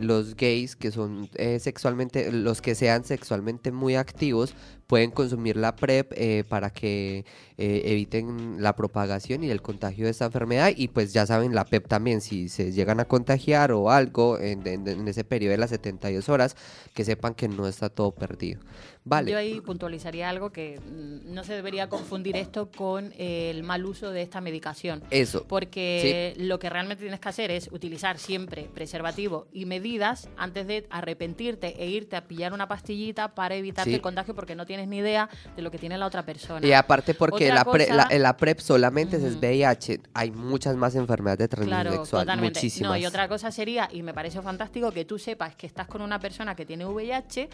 los 0.00 0.36
gays 0.36 0.76
que 0.76 0.92
son 0.92 1.28
sexualmente, 1.58 2.30
los 2.30 2.62
que 2.62 2.76
sean 2.76 3.04
sexualmente 3.04 3.72
muy 3.72 3.96
activos, 3.96 4.54
pueden 4.86 5.10
consumir 5.10 5.56
la 5.56 5.76
PrEP 5.76 6.12
eh, 6.14 6.44
para 6.48 6.70
que 6.70 7.24
eh, 7.56 7.82
eviten 7.84 8.62
la 8.62 8.74
propagación 8.74 9.44
y 9.44 9.50
el 9.50 9.62
contagio 9.62 10.06
de 10.06 10.10
esta 10.10 10.24
enfermedad. 10.24 10.72
Y 10.74 10.88
pues 10.88 11.12
ya 11.12 11.24
saben, 11.26 11.54
la 11.54 11.64
PEP 11.64 11.86
también, 11.86 12.20
si 12.20 12.48
se 12.48 12.72
llegan 12.72 13.00
a 13.00 13.04
contagiar 13.04 13.72
o 13.72 13.90
algo 13.90 14.38
en, 14.38 14.66
en 14.66 15.06
ese 15.06 15.24
periodo 15.24 15.52
de 15.52 15.58
las 15.58 15.70
72 15.70 16.28
horas, 16.28 16.56
que 16.94 17.04
sepan 17.04 17.34
que 17.34 17.48
no 17.48 17.66
está 17.66 17.88
todo 17.88 18.10
perdido. 18.12 18.60
Vale. 19.06 19.30
Yo 19.30 19.36
ahí 19.36 19.60
puntualizaría 19.60 20.30
algo 20.30 20.50
que 20.50 20.80
mm, 20.80 21.34
no 21.34 21.44
se 21.44 21.52
debería 21.52 21.90
confundir 21.90 22.36
esto 22.36 22.70
con 22.70 23.12
el 23.18 23.62
mal 23.62 23.84
uso 23.84 24.10
de 24.10 24.22
esta 24.22 24.40
medicación. 24.40 25.02
Eso. 25.10 25.44
Porque 25.46 26.34
lo 26.38 26.58
que 26.58 26.70
realmente 26.70 27.02
tienes 27.02 27.20
que 27.20 27.28
hacer 27.28 27.50
es 27.50 27.68
utilizar 27.70 28.18
siempre 28.18 28.70
preservativo 28.72 29.46
y 29.52 29.66
medidas 29.66 30.30
antes 30.38 30.66
de 30.66 30.86
arrepentirte 30.88 31.82
e 31.82 31.86
irte 31.88 32.16
a 32.16 32.24
pillar 32.24 32.54
una 32.54 32.66
pastillita 32.66 33.34
para 33.34 33.54
evitar 33.56 33.86
el 33.86 34.00
contagio 34.00 34.34
porque 34.34 34.54
no 34.54 34.64
tienes 34.64 34.88
ni 34.88 34.98
idea 34.98 35.28
de 35.54 35.60
lo 35.60 35.70
que 35.70 35.78
tiene 35.78 35.98
la 35.98 36.06
otra 36.06 36.24
persona. 36.24 36.66
Y 36.66 36.72
aparte 36.72 37.12
porque 37.12 37.43
la, 37.48 38.08
la, 38.10 38.36
PrEP 38.36 38.60
solamente 38.60 39.16
es 39.16 39.36
VIH, 39.36 40.00
hay 40.14 40.30
muchas 40.30 40.76
más 40.76 40.94
enfermedades 40.94 41.38
de 41.38 41.48
transmisión 41.48 41.82
claro, 41.82 41.96
sexual, 41.96 42.22
totalmente. 42.22 42.60
muchísimas. 42.60 42.90
No, 42.92 42.96
y 42.96 43.06
otra 43.06 43.28
cosa 43.28 43.50
sería, 43.50 43.88
y 43.92 44.02
me 44.02 44.14
parece 44.14 44.40
fantástico, 44.42 44.90
que 44.92 45.04
tú 45.04 45.18
sepas 45.18 45.54
que 45.54 45.66
estás 45.66 45.86
con 45.86 46.02
una 46.02 46.18
persona 46.18 46.54
que 46.54 46.64
tiene 46.64 46.86
VIH 46.86 47.48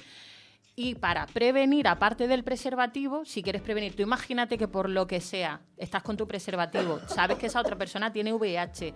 y 0.76 0.94
para 0.94 1.26
prevenir, 1.26 1.88
aparte 1.88 2.26
del 2.26 2.44
preservativo, 2.44 3.24
si 3.24 3.42
quieres 3.42 3.62
prevenir, 3.62 3.94
tú 3.94 4.02
imagínate 4.02 4.56
que 4.56 4.68
por 4.68 4.88
lo 4.88 5.06
que 5.06 5.20
sea, 5.20 5.60
estás 5.76 6.02
con 6.02 6.16
tu 6.16 6.26
preservativo, 6.26 7.00
sabes 7.06 7.38
que 7.38 7.46
esa 7.46 7.60
otra 7.60 7.76
persona 7.76 8.12
tiene 8.12 8.32
VIH 8.32 8.94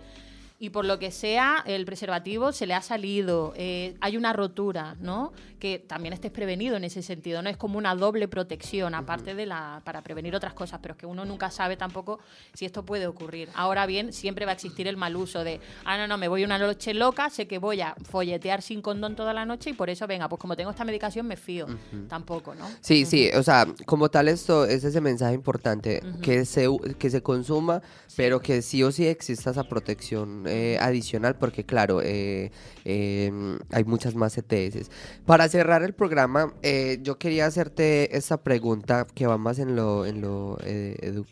y 0.57 0.69
por 0.69 0.85
lo 0.85 0.99
que 0.99 1.11
sea 1.11 1.63
el 1.65 1.85
preservativo 1.85 2.53
se 2.53 2.65
le 2.65 2.73
ha 2.73 2.81
salido, 2.81 3.53
eh, 3.57 3.95
hay 3.99 4.15
una 4.15 4.31
rotura, 4.31 4.95
¿no? 5.01 5.33
Que 5.59 5.79
también 5.79 6.13
estés 6.13 6.31
prevenido 6.31 6.77
en 6.77 6.85
ese 6.85 7.01
sentido, 7.01 7.41
no 7.41 7.49
es 7.49 7.57
como 7.57 7.77
una 7.77 7.93
doble 7.95 8.27
protección, 8.29 8.95
aparte 8.95 9.35
de 9.35 9.45
la 9.45 9.81
para 9.83 10.01
prevenir 10.01 10.33
otras 10.33 10.53
cosas, 10.53 10.79
pero 10.81 10.93
es 10.93 10.97
que 10.97 11.05
uno 11.05 11.25
nunca 11.25 11.51
sabe 11.51 11.75
tampoco 11.75 12.19
si 12.53 12.65
esto 12.65 12.85
puede 12.85 13.05
ocurrir. 13.05 13.49
Ahora 13.53 13.85
bien, 13.85 14.13
siempre 14.13 14.45
va 14.45 14.51
a 14.51 14.53
existir 14.53 14.87
el 14.87 14.95
mal 14.95 15.15
uso 15.17 15.43
de, 15.43 15.59
ah, 15.83 15.97
no, 15.97 16.07
no, 16.07 16.17
me 16.17 16.29
voy 16.29 16.45
una 16.45 16.57
noche 16.57 16.93
loca, 16.93 17.29
sé 17.29 17.47
que 17.47 17.57
voy 17.57 17.81
a 17.81 17.95
folletear 18.09 18.61
sin 18.61 18.81
condón 18.81 19.15
toda 19.15 19.33
la 19.33 19.45
noche 19.45 19.71
y 19.71 19.73
por 19.73 19.89
eso, 19.89 20.07
venga, 20.07 20.29
pues 20.29 20.39
como 20.39 20.55
tengo 20.55 20.71
esta 20.71 20.85
medicación 20.85 21.27
me 21.27 21.35
fío. 21.35 21.67
Tampoco, 22.07 22.55
¿no? 22.55 22.65
Sí, 22.79 23.05
sí, 23.05 23.29
o 23.35 23.43
sea, 23.43 23.67
como 23.85 24.09
tal 24.09 24.29
esto 24.29 24.65
es 24.65 24.83
ese 24.85 25.01
mensaje 25.01 25.33
importante, 25.33 26.01
que, 26.21 26.45
se, 26.45 26.67
que 26.97 27.09
se 27.09 27.21
consuma, 27.21 27.81
pero 28.15 28.39
que 28.39 28.61
sí 28.61 28.83
o 28.83 28.91
sí 28.91 29.05
exista 29.07 29.51
esa 29.51 29.65
protección 29.65 30.44
eh, 30.47 30.77
adicional 30.79 31.35
porque 31.35 31.65
claro, 31.65 32.01
eh, 32.01 32.51
em, 32.83 33.57
hay 33.71 33.83
muchas 33.83 34.15
más 34.15 34.37
ETS. 34.37 34.89
Para 35.25 35.47
cerrar 35.49 35.83
el 35.83 35.93
programa, 35.93 36.53
eh, 36.61 36.99
yo 37.01 37.17
quería 37.17 37.45
hacerte 37.45 38.15
esta 38.15 38.37
pregunta 38.43 39.07
que 39.13 39.27
va 39.27 39.37
más 39.37 39.59
en 39.59 39.75
lo... 39.75 40.05
En 40.05 40.21
lo 40.21 40.57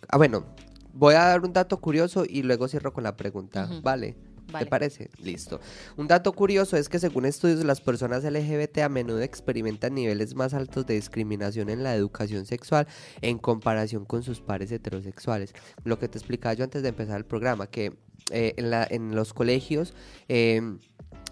ah, 0.10 0.18
bueno, 0.18 0.46
voy 0.94 1.16
a 1.16 1.26
dar 1.26 1.42
un 1.42 1.54
dato 1.54 1.80
curioso 1.80 2.26
y 2.28 2.44
luego 2.44 2.68
cierro 2.68 2.94
con 2.94 3.04
la 3.04 3.16
pregunta, 3.16 3.70
¿vale? 3.82 4.16
¿Te 4.60 4.66
parece? 4.66 5.10
Listo. 5.22 5.60
Un 5.98 6.08
dato 6.08 6.32
curioso 6.34 6.78
es 6.78 6.90
que 6.90 7.00
según 7.00 7.26
estudios 7.26 7.64
las 7.64 7.82
personas 7.82 8.24
LGBT 8.24 8.80
a 8.80 8.90
menudo 8.90 9.22
experimentan 9.22 9.96
niveles 9.96 10.36
más 10.36 10.54
altos 10.54 10.86
de 10.86 10.96
discriminación 10.96 11.70
en 11.70 11.84
la 11.84 11.96
educación 11.96 12.46
sexual 12.46 12.88
en 13.22 13.38
comparación 13.40 14.06
con 14.06 14.24
sus 14.24 14.42
pares 14.42 14.72
heterosexuales. 14.72 15.54
Lo 15.84 16.00
que 16.00 16.08
te 16.08 16.18
explicaba 16.18 16.54
yo 16.54 16.64
antes 16.64 16.84
de 16.84 16.90
empezar 16.90 17.18
el 17.18 17.26
programa, 17.26 17.68
que 17.68 17.98
eh, 18.32 18.54
en, 18.58 18.70
la, 18.70 18.88
en 18.90 19.16
los 19.16 19.34
colegios 19.34 19.94
eh, 20.28 20.62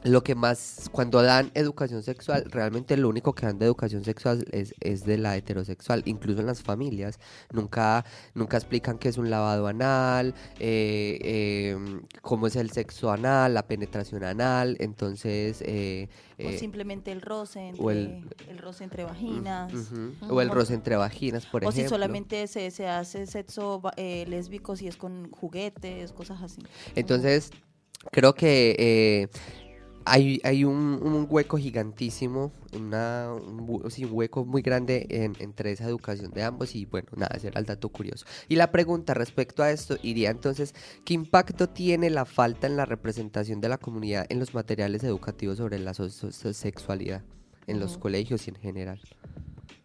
lo 0.04 0.24
que 0.24 0.34
más, 0.34 0.90
cuando 0.92 1.22
dan 1.22 1.52
educación 1.54 2.02
sexual, 2.02 2.46
realmente 2.50 2.98
lo 2.98 3.08
único 3.10 3.34
que 3.34 3.46
dan 3.46 3.60
de 3.60 3.66
educación 3.66 4.04
sexual 4.04 4.46
es, 4.52 4.74
es, 4.80 5.06
de 5.06 5.18
la 5.18 5.38
heterosexual, 5.38 6.02
incluso 6.06 6.40
en 6.40 6.48
las 6.48 6.64
familias. 6.64 7.20
Nunca, 7.52 8.04
nunca 8.34 8.58
explican 8.58 8.98
qué 8.98 9.10
es 9.10 9.18
un 9.18 9.30
lavado 9.30 9.68
anal, 9.68 10.34
eh, 10.60 11.74
em, 11.76 12.02
cómo 12.22 12.48
es 12.48 12.56
el 12.56 12.72
sexo 12.72 13.12
anal, 13.12 13.54
la 13.54 13.68
penetración 13.68 14.24
anal, 14.24 14.76
entonces... 14.80 15.62
Eh, 15.62 16.10
o 16.40 16.50
eh, 16.50 16.58
simplemente 16.58 17.12
el 17.12 17.22
roce 17.22 17.68
entre, 17.68 18.24
el, 18.50 18.58
roce 18.58 18.84
entre 18.84 19.04
vaginas. 19.04 19.72
O 20.28 20.42
el 20.42 20.50
roce 20.50 20.74
entre 20.74 20.96
vaginas, 20.96 21.46
por 21.46 21.64
ejemplo. 21.64 21.80
O 21.80 21.84
si 21.84 21.88
solamente 21.88 22.48
se, 22.48 22.72
se 22.72 22.88
hace 22.88 23.28
sexo 23.28 23.84
lésbico 23.96 24.76
si 24.76 24.88
es 24.88 24.98
con 24.98 25.30
juguetes, 25.30 26.12
cosas 26.14 26.42
así. 26.42 26.64
Entonces, 26.96 27.52
creo 28.12 28.34
que 28.34 29.30
hay, 30.06 30.42
hay 30.44 30.64
un, 30.64 31.28
hueco 31.30 31.58
gigantísimo, 31.58 32.52
una, 32.74 33.34
un, 33.34 33.82
hueco 34.12 34.46
muy 34.46 34.62
grande 34.62 35.08
entre 35.10 35.72
esa 35.72 35.86
educación 35.86 36.32
de 36.32 36.44
ambos 36.44 36.76
y 36.76 36.86
bueno, 36.86 37.10
nada, 37.16 37.36
ese 37.36 37.48
era 37.48 37.60
el 37.60 37.66
dato 37.66 37.90
curioso. 37.90 38.26
Y 38.48 38.56
la 38.56 38.72
pregunta 38.72 39.14
respecto 39.14 39.64
a 39.64 39.72
esto 39.72 39.98
iría 40.02 40.30
entonces, 40.30 40.74
¿qué 41.06 41.14
impacto 41.14 41.70
tiene 41.70 42.10
la 42.10 42.26
falta 42.26 42.68
en 42.68 42.78
la 42.78 42.86
representación 42.86 43.62
de 43.62 43.70
la 43.70 43.78
comunidad 43.78 44.26
en 44.30 44.40
los 44.40 44.54
materiales 44.54 45.04
educativos 45.04 45.58
sobre 45.58 45.80
la 45.80 45.94
sexualidad 45.94 47.24
en 47.68 47.80
los 47.80 47.98
colegios 47.98 48.48
y 48.48 48.52
en 48.52 48.56
general? 48.58 49.02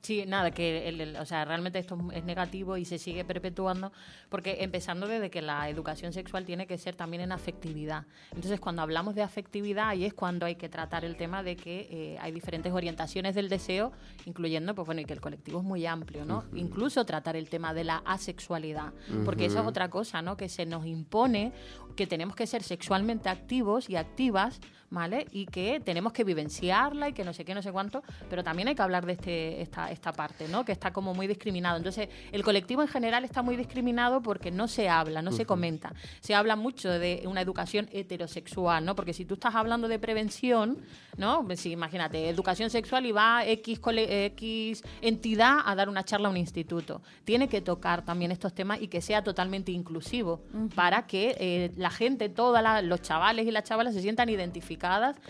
Sí, 0.07 0.25
nada, 0.25 0.53
que 0.53 1.17
o 1.19 1.27
sea, 1.27 1.45
realmente 1.45 1.81
esto 1.81 1.99
es 2.13 2.23
negativo 2.23 2.77
y 2.77 2.85
se 2.85 2.97
sigue 2.97 3.25
perpetuando 3.25 3.91
porque 4.29 4.59
empezando 4.61 5.09
desde 5.09 5.31
que 5.31 5.43
la 5.43 5.69
educación 5.69 6.13
sexual 6.13 6.45
tiene 6.45 6.69
que 6.69 6.79
ser 6.79 6.95
también 6.95 7.25
en 7.25 7.33
afectividad. 7.33 8.05
Entonces, 8.31 8.61
cuando 8.61 8.83
hablamos 8.83 9.17
de 9.17 9.25
afectividad, 9.25 9.89
ahí 9.89 10.05
es 10.05 10.15
cuando 10.15 10.47
hay 10.47 10.55
que 10.55 10.69
tratar 10.69 11.05
el 11.05 11.17
tema 11.17 11.43
de 11.43 11.57
que 11.57 11.89
eh, 11.91 12.19
hay 12.21 12.31
diferentes 12.31 12.73
orientaciones 12.73 13.35
del 13.35 13.49
deseo, 13.49 13.91
incluyendo, 14.27 14.77
pues 14.77 14.87
bueno, 14.87 15.01
y 15.01 15.07
que 15.07 15.13
el 15.13 15.21
colectivo 15.21 15.59
es 15.59 15.65
muy 15.65 15.85
amplio, 15.87 16.25
¿no? 16.25 16.45
Incluso 16.55 17.05
tratar 17.05 17.35
el 17.35 17.49
tema 17.49 17.75
de 17.75 17.83
la 17.83 17.97
asexualidad, 18.05 18.93
porque 19.25 19.47
eso 19.47 19.59
es 19.59 19.67
otra 19.67 19.91
cosa, 19.91 20.23
¿no? 20.23 20.37
Que 20.37 20.49
se 20.49 20.67
nos 20.67 20.87
impone 20.87 21.53
que 21.97 22.07
tenemos 22.07 22.37
que 22.37 22.47
ser 22.47 22.63
sexualmente 22.63 23.29
activos 23.29 23.91
y 23.91 23.97
activas 23.97 24.61
¿vale? 24.91 25.27
Y 25.33 25.47
que 25.47 25.81
tenemos 25.81 26.13
que 26.13 26.25
vivenciarla 26.25 27.09
y 27.09 27.13
que 27.13 27.25
no 27.25 27.33
sé 27.33 27.45
qué, 27.45 27.55
no 27.55 27.63
sé 27.63 27.73
cuánto, 27.73 28.03
pero 28.29 28.45
también 28.45 28.69
hay 28.69 28.75
que 28.75 28.83
hablar 28.83 29.07
de 29.07 29.13
este, 29.13 29.61
esta, 29.61 29.91
esta 29.91 30.13
parte, 30.13 30.49
¿no? 30.49 30.65
Que 30.65 30.73
está 30.73 30.93
como 30.93 31.15
muy 31.15 31.27
discriminado. 31.27 31.77
Entonces, 31.77 32.09
el 32.33 32.43
colectivo 32.43 32.83
en 32.83 32.89
general 32.89 33.25
está 33.25 33.43
muy 33.43 33.57
discriminado 33.57 34.23
porque 34.23 34.51
no 34.51 34.69
se 34.69 34.89
habla, 34.89 35.23
no 35.23 35.33
se 35.33 35.47
comenta. 35.47 35.93
Se 36.21 36.35
habla 36.35 36.57
mucho 36.57 36.91
de 36.91 37.23
una 37.27 37.41
educación 37.41 37.89
heterosexual, 37.93 38.85
¿no? 38.85 38.95
Porque 38.95 39.13
si 39.13 39.25
tú 39.25 39.35
estás 39.35 39.55
hablando 39.55 39.89
de 39.89 39.99
prevención, 39.99 40.79
¿no? 41.17 41.45
Pues 41.45 41.61
sí, 41.61 41.73
imagínate, 41.73 42.29
educación 42.29 42.71
sexual 42.71 43.07
y 43.07 43.13
va 43.13 43.45
X, 43.45 43.81
X 43.85 44.83
entidad 45.03 45.59
a 45.65 45.75
dar 45.75 45.89
una 45.89 46.05
charla 46.05 46.29
a 46.29 46.31
un 46.31 46.37
instituto. 46.37 47.03
Tiene 47.25 47.49
que 47.49 47.61
tocar 47.61 48.05
también 48.05 48.31
estos 48.31 48.55
temas 48.55 48.81
y 48.81 48.89
que 48.89 49.01
sea 49.01 49.23
totalmente 49.23 49.73
inclusivo 49.73 50.43
para 50.75 51.07
que 51.07 51.37
eh, 51.39 51.73
la 51.77 51.91
gente, 51.91 52.29
todos 52.29 52.61
los 52.83 53.03
chavales 53.03 53.47
y 53.47 53.51
las 53.51 53.65
chavalas 53.65 53.95
se 53.95 54.03
sientan 54.03 54.29
identificados 54.29 54.76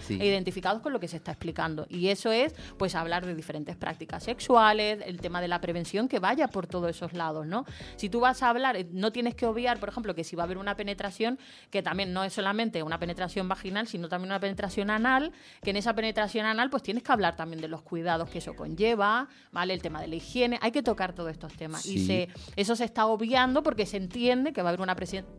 e 0.09 0.27
identificados 0.27 0.83
con 0.83 0.93
lo 0.93 1.01
que 1.01 1.09
se 1.09 1.17
está 1.17 1.33
explicando. 1.33 1.87
Y 1.89 2.09
eso 2.09 2.33
es, 2.33 2.55
pues, 2.79 2.95
hablar 2.95 3.25
de 3.27 3.35
diferentes 3.35 3.77
prácticas 3.77 4.25
sexuales, 4.25 5.01
el 5.05 5.21
tema 5.21 5.41
de 5.41 5.49
la 5.49 5.61
prevención, 5.61 6.09
que 6.09 6.19
vaya 6.19 6.49
por 6.49 6.67
todos 6.67 6.91
esos 6.91 7.13
lados, 7.13 7.47
¿no? 7.47 7.65
Si 7.97 8.09
tú 8.09 8.21
vas 8.21 8.43
a 8.43 8.51
hablar, 8.51 8.77
eh, 8.77 8.87
no 8.93 9.13
tienes 9.13 9.35
que 9.35 9.47
obviar, 9.47 9.79
por 9.79 9.89
ejemplo, 9.89 10.15
que 10.15 10.25
si 10.25 10.37
va 10.37 10.43
a 10.43 10.47
haber 10.47 10.59
una 10.59 10.77
penetración, 10.77 11.39
que 11.71 11.83
también 11.83 12.13
no 12.13 12.25
es 12.25 12.33
solamente 12.33 12.83
una 12.83 12.99
penetración 12.99 13.49
vaginal, 13.49 13.87
sino 13.87 14.09
también 14.09 14.31
una 14.31 14.41
penetración 14.41 14.91
anal, 14.91 15.33
que 15.63 15.71
en 15.71 15.77
esa 15.77 15.95
penetración 15.95 16.47
anal, 16.47 16.71
pues 16.71 16.83
tienes 16.83 17.03
que 17.03 17.13
hablar 17.13 17.37
también 17.37 17.61
de 17.61 17.69
los 17.69 17.83
cuidados 17.83 18.29
que 18.29 18.39
eso 18.39 18.55
conlleva, 18.55 19.29
¿vale? 19.53 19.75
El 19.75 19.83
tema 19.83 20.01
de 20.01 20.09
la 20.09 20.17
higiene, 20.17 20.59
hay 20.63 20.71
que 20.71 20.83
tocar 20.83 21.13
todos 21.13 21.31
estos 21.31 21.53
temas. 21.55 21.87
Y 21.87 22.07
se, 22.07 22.29
eso 22.57 22.77
se 22.77 22.85
está 22.85 23.07
obviando 23.07 23.63
porque 23.63 23.87
se 23.87 23.97
entiende 23.97 24.53
que 24.53 24.63
va 24.63 24.71
a 24.71 24.73
haber 24.73 24.81
una, 24.81 24.97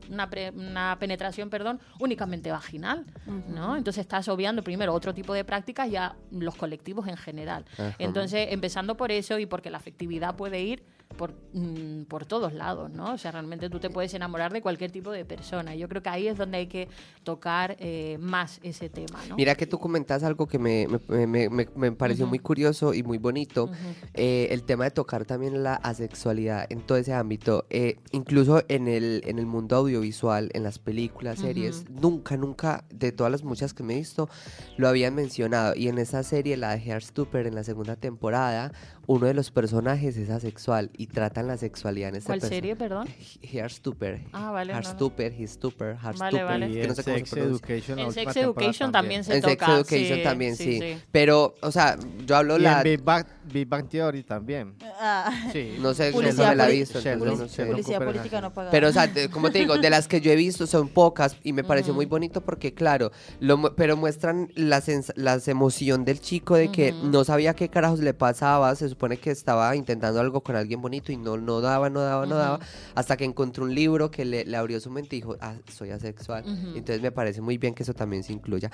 una, 0.09 0.29
una 0.55 0.97
penetración, 0.99 1.49
perdón, 1.49 1.79
únicamente 1.99 2.51
vaginal, 2.51 3.05
¿no? 3.47 3.75
Entonces 3.75 3.96
estás 3.97 4.27
obviando 4.27 4.63
primero 4.63 4.93
otro 4.93 5.13
tipo 5.13 5.33
de 5.33 5.43
prácticas 5.43 5.89
y 5.89 5.95
a 5.95 6.15
los 6.31 6.55
colectivos 6.55 7.07
en 7.07 7.17
general. 7.17 7.65
Entonces, 7.99 8.47
empezando 8.51 8.95
por 8.97 9.11
eso 9.11 9.39
y 9.39 9.45
porque 9.45 9.69
la 9.69 9.77
afectividad 9.77 10.35
puede 10.35 10.61
ir 10.61 10.83
por, 11.15 11.33
mm, 11.53 12.03
por 12.03 12.25
todos 12.25 12.53
lados, 12.53 12.91
¿no? 12.91 13.13
O 13.13 13.17
sea, 13.17 13.31
realmente 13.31 13.69
tú 13.69 13.79
te 13.79 13.89
puedes 13.89 14.13
enamorar 14.13 14.51
de 14.51 14.61
cualquier 14.61 14.91
tipo 14.91 15.09
de 15.11 15.23
persona. 15.23 15.73
Yo 15.73 15.87
creo 15.87 16.03
que 16.03 16.09
ahí 16.09 16.27
es 16.27 16.37
donde 16.37 16.57
hay 16.57 16.67
que 16.67 16.89
tocar 17.23 17.77
eh, 17.79 18.17
más 18.19 18.59
ese 18.61 18.89
tema, 18.89 19.17
¿no? 19.29 19.35
Mira 19.37 19.55
que 19.55 19.65
tú 19.65 19.79
comentas 19.79 20.23
algo 20.23 20.47
que 20.47 20.59
me, 20.59 20.85
me, 21.07 21.25
me, 21.27 21.49
me- 21.49 21.69
me 21.75 21.91
pareció 21.93 22.27
muy 22.27 22.39
curioso 22.39 22.93
y 22.93 23.03
muy 23.03 23.17
bonito, 23.17 23.69
eh, 24.15 24.47
el 24.51 24.63
tema 24.63 24.83
de 24.83 24.91
tocar 24.91 25.23
también 25.25 25.63
la 25.63 25.75
asexualidad 25.75 26.65
en 26.69 26.81
todo 26.81 26.97
ese 26.97 27.13
ámbito, 27.13 27.65
eh, 27.69 27.97
incluso 28.11 28.63
en 28.67 28.87
el, 28.89 29.21
en 29.25 29.39
el 29.39 29.45
mundo 29.45 29.77
audiovisual, 29.77 30.49
en 30.53 30.63
las 30.63 30.77
películas, 30.77 31.39
series, 31.39 31.85
nunca, 31.89 32.35
nunca, 32.35 32.83
de 32.93 33.11
todas 33.13 33.31
las 33.31 33.43
muchas 33.43 33.73
que 33.73 33.83
me 33.87 33.95
visto, 33.95 34.29
lo 34.77 34.87
habían 34.87 35.15
mencionado. 35.15 35.73
Y 35.75 35.87
en 35.87 35.97
esa 35.97 36.21
serie, 36.23 36.57
la 36.57 36.75
de 36.75 36.91
Hairstupper, 36.91 37.47
en 37.47 37.55
la 37.55 37.63
segunda 37.63 37.95
temporada, 37.95 38.71
uno 39.07 39.25
de 39.25 39.33
los 39.33 39.51
personajes 39.51 40.17
es 40.17 40.29
asexual 40.29 40.91
y 40.97 41.07
tratan 41.07 41.47
la 41.47 41.57
sexualidad 41.57 42.09
en 42.09 42.15
esta 42.17 42.27
¿Cuál 42.27 42.41
serie, 42.41 42.75
perdón? 42.75 43.07
Hairstupper. 43.41 44.21
Ah, 44.33 44.51
vale, 44.51 44.73
no, 44.73 44.79
no. 44.79 44.85
Heartstupper, 44.85 45.33
Heartstupper, 45.33 45.95
Vale, 45.95 45.99
Heartstupper, 46.03 46.45
vale. 46.45 46.69
Y 46.69 46.73
que 46.73 46.81
en 46.83 46.87
no 46.89 46.95
sé 46.95 47.03
cómo 47.03 47.17
se 47.17 47.25
Sex. 47.25 47.37
Education, 47.37 47.99
En 47.99 48.11
Sex 48.11 48.35
Education 48.35 48.91
también 48.91 49.23
se 49.23 49.35
En 49.35 49.41
toca. 49.41 49.65
Sex 49.77 49.91
Education 49.93 50.17
sí, 50.17 50.23
también, 50.23 50.55
sí. 50.55 50.79
sí. 50.79 50.97
Pero, 51.11 51.55
o 51.61 51.71
sea, 51.71 51.97
yo 52.25 52.35
hablo 52.35 52.57
Y 52.57 52.61
la... 52.61 52.77
en 52.79 52.83
Big 52.83 53.01
Bang, 53.01 53.25
Big 53.51 53.67
Bang 53.67 53.87
Theory 53.87 54.23
también. 54.23 54.75
Ah, 54.99 55.31
Sí. 55.53 55.75
No 55.79 55.93
sé, 55.93 56.11
Publicidad 56.11 56.43
no 56.43 56.49
me 56.49 56.55
la 56.55 56.69
he 56.69 56.73
visto, 56.73 56.99
no 57.15 57.25
publicidad 57.25 58.03
política 58.03 58.41
no 58.41 58.51
pagada. 58.53 58.71
Pero, 58.71 58.89
o 58.89 58.91
sea, 58.91 59.09
como 59.31 59.51
te 59.51 59.59
digo, 59.59 59.77
de 59.77 59.89
las 59.89 60.07
que 60.07 60.19
yo 60.19 60.31
he 60.31 60.35
visto 60.35 60.67
son 60.67 60.89
pocas 60.89 61.37
y 61.43 61.53
me 61.53 61.63
pareció 61.63 61.93
muy 61.93 62.05
bonito 62.05 62.41
porque, 62.41 62.73
claro, 62.73 63.11
lo, 63.39 63.55
mu- 63.57 63.69
pero 63.75 63.95
muestran 63.95 64.51
la, 64.55 64.83
la 65.15 65.39
emoción 65.47 66.03
del 66.03 66.19
chico 66.19 66.55
de 66.55 66.71
que 66.71 66.91
no 66.91 67.23
sabía 67.23 67.53
qué 67.55 67.69
carajos 67.69 67.99
le 68.01 68.13
pasaba, 68.13 68.75
se 68.75 68.96
supone 68.97 69.17
que 69.17 69.29
estaba 69.29 69.75
intentando 69.75 70.19
algo 70.19 70.41
con 70.41 70.55
alguien 70.55 70.81
bonito 70.81 71.11
y 71.11 71.17
no, 71.17 71.37
no 71.37 71.61
daba, 71.61 71.89
no 71.89 72.01
daba, 72.01 72.25
no 72.25 72.35
daba, 72.35 72.59
hasta 72.95 73.15
que 73.15 73.25
encontró 73.25 73.63
un 73.63 73.75
libro 73.75 74.09
que 74.09 74.25
le, 74.25 74.43
le 74.43 74.57
abrió 74.57 74.79
su 74.79 74.89
mente 74.89 75.15
y 75.15 75.19
dijo, 75.19 75.37
ah, 75.39 75.53
soy 75.71 75.91
asexual. 75.91 76.43
Entonces 76.75 77.01
me 77.01 77.11
parece 77.11 77.41
muy 77.41 77.57
bien 77.59 77.73
que 77.75 77.83
eso 77.83 77.93
también 77.93 78.23
se 78.23 78.33
incluya. 78.33 78.71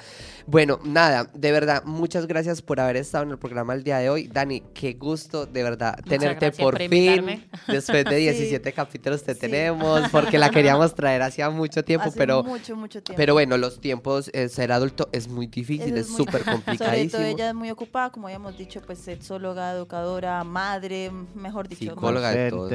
Bueno, 0.48 0.80
nada, 0.86 1.30
de 1.34 1.52
verdad, 1.52 1.84
muchas 1.84 2.26
gracias 2.26 2.62
por 2.62 2.80
haber 2.80 2.96
estado 2.96 3.26
en 3.26 3.32
el 3.32 3.38
programa 3.38 3.74
el 3.74 3.84
día 3.84 3.98
de 3.98 4.10
hoy. 4.10 4.28
Dani, 4.28 4.62
qué 4.74 4.94
gusto, 4.94 5.46
de 5.46 5.62
verdad, 5.64 6.00
tenerte 6.08 6.52
por 6.52 6.78
por 6.78 6.90
fin. 6.90 7.44
Después 7.68 8.06
de 8.06 8.16
17 8.16 8.72
capítulos 8.72 9.24
te 9.24 9.34
Sí. 9.34 9.42
tenemos, 9.42 10.08
porque 10.10 10.38
la 10.38 10.50
queríamos 10.50 10.96
traer 10.96 11.22
hacía 11.22 11.50
mucho 11.50 11.84
tiempo, 11.84 12.08
Hace 12.08 12.18
pero... 12.18 12.44
mucho, 12.44 12.76
mucho 12.78 13.04
tiempo. 13.04 13.18
Pero 13.18 13.34
bueno, 13.34 13.58
los 13.58 13.82
tiempos, 13.82 14.30
eh, 14.34 14.48
ser 14.48 14.72
adulto 14.72 15.10
es 15.12 15.28
muy 15.28 15.48
difícil, 15.48 15.98
Eso 15.98 15.98
es 15.98 16.08
súper 16.08 16.44
Sobre 16.44 16.52
complicadísimo. 16.54 17.20
todo 17.20 17.24
ella 17.28 17.50
es 17.50 17.54
muy 17.56 17.70
ocupada, 17.72 18.10
como 18.12 18.28
habíamos 18.28 18.58
dicho, 18.58 18.80
pues 18.86 19.00
sexóloga, 19.00 19.72
educadora, 19.74 20.13
madre, 20.44 21.12
mejor 21.36 21.68
dicho. 21.68 21.92
Psicóloga. 21.92 22.32
de 22.32 22.50
todo. 22.50 22.70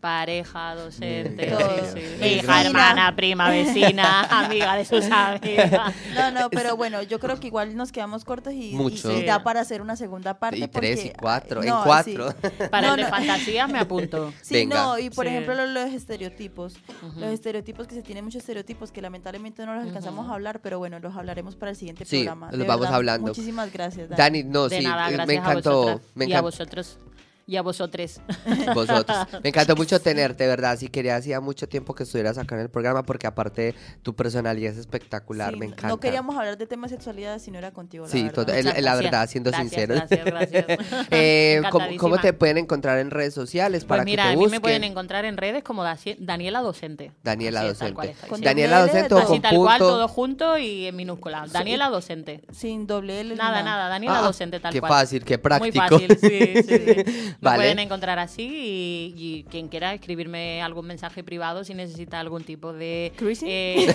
Pareja, 0.00 0.74
docente, 0.76 1.50
sí, 1.92 2.00
sí. 2.20 2.26
Hija, 2.26 2.62
hermana, 2.64 3.14
prima, 3.14 3.50
vecina, 3.50 4.22
amiga 4.44 4.74
de 4.76 4.84
sus 4.86 5.04
amigas. 5.10 5.94
No, 6.14 6.30
no, 6.30 6.48
pero 6.50 6.74
bueno, 6.76 7.02
yo 7.02 7.20
creo 7.20 7.38
que 7.38 7.48
igual 7.48 7.76
nos 7.76 7.92
quedamos 7.92 8.24
cortos 8.24 8.54
y, 8.54 8.72
Mucho. 8.74 9.10
da 9.26 9.42
para 9.42 9.60
hacer 9.60 9.82
una 9.82 9.96
segunda 9.96 10.38
parte. 10.38 10.58
Y 10.58 10.68
tres, 10.68 11.04
y 11.04 11.10
cuatro, 11.10 11.62
en 11.62 11.70
cuatro. 11.84 12.30
sí. 12.30 12.48
Para 12.70 12.88
No, 12.88 12.94
el 12.94 13.00
de 13.00 13.02
no. 13.04 13.10
fantasías 13.10 13.68
me 13.70 13.78
apunto. 13.78 14.32
Sí, 14.42 14.54
Venga. 14.54 14.76
no, 14.82 14.98
y 14.98 15.10
por 15.10 15.26
Sí. 15.26 15.32
ejemplo 15.32 15.54
lo- 15.54 15.66
los, 15.66 15.90
estereotipos. 15.92 16.74
Los 17.16 17.30
estereotipos 17.30 17.86
que 17.86 17.94
se 17.94 18.02
tienen 18.02 18.24
muchos 18.24 18.40
estereotipos 18.40 18.90
que 18.92 19.02
lamentablemente 19.02 19.64
no 19.66 19.74
los 19.74 19.84
alcanzamos 19.84 20.30
a 20.30 20.34
hablar, 20.34 20.60
pero 20.60 20.78
bueno, 20.78 20.98
los 20.98 21.14
hablaremos 21.14 21.56
para 21.56 21.70
el 21.72 21.76
siguiente 21.76 22.04
Sí, 22.06 22.18
programa. 22.24 22.48
los 22.50 22.58
De 22.58 22.64
vamos 22.66 22.80
verdad, 22.82 22.96
hablando. 22.96 23.26
Muchísimas 23.28 23.70
gracias, 23.72 24.08
Dani. 24.08 24.18
Dani, 24.18 24.42
no, 24.44 24.68
de 24.68 24.78
sí, 24.78 24.84
nada, 24.84 25.10
gracias 25.10 25.26
me 25.28 25.34
a 25.34 25.36
encantó. 25.38 25.70
vosotras 25.82 26.00
Me 26.14 26.24
y 26.24 26.28
a 26.28 26.30
encantó 26.38 26.46
vosotros. 26.46 26.98
Y 27.46 27.56
a 27.56 27.62
vosotros. 27.62 28.20
vosotros. 28.74 29.18
Me 29.42 29.48
encantó 29.48 29.74
mucho 29.76 30.00
tenerte, 30.00 30.46
¿verdad? 30.46 30.78
Sí, 30.78 30.88
quería 30.88 31.16
hacía 31.16 31.40
mucho 31.40 31.68
tiempo 31.68 31.94
que 31.94 32.04
estuvieras 32.04 32.38
acá 32.38 32.54
en 32.54 32.60
el 32.62 32.70
programa 32.70 33.02
porque 33.02 33.26
aparte 33.26 33.74
tu 34.02 34.14
personalidad 34.14 34.72
es 34.72 34.78
espectacular, 34.78 35.52
Sí, 35.52 35.58
me 35.58 35.66
encanta. 35.66 35.88
No 35.88 35.98
queríamos 35.98 36.36
hablar 36.36 36.56
de 36.56 36.66
temas 36.66 36.90
de 36.90 36.96
sexualidad 36.96 37.38
si 37.40 37.50
no 37.50 37.58
era 37.58 37.72
contigo. 37.72 38.04
la 38.04 38.10
Sí, 38.10 38.22
verdad. 38.24 38.50
el- 38.76 38.84
la 38.84 38.94
verdad, 38.94 39.28
siendo 39.28 39.50
Gracias, 39.50 39.70
sinceros. 39.70 39.96
Gracias, 39.98 40.24
gracias. 40.24 40.66
Eh, 41.10 41.60
¿cómo, 41.70 41.86
cómo 41.98 42.18
te 42.18 42.32
pueden 42.32 42.58
encontrar 42.58 42.98
en 42.98 43.10
redes 43.10 43.34
sociales 43.34 43.84
para 43.84 44.02
Pues 44.02 44.06
mira, 44.12 44.22
que 44.24 44.28
te 44.28 44.32
a 44.32 44.36
mí 44.36 44.42
busquen? 44.44 44.50
me 44.52 44.60
pueden 44.60 44.84
encontrar 44.84 45.24
en 45.24 45.36
redes 45.36 45.64
como 45.64 45.84
Daniela 46.18 46.60
Docente. 46.60 47.12
Daniela 47.22 47.72
tal 47.74 47.94
cual 47.94 48.08
Docente. 48.08 48.28
Con. 48.28 48.40
Daniela 48.40 48.80
Docente 48.82 49.14
o 49.14 49.18
con 49.22 49.32
Así 49.32 49.40
tal 49.40 49.56
cual, 49.56 49.78
todo 49.78 50.08
junto 50.08 50.58
y 50.58 50.86
en 50.86 50.96
minúscula. 50.96 51.46
Daniela 51.50 51.88
Docente. 51.88 52.42
Sin 52.52 52.86
doble 52.86 53.20
L. 53.22 53.34
Nada, 53.34 53.62
nada, 53.62 53.88
Daniela 53.88 54.18
Ah, 54.20 54.22
Docente 54.22 54.60
tal 54.60 54.72
qué 54.72 54.80
cual. 54.80 54.90
fácil, 54.92 55.24
qué 55.24 55.38
práctico. 55.38 55.80
Muy 55.80 55.88
fácil, 56.06 56.18
sí, 56.20 56.62
sí, 56.62 56.78
sí. 56.78 57.34
Me 57.40 57.46
Vale. 57.48 57.56
pueden 57.58 57.78
encontrar 57.78 58.18
así 58.18 58.42
y, 58.42 59.14
y 59.16 59.44
quien 59.44 59.68
quiera 59.68 59.94
escribirme 59.94 60.60
algún 60.62 60.86
mensaje 60.86 61.24
privado 61.24 61.64
si 61.64 61.72
necesita 61.72 62.20
algún 62.20 62.44
tipo 62.44 62.74
de... 62.74 63.12
¿Cruising? 63.16 63.48
eh, 63.50 63.94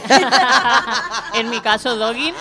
en 1.35 1.49
mi 1.51 1.59
caso, 1.61 1.95
dogging, 1.95 2.33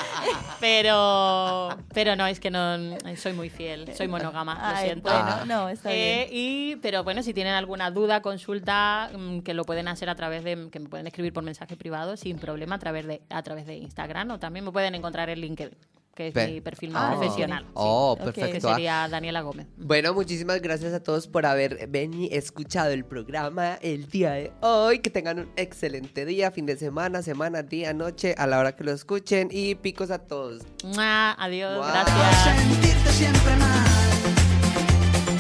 pero, 0.61 1.77
pero 1.93 2.17
no, 2.17 2.27
es 2.27 2.41
que 2.41 2.51
no 2.51 2.97
soy 3.17 3.33
muy 3.35 3.51
fiel, 3.51 3.95
soy 3.95 4.09
monógama, 4.09 4.55
lo 4.55 4.77
Ay, 4.79 4.85
siento. 4.87 5.11
bueno, 5.11 5.45
no, 5.45 5.69
está 5.69 5.93
Eh, 5.93 6.29
bien. 6.29 6.29
y, 6.33 6.77
pero 6.77 7.05
bueno, 7.05 7.23
si 7.23 7.35
tienen 7.35 7.55
alguna 7.55 7.91
duda, 7.91 8.23
consulta, 8.23 9.11
mm, 9.15 9.41
que 9.41 9.55
lo 9.55 9.65
pueden 9.65 9.89
hacer 9.89 10.09
a 10.09 10.15
través 10.15 10.43
de, 10.45 10.69
que 10.71 10.81
me 10.81 10.89
pueden 10.89 11.07
escribir 11.07 11.33
por 11.33 11.45
mensaje 11.45 11.77
privado 11.77 12.17
sin 12.17 12.39
problema 12.39 12.77
a 12.77 12.79
través 12.79 13.07
de, 13.07 13.21
a 13.31 13.43
través 13.43 13.67
de 13.67 13.77
Instagram 13.77 14.31
o 14.31 14.39
también 14.39 14.65
me 14.65 14.73
pueden 14.73 14.95
encontrar 14.95 15.29
en 15.29 15.41
LinkedIn, 15.41 15.77
que 16.15 16.29
es 16.29 16.35
Pe 16.35 16.47
mi 16.47 16.61
perfil 16.61 16.93
ah, 16.95 17.17
profesional. 17.17 17.67
Oh, 17.75 18.17
sí. 18.19 18.25
perfecto. 18.25 18.53
Que 18.53 18.61
sería 18.61 19.09
Daniela 19.09 19.43
Gómez. 19.43 19.67
Bueno, 19.77 20.15
muchísimas 20.15 20.61
gracias 20.61 20.93
a 20.93 21.03
todos 21.03 21.29
por 21.29 21.47
haber 21.47 21.89
venido, 21.89 22.35
escuchado 22.35 22.91
el 22.91 23.05
programa 23.05 23.79
el 23.83 24.09
día 24.09 24.33
de 24.33 24.53
hoy. 24.61 25.01
Que 25.01 25.11
tengan 25.11 25.41
un 25.41 25.51
excelente 25.57 26.25
día, 26.25 26.51
fin 26.51 26.67
de 26.67 26.77
semana, 26.77 27.23
semana, 27.23 27.63
día, 27.63 27.93
noche, 27.93 28.35
a 28.39 28.47
la 28.47 28.59
hora 28.59 28.77
que 28.77 28.85
lo 28.85 28.93
escuchen. 28.93 29.49
Y 29.51 29.75
picos 29.75 30.11
a 30.11 30.19
todos. 30.19 30.63
Adiós, 30.97 31.87
gracias. 31.87 32.57
Sentirte 32.57 33.11
siempre 33.11 33.55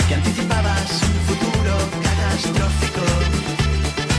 que 0.08 0.14
anticipabas 0.14 1.02
un 1.02 1.20
futuro 1.26 1.76
catastrófico. 2.02 3.00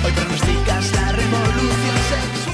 Hoy 0.06 0.12
pronosticas 0.14 0.92
la 0.94 1.12
revolución 1.12 1.98
sexual. 2.10 2.45